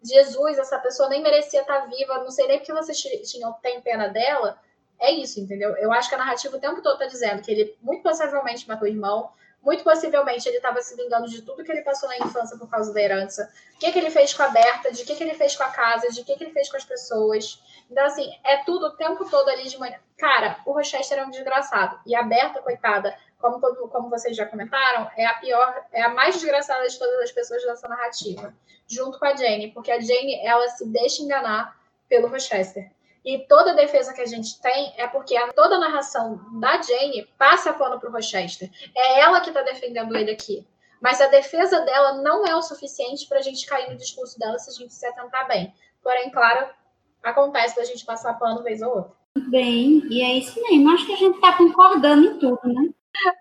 Jesus, 0.04 0.58
essa 0.58 0.78
pessoa 0.78 1.08
nem 1.08 1.22
merecia 1.22 1.62
estar 1.62 1.80
tá 1.80 1.86
viva, 1.86 2.18
não 2.18 2.30
sei 2.30 2.46
nem 2.46 2.58
porque 2.58 2.72
vocês 2.72 3.00
tinham 3.30 3.52
pena 3.82 4.08
dela. 4.08 4.60
É 4.98 5.10
isso, 5.12 5.40
entendeu? 5.40 5.76
Eu 5.76 5.92
acho 5.92 6.08
que 6.08 6.14
a 6.14 6.18
narrativa 6.18 6.56
o 6.56 6.60
tempo 6.60 6.82
todo 6.82 6.94
está 6.94 7.06
dizendo 7.06 7.42
que 7.42 7.50
ele 7.50 7.76
muito 7.82 8.02
possivelmente 8.02 8.66
matou 8.66 8.88
o 8.88 8.90
irmão, 8.90 9.30
muito 9.66 9.82
possivelmente 9.82 10.48
ele 10.48 10.58
estava 10.58 10.80
se 10.80 10.94
vingando 10.94 11.28
de 11.28 11.42
tudo 11.42 11.64
que 11.64 11.72
ele 11.72 11.82
passou 11.82 12.08
na 12.08 12.18
infância 12.18 12.56
por 12.56 12.70
causa 12.70 12.94
da 12.94 13.00
herança. 13.00 13.50
O 13.74 13.78
que, 13.78 13.90
que 13.90 13.98
ele 13.98 14.10
fez 14.10 14.32
com 14.32 14.44
a 14.44 14.48
Berta, 14.48 14.92
de 14.92 15.04
que, 15.04 15.16
que 15.16 15.24
ele 15.24 15.34
fez 15.34 15.56
com 15.56 15.64
a 15.64 15.70
casa, 15.70 16.08
de 16.08 16.22
que, 16.22 16.36
que 16.36 16.44
ele 16.44 16.52
fez 16.52 16.70
com 16.70 16.76
as 16.76 16.84
pessoas. 16.84 17.60
Então, 17.90 18.06
assim, 18.06 18.30
é 18.44 18.58
tudo 18.58 18.86
o 18.86 18.96
tempo 18.96 19.28
todo 19.28 19.48
ali 19.48 19.68
de 19.68 19.76
manhã. 19.76 19.98
Cara, 20.16 20.60
o 20.64 20.72
Rochester 20.72 21.18
é 21.18 21.24
um 21.24 21.30
desgraçado. 21.30 21.98
E 22.06 22.14
a 22.14 22.22
Berta, 22.22 22.62
coitada, 22.62 23.18
como, 23.38 23.60
como 23.60 24.08
vocês 24.08 24.36
já 24.36 24.46
comentaram, 24.46 25.10
é 25.16 25.26
a 25.26 25.34
pior, 25.34 25.84
é 25.92 26.02
a 26.02 26.10
mais 26.10 26.36
desgraçada 26.36 26.86
de 26.86 26.96
todas 26.96 27.20
as 27.20 27.32
pessoas 27.32 27.62
dessa 27.64 27.88
narrativa, 27.88 28.54
junto 28.86 29.18
com 29.18 29.26
a 29.26 29.34
Jane, 29.34 29.72
porque 29.72 29.90
a 29.90 30.00
Jane, 30.00 30.46
ela 30.46 30.68
se 30.68 30.86
deixa 30.86 31.22
enganar 31.22 31.76
pelo 32.08 32.28
Rochester. 32.28 32.90
E 33.26 33.40
toda 33.48 33.72
a 33.72 33.74
defesa 33.74 34.14
que 34.14 34.20
a 34.20 34.26
gente 34.26 34.60
tem 34.60 34.94
é 34.96 35.08
porque 35.08 35.36
a, 35.36 35.52
toda 35.52 35.74
a 35.74 35.80
narração 35.80 36.40
da 36.60 36.80
Jane 36.80 37.28
passa 37.36 37.72
pano 37.72 37.98
para 37.98 38.08
o 38.08 38.12
Rochester. 38.12 38.70
É 38.96 39.18
ela 39.18 39.40
que 39.40 39.48
está 39.48 39.62
defendendo 39.62 40.16
ele 40.16 40.30
aqui. 40.30 40.64
Mas 41.02 41.20
a 41.20 41.26
defesa 41.26 41.80
dela 41.80 42.22
não 42.22 42.46
é 42.46 42.54
o 42.54 42.62
suficiente 42.62 43.26
para 43.28 43.40
a 43.40 43.42
gente 43.42 43.66
cair 43.66 43.90
no 43.90 43.96
discurso 43.96 44.38
dela 44.38 44.56
se 44.60 44.70
a 44.70 44.72
gente 44.72 44.94
se 44.94 45.04
atentar 45.04 45.48
bem. 45.48 45.74
Porém, 46.04 46.30
claro, 46.30 46.68
acontece 47.20 47.74
da 47.74 47.84
gente 47.84 48.04
passar 48.04 48.34
pano 48.34 48.62
vez 48.62 48.80
ou 48.80 48.94
outra. 48.94 49.12
Bem, 49.48 50.06
e 50.08 50.22
é 50.22 50.38
isso 50.38 50.62
mesmo. 50.62 50.88
Acho 50.90 51.06
que 51.06 51.14
a 51.14 51.16
gente 51.16 51.34
está 51.34 51.52
concordando 51.56 52.26
em 52.26 52.38
tudo, 52.38 52.60
né? 52.62 52.90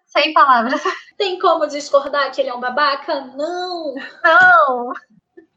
Sem 0.08 0.34
palavras. 0.34 0.82
Tem 1.16 1.38
como 1.38 1.68
discordar 1.68 2.32
que 2.34 2.42
ele 2.42 2.50
é 2.50 2.56
um 2.56 2.60
babaca? 2.60 3.22
Não! 3.22 3.94
Não! 4.24 4.94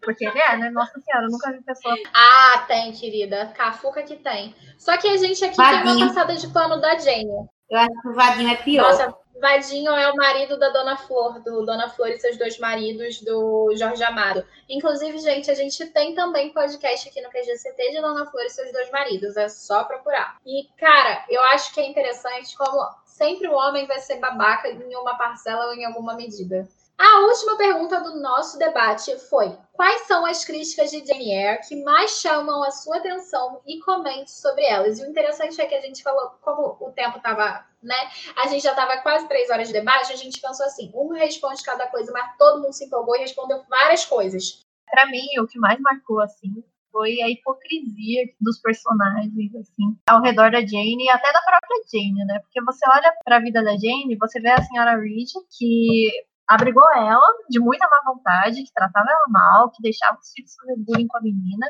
Porque 0.01 0.27
ele 0.27 0.39
é, 0.39 0.57
né? 0.57 0.71
Nossa 0.71 1.01
senhora, 1.01 1.27
eu 1.27 1.31
nunca 1.31 1.53
vi 1.53 1.61
pessoa. 1.63 1.95
Ah, 2.15 2.65
tem, 2.67 2.93
querida. 2.93 3.53
Cafuca 3.57 4.03
que 4.03 4.17
tem. 4.17 4.55
Só 4.77 4.97
que 4.97 5.09
a 5.09 5.17
gente 5.17 5.45
aqui 5.45 5.57
Vadinho. 5.57 5.83
tem 5.83 5.97
uma 5.97 6.07
passada 6.07 6.35
de 6.35 6.49
pano 6.49 6.81
da 6.81 6.97
Jane. 6.99 7.49
Eu 7.71 7.79
acho 7.79 8.03
que 8.03 8.09
o 8.09 8.15
Vadinho 8.15 8.51
é 8.51 8.57
pior. 8.57 8.91
Nossa, 8.91 9.15
Vadinho 9.41 9.93
é 9.93 10.11
o 10.11 10.17
marido 10.17 10.59
da 10.59 10.69
Dona 10.71 10.97
Flor, 10.97 11.41
do 11.41 11.65
Dona 11.65 11.89
Flor 11.89 12.09
e 12.09 12.19
seus 12.19 12.37
dois 12.37 12.59
maridos, 12.59 13.21
do 13.23 13.75
Jorge 13.77 14.03
Amado. 14.03 14.45
Inclusive, 14.69 15.19
gente, 15.19 15.51
a 15.51 15.55
gente 15.55 15.87
tem 15.87 16.15
também 16.15 16.53
podcast 16.53 17.09
aqui 17.09 17.21
no 17.21 17.31
QGCT 17.31 17.93
de 17.93 18.01
Dona 18.01 18.27
Flor 18.27 18.45
e 18.45 18.51
seus 18.51 18.73
dois 18.73 18.91
maridos. 18.91 19.37
É 19.37 19.49
só 19.49 19.85
procurar. 19.85 20.39
E, 20.45 20.69
cara, 20.77 21.25
eu 21.29 21.43
acho 21.45 21.73
que 21.73 21.81
é 21.81 21.89
interessante 21.89 22.57
como 22.57 22.89
sempre 23.05 23.49
o 23.49 23.55
homem 23.55 23.87
vai 23.87 23.99
ser 24.01 24.19
babaca 24.19 24.69
em 24.69 24.97
uma 24.97 25.17
parcela 25.17 25.67
ou 25.67 25.75
em 25.75 25.85
alguma 25.85 26.15
medida. 26.15 26.69
A 26.99 27.21
última 27.21 27.57
pergunta 27.57 28.01
do 28.01 28.21
nosso 28.21 28.59
debate 28.59 29.17
foi: 29.29 29.57
quais 29.73 30.03
são 30.03 30.27
as 30.27 30.45
críticas 30.45 30.91
de 30.91 31.07
Jane 31.07 31.31
Eyre 31.33 31.61
que 31.67 31.77
mais 31.85 32.21
chamam 32.21 32.65
a 32.65 32.73
sua 32.73 32.97
atenção 32.97 33.61
e 33.65 33.79
comente 33.79 34.33
sobre 34.33 34.65
elas? 34.65 34.99
E 34.99 35.05
o 35.05 35.09
interessante 35.09 35.61
é 35.61 35.67
que 35.67 35.77
a 35.77 35.81
gente 35.81 36.03
falou, 36.03 36.31
como 36.43 36.77
o 36.81 36.91
tempo 36.91 37.19
estava, 37.19 37.65
né? 37.81 37.95
A 38.37 38.49
gente 38.49 38.65
já 38.65 38.71
estava 38.71 38.97
quase 38.99 39.29
três 39.29 39.49
horas 39.49 39.69
de 39.69 39.75
debate, 39.75 40.13
a 40.13 40.17
gente 40.17 40.41
pensou 40.41 40.67
assim: 40.67 40.91
um 40.93 41.13
responde 41.13 41.63
cada 41.63 41.87
coisa, 41.87 42.11
mas 42.11 42.37
todo 42.37 42.61
mundo 42.61 42.73
se 42.73 42.87
empolgou 42.87 43.15
e 43.15 43.21
respondeu 43.21 43.63
várias 43.71 44.05
coisas. 44.05 44.67
Para 44.91 45.07
mim, 45.07 45.27
o 45.41 45.47
que 45.47 45.59
mais 45.59 45.79
marcou 45.81 46.21
assim 46.21 46.65
foi 46.91 47.21
a 47.23 47.29
hipocrisia 47.29 48.25
dos 48.41 48.59
personagens, 48.61 49.55
assim, 49.55 49.97
ao 50.09 50.21
redor 50.21 50.51
da 50.51 50.61
Jane 50.61 51.05
e 51.05 51.11
até 51.11 51.33
da 51.33 51.41
própria 51.43 51.83
Jane, 51.93 52.25
né? 52.25 52.41
Porque 52.41 52.61
você 52.63 52.85
olha 52.91 53.15
para 53.25 53.37
a 53.37 53.41
vida 53.41 53.63
da 53.63 53.77
Jane, 53.77 54.17
você 54.19 54.41
vê 54.41 54.49
a 54.49 54.63
senhora 54.63 54.97
Reed, 54.97 55.29
que 55.57 56.11
abrigou 56.49 56.85
ela 56.95 57.27
de 57.49 57.61
muita 57.61 57.89
má 57.89 58.13
vontade, 58.13 58.63
que 58.65 58.73
tratava 58.75 59.11
ela 59.11 59.27
mal, 59.29 59.71
que 59.71 59.83
deixava 59.83 60.19
os 60.19 60.33
filhos 60.33 60.55
fazer 60.55 60.77
bullying 60.79 61.07
com 61.07 61.19
a 61.19 61.21
menina, 61.21 61.67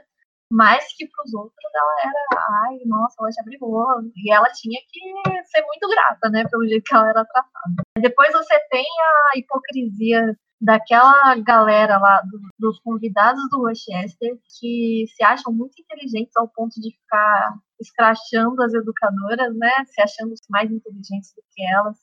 mas 0.51 0.85
que 0.97 1.07
para 1.07 1.25
os 1.25 1.35
outros 1.35 1.75
ela 1.75 1.95
era, 2.05 2.47
ai, 2.65 2.79
nossa, 2.87 3.17
ela 3.21 3.31
te 3.31 3.41
abrigou, 3.41 3.85
e 4.17 4.33
ela 4.33 4.49
tinha 4.53 4.81
que 4.89 5.47
ser 5.47 5.63
muito 5.63 5.89
grata, 5.89 6.31
né, 6.31 6.45
pelo 6.49 6.67
jeito 6.67 6.85
que 6.85 6.95
ela 6.95 7.11
era 7.11 7.25
tratada. 7.25 7.83
Depois 7.99 8.33
você 8.33 8.59
tem 8.71 8.87
a 9.35 9.39
hipocrisia 9.39 10.35
daquela 10.61 11.37
galera 11.37 11.99
lá, 11.99 12.23
do, 12.23 12.41
dos 12.59 12.81
convidados 12.81 13.43
do 13.51 13.59
Rochester, 13.59 14.39
que 14.59 15.05
se 15.15 15.23
acham 15.23 15.53
muito 15.53 15.81
inteligentes 15.81 16.37
ao 16.37 16.49
ponto 16.49 16.81
de 16.81 16.91
ficar 16.97 17.55
escrachando 17.81 18.63
as 18.63 18.73
educadoras, 18.75 19.55
né, 19.57 19.73
se 19.87 20.01
achando 20.01 20.33
mais 20.49 20.71
inteligentes 20.71 21.33
do 21.37 21.43
que 21.53 21.63
elas 21.67 21.97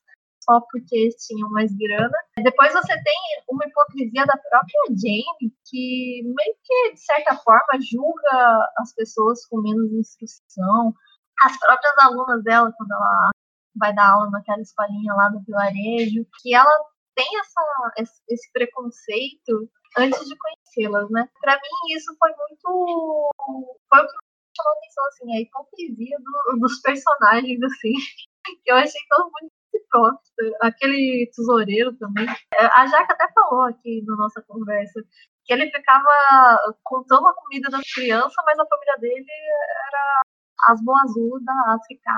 só 0.46 0.62
porque 0.72 1.10
tinham 1.18 1.50
mais 1.50 1.76
grana. 1.76 2.18
Depois 2.38 2.72
você 2.72 2.94
tem 3.04 3.18
uma 3.50 3.66
hipocrisia 3.66 4.26
da 4.26 4.38
própria 4.38 4.82
Jane, 4.90 5.52
que 5.66 6.22
meio 6.24 6.56
que, 6.64 6.94
de 6.94 7.00
certa 7.00 7.36
forma, 7.38 7.82
julga 7.82 8.70
as 8.78 8.94
pessoas 8.94 9.46
com 9.48 9.62
menos 9.62 9.92
instrução. 9.92 10.94
As 11.42 11.60
próprias 11.60 11.98
alunas 11.98 12.44
dela, 12.44 12.72
quando 12.78 12.92
ela 12.92 13.30
vai 13.76 13.94
dar 13.94 14.12
aula 14.12 14.30
naquela 14.32 14.62
escolinha 14.62 15.14
lá 15.14 15.30
do 15.30 15.44
vilarejo, 15.44 16.26
que 16.42 16.56
ela 16.56 16.72
tem 17.16 17.28
essa, 17.40 18.12
esse 18.30 18.52
preconceito 18.54 19.70
antes 19.98 20.20
de 20.28 20.36
conhecê-las, 20.38 21.10
né? 21.10 21.28
Para 21.42 21.56
mim, 21.56 21.96
isso 21.96 22.16
foi 22.20 22.30
muito. 22.32 23.30
Foi 23.90 24.00
o 24.00 24.08
que 24.08 24.14
me 24.14 24.56
chamou 24.56 24.72
a 24.72 24.78
atenção, 24.78 25.06
assim, 25.08 25.36
a 25.36 25.42
hipocrisia 25.42 26.18
do, 26.20 26.60
dos 26.60 26.80
personagens, 26.82 27.62
assim, 27.64 27.94
que 28.64 28.72
eu 28.72 28.76
achei 28.76 29.02
todo 29.10 29.32
mundo 29.94 30.20
aquele 30.62 31.30
tesoureiro 31.36 31.94
também. 31.98 32.28
É, 32.54 32.66
a 32.66 32.86
Jaca 32.88 33.14
até 33.14 33.32
falou 33.34 33.64
aqui 33.64 34.04
na 34.06 34.16
nossa 34.16 34.42
conversa 34.48 35.02
que 35.46 35.54
ele 35.54 35.70
ficava 35.70 36.60
contando 36.84 37.28
a 37.28 37.34
comida 37.34 37.70
das 37.70 37.82
crianças, 37.94 38.34
mas 38.46 38.60
a 38.60 38.66
família 38.66 38.98
dele 39.00 39.26
era 39.88 40.22
Asmo 40.72 40.92
Azul 40.98 41.40
da 41.44 41.76
África, 41.76 42.12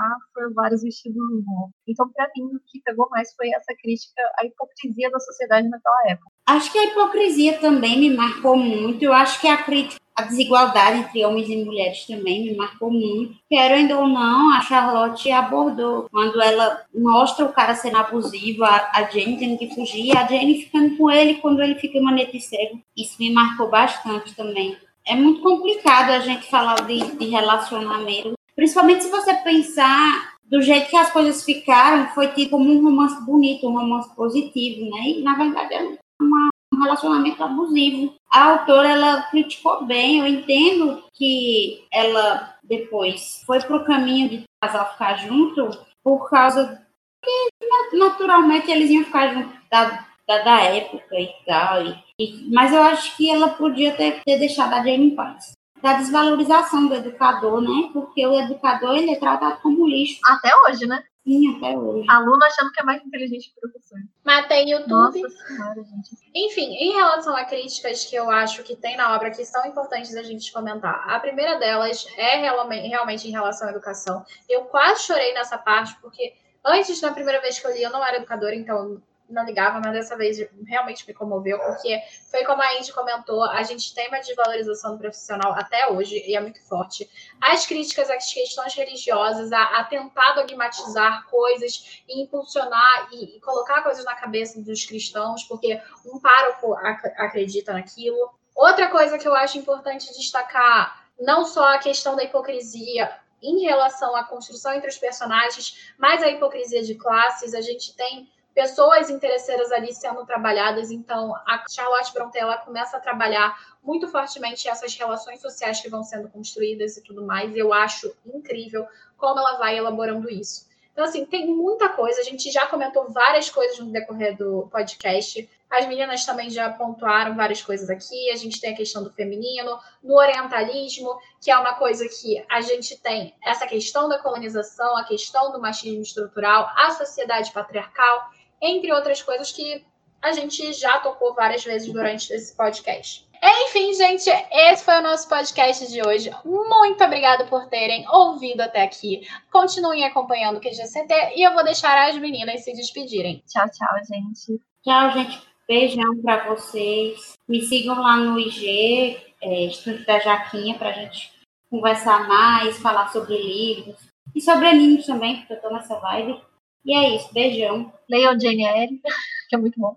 vários 0.55 0.81
vestidos 0.81 1.17
novos. 1.17 1.71
Então, 1.87 2.09
para 2.13 2.29
mim, 2.35 2.45
o 2.55 2.59
que 2.67 2.81
pegou 2.85 3.09
mais 3.09 3.33
foi 3.35 3.49
essa 3.49 3.73
crítica 3.81 4.21
à 4.39 4.45
hipocrisia 4.45 5.11
da 5.11 5.19
sociedade 5.19 5.67
naquela 5.67 6.11
época. 6.11 6.31
Acho 6.47 6.71
que 6.71 6.77
a 6.77 6.85
hipocrisia 6.85 7.59
também 7.59 7.99
me 7.99 8.15
marcou 8.15 8.55
muito. 8.55 9.03
Eu 9.03 9.11
acho 9.11 9.41
que 9.41 9.47
a 9.47 9.61
crítica 9.61 10.01
a 10.17 10.23
desigualdade 10.23 10.97
entre 10.97 11.23
homens 11.23 11.47
e 11.47 11.63
mulheres 11.63 12.03
também 12.07 12.45
me 12.45 12.55
marcou 12.55 12.89
muito. 12.89 13.37
Querendo 13.47 13.99
ou 13.99 14.07
não, 14.07 14.51
a 14.51 14.61
Charlotte 14.61 15.29
abordou 15.31 16.07
quando 16.11 16.41
ela 16.41 16.81
mostra 16.93 17.45
o 17.45 17.53
cara 17.53 17.75
sendo 17.75 17.97
abusivo, 17.97 18.63
a, 18.63 18.89
a 18.95 19.03
Jane 19.03 19.37
tendo 19.37 19.59
que 19.59 19.75
fugir, 19.75 20.17
a 20.17 20.25
Jane 20.25 20.63
ficando 20.63 20.97
com 20.97 21.11
ele 21.11 21.35
quando 21.35 21.61
ele 21.61 21.75
fica 21.75 22.01
manete 22.01 22.41
cego. 22.41 22.81
Isso 22.97 23.15
me 23.19 23.31
marcou 23.31 23.69
bastante 23.69 24.35
também. 24.35 24.75
É 25.05 25.15
muito 25.15 25.39
complicado 25.41 26.09
a 26.09 26.19
gente 26.19 26.49
falar 26.49 26.81
de, 26.87 26.99
de 27.15 27.25
relacionamento, 27.27 28.33
principalmente 28.55 29.03
se 29.03 29.11
você 29.11 29.35
pensar 29.35 30.35
do 30.43 30.63
jeito 30.63 30.89
que 30.89 30.97
as 30.97 31.11
coisas 31.11 31.43
ficaram, 31.43 32.07
foi 32.15 32.29
tipo 32.29 32.57
um 32.57 32.81
romance 32.81 33.23
bonito, 33.23 33.67
um 33.67 33.77
romance 33.77 34.13
positivo, 34.15 34.89
né? 34.89 35.09
E 35.09 35.21
na 35.21 35.35
verdade 35.35 35.75
é 35.75 35.97
uma 36.19 36.49
um 36.77 36.83
relacionamento 36.83 37.43
abusivo. 37.43 38.13
A 38.31 38.51
autora 38.51 38.89
ela 38.89 39.21
criticou 39.23 39.85
bem, 39.85 40.19
eu 40.19 40.27
entendo 40.27 41.03
que 41.13 41.85
ela 41.91 42.55
depois 42.63 43.43
foi 43.45 43.59
para 43.59 43.77
o 43.77 43.85
caminho 43.85 44.29
de 44.29 44.43
casal 44.61 44.91
ficar 44.91 45.15
junto 45.15 45.69
por 46.03 46.29
causa 46.29 46.85
que 47.23 47.97
naturalmente 47.97 48.69
eles 48.69 48.89
iam 48.89 49.03
ficar 49.03 49.33
juntos 49.33 49.57
da, 49.71 50.05
da, 50.27 50.43
da 50.43 50.61
época 50.61 51.19
e 51.19 51.29
tal. 51.45 51.85
E, 51.85 52.03
e, 52.19 52.49
mas 52.53 52.73
eu 52.73 52.81
acho 52.81 53.15
que 53.17 53.29
ela 53.29 53.49
podia 53.49 53.95
ter, 53.95 54.21
ter 54.23 54.37
deixado 54.37 54.73
a 54.73 54.77
Jane 54.77 55.07
em 55.07 55.15
paz 55.15 55.57
da 55.81 55.93
desvalorização 55.93 56.87
do 56.87 56.95
educador, 56.95 57.61
né? 57.61 57.89
Porque 57.93 58.25
o 58.25 58.39
educador 58.39 58.95
ele 58.95 59.11
é 59.11 59.19
tratado 59.19 59.61
como 59.61 59.87
lixo. 59.87 60.19
Até 60.25 60.51
hoje, 60.65 60.85
né? 60.87 61.03
Sim, 61.27 61.57
até 61.57 61.77
hoje. 61.77 62.09
Aluno 62.09 62.41
achando 62.45 62.71
que 62.71 62.81
é 62.81 62.85
mais 62.85 63.03
inteligente 63.03 63.51
que 63.51 63.57
o 63.57 63.69
professor. 63.69 63.99
Mas 64.23 64.47
tem 64.47 64.71
YouTube. 64.71 65.21
Nossa 65.21 65.29
senhora, 65.29 65.83
gente. 65.83 66.15
Enfim, 66.33 66.73
em 66.73 66.93
relação 66.93 67.35
a 67.35 67.43
críticas 67.43 68.05
que 68.05 68.15
eu 68.15 68.31
acho 68.31 68.63
que 68.63 68.77
tem 68.77 68.95
na 68.95 69.13
obra 69.13 69.29
que 69.29 69.43
são 69.43 69.65
importantes 69.65 70.15
a 70.15 70.23
gente 70.23 70.53
comentar. 70.53 71.03
A 71.09 71.19
primeira 71.19 71.59
delas 71.59 72.07
é 72.15 72.37
realmente 72.37 73.27
em 73.27 73.31
relação 73.31 73.67
à 73.67 73.71
educação. 73.71 74.25
Eu 74.47 74.63
quase 74.65 75.03
chorei 75.03 75.33
nessa 75.33 75.57
parte, 75.57 75.99
porque 75.99 76.33
antes, 76.63 77.01
na 77.01 77.11
primeira 77.11 77.41
vez 77.41 77.59
que 77.59 77.67
eu 77.67 77.73
li, 77.73 77.83
eu 77.83 77.91
não 77.91 78.05
era 78.05 78.15
educadora, 78.15 78.55
então 78.55 79.03
não 79.29 79.45
ligava, 79.45 79.79
mas 79.83 79.93
dessa 79.93 80.15
vez 80.15 80.37
realmente 80.65 81.05
me 81.07 81.13
comoveu, 81.13 81.59
porque 81.59 81.99
foi 82.31 82.43
como 82.45 82.61
a 82.61 82.75
Indy 82.75 82.91
comentou, 82.93 83.43
a 83.43 83.63
gente 83.63 83.93
tem 83.93 84.07
uma 84.07 84.19
desvalorização 84.19 84.93
do 84.93 84.99
profissional 84.99 85.53
até 85.53 85.87
hoje, 85.89 86.23
e 86.25 86.35
é 86.35 86.39
muito 86.39 86.61
forte. 86.67 87.09
As 87.41 87.65
críticas 87.65 88.09
às 88.09 88.31
questões 88.31 88.73
religiosas, 88.73 89.51
a, 89.51 89.79
a 89.79 89.83
tentar 89.83 90.33
dogmatizar 90.33 91.25
coisas 91.29 92.01
e 92.07 92.21
impulsionar 92.21 93.09
e, 93.11 93.37
e, 93.37 93.41
colocar 93.41 93.83
coisas 93.83 94.05
na 94.05 94.15
cabeça 94.15 94.61
dos 94.61 94.85
cristãos, 94.85 95.43
porque 95.43 95.81
um 96.05 96.19
pároco 96.19 96.73
ac 96.75 97.07
acredita 97.17 97.73
naquilo. 97.73 98.31
Outra 98.55 98.89
coisa 98.89 99.17
que 99.17 99.27
eu 99.27 99.35
acho 99.35 99.57
importante 99.57 100.11
destacar, 100.13 101.05
não 101.19 101.45
só 101.45 101.75
a 101.75 101.79
questão 101.79 102.15
da 102.15 102.23
hipocrisia, 102.23 103.11
em 103.41 103.61
relação 103.61 104.15
à 104.15 104.23
construção 104.23 104.73
entre 104.73 104.89
os 104.89 104.97
personagens, 104.97 105.93
mas 105.97 106.23
a 106.23 106.27
hipocrisia 106.27 106.83
de 106.83 106.95
classes, 106.95 107.53
a 107.53 107.61
gente 107.61 107.95
tem 107.95 108.27
pessoas 108.57 109.11
interesseiras 109.11 109.71
ali 109.71 109.93
sendo 109.93 110.25
trabalhadas. 110.25 110.89
Então, 110.89 111.35
a 111.45 111.63
Charlotte 111.69 112.11
Brontë 112.11 112.39
ela 112.39 112.57
começa 112.57 112.97
a 112.97 112.99
trabalhar 112.99 113.55
muito 113.83 114.07
fortemente 114.07 114.67
essas 114.67 114.95
relações 114.95 115.39
sociais 115.39 115.79
que 115.79 115.87
vão 115.87 116.01
sendo 116.03 116.27
construídas 116.27 116.97
e 116.97 117.03
tudo 117.03 117.23
mais. 117.23 117.55
Eu 117.55 117.71
acho 117.71 118.11
incrível 118.25 118.87
como 119.15 119.39
ela 119.39 119.59
vai 119.59 119.77
elaborando 119.77 120.27
isso. 120.27 120.65
Então, 120.91 121.05
assim, 121.05 121.23
tem 121.23 121.45
muita 121.45 121.89
coisa. 121.89 122.19
A 122.19 122.23
gente 122.23 122.49
já 122.49 122.65
comentou 122.65 123.07
várias 123.11 123.47
coisas 123.47 123.77
no 123.77 123.91
decorrer 123.91 124.35
do 124.35 124.67
podcast. 124.71 125.47
As 125.69 125.85
meninas 125.85 126.25
também 126.25 126.49
já 126.49 126.67
pontuaram 126.71 127.35
várias 127.35 127.61
coisas 127.61 127.91
aqui. 127.91 128.31
A 128.31 128.35
gente 128.35 128.59
tem 128.59 128.73
a 128.73 128.75
questão 128.75 129.03
do 129.03 129.13
feminino, 129.13 129.77
no 130.01 130.15
orientalismo, 130.15 131.15
que 131.39 131.51
é 131.51 131.57
uma 131.59 131.75
coisa 131.75 132.09
que 132.09 132.43
a 132.49 132.61
gente 132.61 132.97
tem 132.97 133.35
essa 133.45 133.67
questão 133.67 134.09
da 134.09 134.17
colonização, 134.17 134.97
a 134.97 135.03
questão 135.03 135.51
do 135.51 135.61
machismo 135.61 136.01
estrutural, 136.01 136.71
a 136.75 136.89
sociedade 136.89 137.51
patriarcal 137.51 138.31
entre 138.61 138.91
outras 138.91 139.21
coisas 139.21 139.51
que 139.51 139.85
a 140.21 140.31
gente 140.31 140.73
já 140.73 140.99
tocou 140.99 141.33
várias 141.33 141.63
vezes 141.63 141.91
durante 141.91 142.31
esse 142.33 142.55
podcast. 142.55 143.27
Enfim, 143.41 143.93
gente, 143.93 144.29
esse 144.51 144.83
foi 144.83 144.95
o 144.95 145.03
nosso 145.03 145.29
podcast 145.29 145.91
de 145.91 146.01
hoje. 146.01 146.31
Muito 146.43 147.03
obrigada 147.03 147.45
por 147.45 147.67
terem 147.67 148.05
ouvido 148.09 148.61
até 148.61 148.81
aqui. 148.81 149.27
Continuem 149.51 150.05
acompanhando 150.05 150.57
o 150.57 150.61
QGCT 150.61 151.33
e 151.35 151.43
eu 151.43 151.53
vou 151.53 151.63
deixar 151.63 152.09
as 152.09 152.17
meninas 152.17 152.63
se 152.63 152.73
despedirem. 152.73 153.43
Tchau, 153.47 153.65
tchau, 153.69 153.97
gente. 154.09 154.59
Tchau, 154.83 155.11
gente. 155.11 155.41
Beijão 155.67 156.21
para 156.23 156.47
vocês. 156.47 157.33
Me 157.47 157.61
sigam 157.61 158.01
lá 158.01 158.17
no 158.17 158.39
IG, 158.39 159.17
é, 159.41 159.65
Estúdio 159.65 160.05
da 160.05 160.17
Jaquinha, 160.17 160.77
para 160.77 160.89
a 160.89 160.93
gente 160.93 161.31
conversar 161.69 162.27
mais, 162.27 162.77
falar 162.77 163.09
sobre 163.09 163.37
livros 163.37 163.97
e 164.33 164.41
sobre 164.41 164.67
animes 164.67 165.05
também, 165.05 165.37
porque 165.37 165.53
eu 165.53 165.61
tô 165.61 165.69
nessa 165.69 165.99
vibe. 165.99 166.41
E 166.85 166.93
é 166.93 167.15
isso, 167.15 167.33
beijão. 167.33 167.91
Leiam 168.09 168.39
Jane 168.39 168.63
Eyre, 168.63 169.01
que 169.49 169.55
é 169.55 169.57
muito 169.57 169.79
bom. 169.79 169.95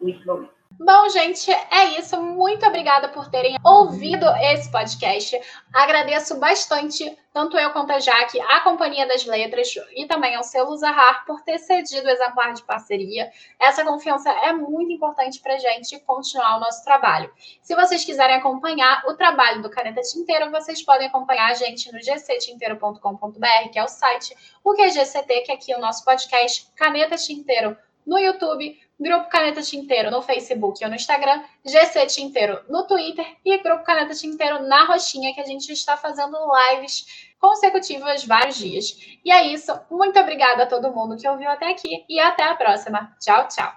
Muito 0.00 0.24
bom. 0.24 0.48
Bom, 0.84 1.08
gente, 1.10 1.48
é 1.48 1.96
isso. 1.96 2.20
Muito 2.20 2.66
obrigada 2.66 3.08
por 3.08 3.30
terem 3.30 3.56
ouvido 3.62 4.26
esse 4.40 4.68
podcast. 4.68 5.40
Agradeço 5.72 6.40
bastante, 6.40 7.16
tanto 7.32 7.56
eu 7.56 7.70
quanto 7.70 7.92
a 7.92 8.00
Jaque, 8.00 8.40
a 8.40 8.60
Companhia 8.62 9.06
das 9.06 9.24
Letras 9.24 9.72
e 9.94 10.06
também 10.06 10.34
ao 10.34 10.42
Selo 10.42 10.76
Zahar 10.76 11.24
por 11.24 11.40
ter 11.42 11.58
cedido 11.58 12.08
o 12.08 12.10
exemplar 12.10 12.52
de 12.52 12.64
parceria. 12.64 13.30
Essa 13.60 13.84
confiança 13.84 14.28
é 14.28 14.52
muito 14.52 14.90
importante 14.90 15.38
para 15.38 15.54
a 15.54 15.58
gente 15.58 16.00
continuar 16.00 16.56
o 16.56 16.60
nosso 16.60 16.82
trabalho. 16.82 17.32
Se 17.62 17.76
vocês 17.76 18.04
quiserem 18.04 18.34
acompanhar 18.34 19.04
o 19.06 19.14
trabalho 19.14 19.62
do 19.62 19.70
Caneta 19.70 20.00
Tinteiro, 20.00 20.50
vocês 20.50 20.82
podem 20.82 21.06
acompanhar 21.06 21.52
a 21.52 21.54
gente 21.54 21.92
no 21.92 22.00
gctinteiro.com.br, 22.00 23.68
que 23.70 23.78
é 23.78 23.84
o 23.84 23.88
site, 23.88 24.34
o 24.64 24.74
que 24.74 24.82
é 24.82 24.88
GCT, 24.88 25.42
que 25.42 25.52
é 25.52 25.54
aqui 25.54 25.74
o 25.76 25.80
nosso 25.80 26.04
podcast 26.04 26.66
Caneta 26.74 27.14
Tinteiro 27.14 27.76
no 28.04 28.18
YouTube, 28.18 28.76
Grupo 29.02 29.28
Caneta 29.28 29.60
Tinteiro 29.60 30.10
no 30.10 30.22
Facebook 30.22 30.82
ou 30.84 30.88
no 30.88 30.96
Instagram, 30.96 31.42
GC 31.64 32.06
Tinteiro 32.06 32.60
no 32.68 32.86
Twitter 32.86 33.26
e 33.44 33.58
Grupo 33.58 33.84
Caneta 33.84 34.14
Tinteiro 34.14 34.62
na 34.62 34.84
Roxinha, 34.84 35.34
que 35.34 35.40
a 35.40 35.46
gente 35.46 35.72
está 35.72 35.96
fazendo 35.96 36.36
lives 36.70 37.30
consecutivas 37.40 38.24
vários 38.24 38.56
dias. 38.56 39.18
E 39.24 39.32
é 39.32 39.46
isso. 39.46 39.72
Muito 39.90 40.18
obrigada 40.18 40.62
a 40.62 40.66
todo 40.66 40.92
mundo 40.92 41.16
que 41.16 41.28
ouviu 41.28 41.50
até 41.50 41.70
aqui 41.70 42.04
e 42.08 42.20
até 42.20 42.44
a 42.44 42.54
próxima. 42.54 43.14
Tchau, 43.20 43.48
tchau. 43.48 43.72